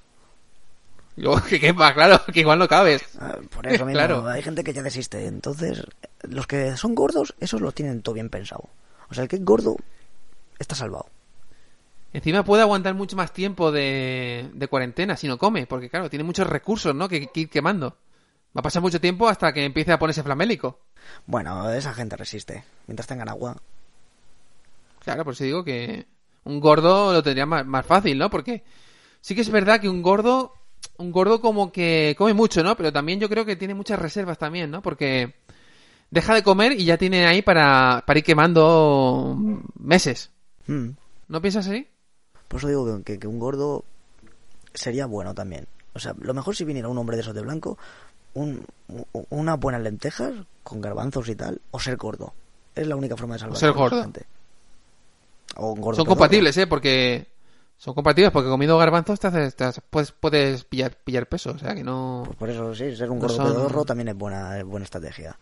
Y 1.16 1.22
luego 1.22 1.40
que 1.42 1.58
quepa, 1.58 1.94
claro, 1.94 2.20
que 2.32 2.40
igual 2.40 2.58
no 2.58 2.68
cabes. 2.68 3.02
Ah, 3.18 3.36
Por 3.50 3.66
eso 3.66 3.86
mismo, 3.86 3.98
Claro. 3.98 4.28
hay 4.28 4.42
gente 4.42 4.62
que 4.64 4.72
ya 4.74 4.82
desiste. 4.82 5.26
Entonces, 5.26 5.82
los 6.22 6.46
que 6.46 6.76
son 6.76 6.94
gordos, 6.94 7.34
esos 7.40 7.60
lo 7.62 7.72
tienen 7.72 8.02
todo 8.02 8.14
bien 8.14 8.28
pensado. 8.28 8.64
O 9.08 9.14
sea, 9.14 9.22
el 9.22 9.28
que 9.28 9.36
es 9.36 9.44
gordo 9.44 9.76
está 10.58 10.74
salvado. 10.74 11.06
Encima 12.12 12.44
puede 12.44 12.62
aguantar 12.62 12.94
mucho 12.94 13.16
más 13.16 13.32
tiempo 13.32 13.70
de, 13.72 14.48
de 14.54 14.68
cuarentena 14.68 15.16
si 15.16 15.26
no 15.28 15.38
come. 15.38 15.66
Porque 15.66 15.88
claro, 15.90 16.08
tiene 16.10 16.22
muchos 16.24 16.46
recursos, 16.46 16.94
¿no? 16.94 17.08
Que, 17.08 17.26
que 17.28 17.40
ir 17.40 17.50
quemando. 17.50 17.96
Va 18.54 18.60
a 18.60 18.62
pasar 18.62 18.82
mucho 18.82 19.00
tiempo 19.00 19.28
hasta 19.28 19.52
que 19.52 19.64
empiece 19.64 19.92
a 19.92 19.98
ponerse 19.98 20.22
flamélico. 20.22 20.80
Bueno, 21.26 21.70
esa 21.70 21.92
gente 21.94 22.16
resiste. 22.16 22.64
Mientras 22.86 23.06
tengan 23.06 23.28
agua. 23.28 23.56
Claro, 25.04 25.24
por 25.24 25.34
eso 25.34 25.44
digo 25.44 25.64
que 25.64 26.06
un 26.44 26.60
gordo 26.60 27.12
lo 27.12 27.22
tendría 27.22 27.46
más, 27.46 27.66
más 27.66 27.84
fácil, 27.84 28.18
¿no? 28.18 28.30
Porque 28.30 28.64
sí 29.20 29.34
que 29.34 29.42
es 29.42 29.50
verdad 29.50 29.80
que 29.80 29.88
un 29.88 30.02
gordo, 30.02 30.54
un 30.96 31.12
gordo 31.12 31.40
como 31.40 31.70
que 31.70 32.14
come 32.16 32.34
mucho, 32.34 32.62
¿no? 32.62 32.76
Pero 32.76 32.92
también 32.92 33.20
yo 33.20 33.28
creo 33.28 33.44
que 33.44 33.56
tiene 33.56 33.74
muchas 33.74 33.98
reservas 33.98 34.38
también, 34.38 34.70
¿no? 34.70 34.82
Porque 34.82 35.34
deja 36.10 36.34
de 36.34 36.42
comer 36.42 36.72
y 36.72 36.84
ya 36.84 36.96
tiene 36.96 37.26
ahí 37.26 37.42
para, 37.42 38.04
para 38.06 38.18
ir 38.18 38.24
quemando 38.24 39.36
meses. 39.78 40.30
Mm. 40.66 40.90
¿No 41.28 41.40
piensas 41.40 41.66
así? 41.66 41.88
Por 42.48 42.58
eso 42.58 42.68
digo 42.68 43.02
que, 43.04 43.18
que 43.18 43.26
un 43.26 43.38
gordo 43.38 43.84
sería 44.74 45.06
bueno 45.06 45.34
también. 45.34 45.66
O 45.94 45.98
sea, 45.98 46.14
lo 46.20 46.34
mejor 46.34 46.54
si 46.54 46.64
viniera 46.64 46.88
un 46.88 46.98
hombre 46.98 47.16
de 47.16 47.22
esos 47.22 47.34
de 47.34 47.40
blanco, 47.40 47.78
un, 48.36 48.64
unas 49.30 49.58
buenas 49.58 49.82
lentejas 49.82 50.32
con 50.62 50.80
garbanzos 50.80 51.28
y 51.28 51.34
tal, 51.34 51.60
o 51.70 51.80
ser 51.80 51.96
gordo. 51.96 52.34
Es 52.74 52.86
la 52.86 52.96
única 52.96 53.16
forma 53.16 53.34
de 53.34 53.40
salvar 53.40 53.58
ser 53.58 53.70
a 53.70 53.72
la 53.72 53.78
gordo. 53.78 54.02
gente. 54.02 54.26
O 55.56 55.72
un 55.72 55.80
gordo 55.80 55.96
Son 55.96 56.04
pedorro. 56.04 56.18
compatibles, 56.18 56.56
¿eh? 56.58 56.66
Porque 56.66 57.26
son 57.78 57.94
compatibles 57.94 58.32
porque 58.32 58.48
comiendo 58.50 58.76
garbanzos 58.78 59.18
te 59.18 59.26
haces, 59.28 59.56
te 59.56 59.64
haces- 59.64 59.82
puedes, 59.88 60.12
puedes 60.12 60.64
pillar, 60.64 60.96
pillar 61.02 61.28
peso, 61.28 61.52
o 61.52 61.58
sea 61.58 61.74
que 61.74 61.82
no... 61.82 62.22
Pues 62.26 62.36
por 62.36 62.50
eso 62.50 62.74
sí, 62.74 62.94
ser 62.94 63.10
un 63.10 63.18
No 63.18 63.22
gordo 63.22 63.36
son- 63.36 63.46
pedorro 63.54 63.84
también 63.84 64.08
es 64.08 64.16
buena, 64.16 64.58
es 64.58 64.64
buena 64.64 64.84
estrategia. 64.84 65.38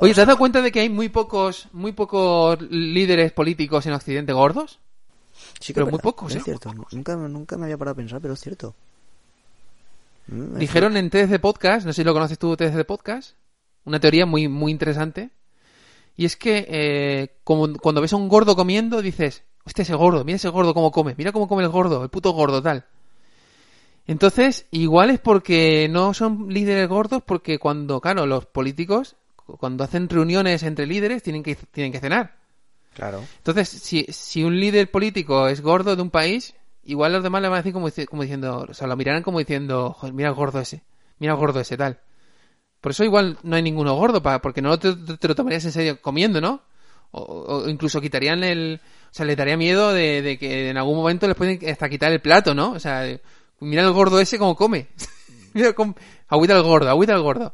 Oye, 0.00 0.14
¿te 0.14 0.22
has 0.22 0.26
dado 0.26 0.38
cuenta 0.38 0.62
de 0.62 0.72
que 0.72 0.80
hay 0.80 0.88
muy 0.88 1.10
pocos, 1.10 1.68
muy 1.72 1.92
pocos 1.92 2.62
líderes 2.62 3.32
políticos 3.32 3.84
en 3.84 3.92
Occidente 3.92 4.32
gordos? 4.32 4.80
Sí 5.60 5.74
Pero 5.74 5.86
es 5.86 5.92
muy 5.92 6.00
pocos, 6.00 6.32
Es 6.34 6.38
¿eh? 6.40 6.44
cierto, 6.44 6.72
nunca, 6.92 7.14
nunca 7.16 7.56
me 7.58 7.64
había 7.64 7.76
parado 7.76 7.92
a 7.92 7.96
pensar, 7.96 8.20
pero 8.22 8.32
es 8.34 8.40
cierto. 8.40 8.74
Mm, 10.30 10.58
Dijeron 10.58 10.96
en 10.96 11.10
TDC 11.10 11.40
Podcast, 11.40 11.86
no 11.86 11.92
sé 11.92 12.02
si 12.02 12.04
lo 12.04 12.12
conoces 12.12 12.38
tú, 12.38 12.56
TDC 12.56 12.84
Podcast, 12.86 13.36
una 13.84 13.98
teoría 14.00 14.26
muy, 14.26 14.48
muy 14.48 14.70
interesante. 14.72 15.30
Y 16.16 16.24
es 16.24 16.36
que 16.36 16.66
eh, 16.68 17.36
como, 17.44 17.72
cuando 17.74 18.00
ves 18.00 18.12
a 18.12 18.16
un 18.16 18.28
gordo 18.28 18.54
comiendo, 18.54 19.00
dices, 19.02 19.42
hostia, 19.64 19.82
ese 19.82 19.94
gordo, 19.94 20.24
mira 20.24 20.36
ese 20.36 20.48
gordo 20.50 20.74
cómo 20.74 20.90
come, 20.90 21.14
mira 21.16 21.32
cómo 21.32 21.48
come 21.48 21.62
el 21.62 21.68
gordo, 21.70 22.02
el 22.02 22.10
puto 22.10 22.32
gordo, 22.32 22.62
tal. 22.62 22.84
Entonces, 24.06 24.66
igual 24.70 25.10
es 25.10 25.20
porque 25.20 25.88
no 25.88 26.14
son 26.14 26.48
líderes 26.52 26.88
gordos, 26.88 27.22
porque 27.24 27.58
cuando, 27.58 28.00
claro, 28.00 28.26
los 28.26 28.44
políticos, 28.46 29.16
cu- 29.36 29.56
cuando 29.56 29.84
hacen 29.84 30.08
reuniones 30.08 30.62
entre 30.62 30.86
líderes, 30.86 31.22
tienen 31.22 31.42
que, 31.42 31.54
tienen 31.54 31.92
que 31.92 32.00
cenar. 32.00 32.36
Claro. 32.94 33.22
Entonces, 33.38 33.68
si, 33.68 34.04
si 34.10 34.42
un 34.42 34.58
líder 34.58 34.90
político 34.90 35.46
es 35.48 35.60
gordo 35.60 35.94
de 35.94 36.02
un 36.02 36.10
país, 36.10 36.54
igual 36.90 37.12
los 37.12 37.22
demás 37.22 37.42
le 37.42 37.48
van 37.48 37.56
a 37.58 37.60
decir 37.62 37.72
como, 37.72 37.88
dici- 37.88 38.06
como 38.06 38.22
diciendo, 38.22 38.66
o 38.68 38.74
sea, 38.74 38.86
lo 38.86 38.96
mirarán 38.96 39.22
como 39.22 39.38
diciendo, 39.38 39.92
"Joder, 39.98 40.12
mira 40.14 40.28
el 40.28 40.34
gordo 40.34 40.60
ese, 40.60 40.82
mira 41.18 41.32
el 41.34 41.38
gordo 41.38 41.60
ese, 41.60 41.76
tal. 41.76 41.98
Por 42.80 42.92
eso 42.92 43.04
igual 43.04 43.38
no 43.42 43.56
hay 43.56 43.62
ninguno 43.62 43.94
gordo, 43.94 44.22
pa- 44.22 44.40
porque 44.40 44.62
no 44.62 44.78
te, 44.78 44.94
te 44.94 45.28
lo 45.28 45.34
tomarías 45.34 45.64
en 45.66 45.72
serio 45.72 46.00
comiendo, 46.00 46.40
¿no? 46.40 46.62
O, 47.12 47.20
o 47.64 47.68
incluso 47.68 48.00
quitarían 48.00 48.42
el... 48.44 48.80
O 48.84 49.12
sea, 49.12 49.26
les 49.26 49.36
daría 49.36 49.56
miedo 49.56 49.92
de, 49.92 50.22
de 50.22 50.38
que 50.38 50.70
en 50.70 50.76
algún 50.78 50.96
momento 50.96 51.26
les 51.26 51.36
pueden 51.36 51.58
hasta 51.68 51.88
quitar 51.88 52.12
el 52.12 52.20
plato, 52.20 52.54
¿no? 52.54 52.70
O 52.72 52.78
sea, 52.80 53.04
mira 53.58 53.82
el 53.82 53.92
gordo 53.92 54.20
ese 54.20 54.38
como 54.38 54.54
come. 54.56 54.86
mira 55.54 55.72
cómo... 55.72 55.94
Agüita 56.28 56.54
al 56.54 56.62
gordo, 56.62 56.88
agüita 56.88 57.14
al 57.14 57.22
gordo. 57.22 57.52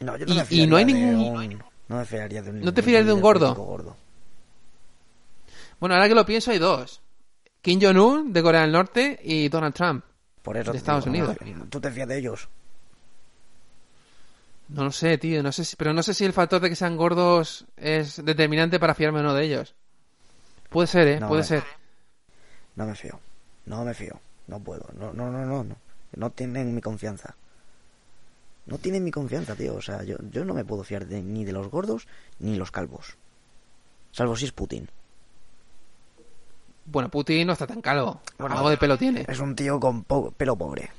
No, 0.00 0.16
yo 0.18 0.26
no 0.26 0.34
Y- 0.34 0.36
me 0.36 0.46
y 0.50 0.66
no 0.66 0.76
hay 0.76 0.84
de 0.84 0.92
ningún- 0.92 1.36
un- 1.54 1.62
No 1.88 1.96
me 1.96 2.04
fiaría 2.04 2.42
de 2.42 2.50
un... 2.50 2.60
¿No 2.60 2.74
te 2.74 2.82
fiarías 2.82 3.06
de 3.06 3.12
un 3.14 3.20
gordo. 3.22 3.96
Bueno, 5.80 5.94
ahora 5.94 6.08
que 6.08 6.14
lo 6.14 6.24
pienso 6.26 6.50
hay 6.50 6.58
dos. 6.58 7.00
Kim 7.66 7.80
Jong-un 7.82 8.32
de 8.32 8.42
Corea 8.44 8.60
del 8.60 8.70
Norte 8.70 9.18
y 9.24 9.48
Donald 9.48 9.74
Trump. 9.74 10.04
Por 10.40 10.56
eso 10.56 10.70
De 10.70 10.78
Estados 10.78 11.04
Unidos. 11.06 11.36
no, 11.44 11.64
¿Tú 11.66 11.80
te 11.80 11.90
fías 11.90 12.06
de 12.06 12.16
ellos? 12.18 12.48
No 14.68 14.84
lo 14.84 14.92
sé, 14.92 15.18
tío, 15.18 15.42
no 15.42 15.50
sé 15.50 15.64
si, 15.64 15.74
pero 15.74 15.92
no 15.92 16.00
sé 16.00 16.14
si 16.14 16.24
el 16.24 16.32
factor 16.32 16.60
de 16.60 16.68
que 16.68 16.76
sean 16.76 16.96
gordos 16.96 17.64
es 17.76 18.24
determinante 18.24 18.78
para 18.78 18.94
fiarme 18.94 19.18
o 19.18 19.22
no 19.24 19.34
de 19.34 19.44
ellos. 19.46 19.74
Puede 20.70 20.86
ser, 20.86 21.08
eh, 21.08 21.18
No, 21.18 21.26
puede 21.26 21.42
eh. 21.42 21.44
ser. 21.44 21.64
No 22.76 22.86
me 22.86 22.94
fío. 22.94 23.18
No 23.64 23.84
me 23.84 23.94
fío. 23.94 24.20
No 24.46 24.60
puedo. 24.60 24.86
No, 24.96 25.12
no, 25.12 25.28
no, 25.32 25.44
no. 25.44 25.64
No, 25.64 25.76
no 26.14 26.30
tienen 26.30 26.72
mi 26.72 26.80
confianza. 26.80 27.34
No 28.66 28.78
tienen 28.78 29.02
mi 29.02 29.10
confianza, 29.10 29.56
tío. 29.56 29.74
O 29.74 29.82
sea, 29.82 30.04
yo, 30.04 30.16
yo 30.30 30.44
no 30.44 30.54
me 30.54 30.64
puedo 30.64 30.84
fiar 30.84 31.04
de- 31.06 31.20
ni 31.20 31.44
de 31.44 31.52
los 31.52 31.68
gordos 31.68 32.06
ni 32.38 32.54
los 32.54 32.70
calvos. 32.70 33.16
Salvo 34.12 34.36
si 34.36 34.44
es 34.44 34.52
Putin. 34.52 34.88
Bueno, 36.86 37.08
Putin 37.10 37.46
no 37.46 37.52
está 37.54 37.66
tan 37.66 37.80
calvo. 37.80 38.20
Bueno, 38.38 38.56
Algo 38.56 38.70
de 38.70 38.76
pelo 38.76 38.96
tiene. 38.96 39.24
Es 39.28 39.40
un 39.40 39.54
tío 39.56 39.78
con 39.80 40.04
po- 40.04 40.30
pelo 40.30 40.56
pobre. 40.56 40.90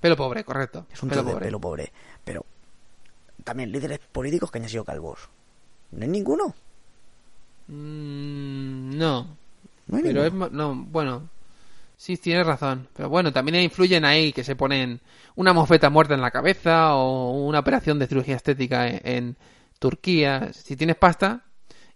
Pelo 0.00 0.16
pobre, 0.16 0.44
correcto. 0.44 0.86
Es 0.92 1.02
un 1.02 1.08
pelo 1.08 1.22
tío 1.22 1.28
de 1.28 1.32
pobre. 1.34 1.46
pelo 1.46 1.60
pobre. 1.60 1.92
Pero 2.24 2.44
también 3.44 3.72
líderes 3.72 3.98
políticos 3.98 4.50
que 4.50 4.58
hayan 4.58 4.70
sido 4.70 4.84
calvos. 4.84 5.28
No 5.92 6.02
hay 6.04 6.08
ninguno. 6.08 6.54
Mm, 7.68 8.96
no. 8.98 9.36
No 9.86 9.96
hay 9.96 10.02
Pero 10.02 10.24
es, 10.24 10.32
ninguno. 10.32 10.50
mo- 10.50 10.56
no, 10.56 10.74
bueno. 10.90 11.28
Sí, 11.96 12.16
tienes 12.16 12.46
razón. 12.46 12.88
Pero 12.94 13.08
bueno, 13.08 13.32
también 13.32 13.62
influyen 13.62 14.04
ahí 14.04 14.32
que 14.32 14.42
se 14.44 14.56
ponen 14.56 15.00
una 15.36 15.52
mofeta 15.52 15.88
muerta 15.90 16.14
en 16.14 16.20
la 16.20 16.30
cabeza 16.32 16.94
o 16.96 17.30
una 17.46 17.60
operación 17.60 17.98
de 17.98 18.06
cirugía 18.08 18.36
estética 18.36 18.88
en, 18.88 19.00
en 19.04 19.36
Turquía. 19.78 20.52
Si 20.52 20.74
tienes 20.76 20.96
pasta 20.96 21.44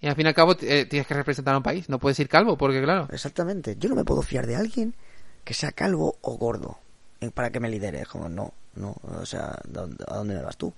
y 0.00 0.06
al 0.08 0.14
fin 0.14 0.26
y 0.26 0.28
al 0.28 0.34
cabo 0.34 0.56
eh, 0.60 0.86
tienes 0.86 1.06
que 1.06 1.14
representar 1.14 1.54
a 1.54 1.58
un 1.58 1.62
país. 1.62 1.88
No 1.88 1.98
puedes 1.98 2.18
ir 2.20 2.28
calvo 2.28 2.56
porque, 2.56 2.82
claro. 2.82 3.08
Exactamente. 3.12 3.76
Yo 3.78 3.88
no 3.88 3.94
me 3.94 4.04
puedo 4.04 4.22
fiar 4.22 4.46
de 4.46 4.56
alguien 4.56 4.94
que 5.44 5.54
sea 5.54 5.72
calvo 5.72 6.16
o 6.20 6.36
gordo 6.36 6.78
eh, 7.20 7.30
para 7.30 7.50
que 7.50 7.60
me 7.60 7.70
lidere. 7.70 8.04
Como, 8.06 8.28
no, 8.28 8.52
no. 8.74 8.96
O 9.02 9.24
sea, 9.24 9.46
¿a 9.46 9.60
dónde, 9.64 10.34
me 10.34 10.42
vas 10.42 10.56
tú? 10.56 10.72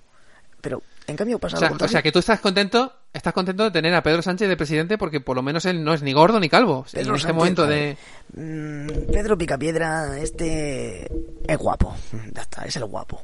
Pero, 0.61 0.81
en 1.07 1.15
cambio, 1.15 1.39
pasa 1.39 1.57
O 1.57 1.59
sea, 1.59 1.69
algo 1.69 1.85
o 1.85 1.87
sea, 1.87 2.01
que 2.01 2.11
tú 2.11 2.19
estás 2.19 2.39
contento, 2.39 2.93
estás 3.13 3.33
contento 3.33 3.63
de 3.63 3.71
tener 3.71 3.93
a 3.93 4.03
Pedro 4.03 4.21
Sánchez 4.21 4.47
de 4.47 4.57
presidente 4.57 4.97
porque 4.97 5.21
por 5.21 5.35
lo 5.35 5.41
menos 5.41 5.65
él 5.65 5.83
no 5.83 5.93
es 5.93 6.01
ni 6.01 6.13
gordo 6.13 6.39
ni 6.39 6.49
calvo. 6.49 6.85
en 6.87 6.91
Pedro 7.01 7.15
este 7.15 7.27
Sánchez, 7.27 7.35
momento 7.35 7.65
de... 7.67 7.97
mm, 8.33 9.11
Pedro 9.11 9.37
Picapiedra, 9.37 10.17
este 10.17 11.09
es 11.47 11.57
guapo. 11.57 11.95
Ya 12.33 12.41
está, 12.41 12.63
es 12.63 12.75
el 12.75 12.85
guapo. 12.85 13.21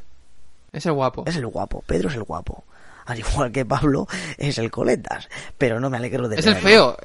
Es 0.72 0.86
el 0.86 0.94
guapo. 0.94 1.24
Es 1.26 1.36
el 1.38 1.48
guapo. 1.48 1.84
Pedro 1.88 2.10
es 2.10 2.16
el 2.16 2.24
guapo. 2.24 2.66
Al 3.06 3.20
igual 3.20 3.52
que 3.52 3.66
Pablo 3.66 4.08
es 4.38 4.58
el 4.58 4.72
coletas. 4.72 5.30
Pero 5.58 5.80
no 5.80 5.90
me 5.90 5.98
alegro 5.98 6.28
de 6.28 6.38
Es 6.38 6.46
el 6.46 6.56
feo. 6.56 6.98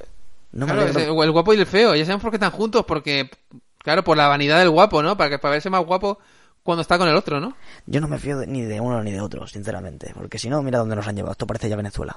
No 0.52 0.66
me 0.66 0.72
Claro, 0.72 0.88
alegro. 0.90 1.22
el, 1.24 1.30
guapo 1.30 1.54
y 1.54 1.58
el 1.58 1.66
feo. 1.66 1.94
Ya 1.94 2.04
saben 2.04 2.20
por 2.20 2.30
qué 2.30 2.36
están 2.36 2.50
juntos, 2.50 2.84
porque, 2.86 3.30
claro, 3.78 4.02
por 4.02 4.16
la 4.16 4.26
vanidad 4.28 4.58
del 4.58 4.70
guapo, 4.70 5.02
¿no? 5.02 5.16
Para, 5.16 5.30
que, 5.30 5.38
para 5.38 5.52
verse 5.52 5.70
más 5.70 5.84
guapo 5.84 6.18
cuando 6.62 6.82
está 6.82 6.98
con 6.98 7.08
el 7.08 7.14
otro, 7.16 7.40
¿no? 7.40 7.56
Yo 7.86 8.00
no 8.00 8.08
me 8.08 8.18
fío 8.18 8.38
de- 8.38 8.46
ni 8.46 8.62
de 8.62 8.80
uno 8.80 9.02
ni 9.02 9.12
de 9.12 9.20
otro, 9.20 9.46
sinceramente. 9.46 10.12
Porque 10.14 10.38
si 10.38 10.48
no, 10.50 10.62
mira 10.62 10.78
dónde 10.78 10.96
nos 10.96 11.06
han 11.06 11.16
llevado. 11.16 11.32
Esto 11.32 11.46
parece 11.46 11.68
ya 11.68 11.76
Venezuela. 11.76 12.16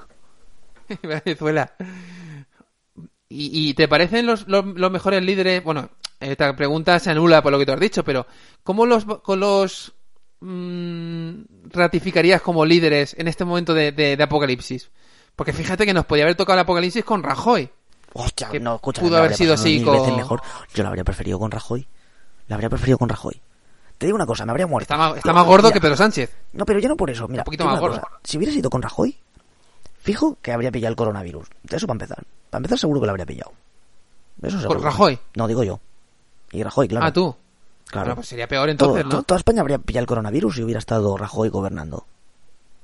Venezuela. 1.02 1.72
¿Y, 3.28 3.68
y 3.70 3.74
te 3.74 3.88
parecen 3.88 4.26
los, 4.26 4.46
los, 4.48 4.64
los 4.64 4.90
mejores 4.90 5.22
líderes? 5.22 5.62
Bueno, 5.64 5.88
esta 6.20 6.54
pregunta 6.56 6.98
se 6.98 7.10
anula 7.10 7.42
por 7.42 7.52
lo 7.52 7.58
que 7.58 7.66
tú 7.66 7.72
has 7.72 7.80
dicho, 7.80 8.04
pero 8.04 8.26
¿cómo 8.62 8.86
los, 8.86 9.04
con 9.04 9.40
los 9.40 9.94
mm, 10.40 11.32
ratificarías 11.70 12.42
como 12.42 12.64
líderes 12.64 13.14
en 13.18 13.28
este 13.28 13.44
momento 13.44 13.74
de, 13.74 13.92
de- 13.92 14.16
de 14.16 14.22
apocalipsis? 14.22 14.90
Porque 15.36 15.52
fíjate 15.52 15.84
que 15.86 15.94
nos 15.94 16.06
podía 16.06 16.24
haber 16.24 16.36
tocado 16.36 16.54
el 16.58 16.62
apocalipsis 16.62 17.04
con 17.04 17.22
Rajoy. 17.22 17.68
Hostia, 18.12 18.48
Que 18.48 18.60
no, 18.60 18.76
escucha. 18.76 19.02
pudo 19.02 19.16
haber 19.18 19.34
sido 19.34 19.54
así 19.54 19.82
con- 19.82 20.16
mejor. 20.16 20.40
Yo 20.74 20.82
lo 20.82 20.88
habría 20.88 21.04
preferido 21.04 21.38
con 21.38 21.50
Rajoy. 21.50 21.86
Lo 22.46 22.54
habría 22.54 22.68
preferido 22.70 22.98
con 22.98 23.08
Rajoy. 23.08 23.40
Te 23.98 24.06
digo 24.06 24.16
una 24.16 24.26
cosa, 24.26 24.44
me 24.44 24.50
habría 24.52 24.66
muerto. 24.66 24.84
Está 24.92 24.96
más, 24.96 25.16
está 25.16 25.32
más 25.32 25.46
gordo 25.46 25.68
Mira, 25.68 25.74
que 25.74 25.80
Pedro 25.80 25.96
Sánchez. 25.96 26.30
No, 26.52 26.64
pero 26.64 26.78
yo 26.80 26.88
no 26.88 26.96
por 26.96 27.10
eso. 27.10 27.26
Mira, 27.28 27.42
Un 27.42 27.44
poquito 27.44 27.64
te 27.64 27.68
digo 27.68 27.72
más 27.76 27.80
una 27.82 27.88
gordo. 27.96 28.00
cosa. 28.02 28.20
Si 28.24 28.36
hubiera 28.36 28.52
sido 28.52 28.70
con 28.70 28.82
Rajoy, 28.82 29.16
fijo 30.00 30.36
que 30.42 30.52
habría 30.52 30.70
pillado 30.70 30.90
el 30.90 30.96
coronavirus. 30.96 31.48
Eso 31.70 31.86
para 31.86 31.94
empezar. 31.94 32.24
Para 32.50 32.58
empezar 32.60 32.78
seguro 32.78 33.00
que 33.00 33.06
lo 33.06 33.10
habría 33.12 33.26
pillado. 33.26 33.52
Eso 34.42 34.60
seguro. 34.60 34.80
Rajoy? 34.80 35.18
No, 35.36 35.46
digo 35.48 35.64
yo. 35.64 35.80
Y 36.52 36.62
Rajoy, 36.62 36.86
claro. 36.88 37.06
Ah, 37.06 37.12
tú. 37.12 37.34
Claro. 37.86 38.06
Bueno, 38.06 38.14
pues 38.16 38.28
sería 38.28 38.48
peor 38.48 38.64
Todo- 38.76 38.96
entonces, 38.96 39.04
to- 39.10 39.16
¿no? 39.18 39.22
Toda 39.22 39.38
España 39.38 39.60
habría 39.60 39.78
pillado 39.78 40.02
el 40.02 40.06
coronavirus 40.08 40.56
si 40.56 40.62
hubiera 40.62 40.78
estado 40.78 41.16
Rajoy 41.16 41.48
gobernando. 41.48 42.06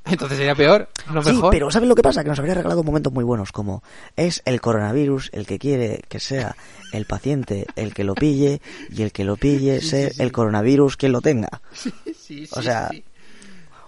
Entonces 0.06 0.38
sería 0.38 0.54
peor, 0.54 0.88
no 1.12 1.22
Sí, 1.22 1.30
mejor. 1.32 1.50
pero 1.50 1.70
¿sabes 1.70 1.86
lo 1.88 1.94
que 1.94 2.02
pasa? 2.02 2.22
Que 2.22 2.30
nos 2.30 2.38
habría 2.38 2.54
regalado 2.54 2.82
momentos 2.82 3.12
muy 3.12 3.22
buenos, 3.22 3.52
como 3.52 3.82
es 4.16 4.40
el 4.46 4.60
coronavirus 4.60 5.28
el 5.34 5.46
que 5.46 5.58
quiere 5.58 6.02
que 6.08 6.18
sea 6.20 6.56
el 6.92 7.04
paciente 7.04 7.66
el 7.76 7.92
que 7.92 8.02
lo 8.02 8.14
pille 8.14 8.62
y 8.90 9.02
el 9.02 9.12
que 9.12 9.24
lo 9.24 9.36
pille 9.36 9.80
sea 9.82 10.08
el 10.18 10.32
coronavirus 10.32 10.96
quien 10.96 11.12
lo 11.12 11.20
tenga. 11.20 11.60
Sí, 11.74 11.92
sí, 12.18 12.48
o 12.52 12.62
sea, 12.62 12.88
sí. 12.90 13.04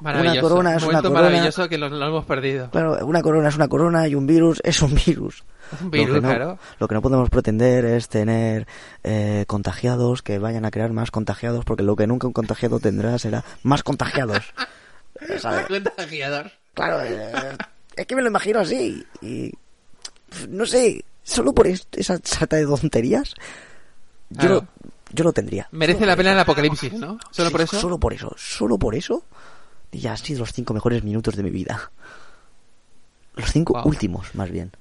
Una 0.02 0.40
corona 0.40 0.76
es 0.76 0.82
Un 0.82 0.88
una 0.90 1.02
corona. 1.02 1.20
maravilloso 1.22 1.68
que 1.68 1.78
lo, 1.78 1.88
lo 1.88 2.06
hemos 2.06 2.24
perdido. 2.24 2.70
Claro, 2.70 3.04
una 3.06 3.22
corona 3.22 3.48
es 3.48 3.56
una 3.56 3.68
corona 3.68 4.06
y 4.08 4.14
un 4.14 4.26
virus 4.26 4.60
es 4.64 4.80
un 4.82 4.94
virus. 4.94 5.44
Un 5.80 5.90
virus, 5.90 6.08
lo 6.08 6.14
que 6.14 6.20
no, 6.20 6.28
claro. 6.28 6.58
Lo 6.78 6.88
que 6.88 6.94
no 6.94 7.02
podemos 7.02 7.30
pretender 7.30 7.84
es 7.84 8.08
tener 8.08 8.66
eh, 9.04 9.44
contagiados 9.46 10.22
que 10.22 10.38
vayan 10.38 10.64
a 10.64 10.70
crear 10.70 10.92
más 10.92 11.10
contagiados, 11.10 11.64
porque 11.64 11.82
lo 11.82 11.96
que 11.96 12.06
nunca 12.06 12.26
un 12.26 12.32
contagiado 12.32 12.78
tendrá 12.80 13.18
será 13.18 13.44
más 13.62 13.82
contagiados. 13.82 14.42
¿Sabes? 15.38 15.66
Contagiador. 15.66 16.50
Claro, 16.74 17.00
eh, 17.02 17.32
es 17.96 18.06
que 18.06 18.16
me 18.16 18.22
lo 18.22 18.28
imagino 18.28 18.60
así. 18.60 19.06
Y 19.20 19.52
no 20.48 20.66
sé, 20.66 21.04
solo 21.22 21.52
por 21.52 21.66
es- 21.66 21.86
esa 21.92 22.18
sarta 22.22 22.56
de 22.56 22.64
tonterías, 22.66 23.34
yo, 24.30 24.48
lo, 24.48 24.66
yo 25.12 25.24
lo 25.24 25.32
tendría. 25.32 25.68
Merece 25.70 26.00
Solo 26.00 26.10
la 26.10 26.16
pena 26.16 26.30
el 26.30 26.36
eso. 26.36 26.42
apocalipsis, 26.42 26.92
¿no? 26.94 27.18
Solo 27.30 27.48
Sí, 27.48 27.52
por 27.52 27.60
eso. 27.60 27.80
Solo 27.80 27.98
por 27.98 28.12
eso, 28.14 28.34
solo 28.36 28.78
por 28.78 28.94
eso. 28.94 29.24
Y 29.92 30.00
ya 30.00 30.10
han 30.12 30.16
sido 30.16 30.40
los 30.40 30.52
cinco 30.52 30.74
mejores 30.74 31.04
minutos 31.04 31.36
de 31.36 31.42
mi 31.44 31.50
vida. 31.50 31.90
Los 33.34 33.50
cinco 33.52 33.74
Wow. 33.74 33.86
últimos, 33.86 34.34
más 34.34 34.50
bien. 34.50 34.72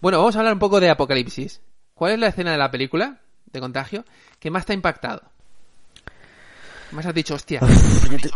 Bueno, 0.00 0.18
vamos 0.18 0.36
a 0.36 0.38
hablar 0.38 0.54
un 0.54 0.58
poco 0.60 0.80
de 0.80 0.90
apocalipsis. 0.90 1.60
¿Cuál 1.94 2.12
es 2.12 2.18
la 2.18 2.28
escena 2.28 2.52
de 2.52 2.58
la 2.58 2.70
película 2.70 3.18
de 3.52 3.60
contagio 3.60 4.04
que 4.38 4.50
más 4.50 4.64
te 4.66 4.72
ha 4.72 4.74
impactado? 4.74 5.22
Más 6.92 7.06
has 7.06 7.14
dicho, 7.14 7.34
hostia, 7.34 7.60
Uf, 7.62 8.10
yo, 8.10 8.18
te, 8.18 8.28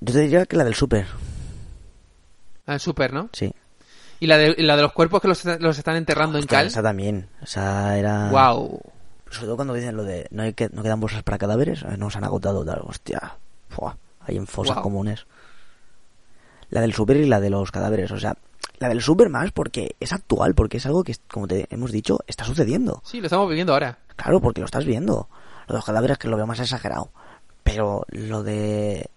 yo 0.00 0.12
te 0.12 0.20
diría 0.20 0.46
que 0.46 0.56
la 0.56 0.64
del 0.64 0.74
súper, 0.74 1.06
el 2.66 2.80
super, 2.80 3.12
¿no? 3.12 3.28
sí. 3.32 3.52
Y 4.20 4.26
la 4.26 4.36
de, 4.36 4.54
la 4.58 4.74
de 4.74 4.82
los 4.82 4.92
cuerpos 4.92 5.20
que 5.22 5.28
los, 5.28 5.44
los 5.44 5.78
están 5.78 5.94
enterrando 5.94 6.38
en 6.38 6.42
Hostia, 6.44 6.58
cal. 6.58 6.66
esa 6.66 6.82
también. 6.82 7.28
Esa 7.40 7.96
era... 7.96 8.30
Wow. 8.30 8.80
Sobre 9.30 9.46
todo 9.46 9.54
cuando 9.56 9.74
dicen 9.74 9.96
lo 9.96 10.02
de 10.02 10.26
no, 10.32 10.42
hay 10.42 10.54
que, 10.54 10.68
no 10.70 10.82
quedan 10.82 10.98
bolsas 10.98 11.22
para 11.22 11.38
cadáveres, 11.38 11.84
no 11.98 12.10
se 12.10 12.18
han 12.18 12.24
agotado 12.24 12.64
tal. 12.64 12.80
Hostia, 12.82 13.36
Hay 14.20 14.36
en 14.36 14.46
fosas 14.46 14.76
comunes. 14.82 15.26
La 16.70 16.80
del 16.80 16.92
super 16.92 17.16
y 17.16 17.26
la 17.26 17.40
de 17.40 17.50
los 17.50 17.70
cadáveres, 17.70 18.10
o 18.10 18.18
sea, 18.20 18.36
la 18.78 18.88
del 18.88 19.00
super 19.00 19.28
más 19.30 19.52
porque 19.52 19.96
es 20.00 20.12
actual, 20.12 20.54
porque 20.54 20.76
es 20.76 20.86
algo 20.86 21.02
que, 21.02 21.14
como 21.26 21.48
te 21.48 21.66
hemos 21.70 21.90
dicho, 21.92 22.18
está 22.26 22.44
sucediendo. 22.44 23.00
Sí, 23.04 23.20
lo 23.20 23.26
estamos 23.26 23.48
viviendo 23.48 23.72
ahora. 23.72 23.98
Claro, 24.16 24.40
porque 24.40 24.60
lo 24.60 24.66
estás 24.66 24.84
viendo. 24.84 25.28
Lo 25.66 25.72
de 25.72 25.78
los 25.78 25.84
cadáveres 25.84 26.18
que 26.18 26.28
lo 26.28 26.36
veo 26.36 26.46
más 26.46 26.60
exagerado. 26.60 27.10
Pero 27.62 28.04
lo 28.10 28.42
de... 28.42 29.08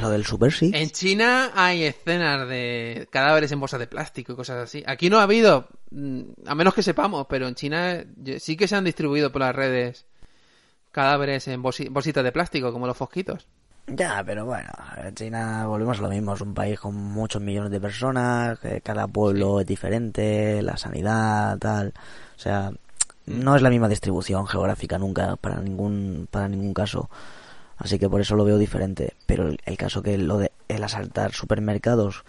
Lo 0.00 0.10
del 0.10 0.24
super 0.24 0.52
sí. 0.52 0.70
En 0.74 0.90
China 0.90 1.50
hay 1.56 1.82
escenas 1.82 2.48
de 2.48 3.08
cadáveres 3.10 3.50
en 3.50 3.58
bolsas 3.58 3.80
de 3.80 3.88
plástico 3.88 4.32
y 4.32 4.36
cosas 4.36 4.58
así. 4.62 4.84
Aquí 4.86 5.10
no 5.10 5.18
ha 5.18 5.24
habido, 5.24 5.66
mm, 5.90 6.20
a 6.46 6.54
menos 6.54 6.72
que 6.74 6.84
sepamos, 6.84 7.26
pero 7.28 7.48
en 7.48 7.56
China 7.56 7.94
eh, 8.24 8.38
sí 8.38 8.56
que 8.56 8.68
se 8.68 8.76
han 8.76 8.84
distribuido 8.84 9.32
por 9.32 9.40
las 9.40 9.54
redes 9.56 10.04
cadáveres 10.92 11.48
en 11.48 11.62
bolsi- 11.62 11.90
bolsitas 11.90 12.22
de 12.22 12.30
plástico, 12.30 12.72
como 12.72 12.86
los 12.86 12.96
fosquitos. 12.96 13.48
Ya, 13.86 14.22
pero 14.24 14.46
bueno, 14.46 14.70
en 14.96 15.14
China 15.14 15.66
volvemos 15.66 15.98
a 15.98 16.02
lo 16.02 16.08
mismo, 16.08 16.34
es 16.34 16.40
un 16.40 16.54
país 16.54 16.78
con 16.78 16.94
muchos 16.94 17.42
millones 17.42 17.70
de 17.72 17.80
personas, 17.80 18.58
cada 18.82 19.08
pueblo 19.08 19.60
es 19.60 19.66
diferente, 19.66 20.62
la 20.62 20.76
sanidad, 20.76 21.58
tal, 21.58 21.92
o 22.36 22.38
sea, 22.38 22.70
no 23.26 23.56
es 23.56 23.62
la 23.62 23.70
misma 23.70 23.88
distribución 23.88 24.46
geográfica 24.46 24.98
nunca 24.98 25.36
para 25.36 25.60
ningún 25.60 26.28
para 26.30 26.48
ningún 26.48 26.72
caso, 26.72 27.10
así 27.76 27.98
que 27.98 28.08
por 28.08 28.20
eso 28.20 28.36
lo 28.36 28.44
veo 28.44 28.56
diferente, 28.56 29.14
pero 29.26 29.48
el, 29.48 29.58
el 29.64 29.76
caso 29.76 30.00
que 30.02 30.16
lo 30.16 30.38
de 30.38 30.52
el 30.68 30.82
asaltar 30.84 31.32
supermercados 31.32 32.24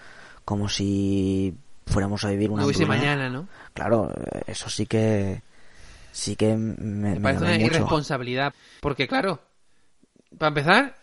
como 0.45 0.67
si 0.69 1.55
fuéramos 1.85 2.25
a 2.25 2.29
vivir 2.29 2.49
una 2.49 2.65
hubiese 2.65 2.85
mañana, 2.87 3.29
¿no? 3.29 3.47
claro, 3.73 4.11
eso 4.47 4.69
sí 4.69 4.87
que 4.87 5.43
sí 6.11 6.35
que 6.35 6.55
me, 6.57 6.75
Me 6.77 7.15
me 7.15 7.19
parece 7.21 7.43
una 7.43 7.53
mucho. 7.53 7.65
irresponsabilidad. 7.67 8.53
Porque, 8.81 9.07
claro, 9.07 9.39
para 10.37 10.49
empezar, 10.49 10.95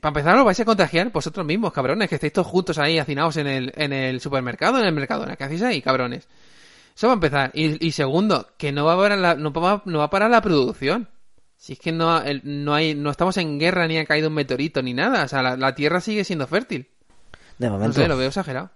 para 0.00 0.08
empezar, 0.10 0.36
os 0.38 0.44
vais 0.44 0.60
a 0.60 0.64
contagiar 0.64 1.10
vosotros 1.10 1.46
mismos, 1.46 1.72
cabrones, 1.72 2.08
que 2.08 2.16
estáis 2.16 2.32
todos 2.32 2.46
juntos 2.48 2.78
ahí 2.78 2.98
hacinados 2.98 3.36
en 3.38 3.46
el, 3.46 3.72
en 3.76 3.92
el 3.92 4.20
supermercado, 4.20 4.78
en 4.78 4.84
el 4.86 4.92
Mercadona. 4.92 5.36
¿Qué 5.36 5.44
hacéis 5.44 5.62
ahí, 5.62 5.80
cabrones? 5.82 6.28
Eso 6.94 7.06
va 7.06 7.12
a 7.12 7.14
empezar. 7.14 7.50
Y, 7.54 7.86
y 7.86 7.92
segundo, 7.92 8.48
que 8.58 8.72
no 8.72 8.84
va 8.84 8.94
a 8.94 8.96
parar 8.96 9.18
la, 9.18 9.34
no, 9.34 9.52
va, 9.52 9.82
no 9.84 9.98
va 9.98 10.04
a 10.04 10.10
parar 10.10 10.30
la 10.30 10.42
producción. 10.42 11.08
Si 11.56 11.72
es 11.72 11.78
que 11.78 11.90
no, 11.92 12.20
el- 12.22 12.42
no 12.44 12.74
hay, 12.74 12.94
no 12.94 13.10
estamos 13.10 13.36
en 13.38 13.58
guerra 13.58 13.86
ni 13.88 13.98
ha 13.98 14.04
caído 14.04 14.28
un 14.28 14.34
meteorito 14.34 14.82
ni 14.82 14.94
nada. 14.94 15.24
O 15.24 15.28
sea, 15.28 15.42
la, 15.42 15.56
la 15.56 15.74
tierra 15.74 16.00
sigue 16.00 16.22
siendo 16.24 16.46
fértil. 16.46 16.88
De 17.58 17.66
No 17.68 17.74
momento. 17.74 17.94
sé, 18.00 18.06
lo 18.08 18.16
veo 18.16 18.28
exagerado. 18.28 18.70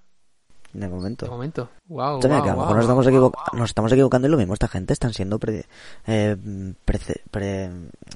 De 0.72 0.88
momento. 0.88 1.26
De 1.26 1.30
momento. 1.30 1.68
Wow, 1.86 2.14
Esto, 2.16 2.28
mira, 2.28 2.42
que 2.42 2.48
a 2.48 2.52
lo 2.54 2.60
mejor 2.60 2.76
nos, 2.76 2.84
estamos 2.84 3.06
equivo- 3.06 3.32
nos 3.52 3.70
estamos 3.70 3.92
equivocando 3.92 4.26
y 4.26 4.30
lo 4.30 4.36
mismo. 4.38 4.54
Esta 4.54 4.68
gente 4.68 4.92
están 4.94 5.12
siendo. 5.12 5.38
Pre, 5.38 5.66
eh, 6.06 6.36
pre- 6.84 7.70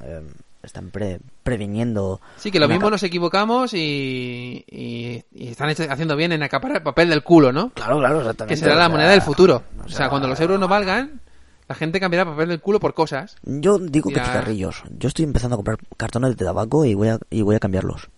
eh, 0.05 0.23
están 0.67 0.91
pre- 0.91 1.21
previniendo. 1.43 2.21
Sí, 2.37 2.51
que 2.51 2.61
lo 2.61 2.69
mismo 2.69 2.91
nos 2.91 3.03
equivocamos 3.03 3.73
y, 3.75 4.65
y, 4.71 5.23
y 5.33 5.49
están 5.49 5.71
hecho- 5.71 5.87
haciendo 5.91 6.17
bien 6.17 6.33
en 6.33 6.43
acaparar 6.43 6.79
el 6.79 6.83
papel 6.83 7.09
del 7.09 7.23
culo, 7.23 7.53
¿no? 7.53 7.71
Claro, 7.71 7.99
claro, 7.99 8.19
exactamente. 8.21 8.55
Que 8.55 8.61
será 8.61 8.73
o 8.75 8.77
la 8.77 8.83
sea, 8.83 8.89
moneda 8.91 9.11
del 9.11 9.23
futuro. 9.23 9.63
o 9.79 9.85
O 9.85 9.89
sea, 9.89 9.97
sea, 9.99 10.09
cuando 10.11 10.29
los 10.29 10.39
euros 10.41 10.59
no 10.61 10.69
valgan, 10.69 11.21
la 11.69 11.75
gente 11.75 11.99
cambiará 12.01 12.25
papel 12.31 12.49
del 12.49 12.61
culo 12.61 12.79
por 12.81 12.95
cosas. 12.95 13.37
Yo 13.45 13.79
digo 13.79 14.11
que 14.11 14.21
cigarrillos. 14.21 14.83
Yo 14.99 15.09
estoy 15.09 15.25
empezando 15.25 15.55
a 15.55 15.59
comprar 15.59 15.79
cartones 15.97 16.37
de 16.37 16.45
tabaco 16.45 16.85
y 16.85 16.95
voy 16.95 17.09
a, 17.09 17.19
y 17.31 17.43
voy 17.43 17.57
a 17.57 17.61
cambiarlos. 17.61 18.09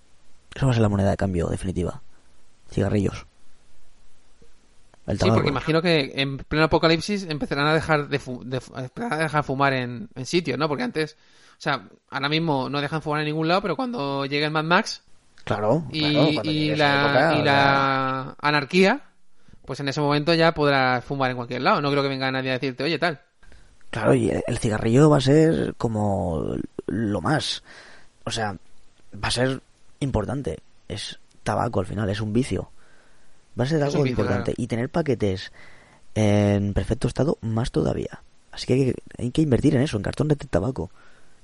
Eso 0.55 0.67
va 0.67 0.73
a 0.73 0.75
ser 0.75 0.83
la 0.83 0.89
moneda 0.89 1.11
de 1.11 1.17
cambio 1.17 1.47
definitiva. 1.49 2.03
Cigarrillos. 2.71 3.27
El 5.07 5.19
Sí, 5.19 5.31
porque 5.31 5.49
imagino 5.49 5.81
que 5.81 6.13
en 6.17 6.37
pleno 6.37 6.67
apocalipsis 6.67 7.25
empezarán 7.31 7.67
a 7.67 7.73
dejar 7.73 8.09
de, 8.09 8.21
de 8.45 8.61
a 9.11 9.17
dejar 9.17 9.43
fumar 9.43 9.73
en, 9.73 10.11
en 10.15 10.27
sitios, 10.27 10.59
¿no? 10.59 10.69
Porque 10.69 10.83
antes, 10.83 11.17
o 11.48 11.48
sea, 11.61 11.89
ahora 12.11 12.29
mismo 12.29 12.69
no 12.69 12.81
dejan 12.81 13.03
fumar 13.03 13.21
en 13.21 13.27
ningún 13.27 13.49
lado, 13.49 13.63
pero 13.63 13.77
cuando 13.77 14.27
llegue 14.27 14.45
el 14.45 14.51
Mad 14.51 14.65
Max 14.65 15.03
Claro, 15.49 15.85
y, 15.91 16.01
claro, 16.01 16.25
la, 16.25 16.29
época, 16.31 17.37
y 17.37 17.41
o 17.41 17.45
la 17.45 18.37
anarquía, 18.39 19.01
pues 19.65 19.81
en 19.81 19.89
ese 19.89 20.01
momento 20.01 20.35
ya 20.35 20.53
podrás 20.53 21.03
fumar 21.03 21.31
en 21.31 21.37
cualquier 21.37 21.63
lado. 21.63 21.81
No 21.81 21.91
creo 21.91 22.03
que 22.03 22.11
venga 22.11 22.31
nadie 22.31 22.51
a 22.51 22.55
decirte, 22.55 22.85
oye, 22.85 22.99
tal. 22.99 23.23
Claro, 23.91 24.15
y 24.15 24.31
el 24.31 24.59
cigarrillo 24.59 25.09
va 25.09 25.17
a 25.17 25.23
ser 25.23 25.75
como 25.79 26.55
lo 26.87 27.21
más. 27.23 27.63
O 28.25 28.31
sea, 28.31 28.57
va 29.15 29.29
a 29.29 29.31
ser 29.31 29.63
importante. 30.01 30.59
Es 30.87 31.19
tabaco 31.45 31.81
al 31.81 31.87
final, 31.87 32.11
es 32.11 32.21
un 32.21 32.35
vicio. 32.35 32.71
Va 33.59 33.65
a 33.65 33.69
ser 33.69 33.83
algo 33.83 34.03
vicio, 34.03 34.11
importante. 34.11 34.53
claro. 34.53 34.63
Y 34.63 34.67
tener 34.67 34.91
paquetes 34.91 35.51
en 36.15 36.75
perfecto 36.75 37.09
estado, 37.09 37.39
más 37.41 37.71
todavía. 37.71 38.21
Así 38.53 38.67
que 38.67 38.75
hay, 38.75 38.85
que 38.85 38.95
hay 39.17 39.31
que 39.31 39.43
invertir 39.43 39.75
en 39.77 39.81
eso, 39.81 39.97
en 39.97 40.03
cartón 40.03 40.29
de 40.29 40.37
tabaco. 40.37 40.91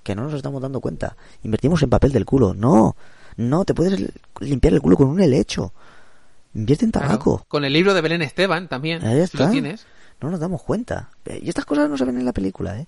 Que 0.05 0.15
no 0.15 0.23
nos 0.23 0.35
estamos 0.35 0.63
dando 0.63 0.81
cuenta. 0.81 1.17
Invertimos 1.43 1.83
en 1.83 1.91
papel 1.91 2.13
del 2.13 2.25
culo. 2.25 2.55
No, 2.55 2.95
no, 3.37 3.65
te 3.65 3.75
puedes 3.75 4.13
limpiar 4.41 4.75
el 4.75 4.81
culo 4.81 4.97
con 4.97 5.09
un 5.09 5.21
helecho. 5.21 5.73
Invierte 6.55 6.85
en 6.85 6.93
tabaco. 6.93 7.39
Claro. 7.39 7.47
Con 7.49 7.65
el 7.65 7.73
libro 7.73 7.95
de 7.95 8.01
Belén 8.01 8.23
Esteban 8.23 8.69
también, 8.69 9.05
Ahí 9.05 9.25
lo 9.33 9.51
tienes. 9.51 9.87
No 10.21 10.31
nos 10.31 10.39
damos 10.39 10.63
cuenta. 10.63 11.11
Eh, 11.25 11.41
Y 11.43 11.49
estas 11.49 11.65
cosas 11.65 11.91
no 11.91 11.99
se 11.99 12.05
ven 12.05 12.19
en 12.19 12.25
la 12.25 12.33
película, 12.33 12.79
¿eh? 12.79 12.87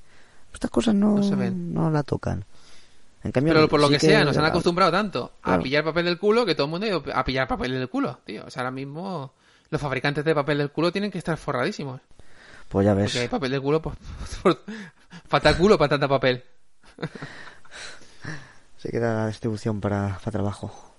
Estas 0.54 0.70
cosas 0.70 0.94
no, 0.94 1.16
No 1.16 1.22
se 1.22 1.34
ven. 1.34 1.74
no 1.74 1.90
la 1.90 2.02
tocan. 2.02 2.44
En 3.24 3.32
cambio, 3.32 3.52
Pero 3.54 3.68
por 3.68 3.80
lo 3.80 3.88
sí 3.88 3.94
que 3.94 4.00
sea, 4.00 4.24
nos 4.24 4.36
han 4.36 4.44
acostumbrado 4.44 4.92
tanto 4.92 5.32
a 5.42 5.58
pillar 5.58 5.82
papel 5.82 6.04
del 6.04 6.18
culo 6.18 6.46
que 6.46 6.54
todo 6.54 6.66
el 6.66 6.70
mundo 6.70 6.86
ha 6.86 6.90
ido 6.90 7.02
a 7.12 7.24
pillar 7.24 7.48
papel 7.48 7.72
del 7.72 7.88
culo, 7.88 8.20
tío. 8.24 8.44
O 8.46 8.50
sea, 8.50 8.62
ahora 8.62 8.70
mismo 8.70 9.32
los 9.68 9.80
fabricantes 9.80 10.24
de 10.24 10.34
papel 10.34 10.58
del 10.58 10.70
culo 10.70 10.92
tienen 10.92 11.10
que 11.10 11.18
estar 11.18 11.36
forradísimos. 11.36 12.00
Pues 12.68 12.84
ya 12.86 12.94
ves. 12.94 13.12
Porque 13.12 13.28
papel 13.28 13.50
del 13.50 13.62
culo, 13.62 13.82
pues, 13.82 13.96
falta 15.28 15.56
culo 15.58 15.76
para 15.76 15.88
tanta 15.88 16.06
papel. 16.08 16.44
Se 18.78 18.90
queda 18.90 19.14
la 19.14 19.26
distribución 19.28 19.80
para, 19.80 20.18
para 20.18 20.30
trabajo. 20.30 20.94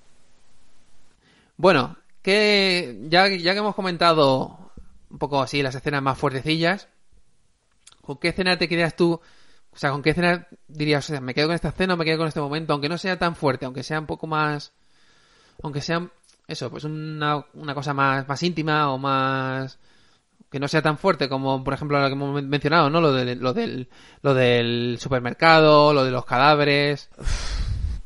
Bueno, 1.58 1.98
que 2.22 3.06
ya, 3.10 3.28
ya 3.30 3.54
que 3.54 3.60
hemos 3.60 3.76
comentado 3.76 4.72
un 5.10 5.18
poco 5.18 5.42
así 5.42 5.62
las 5.62 5.76
escenas 5.76 6.02
más 6.02 6.18
fuertecillas, 6.18 6.88
¿con 8.02 8.18
qué 8.18 8.30
escena 8.30 8.58
te 8.58 8.68
quedas 8.68 8.96
tú? 8.96 9.22
O 9.72 9.78
sea, 9.78 9.92
¿con 9.92 10.02
qué 10.02 10.10
escena 10.12 10.48
dirías, 10.68 11.06
o 11.10 11.14
sea, 11.14 11.22
me 11.22 11.34
quedo 11.34 11.48
con 11.48 11.56
esta 11.56 11.70
escena 11.70 11.94
o 11.94 11.98
me 11.98 12.06
quedo 12.06 12.18
con 12.18 12.28
este 12.28 12.42
momento? 12.42 12.74
Aunque 12.74 12.90
no 12.90 12.98
sea 12.98 13.18
tan 13.20 13.36
fuerte, 13.36 13.66
aunque 13.66 13.84
sea 13.84 14.00
un 14.00 14.08
poco 14.08 14.28
más... 14.28 14.74
Aunque 15.64 15.82
sea, 15.82 16.10
eso, 16.48 16.70
pues 16.70 16.84
una, 16.84 17.46
una 17.54 17.74
cosa 17.76 17.94
más, 17.94 18.28
más 18.28 18.44
íntima 18.44 18.92
o 18.92 18.98
más... 18.98 19.80
Que 20.50 20.60
no 20.60 20.68
sea 20.68 20.82
tan 20.82 20.98
fuerte 20.98 21.28
como, 21.28 21.64
por 21.64 21.74
ejemplo, 21.74 22.00
lo 22.00 22.08
que 22.08 22.14
hemos 22.14 22.34
men- 22.34 22.48
mencionado, 22.50 22.90
¿no? 22.90 23.02
Lo, 23.02 23.12
de, 23.12 23.36
lo, 23.36 23.54
del, 23.54 23.90
lo 24.22 24.34
del 24.34 24.98
supermercado, 25.00 25.94
lo 25.94 26.04
de 26.06 26.12
los 26.12 26.26
cadáveres... 26.26 27.10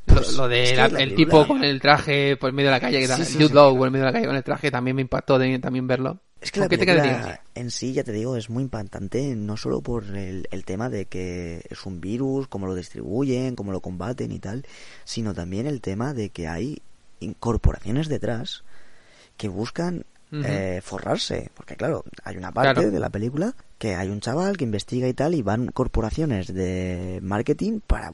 Lo, 0.08 0.20
lo 0.36 0.48
de 0.50 0.64
es 0.64 0.70
que 0.72 0.76
la- 0.76 0.88
la 0.90 1.00
el 1.00 1.16
tipo 1.16 1.48
con 1.48 1.64
el 1.64 1.80
traje 1.80 2.36
por 2.36 2.52
medio 2.52 2.70
de 2.70 2.76
la 2.76 2.80
calle, 2.82 3.00
que 3.00 3.06
Sí, 3.08 3.12
tal- 3.14 3.26
sí, 3.26 3.34
Jude 3.36 3.48
sí. 3.48 3.54
Law 3.54 3.78
por 3.78 3.90
medio 3.92 4.06
de 4.06 4.12
la 4.12 4.14
calle 4.14 4.28
con 4.28 4.36
el 4.36 4.44
traje 4.44 4.70
también 4.72 4.96
me 4.96 5.02
impactó 5.04 5.40
de- 5.40 5.60
también 5.60 5.88
verlo. 5.88 6.20
Es 6.42 6.52
que 6.52 6.60
¿Con 6.60 6.66
la 6.66 6.70
película 6.70 7.40
en 7.54 7.70
sí, 7.70 7.94
ya 7.94 8.04
te 8.04 8.12
digo, 8.12 8.36
es 8.36 8.50
muy 8.50 8.64
impactante, 8.64 9.36
no 9.36 9.56
solo 9.58 9.82
por 9.82 10.04
el, 10.06 10.48
el 10.50 10.66
tema 10.66 10.90
de 10.90 11.06
que 11.06 11.62
es 11.70 11.86
un 11.86 12.02
virus, 12.02 12.48
cómo 12.48 12.66
lo 12.66 12.74
distribuyen, 12.74 13.56
cómo 13.56 13.72
lo 13.72 13.80
combaten 13.80 14.32
y 14.32 14.40
tal, 14.40 14.66
sino 15.06 15.36
también 15.36 15.68
el 15.68 15.80
tema 15.82 16.14
de 16.16 16.30
que 16.32 16.48
hay 16.48 16.82
corporaciones 17.40 18.10
detrás 18.10 18.64
que 19.38 19.48
buscan 19.48 20.06
Eh, 20.34 20.80
forrarse. 20.82 21.52
Porque 21.54 21.76
claro, 21.76 22.06
hay 22.24 22.38
una 22.38 22.52
parte 22.52 22.74
Claro. 22.76 22.92
de 22.92 23.00
la 23.00 23.10
película 23.10 23.54
que 23.78 23.96
hay 23.96 24.10
un 24.10 24.22
chaval 24.22 24.56
que 24.58 24.64
investiga 24.64 25.08
y 25.08 25.14
tal 25.14 25.36
y 25.36 25.42
van 25.42 25.68
corporaciones 25.68 26.48
de 26.54 27.20
marketing 27.22 27.82
para 27.86 28.14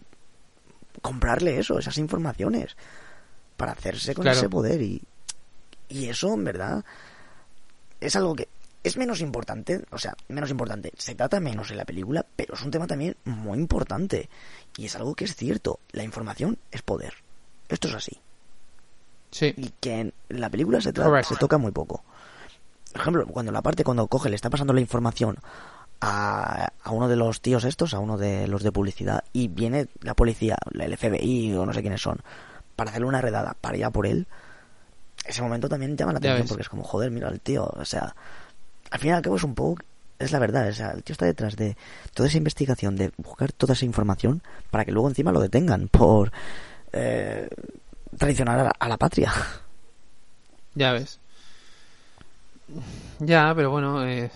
comprarle 1.02 1.60
eso, 1.60 1.78
esas 1.78 1.98
informaciones, 2.00 2.76
para 3.56 3.74
hacerse 3.74 4.16
con 4.16 4.24
Claro. 4.24 4.38
ese 4.38 4.50
poder 4.50 4.82
y, 4.82 5.02
y 5.90 6.06
eso 6.10 6.34
en 6.34 6.44
verdad 6.44 6.84
es 8.00 8.16
algo 8.16 8.36
que 8.36 8.48
es 8.84 8.98
menos 8.98 9.22
importante, 9.22 9.84
o 9.92 9.98
sea, 9.98 10.16
menos 10.30 10.50
importante, 10.50 10.94
se 10.98 11.14
trata 11.14 11.40
menos 11.40 11.70
en 11.72 11.78
la 11.78 11.86
película, 11.86 12.26
pero 12.36 12.54
es 12.56 12.62
un 12.64 12.72
tema 12.72 12.88
también 12.88 13.16
muy 13.26 13.60
importante 13.60 14.30
y 14.78 14.86
es 14.86 14.96
algo 14.96 15.14
que 15.14 15.26
es 15.26 15.36
cierto, 15.36 15.80
la 15.92 16.04
información 16.04 16.58
es 16.72 16.82
poder. 16.82 17.14
Esto 17.70 17.90
es 17.90 17.96
así 17.96 18.20
Sí. 19.38 19.54
y 19.56 19.72
que 19.80 20.00
en 20.00 20.14
la 20.30 20.50
película 20.50 20.82
se, 20.82 20.92
se 20.92 21.36
toca 21.36 21.58
muy 21.60 21.72
poco. 21.72 22.04
Por 22.92 23.02
ejemplo, 23.02 23.28
cuando 23.28 23.52
la 23.52 23.62
parte 23.62 23.84
cuando 23.84 24.08
coge 24.08 24.30
le 24.30 24.36
está 24.36 24.50
pasando 24.50 24.74
la 24.74 24.82
información 24.82 25.38
a, 26.02 26.70
a 26.84 26.92
uno 26.92 27.08
de 27.08 27.16
los 27.16 27.42
tíos 27.42 27.64
estos, 27.64 27.94
a 27.94 28.00
uno 28.00 28.18
de 28.18 28.48
los 28.48 28.64
de 28.64 28.72
publicidad, 28.72 29.24
y 29.34 29.48
viene 29.48 29.90
la 30.02 30.16
policía, 30.16 30.58
el 30.74 30.98
FBI 30.98 31.54
o 31.54 31.68
no 31.68 31.74
sé 31.74 31.82
quiénes 31.82 32.02
son, 32.02 32.20
para 32.76 32.90
hacerle 32.90 33.08
una 33.08 33.22
redada, 33.22 33.56
para 33.62 33.78
ir 33.78 33.86
a 33.86 33.92
por 33.92 34.08
él, 34.08 34.26
ese 35.24 35.44
momento 35.44 35.70
también 35.70 35.96
llama 35.96 36.14
la 36.14 36.20
atención 36.20 36.48
porque 36.48 36.64
es 36.64 36.70
como, 36.70 36.84
joder, 36.84 37.12
mira 37.12 37.30
el 37.30 37.40
tío, 37.40 37.66
o 37.66 37.86
sea, 37.86 38.16
al 38.90 39.00
fin 39.00 39.12
y 39.12 39.14
al 39.14 39.22
cabo 39.22 39.36
es 39.36 39.44
un 39.44 39.54
poco, 39.54 39.84
es 40.18 40.32
la 40.32 40.40
verdad, 40.40 40.68
o 40.68 40.74
sea, 40.74 40.92
el 40.92 41.04
tío 41.04 41.14
está 41.14 41.26
detrás 41.26 41.56
de 41.56 41.78
toda 42.16 42.28
esa 42.28 42.38
investigación, 42.38 42.96
de 42.96 43.12
buscar 43.18 43.52
toda 43.52 43.74
esa 43.74 43.86
información 43.86 44.42
para 44.72 44.86
que 44.86 44.92
luego 44.92 45.10
encima 45.10 45.32
lo 45.32 45.40
detengan 45.40 45.90
por 45.90 46.32
eh, 46.94 47.50
traicionar 48.18 48.60
a 48.60 48.64
la, 48.66 48.74
a 48.78 48.88
la 48.90 48.98
patria. 48.98 49.32
Ya 50.76 50.92
ves. 50.94 51.20
Ya, 53.20 53.54
pero 53.56 53.72
bueno, 53.72 54.06
eh, 54.06 54.30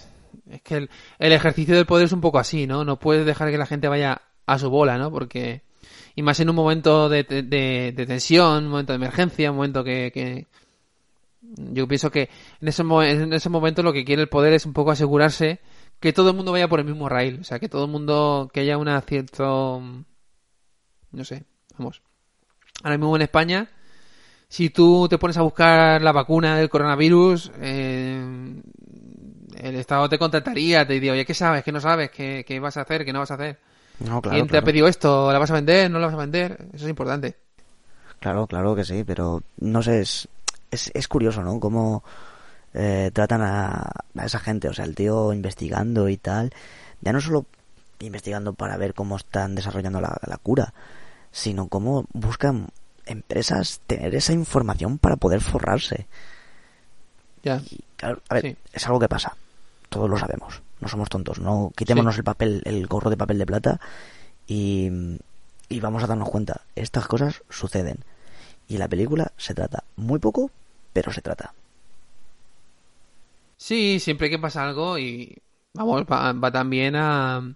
es 0.49 0.61
que 0.61 0.75
el, 0.77 0.89
el 1.19 1.31
ejercicio 1.33 1.75
del 1.75 1.85
poder 1.85 2.05
es 2.05 2.13
un 2.13 2.21
poco 2.21 2.39
así, 2.39 2.65
¿no? 2.65 2.83
No 2.85 2.97
puedes 2.97 3.25
dejar 3.25 3.51
que 3.51 3.57
la 3.57 3.65
gente 3.65 3.87
vaya 3.87 4.21
a 4.45 4.57
su 4.57 4.69
bola, 4.69 4.97
¿no? 4.97 5.11
Porque... 5.11 5.61
Y 6.15 6.23
más 6.23 6.39
en 6.39 6.49
un 6.49 6.55
momento 6.55 7.07
de, 7.09 7.23
de, 7.23 7.43
de- 7.43 8.05
tensión, 8.05 8.65
un 8.65 8.71
momento 8.71 8.91
de 8.93 8.97
emergencia, 8.97 9.51
un 9.51 9.57
momento 9.57 9.83
que... 9.83 10.47
Yo 11.41 11.87
pienso 11.87 12.11
que 12.11 12.29
en 12.61 12.67
ese, 12.67 12.81
en 12.83 13.33
ese 13.33 13.49
momento 13.49 13.83
lo 13.83 13.93
que 13.93 14.05
quiere 14.05 14.21
el 14.21 14.29
poder 14.29 14.53
es 14.53 14.65
un 14.65 14.73
poco 14.73 14.91
asegurarse 14.91 15.59
que 15.99 16.13
todo 16.13 16.29
el 16.31 16.35
mundo 16.35 16.51
vaya 16.51 16.67
por 16.67 16.79
el 16.79 16.85
mismo 16.85 17.07
rail. 17.09 17.39
O 17.41 17.43
sea, 17.43 17.59
que 17.59 17.69
todo 17.69 17.85
el 17.85 17.91
mundo... 17.91 18.49
Que 18.53 18.61
haya 18.61 18.77
una 18.77 18.99
cierto... 19.01 19.81
No 21.11 21.23
sé, 21.25 21.43
vamos. 21.77 22.01
Ahora 22.83 22.97
mismo 22.97 23.15
en 23.15 23.21
España 23.21 23.69
si 24.51 24.69
tú 24.69 25.07
te 25.09 25.17
pones 25.17 25.37
a 25.37 25.43
buscar 25.43 26.01
la 26.01 26.11
vacuna 26.11 26.57
del 26.57 26.67
coronavirus, 26.67 27.53
eh, 27.61 28.61
el 29.59 29.75
Estado 29.75 30.09
te 30.09 30.19
contactaría, 30.19 30.85
te 30.85 30.91
diría, 30.91 31.13
oye, 31.13 31.25
¿qué 31.25 31.33
sabes? 31.33 31.63
¿Qué 31.63 31.71
no 31.71 31.79
sabes? 31.79 32.11
¿Qué, 32.11 32.43
qué 32.45 32.59
vas 32.59 32.75
a 32.75 32.81
hacer? 32.81 33.05
¿Qué 33.05 33.13
no 33.13 33.19
vas 33.19 33.31
a 33.31 33.35
hacer? 33.35 33.59
No, 33.99 34.21
¿Quién 34.21 34.47
te 34.47 34.57
ha 34.57 34.61
pedido 34.61 34.89
esto? 34.89 35.31
¿La 35.31 35.39
vas 35.39 35.51
a 35.51 35.53
vender? 35.53 35.89
¿No 35.89 35.99
la 35.99 36.07
vas 36.07 36.15
a 36.15 36.19
vender? 36.19 36.67
Eso 36.73 36.83
es 36.83 36.89
importante. 36.89 37.37
Claro, 38.19 38.45
claro 38.45 38.75
que 38.75 38.83
sí, 38.83 39.05
pero 39.05 39.41
no 39.61 39.81
sé, 39.81 40.01
es, 40.01 40.27
es, 40.69 40.91
es 40.93 41.07
curioso, 41.07 41.43
¿no? 41.43 41.57
Cómo 41.61 42.03
eh, 42.73 43.09
tratan 43.13 43.43
a, 43.43 43.89
a 44.17 44.25
esa 44.25 44.39
gente, 44.39 44.67
o 44.67 44.73
sea, 44.73 44.83
el 44.83 44.95
tío 44.95 45.31
investigando 45.31 46.09
y 46.09 46.17
tal, 46.17 46.51
ya 46.99 47.13
no 47.13 47.21
solo 47.21 47.45
investigando 47.99 48.51
para 48.51 48.75
ver 48.75 48.93
cómo 48.93 49.15
están 49.15 49.55
desarrollando 49.55 50.01
la, 50.01 50.17
la 50.27 50.35
cura, 50.35 50.73
sino 51.31 51.67
cómo 51.67 52.05
buscan 52.13 52.67
empresas 53.05 53.81
tener 53.87 54.13
esa 54.15 54.33
información 54.33 54.97
para 54.97 55.15
poder 55.15 55.41
forrarse. 55.41 56.07
Ya. 57.43 57.61
Y 57.69 57.79
claro, 57.97 58.21
a 58.29 58.35
ver, 58.35 58.43
Sí. 58.43 58.55
es 58.73 58.85
algo 58.85 58.99
que 58.99 59.09
pasa, 59.09 59.35
todos 59.89 60.09
lo 60.09 60.17
sabemos, 60.17 60.61
no 60.79 60.87
somos 60.87 61.09
tontos, 61.09 61.39
no 61.39 61.71
quitémonos 61.75 62.15
Sí. 62.15 62.19
el 62.19 62.23
papel, 62.23 62.61
el 62.65 62.85
gorro 62.87 63.09
de 63.09 63.17
papel 63.17 63.37
de 63.39 63.45
plata 63.45 63.79
y, 64.47 64.89
y 65.69 65.79
vamos 65.79 66.03
a 66.03 66.07
darnos 66.07 66.29
cuenta, 66.29 66.61
estas 66.75 67.07
cosas 67.07 67.41
suceden. 67.49 67.97
Y 68.67 68.77
la 68.77 68.87
película 68.87 69.31
se 69.37 69.53
trata 69.53 69.83
muy 69.97 70.19
poco, 70.19 70.49
pero 70.93 71.11
se 71.11 71.21
trata. 71.21 71.53
Sí, 73.57 73.99
siempre 73.99 74.29
que 74.29 74.39
pasa 74.39 74.63
algo 74.63 74.97
y 74.97 75.37
vamos, 75.73 76.03
va, 76.03 76.33
va 76.33 76.51
también 76.51 76.95
a... 76.95 77.53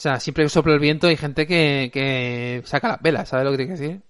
O 0.00 0.02
sea, 0.02 0.18
siempre 0.18 0.44
que 0.44 0.48
sopla 0.48 0.72
el 0.72 0.80
viento 0.80 1.08
hay 1.08 1.16
gente 1.18 1.46
que, 1.46 1.90
que 1.92 2.62
saca 2.64 2.88
las 2.88 3.02
velas, 3.02 3.28
¿sabes 3.28 3.44
lo 3.44 3.50
que 3.50 3.58
te 3.58 3.66
quiero 3.66 3.78
decir? 3.80 4.00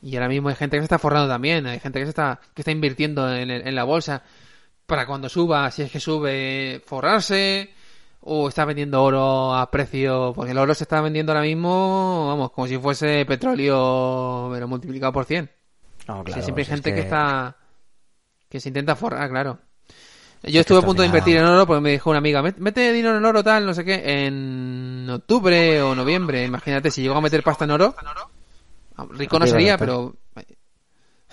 Y 0.00 0.16
ahora 0.16 0.28
mismo 0.30 0.48
hay 0.48 0.54
gente 0.54 0.78
que 0.78 0.80
se 0.80 0.84
está 0.84 0.98
forrando 0.98 1.28
también, 1.28 1.66
hay 1.66 1.80
gente 1.80 1.98
que 1.98 2.06
se 2.06 2.10
está, 2.10 2.40
que 2.54 2.62
está 2.62 2.70
invirtiendo 2.70 3.30
en, 3.30 3.50
el- 3.50 3.68
en 3.68 3.74
la 3.74 3.84
bolsa 3.84 4.22
para 4.86 5.04
cuando 5.06 5.28
suba, 5.28 5.70
si 5.70 5.82
es 5.82 5.90
que 5.92 6.00
sube, 6.00 6.80
forrarse, 6.86 7.70
o 8.22 8.48
está 8.48 8.64
vendiendo 8.64 9.02
oro 9.02 9.54
a 9.54 9.70
precio, 9.70 10.32
porque 10.34 10.52
el 10.52 10.56
oro 10.58 10.72
se 10.72 10.84
está 10.84 11.02
vendiendo 11.02 11.32
ahora 11.32 11.42
mismo, 11.44 12.26
vamos, 12.28 12.50
como 12.52 12.66
si 12.66 12.78
fuese 12.78 13.26
petróleo, 13.26 14.48
pero 14.50 14.66
multiplicado 14.66 15.12
por 15.12 15.26
100. 15.26 15.50
No, 16.08 16.14
O 16.14 16.16
sea, 16.16 16.24
claro, 16.24 16.42
siempre 16.42 16.62
hay 16.62 16.68
gente 16.70 16.88
que... 16.90 16.96
que 16.96 17.00
está, 17.02 17.56
que 18.48 18.60
se 18.60 18.68
intenta 18.70 18.96
forrar, 18.96 19.28
claro. 19.28 19.58
Yo 20.42 20.50
que 20.52 20.58
estuve 20.60 20.76
a 20.78 20.82
punto 20.82 21.00
de 21.00 21.06
invertir 21.06 21.36
en 21.38 21.44
oro 21.44 21.66
porque 21.66 21.80
me 21.80 21.90
dijo 21.92 22.10
una 22.10 22.18
amiga, 22.18 22.42
"Met- 22.42 22.58
mete 22.58 22.92
dinero 22.92 23.16
en 23.16 23.24
oro 23.24 23.42
tal, 23.42 23.64
no 23.64 23.72
sé 23.72 23.82
qué, 23.82 24.26
en 24.26 24.83
octubre 25.14 25.82
o 25.82 25.94
noviembre. 25.94 26.44
Imagínate, 26.44 26.90
si 26.90 27.02
llego 27.02 27.16
a 27.16 27.20
meter 27.20 27.42
pasta 27.42 27.64
en 27.64 27.70
oro, 27.72 27.94
rico 29.10 29.38
no 29.38 29.46
sería, 29.46 29.78
pero 29.78 30.14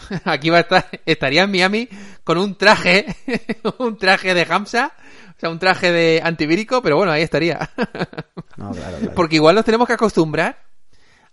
aquí 0.26 0.50
va 0.50 0.58
a 0.58 0.62
estar, 0.62 0.86
estaría 1.06 1.44
en 1.44 1.52
Miami 1.52 1.90
con 2.24 2.38
un 2.38 2.56
traje, 2.56 3.06
un 3.80 3.98
traje 3.98 4.34
de 4.34 4.48
Hamsa, 4.50 4.94
o 5.36 5.40
sea, 5.40 5.50
un 5.50 5.60
traje 5.60 5.92
de 5.92 6.22
antivírico, 6.24 6.82
pero 6.82 6.98
bueno, 6.98 7.12
ahí 7.12 7.22
estaría. 7.22 7.70
No, 8.58 8.72
claro, 8.72 8.98
claro. 8.98 9.14
Porque 9.16 9.38
igual 9.38 9.56
nos 9.56 9.66
tenemos 9.66 9.88
que 9.88 9.94
acostumbrar 9.94 10.60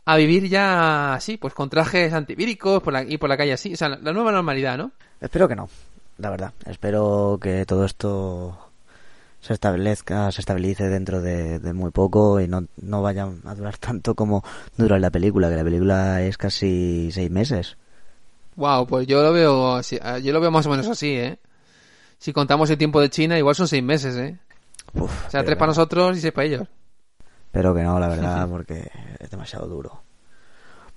a 0.05 0.17
vivir 0.17 0.49
ya 0.49 1.15
así, 1.15 1.37
pues 1.37 1.53
con 1.53 1.69
trajes 1.69 2.13
antivíricos 2.13 2.81
por 2.83 2.93
la, 2.93 3.03
y 3.03 3.19
por 3.19 3.29
la 3.29 3.37
calle 3.37 3.53
así, 3.53 3.75
o 3.75 3.77
sea, 3.77 3.89
la, 3.89 3.97
la 3.97 4.13
nueva 4.13 4.33
normalidad, 4.33 4.79
¿no? 4.79 4.93
Espero 5.21 5.49
que 5.49 5.57
no, 5.57 5.69
la 6.17 6.31
verdad. 6.31 6.53
Espero 6.65 7.39
que 7.43 7.67
todo 7.67 7.85
esto 7.85 8.68
se 9.41 9.55
establezca, 9.55 10.31
se 10.33 10.41
estabilice 10.41 10.89
dentro 10.89 11.21
de, 11.21 11.59
de 11.59 11.73
muy 11.73 11.91
poco 11.91 12.41
y 12.41 12.49
no, 12.49 12.67
no 12.77 13.03
vaya 13.03 13.29
a 13.45 13.55
durar 13.55 13.77
tanto 13.79 14.15
como 14.15 14.45
dura 14.77 14.99
la 14.99 15.11
película, 15.11 15.49
que 15.49 15.57
la 15.57 15.65
película 15.65 16.23
es 16.23 16.37
casi 16.37 17.11
seis 17.13 17.31
meses. 17.31 17.77
Wow, 18.57 18.87
pues 18.87 19.07
yo 19.07 19.23
lo 19.23 19.33
veo 19.33 19.77
así, 19.77 19.99
ah, 20.03 20.19
yo 20.19 20.33
lo 20.33 20.41
veo 20.41 20.51
más 20.51 20.67
o 20.67 20.71
menos 20.71 20.89
así, 20.89 21.13
¿eh? 21.13 21.39
Si 22.19 22.33
contamos 22.33 22.69
el 22.71 22.79
tiempo 22.79 23.01
de 23.01 23.09
China, 23.09 23.39
igual 23.39 23.55
son 23.55 23.69
seis 23.69 23.83
meses, 23.83 24.17
¿eh? 24.17 24.37
Uf, 24.95 25.27
O 25.27 25.31
sea, 25.31 25.45
tres 25.45 25.57
para 25.57 25.69
no. 25.69 25.71
nosotros 25.71 26.17
y 26.17 26.21
seis 26.21 26.33
para 26.33 26.47
ellos. 26.47 26.69
Espero 27.47 27.73
que 27.75 27.83
no, 27.85 28.01
la 28.01 28.09
verdad, 28.09 28.49
porque 28.49 28.91
es 29.21 29.31
demasiado 29.31 29.69
duro. 29.69 30.03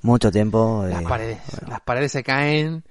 Mucho 0.02 0.32
tiempo. 0.32 0.84
Las 0.90 1.04
y, 1.04 1.06
paredes, 1.06 1.38
bueno, 1.52 1.68
las 1.70 1.82
paredes 1.82 2.12
se 2.12 2.24
caen 2.24 2.84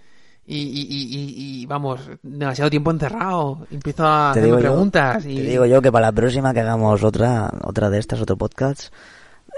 y, 0.57 0.63
y, 0.63 0.83
y, 1.19 1.63
y- 1.63 1.67
vamos, 1.67 2.01
demasiado 2.23 2.71
tiempo 2.71 2.91
encerrado. 2.91 3.67
Empiezo 3.71 4.07
a 4.07 4.33
yo, 4.35 4.59
preguntas 4.59 5.25
y 5.27 5.37
te 5.37 5.43
digo 5.43 5.67
yo 5.67 5.81
que 5.81 5.93
para 5.93 6.07
la 6.07 6.13
próxima 6.13 6.53
que 6.53 6.61
hagamos 6.61 7.03
otra 7.05 7.51
otra 7.63 7.91
de 7.91 7.99
estas, 7.99 8.21
otro 8.21 8.37
podcast, 8.37 8.93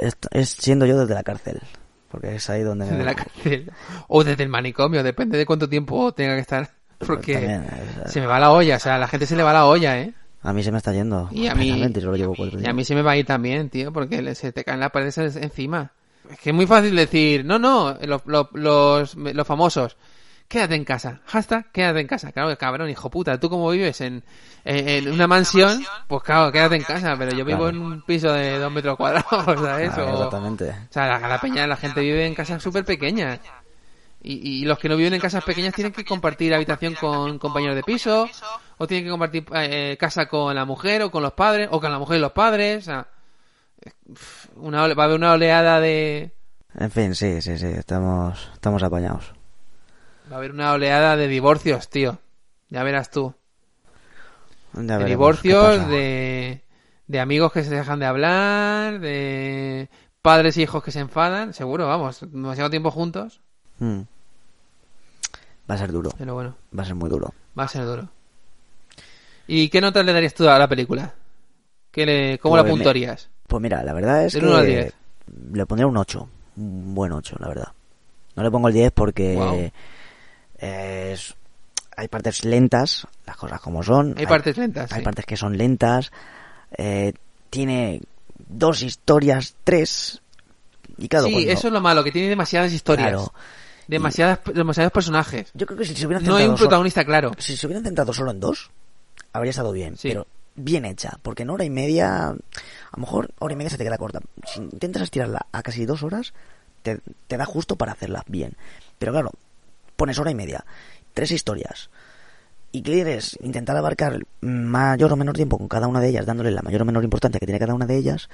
es, 0.01 0.17
es 0.31 0.51
siendo 0.51 0.85
yo 0.87 0.99
desde 0.99 1.15
la 1.15 1.23
cárcel. 1.23 1.61
Porque 2.11 2.35
es 2.35 2.51
ahí 2.51 2.63
donde... 2.63 2.85
de 2.87 3.05
la 3.05 3.15
cárcel 3.15 3.73
o 4.09 4.23
desde 4.23 4.43
el 4.43 4.51
manicomio, 4.51 5.03
depende 5.03 5.39
de 5.39 5.47
cuánto 5.47 5.69
tiempo 5.69 6.13
tenga 6.13 6.35
que 6.35 6.41
estar. 6.43 6.69
Porque 6.99 7.33
También, 7.35 7.65
es- 8.05 8.13
se 8.13 8.21
me 8.21 8.27
va 8.27 8.39
la 8.39 8.53
olla, 8.53 8.77
o 8.77 8.79
sea, 8.79 8.97
a 8.97 8.99
la 8.99 9.09
gente 9.09 9.27
se 9.27 9.35
le 9.35 9.43
va 9.43 9.53
la 9.53 9.65
olla, 9.67 9.99
¿eh? 9.99 10.13
A 10.43 10.53
mí 10.53 10.63
se 10.63 10.71
me 10.73 10.79
está 10.79 10.93
yendo. 10.93 11.29
Y 11.33 11.47
a 11.47 11.55
mí, 11.55 11.69
completamente, 11.69 12.01
solo 12.01 12.17
llevo 12.17 12.35
cuatro 12.37 12.59
y 12.59 12.63
a 12.63 12.65
días. 12.65 12.75
mí 12.75 12.85
se 12.85 12.95
me 12.95 13.03
va 13.03 13.13
a 13.13 13.17
ir 13.17 13.25
también, 13.25 13.71
tío, 13.71 13.93
porque 13.93 14.35
se 14.35 14.53
te 14.53 14.63
caen 14.65 14.81
las 14.81 14.91
paredes 14.91 15.17
encima. 15.37 15.93
Es 16.31 16.39
que 16.39 16.51
es 16.51 16.55
muy 16.57 16.67
fácil 16.67 16.95
decir, 16.97 17.45
no, 17.45 17.59
no, 17.59 17.97
los, 18.05 18.23
los, 18.27 18.47
los, 18.53 19.15
los 19.17 19.47
famosos, 19.47 19.97
quédate 20.53 20.75
en 20.75 20.85
casa. 20.85 21.21
Hashtag, 21.25 21.73
quédate 21.73 22.01
en 22.01 22.07
casa. 22.07 22.31
Claro, 22.31 22.57
cabrón, 22.59 22.91
hijo 22.91 23.09
puta, 23.09 23.41
tú 23.41 23.49
como 23.49 23.71
vives 23.71 24.03
en, 24.03 24.23
en, 24.65 24.89
en 24.89 25.11
una 25.11 25.27
mansión, 25.27 25.83
pues 26.07 26.23
claro, 26.23 26.53
quédate 26.53 26.77
en 26.77 26.83
casa, 26.83 27.15
pero 27.17 27.31
yo 27.35 27.43
vivo 27.45 27.61
Claro. 27.61 27.71
en 27.71 27.83
un 27.83 28.03
piso 28.03 28.31
de 28.35 28.59
dos 28.59 28.71
metros 28.71 28.99
cuadrados, 28.99 29.27
¿sabes? 29.61 29.91
Ah, 29.97 30.05
O- 30.05 30.13
exactamente. 30.15 30.69
o 30.71 30.93
sea, 30.93 31.07
la, 31.19 31.27
la 31.29 31.41
peña, 31.41 31.67
la 31.67 31.77
gente 31.77 32.01
vive 32.03 32.27
en 32.27 32.35
casas 32.35 32.63
súper 32.63 32.85
pequeñas. 32.85 33.41
Y, 34.25 34.61
y 34.61 34.65
los 34.67 34.79
que 34.79 34.89
no 34.89 34.97
viven 34.97 35.15
en 35.15 35.21
casas 35.21 35.43
pequeñas 35.43 35.75
tienen 35.75 35.93
que 35.93 36.05
compartir 36.05 36.55
habitación 36.55 36.95
con 36.95 37.39
compañeros 37.39 37.75
de 37.75 37.83
piso, 37.83 38.29
o 38.79 38.87
tienen 38.87 39.05
que 39.07 39.11
compartir 39.11 39.45
eh, 39.55 39.97
casa 39.99 40.27
con 40.27 40.55
la 40.55 40.65
mujer, 40.67 41.03
o 41.03 41.11
con 41.11 41.23
los 41.25 41.33
padres, 41.33 41.69
o 41.73 41.81
con 41.81 41.91
la 41.91 41.99
mujer 41.99 42.19
y 42.19 42.21
los 42.21 42.31
padres. 42.33 42.83
O 42.83 42.91
sea, 42.91 43.07
una, 44.57 44.87
va 44.95 45.03
a 45.03 45.07
haber 45.07 45.17
una 45.17 45.33
oleada 45.33 45.81
de. 45.81 46.33
En 46.79 46.91
fin, 46.91 47.15
sí, 47.15 47.43
sí, 47.43 47.59
sí, 47.59 47.67
estamos, 47.67 48.49
estamos 48.55 48.83
apañados. 48.83 49.33
Va 50.33 50.37
a 50.37 50.39
haber 50.39 50.53
una 50.53 50.73
oleada 50.73 51.15
de 51.17 51.29
divorcios, 51.29 51.91
tío. 51.91 52.19
Ya 52.71 52.83
verás 52.83 53.11
tú. 53.11 53.35
Ya 54.75 54.97
de 54.97 55.05
divorcios, 55.05 55.87
de, 55.89 56.63
de 57.07 57.21
amigos 57.21 57.53
que 57.53 57.63
se 57.65 57.75
dejan 57.75 57.99
de 57.99 58.07
hablar, 58.07 58.99
de 59.01 59.91
padres 60.23 60.57
e 60.57 60.63
hijos 60.63 60.83
que 60.83 60.91
se 60.91 61.01
enfadan. 61.01 61.53
Seguro, 61.53 61.87
vamos, 61.87 62.21
demasiado 62.33 62.71
tiempo 62.71 62.91
juntos. 62.91 63.43
Mm. 63.79 64.01
Va 65.71 65.75
a 65.75 65.79
ser 65.79 65.93
duro, 65.93 66.11
Pero 66.17 66.33
bueno. 66.35 66.57
va 66.77 66.83
a 66.83 66.87
ser 66.87 66.95
muy 66.95 67.11
duro. 67.11 67.35
Va 67.59 67.65
a 67.65 67.69
ser 67.69 67.85
duro. 67.85 68.09
¿Y 69.47 69.69
qué 69.69 69.83
notas 69.83 70.07
le 70.07 70.15
darías 70.15 70.33
tú 70.33 70.49
a 70.49 70.59
la 70.59 70.67
película? 70.69 71.13
¿Qué 71.91 72.07
le, 72.07 72.39
¿Cómo 72.39 72.57
la 72.57 72.63
Pues 72.63 72.73
me- 72.73 72.79
puntuarías? 72.79 73.29
Pues 73.47 73.61
mira, 73.61 73.83
la 73.85 73.93
verdad 73.93 74.25
es 74.25 74.35
que 74.35 74.41
al 74.41 74.95
le 75.53 75.67
pondría 75.67 75.87
un 75.87 75.97
8, 75.99 76.27
un 76.57 76.95
buen 76.95 77.13
8, 77.13 77.37
la 77.39 77.49
verdad. 77.49 77.69
No 78.35 78.43
le 78.43 78.51
pongo 78.51 78.69
el 78.69 78.75
10 78.75 78.93
porque 78.93 79.71
Es- 80.67 81.35
hay 81.97 82.09
partes 82.09 82.45
lentas, 82.45 83.07
las 83.27 83.37
cosas 83.37 83.61
como 83.61 83.83
son. 83.83 84.15
Hay 84.17 84.27
partes 84.27 84.57
lentas, 84.57 84.91
Hay 84.93 85.01
sí. 85.01 85.05
partes 85.05 85.27
que 85.27 85.37
son 85.37 85.59
lentas. 85.59 86.11
eh, 86.79 87.13
tiene 87.51 88.01
dos 88.49 88.83
historias, 88.83 89.57
tres. 89.63 90.23
Y 90.97 91.07
claro, 91.09 91.27
sí, 91.27 91.33
cuando- 91.33 91.51
eso 91.51 91.67
es 91.67 91.73
lo 91.73 91.81
malo, 91.83 92.03
que 92.03 92.11
tiene 92.13 92.29
demasiadas 92.31 92.73
historias. 92.73 93.09
Claro. 93.11 93.33
Demasiadas, 93.89 94.39
demasiados 94.55 94.91
personajes. 94.93 95.51
Yo 95.53 95.67
creo 95.67 95.79
que 95.79 95.85
si 95.85 95.95
se 95.95 96.07
hubieran 96.07 96.25
No 96.25 96.37
hay 96.37 96.45
un 96.45 96.57
solo- 96.57 96.69
protagonista 96.69 97.05
claro. 97.05 97.33
si 97.39 97.57
se 97.59 97.67
hubieran 97.67 97.85
centrado 97.85 98.13
solo 98.15 98.31
en 98.31 98.41
dos, 98.41 98.71
habría 99.35 99.51
estado 99.51 99.73
bien. 99.73 99.99
Sí. 99.99 100.09
Pero 100.09 100.27
bien 100.55 100.85
hecha, 100.87 101.19
porque 101.23 101.43
en 101.43 101.51
hora 101.51 101.65
y 101.65 101.71
media, 101.71 102.29
a 102.29 102.33
lo 102.33 103.01
mejor 103.01 103.31
hora 103.39 103.53
y 103.53 103.57
media 103.57 103.69
se 103.71 103.77
te 103.79 103.85
queda 103.85 103.99
corta. 103.99 104.21
Si 104.47 104.61
intentas 104.61 105.03
estirarla 105.03 105.47
a 105.53 105.63
casi 105.63 105.85
dos 105.85 106.03
horas, 106.03 106.33
te, 106.83 107.01
te 107.27 107.37
da 107.37 107.45
justo 107.45 107.77
para 107.77 107.93
hacerla 107.93 108.23
bien. 108.29 108.57
Pero 108.99 109.13
claro, 109.13 109.31
pones 109.97 110.19
hora 110.19 110.31
y 110.31 110.35
media, 110.35 110.65
tres 111.15 111.31
historias, 111.31 111.91
y 112.73 112.83
quieres 112.83 113.39
intentar 113.43 113.77
abarcar 113.77 114.21
mayor 114.41 115.13
o 115.13 115.17
menor 115.17 115.35
tiempo 115.37 115.59
con 115.59 115.69
cada 115.69 115.87
una 115.89 116.01
de 116.01 116.09
ellas, 116.09 116.25
dándole 116.27 116.51
la 116.51 116.63
mayor 116.63 116.83
o 116.83 116.85
menor 116.85 117.05
importancia 117.05 117.39
que 117.39 117.47
tiene 117.47 117.59
cada 117.59 117.75
una 117.75 117.87
de 117.87 117.97
ellas, 117.97 118.29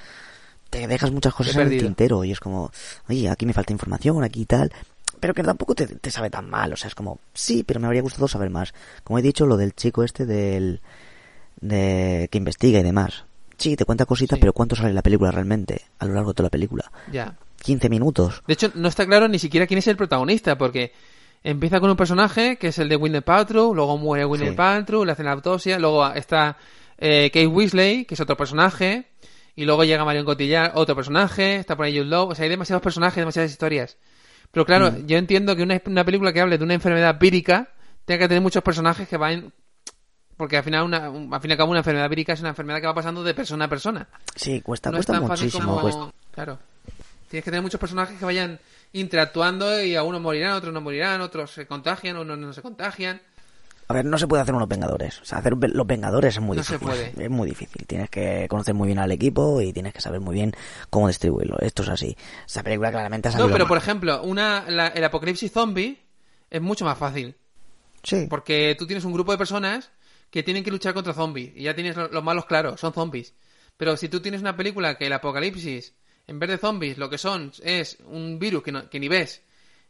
te 0.69 0.87
dejas 0.87 1.11
muchas 1.11 1.33
cosas 1.33 1.55
en 1.55 1.71
el 1.71 1.79
tintero 1.79 2.23
y 2.23 2.31
es 2.31 2.39
como, 2.39 2.71
oye, 3.09 3.27
aquí 3.29 3.45
me 3.45 3.53
falta 3.53 3.73
información, 3.73 4.23
aquí 4.23 4.45
tal, 4.45 4.71
pero 5.19 5.33
que 5.33 5.43
tampoco 5.43 5.75
te, 5.75 5.87
te 5.87 6.11
sabe 6.11 6.29
tan 6.29 6.49
mal, 6.49 6.71
o 6.71 6.77
sea, 6.77 6.87
es 6.87 6.95
como, 6.95 7.19
sí, 7.33 7.63
pero 7.63 7.79
me 7.79 7.87
habría 7.87 8.01
gustado 8.01 8.27
saber 8.27 8.49
más. 8.49 8.73
Como 9.03 9.19
he 9.19 9.21
dicho, 9.21 9.45
lo 9.45 9.57
del 9.57 9.73
chico 9.75 10.03
este 10.03 10.25
del 10.25 10.79
de 11.59 12.29
que 12.31 12.37
investiga 12.37 12.79
y 12.79 12.83
demás. 12.83 13.25
Sí, 13.57 13.75
te 13.75 13.83
cuenta 13.83 14.05
cositas, 14.05 14.37
Sí. 14.37 14.39
pero 14.41 14.53
¿cuánto 14.53 14.75
sale 14.77 14.93
la 14.93 15.01
película 15.01 15.31
realmente 15.31 15.81
a 15.97 16.05
lo 16.05 16.13
largo 16.13 16.29
de 16.29 16.35
toda 16.35 16.45
la 16.47 16.51
película? 16.51 16.89
Ya. 17.11 17.35
15 17.61 17.89
minutos. 17.89 18.41
De 18.47 18.53
hecho, 18.53 18.71
no 18.75 18.87
está 18.87 19.05
claro 19.05 19.27
ni 19.27 19.37
siquiera 19.39 19.67
quién 19.67 19.79
es 19.79 19.87
el 19.87 19.97
protagonista, 19.97 20.57
porque 20.57 20.93
empieza 21.43 21.79
con 21.79 21.89
un 21.89 21.95
personaje 21.95 22.57
que 22.57 22.67
es 22.67 22.79
el 22.79 22.89
de 22.89 22.95
Winnie 22.95 23.21
Paltrow, 23.21 23.73
luego 23.73 23.97
muere 23.97 24.25
Winnie 24.25 24.49
Sí. 24.51 24.55
Paltrow, 24.55 25.05
le 25.05 25.11
hacen 25.13 25.25
la 25.25 25.31
autopsia, 25.33 25.79
luego 25.79 26.07
está 26.13 26.57
eh, 26.97 27.29
Kate 27.33 27.47
Weasley, 27.47 28.05
que 28.05 28.13
es 28.15 28.19
otro 28.19 28.35
personaje, 28.37 29.05
y 29.55 29.65
luego 29.65 29.83
llega 29.83 30.03
Marion 30.05 30.25
Cotillard, 30.25 30.71
otro 30.75 30.95
personaje, 30.95 31.55
está 31.57 31.75
por 31.75 31.85
ahí 31.85 31.97
Jude 31.97 32.09
Law, 32.09 32.29
o 32.29 32.35
sea, 32.35 32.43
hay 32.43 32.49
demasiados 32.49 32.81
personajes, 32.81 33.17
demasiadas 33.17 33.51
historias. 33.51 33.97
Pero 34.51 34.65
claro, 34.65 34.91
Mm. 34.91 35.05
yo 35.05 35.17
entiendo 35.17 35.55
que 35.55 35.63
una, 35.63 35.81
una 35.85 36.03
película 36.03 36.33
que 36.33 36.41
hable 36.41 36.57
de 36.57 36.63
una 36.63 36.73
enfermedad 36.73 37.17
vírica 37.19 37.69
tenga 38.05 38.19
que 38.19 38.27
tener 38.29 38.41
muchos 38.41 38.63
personajes 38.63 39.07
que 39.07 39.17
vayan... 39.17 39.53
Porque 40.37 40.55
al 40.57 40.63
final, 40.63 40.85
una, 40.85 41.09
un- 41.09 41.33
al 41.33 41.41
fin 41.41 41.51
y 41.51 41.53
al 41.53 41.57
cabo, 41.57 41.69
una 41.71 41.81
enfermedad 41.81 42.09
vírica 42.09 42.31
es 42.33 42.39
una 42.39 42.49
enfermedad 42.49 42.79
que 42.79 42.87
va 42.87 42.93
pasando 42.93 43.23
de 43.23 43.33
persona 43.33 43.65
a 43.65 43.67
persona 43.67 44.07
Sí, 44.35 44.61
cuesta, 44.61 44.89
no 44.89 44.97
es 44.97 45.05
cuesta 45.05 45.19
tan 45.19 45.27
fácil 45.27 45.45
muchísimo. 45.47 45.67
como... 45.75 45.81
cuesta- 45.81 46.13
Claro. 46.33 46.59
Tienes 47.29 47.43
que 47.43 47.51
tener 47.51 47.61
muchos 47.61 47.79
personajes 47.79 48.17
que 48.17 48.25
vayan 48.25 48.57
interactuando 48.93 49.83
y 49.83 49.95
algunos 49.95 50.21
morirán, 50.21 50.53
otros 50.53 50.73
no 50.73 50.81
morirán, 50.81 51.21
otros 51.21 51.51
se 51.51 51.67
contagian, 51.67 52.17
unos 52.17 52.37
no 52.37 52.53
se 52.53 52.61
contagian. 52.61 53.21
A 53.87 53.93
ver, 53.93 54.05
no 54.05 54.19
se 54.19 54.27
puede 54.27 54.43
hacer 54.43 54.53
unos 54.53 54.67
Vengadores. 54.67 55.19
O 55.21 55.25
sea, 55.25 55.39
hacer 55.39 55.53
los 55.57 55.87
Vengadores 55.87 56.35
es 56.35 56.41
muy 56.41 56.55
No 56.57 56.63
se 56.63 56.73
difícil. 56.77 56.87
puede. 57.13 57.13
Es 57.25 57.29
muy 57.31 57.49
difícil. 57.49 57.87
Tienes 57.87 58.09
que 58.11 58.45
conocer 58.47 58.75
muy 58.75 58.85
bien 58.87 58.99
al 58.99 59.11
equipo 59.11 59.61
y 59.61 59.73
tienes 59.73 59.93
que 59.93 60.01
saber 60.01 60.19
muy 60.19 60.35
bien 60.35 60.53
cómo 60.91 61.07
distribuirlo. 61.07 61.57
Esto 61.59 61.81
es 61.81 61.89
así. 61.89 62.15
Esa 62.45 62.61
película 62.61 62.91
claramente 62.91 63.29
ha 63.29 63.31
No, 63.31 63.45
pero 63.47 63.59
mal. 63.59 63.67
por 63.67 63.77
ejemplo, 63.79 64.21
una, 64.21 64.65
la- 64.69 64.89
el 64.89 65.03
apocalipsis 65.03 65.51
zombie 65.51 65.99
es 66.51 66.61
mucho 66.61 66.85
más 66.85 66.99
fácil. 66.99 67.35
Sí. 68.03 68.27
Porque 68.29 68.75
tú 68.77 68.85
tienes 68.85 69.05
un 69.05 69.13
grupo 69.13 69.31
de 69.31 69.39
personas 69.39 69.89
que 70.29 70.43
tienen 70.43 70.63
que 70.63 70.69
luchar 70.69 70.93
contra 70.93 71.13
zombies. 71.15 71.51
Y 71.55 71.63
ya 71.63 71.73
tienes 71.73 71.95
lo- 71.97 72.09
los 72.09 72.23
malos 72.23 72.45
claros, 72.45 72.79
son 72.79 72.93
zombies. 72.93 73.33
Pero 73.75 73.97
si 73.97 74.07
tú 74.07 74.19
tienes 74.19 74.41
una 74.41 74.55
película 74.55 74.99
que 74.99 75.07
el 75.07 75.13
apocalipsis, 75.13 75.95
en 76.29 76.39
vez 76.39 76.49
de 76.49 76.57
zombies, 76.57 76.97
lo 76.97 77.09
que 77.09 77.17
son 77.17 77.51
es 77.63 77.97
un 78.05 78.39
virus 78.39 78.63
que, 78.63 78.71
no- 78.71 78.89
que 78.89 78.99
ni 78.99 79.07
ves, 79.07 79.41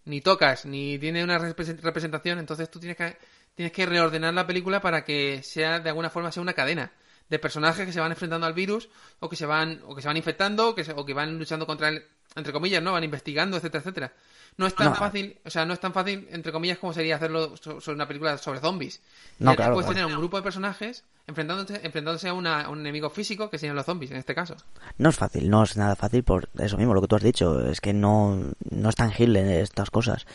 ni 0.06 0.22
tocas, 0.22 0.66
ni 0.66 0.98
tiene 0.98 1.24
una 1.24 1.38
repre- 1.40 1.80
representación, 1.82 2.40
entonces 2.40 2.70
tú 2.72 2.80
tienes 2.80 2.98
que, 2.98 3.18
tienes 3.56 3.72
que 3.72 3.86
reordenar 3.86 4.34
la 4.34 4.48
película 4.48 4.82
para 4.82 5.04
que 5.04 5.42
sea, 5.44 5.80
de 5.80 5.90
alguna 5.90 6.10
forma, 6.10 6.32
sea 6.32 6.42
una 6.42 6.54
cadena 6.54 6.92
de 7.30 7.38
personajes 7.40 7.86
que 7.86 7.92
se 7.94 8.00
van 8.00 8.12
enfrentando 8.12 8.48
al 8.48 8.54
virus 8.54 8.90
o 9.20 9.30
que 9.30 9.36
se 9.36 9.46
van, 9.46 9.82
o 9.86 9.96
que 9.96 10.02
se 10.02 10.08
van 10.08 10.18
infectando 10.18 10.70
o 10.70 10.76
que, 10.76 10.84
se- 10.84 10.94
o 10.94 11.06
que 11.06 11.14
van 11.14 11.38
luchando 11.38 11.68
contra 11.68 11.90
él, 11.90 12.04
entre 12.36 12.54
comillas, 12.54 12.82
¿no? 12.82 12.94
Van 12.94 13.04
investigando, 13.04 13.58
etcétera, 13.58 13.82
etcétera. 13.82 14.14
No 14.60 14.68
es 14.68 14.76
tan 14.76 14.88
No. 14.90 14.96
fácil, 14.96 15.38
o 15.46 15.50
sea, 15.50 15.66
no 15.66 15.74
es 15.74 15.80
tan 15.80 15.94
fácil, 15.94 16.28
entre 16.32 16.52
comillas, 16.52 16.78
como 16.78 16.92
sería 16.92 17.16
hacerlo 17.16 17.56
so- 17.56 17.80
sobre 17.80 17.96
una 17.96 18.08
película 18.08 18.38
sobre 18.38 18.60
zombies. 18.60 19.00
No, 19.40 19.56
claro, 19.56 19.74
Puedes 19.74 19.86
claro. 19.90 20.02
tener 20.02 20.14
un 20.14 20.20
grupo 20.22 20.36
de 20.36 20.44
personajes 20.44 21.06
enfrentándose, 21.28 21.80
enfrentándose 21.84 22.28
a, 22.28 22.34
una- 22.34 22.64
a 22.64 22.70
un 22.70 22.82
enemigo 22.82 23.10
físico, 23.10 23.50
que 23.50 23.58
serían 23.58 23.78
los 23.78 23.86
zombies, 23.86 24.12
en 24.12 24.18
este 24.18 24.36
caso. 24.36 24.58
No 24.98 25.10
es 25.10 25.16
fácil, 25.16 25.50
no 25.50 25.64
es 25.64 25.78
nada 25.78 25.96
fácil 25.96 26.24
por 26.24 26.50
eso 26.60 26.76
mismo, 26.78 26.94
lo 26.94 27.02
que 27.02 27.08
tú 27.08 27.16
has 27.16 27.24
dicho. 27.24 27.66
Es 27.70 27.80
que 27.80 27.94
no, 27.94 28.38
no 28.70 28.90
es 28.90 28.96
tangible 28.96 29.62
estas 29.62 29.90
cosas. 29.90 30.28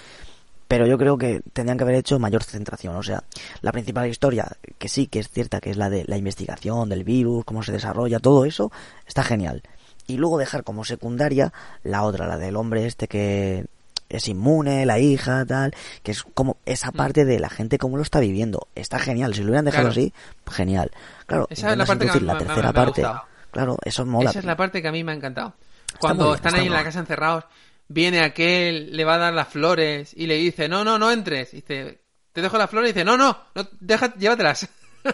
Pero 0.68 0.86
yo 0.86 0.96
creo 0.96 1.18
que 1.18 1.42
tendrían 1.52 1.76
que 1.76 1.84
haber 1.84 1.96
hecho 1.96 2.18
mayor 2.18 2.42
centración. 2.42 2.96
O 2.96 3.02
sea, 3.02 3.24
la 3.60 3.72
principal 3.72 4.08
historia, 4.08 4.56
que 4.78 4.88
sí, 4.88 5.06
que 5.06 5.18
es 5.18 5.28
cierta, 5.28 5.60
que 5.60 5.70
es 5.70 5.76
la 5.76 5.90
de 5.90 6.04
la 6.06 6.16
investigación 6.16 6.88
del 6.88 7.04
virus, 7.04 7.44
cómo 7.44 7.62
se 7.62 7.72
desarrolla, 7.72 8.18
todo 8.20 8.46
eso, 8.46 8.72
está 9.06 9.22
genial. 9.22 9.62
Y 10.06 10.16
luego 10.16 10.38
dejar 10.38 10.64
como 10.64 10.84
secundaria 10.86 11.52
la 11.82 12.02
otra, 12.04 12.26
la 12.26 12.38
del 12.38 12.56
hombre 12.56 12.86
este 12.86 13.06
que 13.06 13.66
es 14.08 14.28
inmune, 14.28 14.86
la 14.86 14.98
hija, 14.98 15.44
tal, 15.44 15.74
que 16.02 16.12
es 16.12 16.22
como 16.22 16.56
esa 16.66 16.92
parte 16.92 17.24
de 17.24 17.38
la 17.40 17.48
gente 17.50 17.78
cómo 17.78 17.96
lo 17.96 18.02
está 18.02 18.20
viviendo. 18.20 18.68
Está 18.74 18.98
genial. 18.98 19.34
Si 19.34 19.40
lo 19.40 19.46
hubieran 19.48 19.64
dejado 19.64 19.88
Claro. 19.88 20.00
así, 20.00 20.12
genial. 20.50 20.90
Claro, 21.26 21.46
Esa 21.50 21.72
es 21.72 21.76
la 21.78 21.86
parte 21.86 22.00
que 22.04 22.18
introducir 22.18 22.26
la 22.26 22.34
me- 22.34 22.40
me- 22.40 22.44
tercera 22.46 22.62
me 22.62 22.68
ha 22.70 22.72
parte. 22.84 23.00
gustado. 23.02 23.22
Claro, 23.50 23.76
eso 23.84 24.04
mola. 24.06 24.30
Esa 24.30 24.38
es 24.40 24.44
la 24.44 24.56
parte 24.56 24.82
que 24.82 24.88
a 24.88 24.92
mí 24.92 25.04
me 25.04 25.12
ha 25.12 25.14
encantado. 25.14 25.54
Cuando 26.00 26.34
están 26.34 26.50
está 26.52 26.60
ahí 26.60 26.66
en 26.66 26.72
la 26.72 26.82
casa 26.84 26.98
encerrados, 27.00 27.44
viene 27.88 28.20
aquel, 28.20 28.96
le 28.96 29.04
va 29.04 29.14
a 29.14 29.18
dar 29.18 29.32
las 29.34 29.48
flores 29.48 30.12
y 30.16 30.26
le 30.26 30.34
dice, 30.36 30.68
no, 30.68 30.84
no, 30.84 30.98
no 30.98 31.10
entres. 31.10 31.52
Y 31.54 31.56
dice, 31.58 32.00
te 32.32 32.42
dejo 32.42 32.58
las 32.58 32.68
flores 32.68 32.90
y 32.90 32.92
dice, 32.94 33.04
no, 33.04 33.16
no, 33.16 33.36
no 33.54 33.68
deja, 33.80 34.12
llévatelas. 34.16 34.68
o 35.04 35.08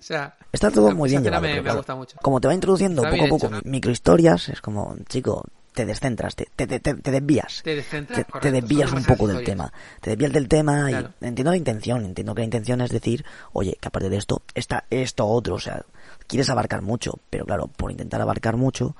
sea, 0.00 0.36
Está 0.52 0.70
todo 0.70 0.90
muy 0.92 1.10
bien 1.10 1.22
llevado. 1.22 1.42
me, 1.42 1.60
gusta 1.74 1.94
mucho. 1.94 2.16
Como 2.22 2.40
te 2.40 2.48
va 2.48 2.54
introduciendo 2.54 3.02
Está 3.04 3.14
poco 3.14 3.24
a 3.24 3.28
poco 3.28 3.46
hecho. 3.56 3.68
microhistorias, 3.68 4.48
es 4.48 4.60
como, 4.60 4.96
chico, 5.08 5.44
te 5.78 5.86
descentras, 5.86 6.34
te, 6.34 6.46
te, 6.56 6.66
te, 6.66 6.80
te- 6.80 7.10
desvías. 7.12 7.62
Te 7.62 7.76
descentras, 7.76 8.24
correcto, 8.24 8.50
desvías 8.50 8.92
un 8.92 9.04
poco 9.04 9.28
del 9.28 9.44
tema. 9.44 9.72
Te 10.00 10.10
desvías 10.10 10.32
del 10.32 10.48
tema 10.48 10.88
Claro. 10.88 11.10
y 11.20 11.24
entiendo 11.26 11.52
la 11.52 11.56
intención. 11.56 12.04
Entiendo 12.04 12.34
que 12.34 12.40
la 12.40 12.44
intención 12.46 12.80
es 12.80 12.90
decir, 12.90 13.24
oye, 13.52 13.78
que 13.80 13.86
aparte 13.88 14.08
de 14.10 14.16
esto, 14.16 14.42
está 14.54 14.84
esto 14.90 15.26
otro. 15.26 15.54
O 15.54 15.60
sea, 15.60 15.84
quieres 16.26 16.50
abarcar 16.50 16.82
mucho, 16.82 17.20
pero 17.30 17.44
claro, 17.44 17.68
por 17.68 17.92
intentar 17.92 18.20
abarcar 18.20 18.56
mucho, 18.56 18.96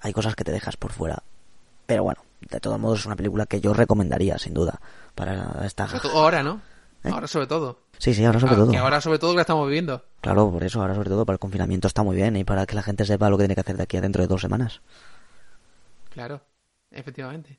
hay 0.00 0.12
cosas 0.14 0.34
que 0.34 0.44
te 0.44 0.52
dejas 0.52 0.76
por 0.78 0.92
fuera. 0.92 1.22
Pero 1.86 2.02
bueno, 2.04 2.22
de 2.50 2.58
todos 2.60 2.80
modos 2.80 3.00
es 3.00 3.06
una 3.06 3.16
película 3.16 3.44
que 3.44 3.60
yo 3.60 3.74
recomendaría, 3.74 4.38
sin 4.38 4.54
duda, 4.54 4.80
para 5.14 5.60
esta... 5.66 5.86
Ahora, 6.14 6.42
¿no? 6.42 6.62
¿Eh? 7.04 7.10
Ahora 7.12 7.26
sobre 7.26 7.46
todo. 7.46 7.80
Sí, 7.98 8.14
sí, 8.14 8.24
ahora 8.24 8.40
sobre 8.40 8.54
Ah, 8.54 8.56
todo. 8.56 8.70
Que 8.70 8.78
ahora 8.78 9.00
sobre 9.02 9.18
todo 9.18 9.32
que 9.32 9.36
la 9.36 9.42
estamos 9.42 9.66
viviendo. 9.66 10.02
Claro, 10.22 10.50
por 10.50 10.64
eso, 10.64 10.80
ahora 10.80 10.94
sobre 10.94 11.10
todo 11.10 11.26
para 11.26 11.34
el 11.34 11.38
confinamiento 11.38 11.86
está 11.86 12.02
muy 12.02 12.16
bien 12.16 12.34
y 12.36 12.44
para 12.44 12.64
que 12.64 12.74
la 12.74 12.82
gente 12.82 13.04
sepa 13.04 13.28
lo 13.28 13.36
que 13.36 13.42
tiene 13.42 13.54
que 13.54 13.60
hacer 13.60 13.76
de 13.76 13.82
aquí 13.82 13.98
a 13.98 14.00
dentro 14.00 14.22
de 14.22 14.26
dos 14.28 14.40
semanas. 14.40 14.80
Claro, 16.14 16.40
efectivamente. 16.92 17.58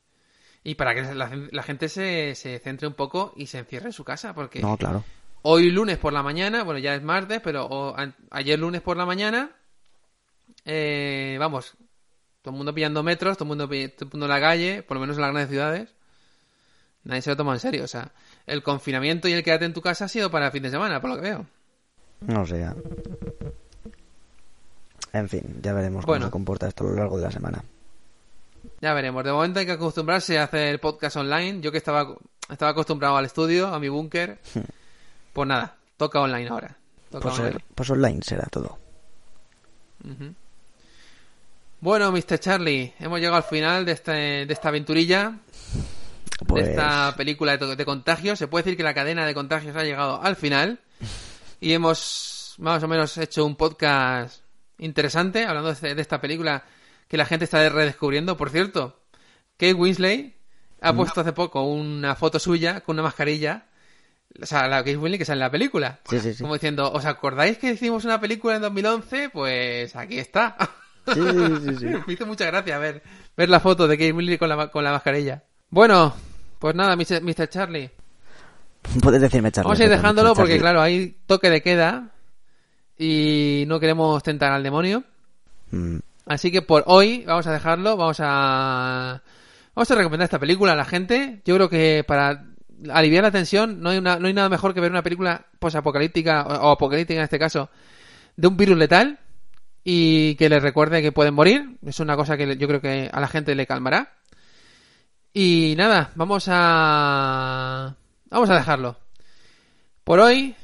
Y 0.64 0.74
para 0.76 0.96
que 0.96 1.04
la, 1.14 1.30
la 1.52 1.62
gente 1.64 1.90
se, 1.90 2.34
se 2.36 2.58
centre 2.60 2.88
un 2.88 2.96
poco 2.96 3.34
y 3.36 3.46
se 3.48 3.60
encierre 3.60 3.88
en 3.88 3.94
su 3.94 4.04
casa, 4.04 4.34
porque 4.34 4.62
No, 4.62 4.76
claro. 4.78 5.04
hoy 5.44 5.70
lunes 5.70 5.98
por 6.00 6.12
la 6.14 6.24
mañana, 6.24 6.64
bueno, 6.64 6.80
ya 6.80 6.96
es 6.96 7.04
martes, 7.04 7.40
pero 7.44 7.66
o- 7.68 7.96
ayer 8.32 8.58
lunes 8.58 8.82
por 8.82 8.98
la 8.98 9.06
mañana, 9.06 9.52
eh, 10.66 11.38
vamos, 11.40 11.76
todo 12.42 12.54
el 12.54 12.58
mundo 12.58 12.74
pillando 12.74 13.04
metros, 13.04 13.38
todo 13.38 13.44
el 13.44 13.50
mundo, 13.50 13.66
todo 13.68 13.76
el 13.76 14.10
mundo 14.12 14.26
en 14.26 14.32
la 14.32 14.40
calle, 14.40 14.82
por 14.84 14.96
lo 14.96 15.02
menos 15.02 15.18
en 15.18 15.22
las 15.22 15.32
grandes 15.32 15.50
ciudades. 15.52 15.94
Nadie 17.04 17.22
se 17.22 17.30
lo 17.30 17.38
toma 17.38 17.54
en 17.54 17.60
serio, 17.60 17.84
o 17.84 17.88
sea, 17.88 18.12
el 18.48 18.64
confinamiento 18.64 19.28
y 19.28 19.34
el 19.34 19.44
quédate 19.44 19.66
en 19.66 19.74
tu 19.74 19.82
casa 19.82 20.06
ha 20.06 20.08
sido 20.08 20.32
para 20.32 20.48
el 20.48 20.52
fin 20.52 20.64
de 20.64 20.72
semana, 20.72 21.00
por 21.02 21.12
lo 21.12 21.18
que 21.18 21.22
veo. 21.22 21.46
No 22.22 22.46
sé. 22.48 22.60
ya. 22.62 22.74
En 25.14 25.30
fin, 25.30 25.44
ya 25.62 25.74
veremos 25.74 26.06
Bueno. 26.06 26.22
cómo 26.24 26.28
se 26.28 26.32
comporta 26.32 26.68
esto 26.68 26.86
a 26.86 26.90
lo 26.90 26.96
largo 26.96 27.18
de 27.18 27.24
la 27.24 27.32
semana. 27.32 27.64
Ya 28.86 28.94
veremos. 28.94 29.24
De 29.24 29.32
momento 29.32 29.60
hay 29.60 29.66
que 29.66 29.72
acostumbrarse 29.72 30.38
a 30.38 30.44
hacer 30.44 30.80
podcast 30.80 31.16
online. 31.18 31.60
Yo 31.60 31.72
que 31.72 31.80
estaba, 31.80 32.08
estaba 32.48 32.70
acostumbrado 32.70 33.18
al 33.18 33.26
estudio, 33.26 33.66
a 33.74 33.80
mi 33.80 33.90
búnker. 33.90 34.38
Pues 35.34 35.48
nada, 35.48 35.76
toca 35.98 36.20
online 36.22 36.48
ahora. 36.50 36.78
Toca 37.10 37.30
Pues, 37.30 37.40
online. 37.40 37.58
pues 37.74 37.90
online 37.90 38.20
será 38.24 38.46
todo. 38.46 38.78
Bueno, 41.80 42.12
Mr. 42.12 42.40
Charlie, 42.40 42.94
hemos 43.00 43.18
llegado 43.20 43.38
al 43.38 43.44
final 43.44 43.86
de, 43.86 43.92
este, 43.94 44.12
de 44.46 44.54
esta 44.54 44.70
aventurilla, 44.70 45.34
Pues 46.48 46.66
de 46.66 46.72
esta 46.72 47.16
película 47.16 47.58
de, 47.58 47.76
de 47.76 47.86
contagios. 47.86 48.38
Se 48.40 48.48
puede 48.48 48.66
decir 48.66 48.78
que 48.78 48.84
la 48.84 48.94
cadena 48.94 49.26
de 49.26 49.34
contagios 49.34 49.76
ha 49.76 49.84
llegado 49.84 50.22
al 50.22 50.36
final. 50.36 50.80
Y 51.60 51.74
hemos 51.74 52.54
más 52.60 52.84
o 52.84 52.88
menos 52.88 53.18
hecho 53.18 53.46
un 53.46 53.56
podcast 53.56 54.42
interesante 54.78 55.44
hablando 55.46 55.70
de, 55.70 55.74
este- 55.74 55.96
de 55.96 56.02
esta 56.04 56.22
película 56.22 56.64
que 57.08 57.18
la 57.18 57.26
gente 57.26 57.46
está 57.46 57.68
redescubriendo. 57.70 58.38
Por 58.38 58.50
cierto, 58.50 59.00
Kate 59.58 59.74
Winslet 59.74 60.36
ha 60.82 60.94
puesto 60.94 61.22
hace 61.22 61.34
poco 61.34 61.64
una 61.64 62.16
foto 62.16 62.40
suya 62.40 62.82
con 62.82 62.96
una 62.96 63.04
mascarilla. 63.04 63.68
O 64.42 64.46
sea, 64.46 64.68
la 64.68 64.80
Kate 64.80 64.98
Winslet 64.98 65.20
que 65.20 65.26
sale 65.26 65.38
en 65.38 65.46
la 65.46 65.52
película. 65.52 66.00
Sí, 66.10 66.20
sí, 66.20 66.34
sí. 66.34 66.42
Como 66.42 66.56
diciendo, 66.56 66.92
¿os 66.92 67.06
acordáis 67.06 67.58
que 67.58 67.72
hicimos 67.72 68.06
una 68.06 68.20
película 68.20 68.56
en 68.56 68.62
2011? 68.62 69.30
Pues 69.30 69.96
aquí 69.96 70.20
está. 70.20 70.58
Sí, 71.14 71.22
sí, 71.22 71.76
sí. 71.80 71.86
Me 72.08 72.14
hizo 72.14 72.26
mucha 72.26 72.46
gracia 72.46 72.78
ver, 72.80 73.04
ver 73.38 73.50
la 73.50 73.60
foto 73.60 73.88
de 73.88 73.98
Kate 73.98 74.12
Winslet 74.12 74.40
con 74.40 74.50
la, 74.50 74.68
con 74.68 74.84
la 74.84 74.92
mascarilla. 74.92 75.44
Bueno, 75.70 76.14
pues 76.60 76.76
nada, 76.76 76.96
Mr. 76.96 77.22
Mr. 77.22 77.48
Charlie. 77.48 77.92
Puedes 79.02 79.22
decirme 79.22 79.52
Charlie. 79.52 79.68
Vamos 79.68 79.80
a 79.80 79.84
ir 79.84 79.90
dejándolo 79.90 80.30
Charlie. 80.30 80.42
porque, 80.42 80.60
claro, 80.60 80.82
hay 80.82 81.18
toque 81.26 81.50
de 81.50 81.62
queda 81.62 82.12
y 82.98 83.66
no 83.68 83.80
queremos 83.80 84.22
tentar 84.24 84.52
al 84.52 84.64
demonio. 84.64 85.04
Mm, 85.72 85.98
Así 86.26 86.52
que 86.52 86.62
por 86.62 86.84
hoy 86.88 87.24
vamos 87.26 87.48
a 87.48 87.54
dejarlo. 87.54 87.98
Vamos 87.98 88.18
a. 88.20 89.22
Vamos 89.76 89.92
a 89.92 89.96
recomendar 89.96 90.26
esta 90.26 90.40
película 90.40 90.74
a 90.74 90.76
la 90.76 90.86
gente. 90.86 91.42
Yo 91.46 91.56
creo 91.56 91.70
que 91.70 92.04
para 92.08 92.46
aliviar 92.90 93.24
la 93.24 93.32
tensión 93.32 93.82
no 93.82 93.90
hay, 93.90 93.98
una, 93.98 94.18
no 94.18 94.28
hay 94.28 94.34
nada 94.34 94.50
mejor 94.50 94.74
que 94.74 94.82
ver 94.82 94.92
una 94.92 95.04
película 95.04 95.46
posapocalíptica 95.60 96.44
o, 96.44 96.70
o 96.70 96.72
apocalíptica 96.72 97.20
en 97.20 97.24
este 97.24 97.40
caso 97.40 97.70
de 98.36 98.48
un 98.48 98.58
virus 98.58 98.78
letal 98.78 99.20
y 99.84 100.36
que 100.36 100.50
les 100.50 100.62
recuerde 100.62 101.02
que 101.02 101.12
pueden 101.12 101.34
morir. 101.34 101.78
Es 101.86 102.00
una 102.00 102.16
cosa 102.16 102.38
que 102.38 102.58
yo 102.58 102.68
creo 102.68 102.82
que 102.82 103.10
a 103.12 103.20
la 103.20 103.28
gente 103.28 103.54
le 103.56 103.68
calmará. 103.68 104.14
Y 105.34 105.76
nada, 105.78 106.12
vamos 106.16 106.46
a. 106.50 107.96
Vamos 108.30 108.50
a 108.50 108.56
dejarlo. 108.56 108.98
Por 110.04 110.20
hoy, 110.20 110.56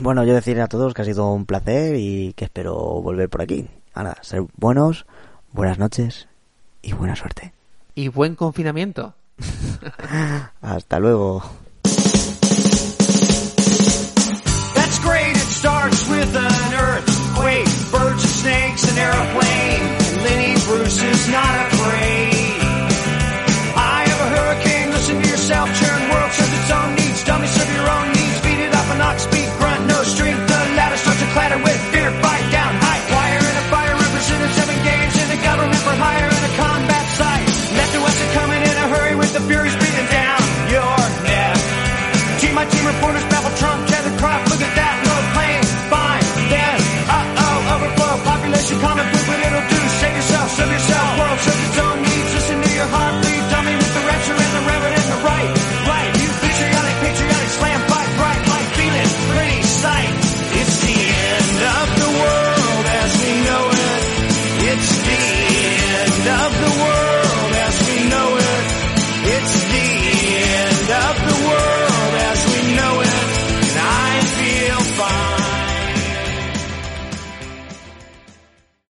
Bueno, 0.00 0.24
yo 0.24 0.34
decir 0.34 0.60
a 0.60 0.68
todos 0.68 0.94
que 0.94 1.02
ha 1.02 1.04
sido 1.04 1.32
un 1.32 1.46
placer 1.46 1.96
y 1.96 2.32
que 2.34 2.44
espero 2.44 2.74
volver 3.02 3.28
por 3.28 3.42
aquí 3.42 3.68
nada, 3.94 4.16
ser 4.22 4.42
buenos, 4.56 5.06
buenas 5.52 5.78
noches 5.78 6.28
y 6.82 6.92
buena 6.92 7.16
suerte. 7.16 7.52
Y 7.94 8.08
buen 8.08 8.34
confinamiento. 8.36 9.14
Hasta 10.62 10.98
luego. 10.98 11.42
That's 14.74 14.98
great. 15.00 15.36
It 15.36 15.50
starts 15.50 16.08
with 16.08 16.36
an 16.36 16.74
earthquake, 16.74 17.66
birds 17.90 18.24
and 18.24 18.32
snakes, 18.32 18.90
an 18.90 18.98
airplane. 18.98 19.98
Lenny 20.24 20.54
Bruce 20.66 21.02
is 21.02 21.28
not 21.28 21.72
a 21.72 21.79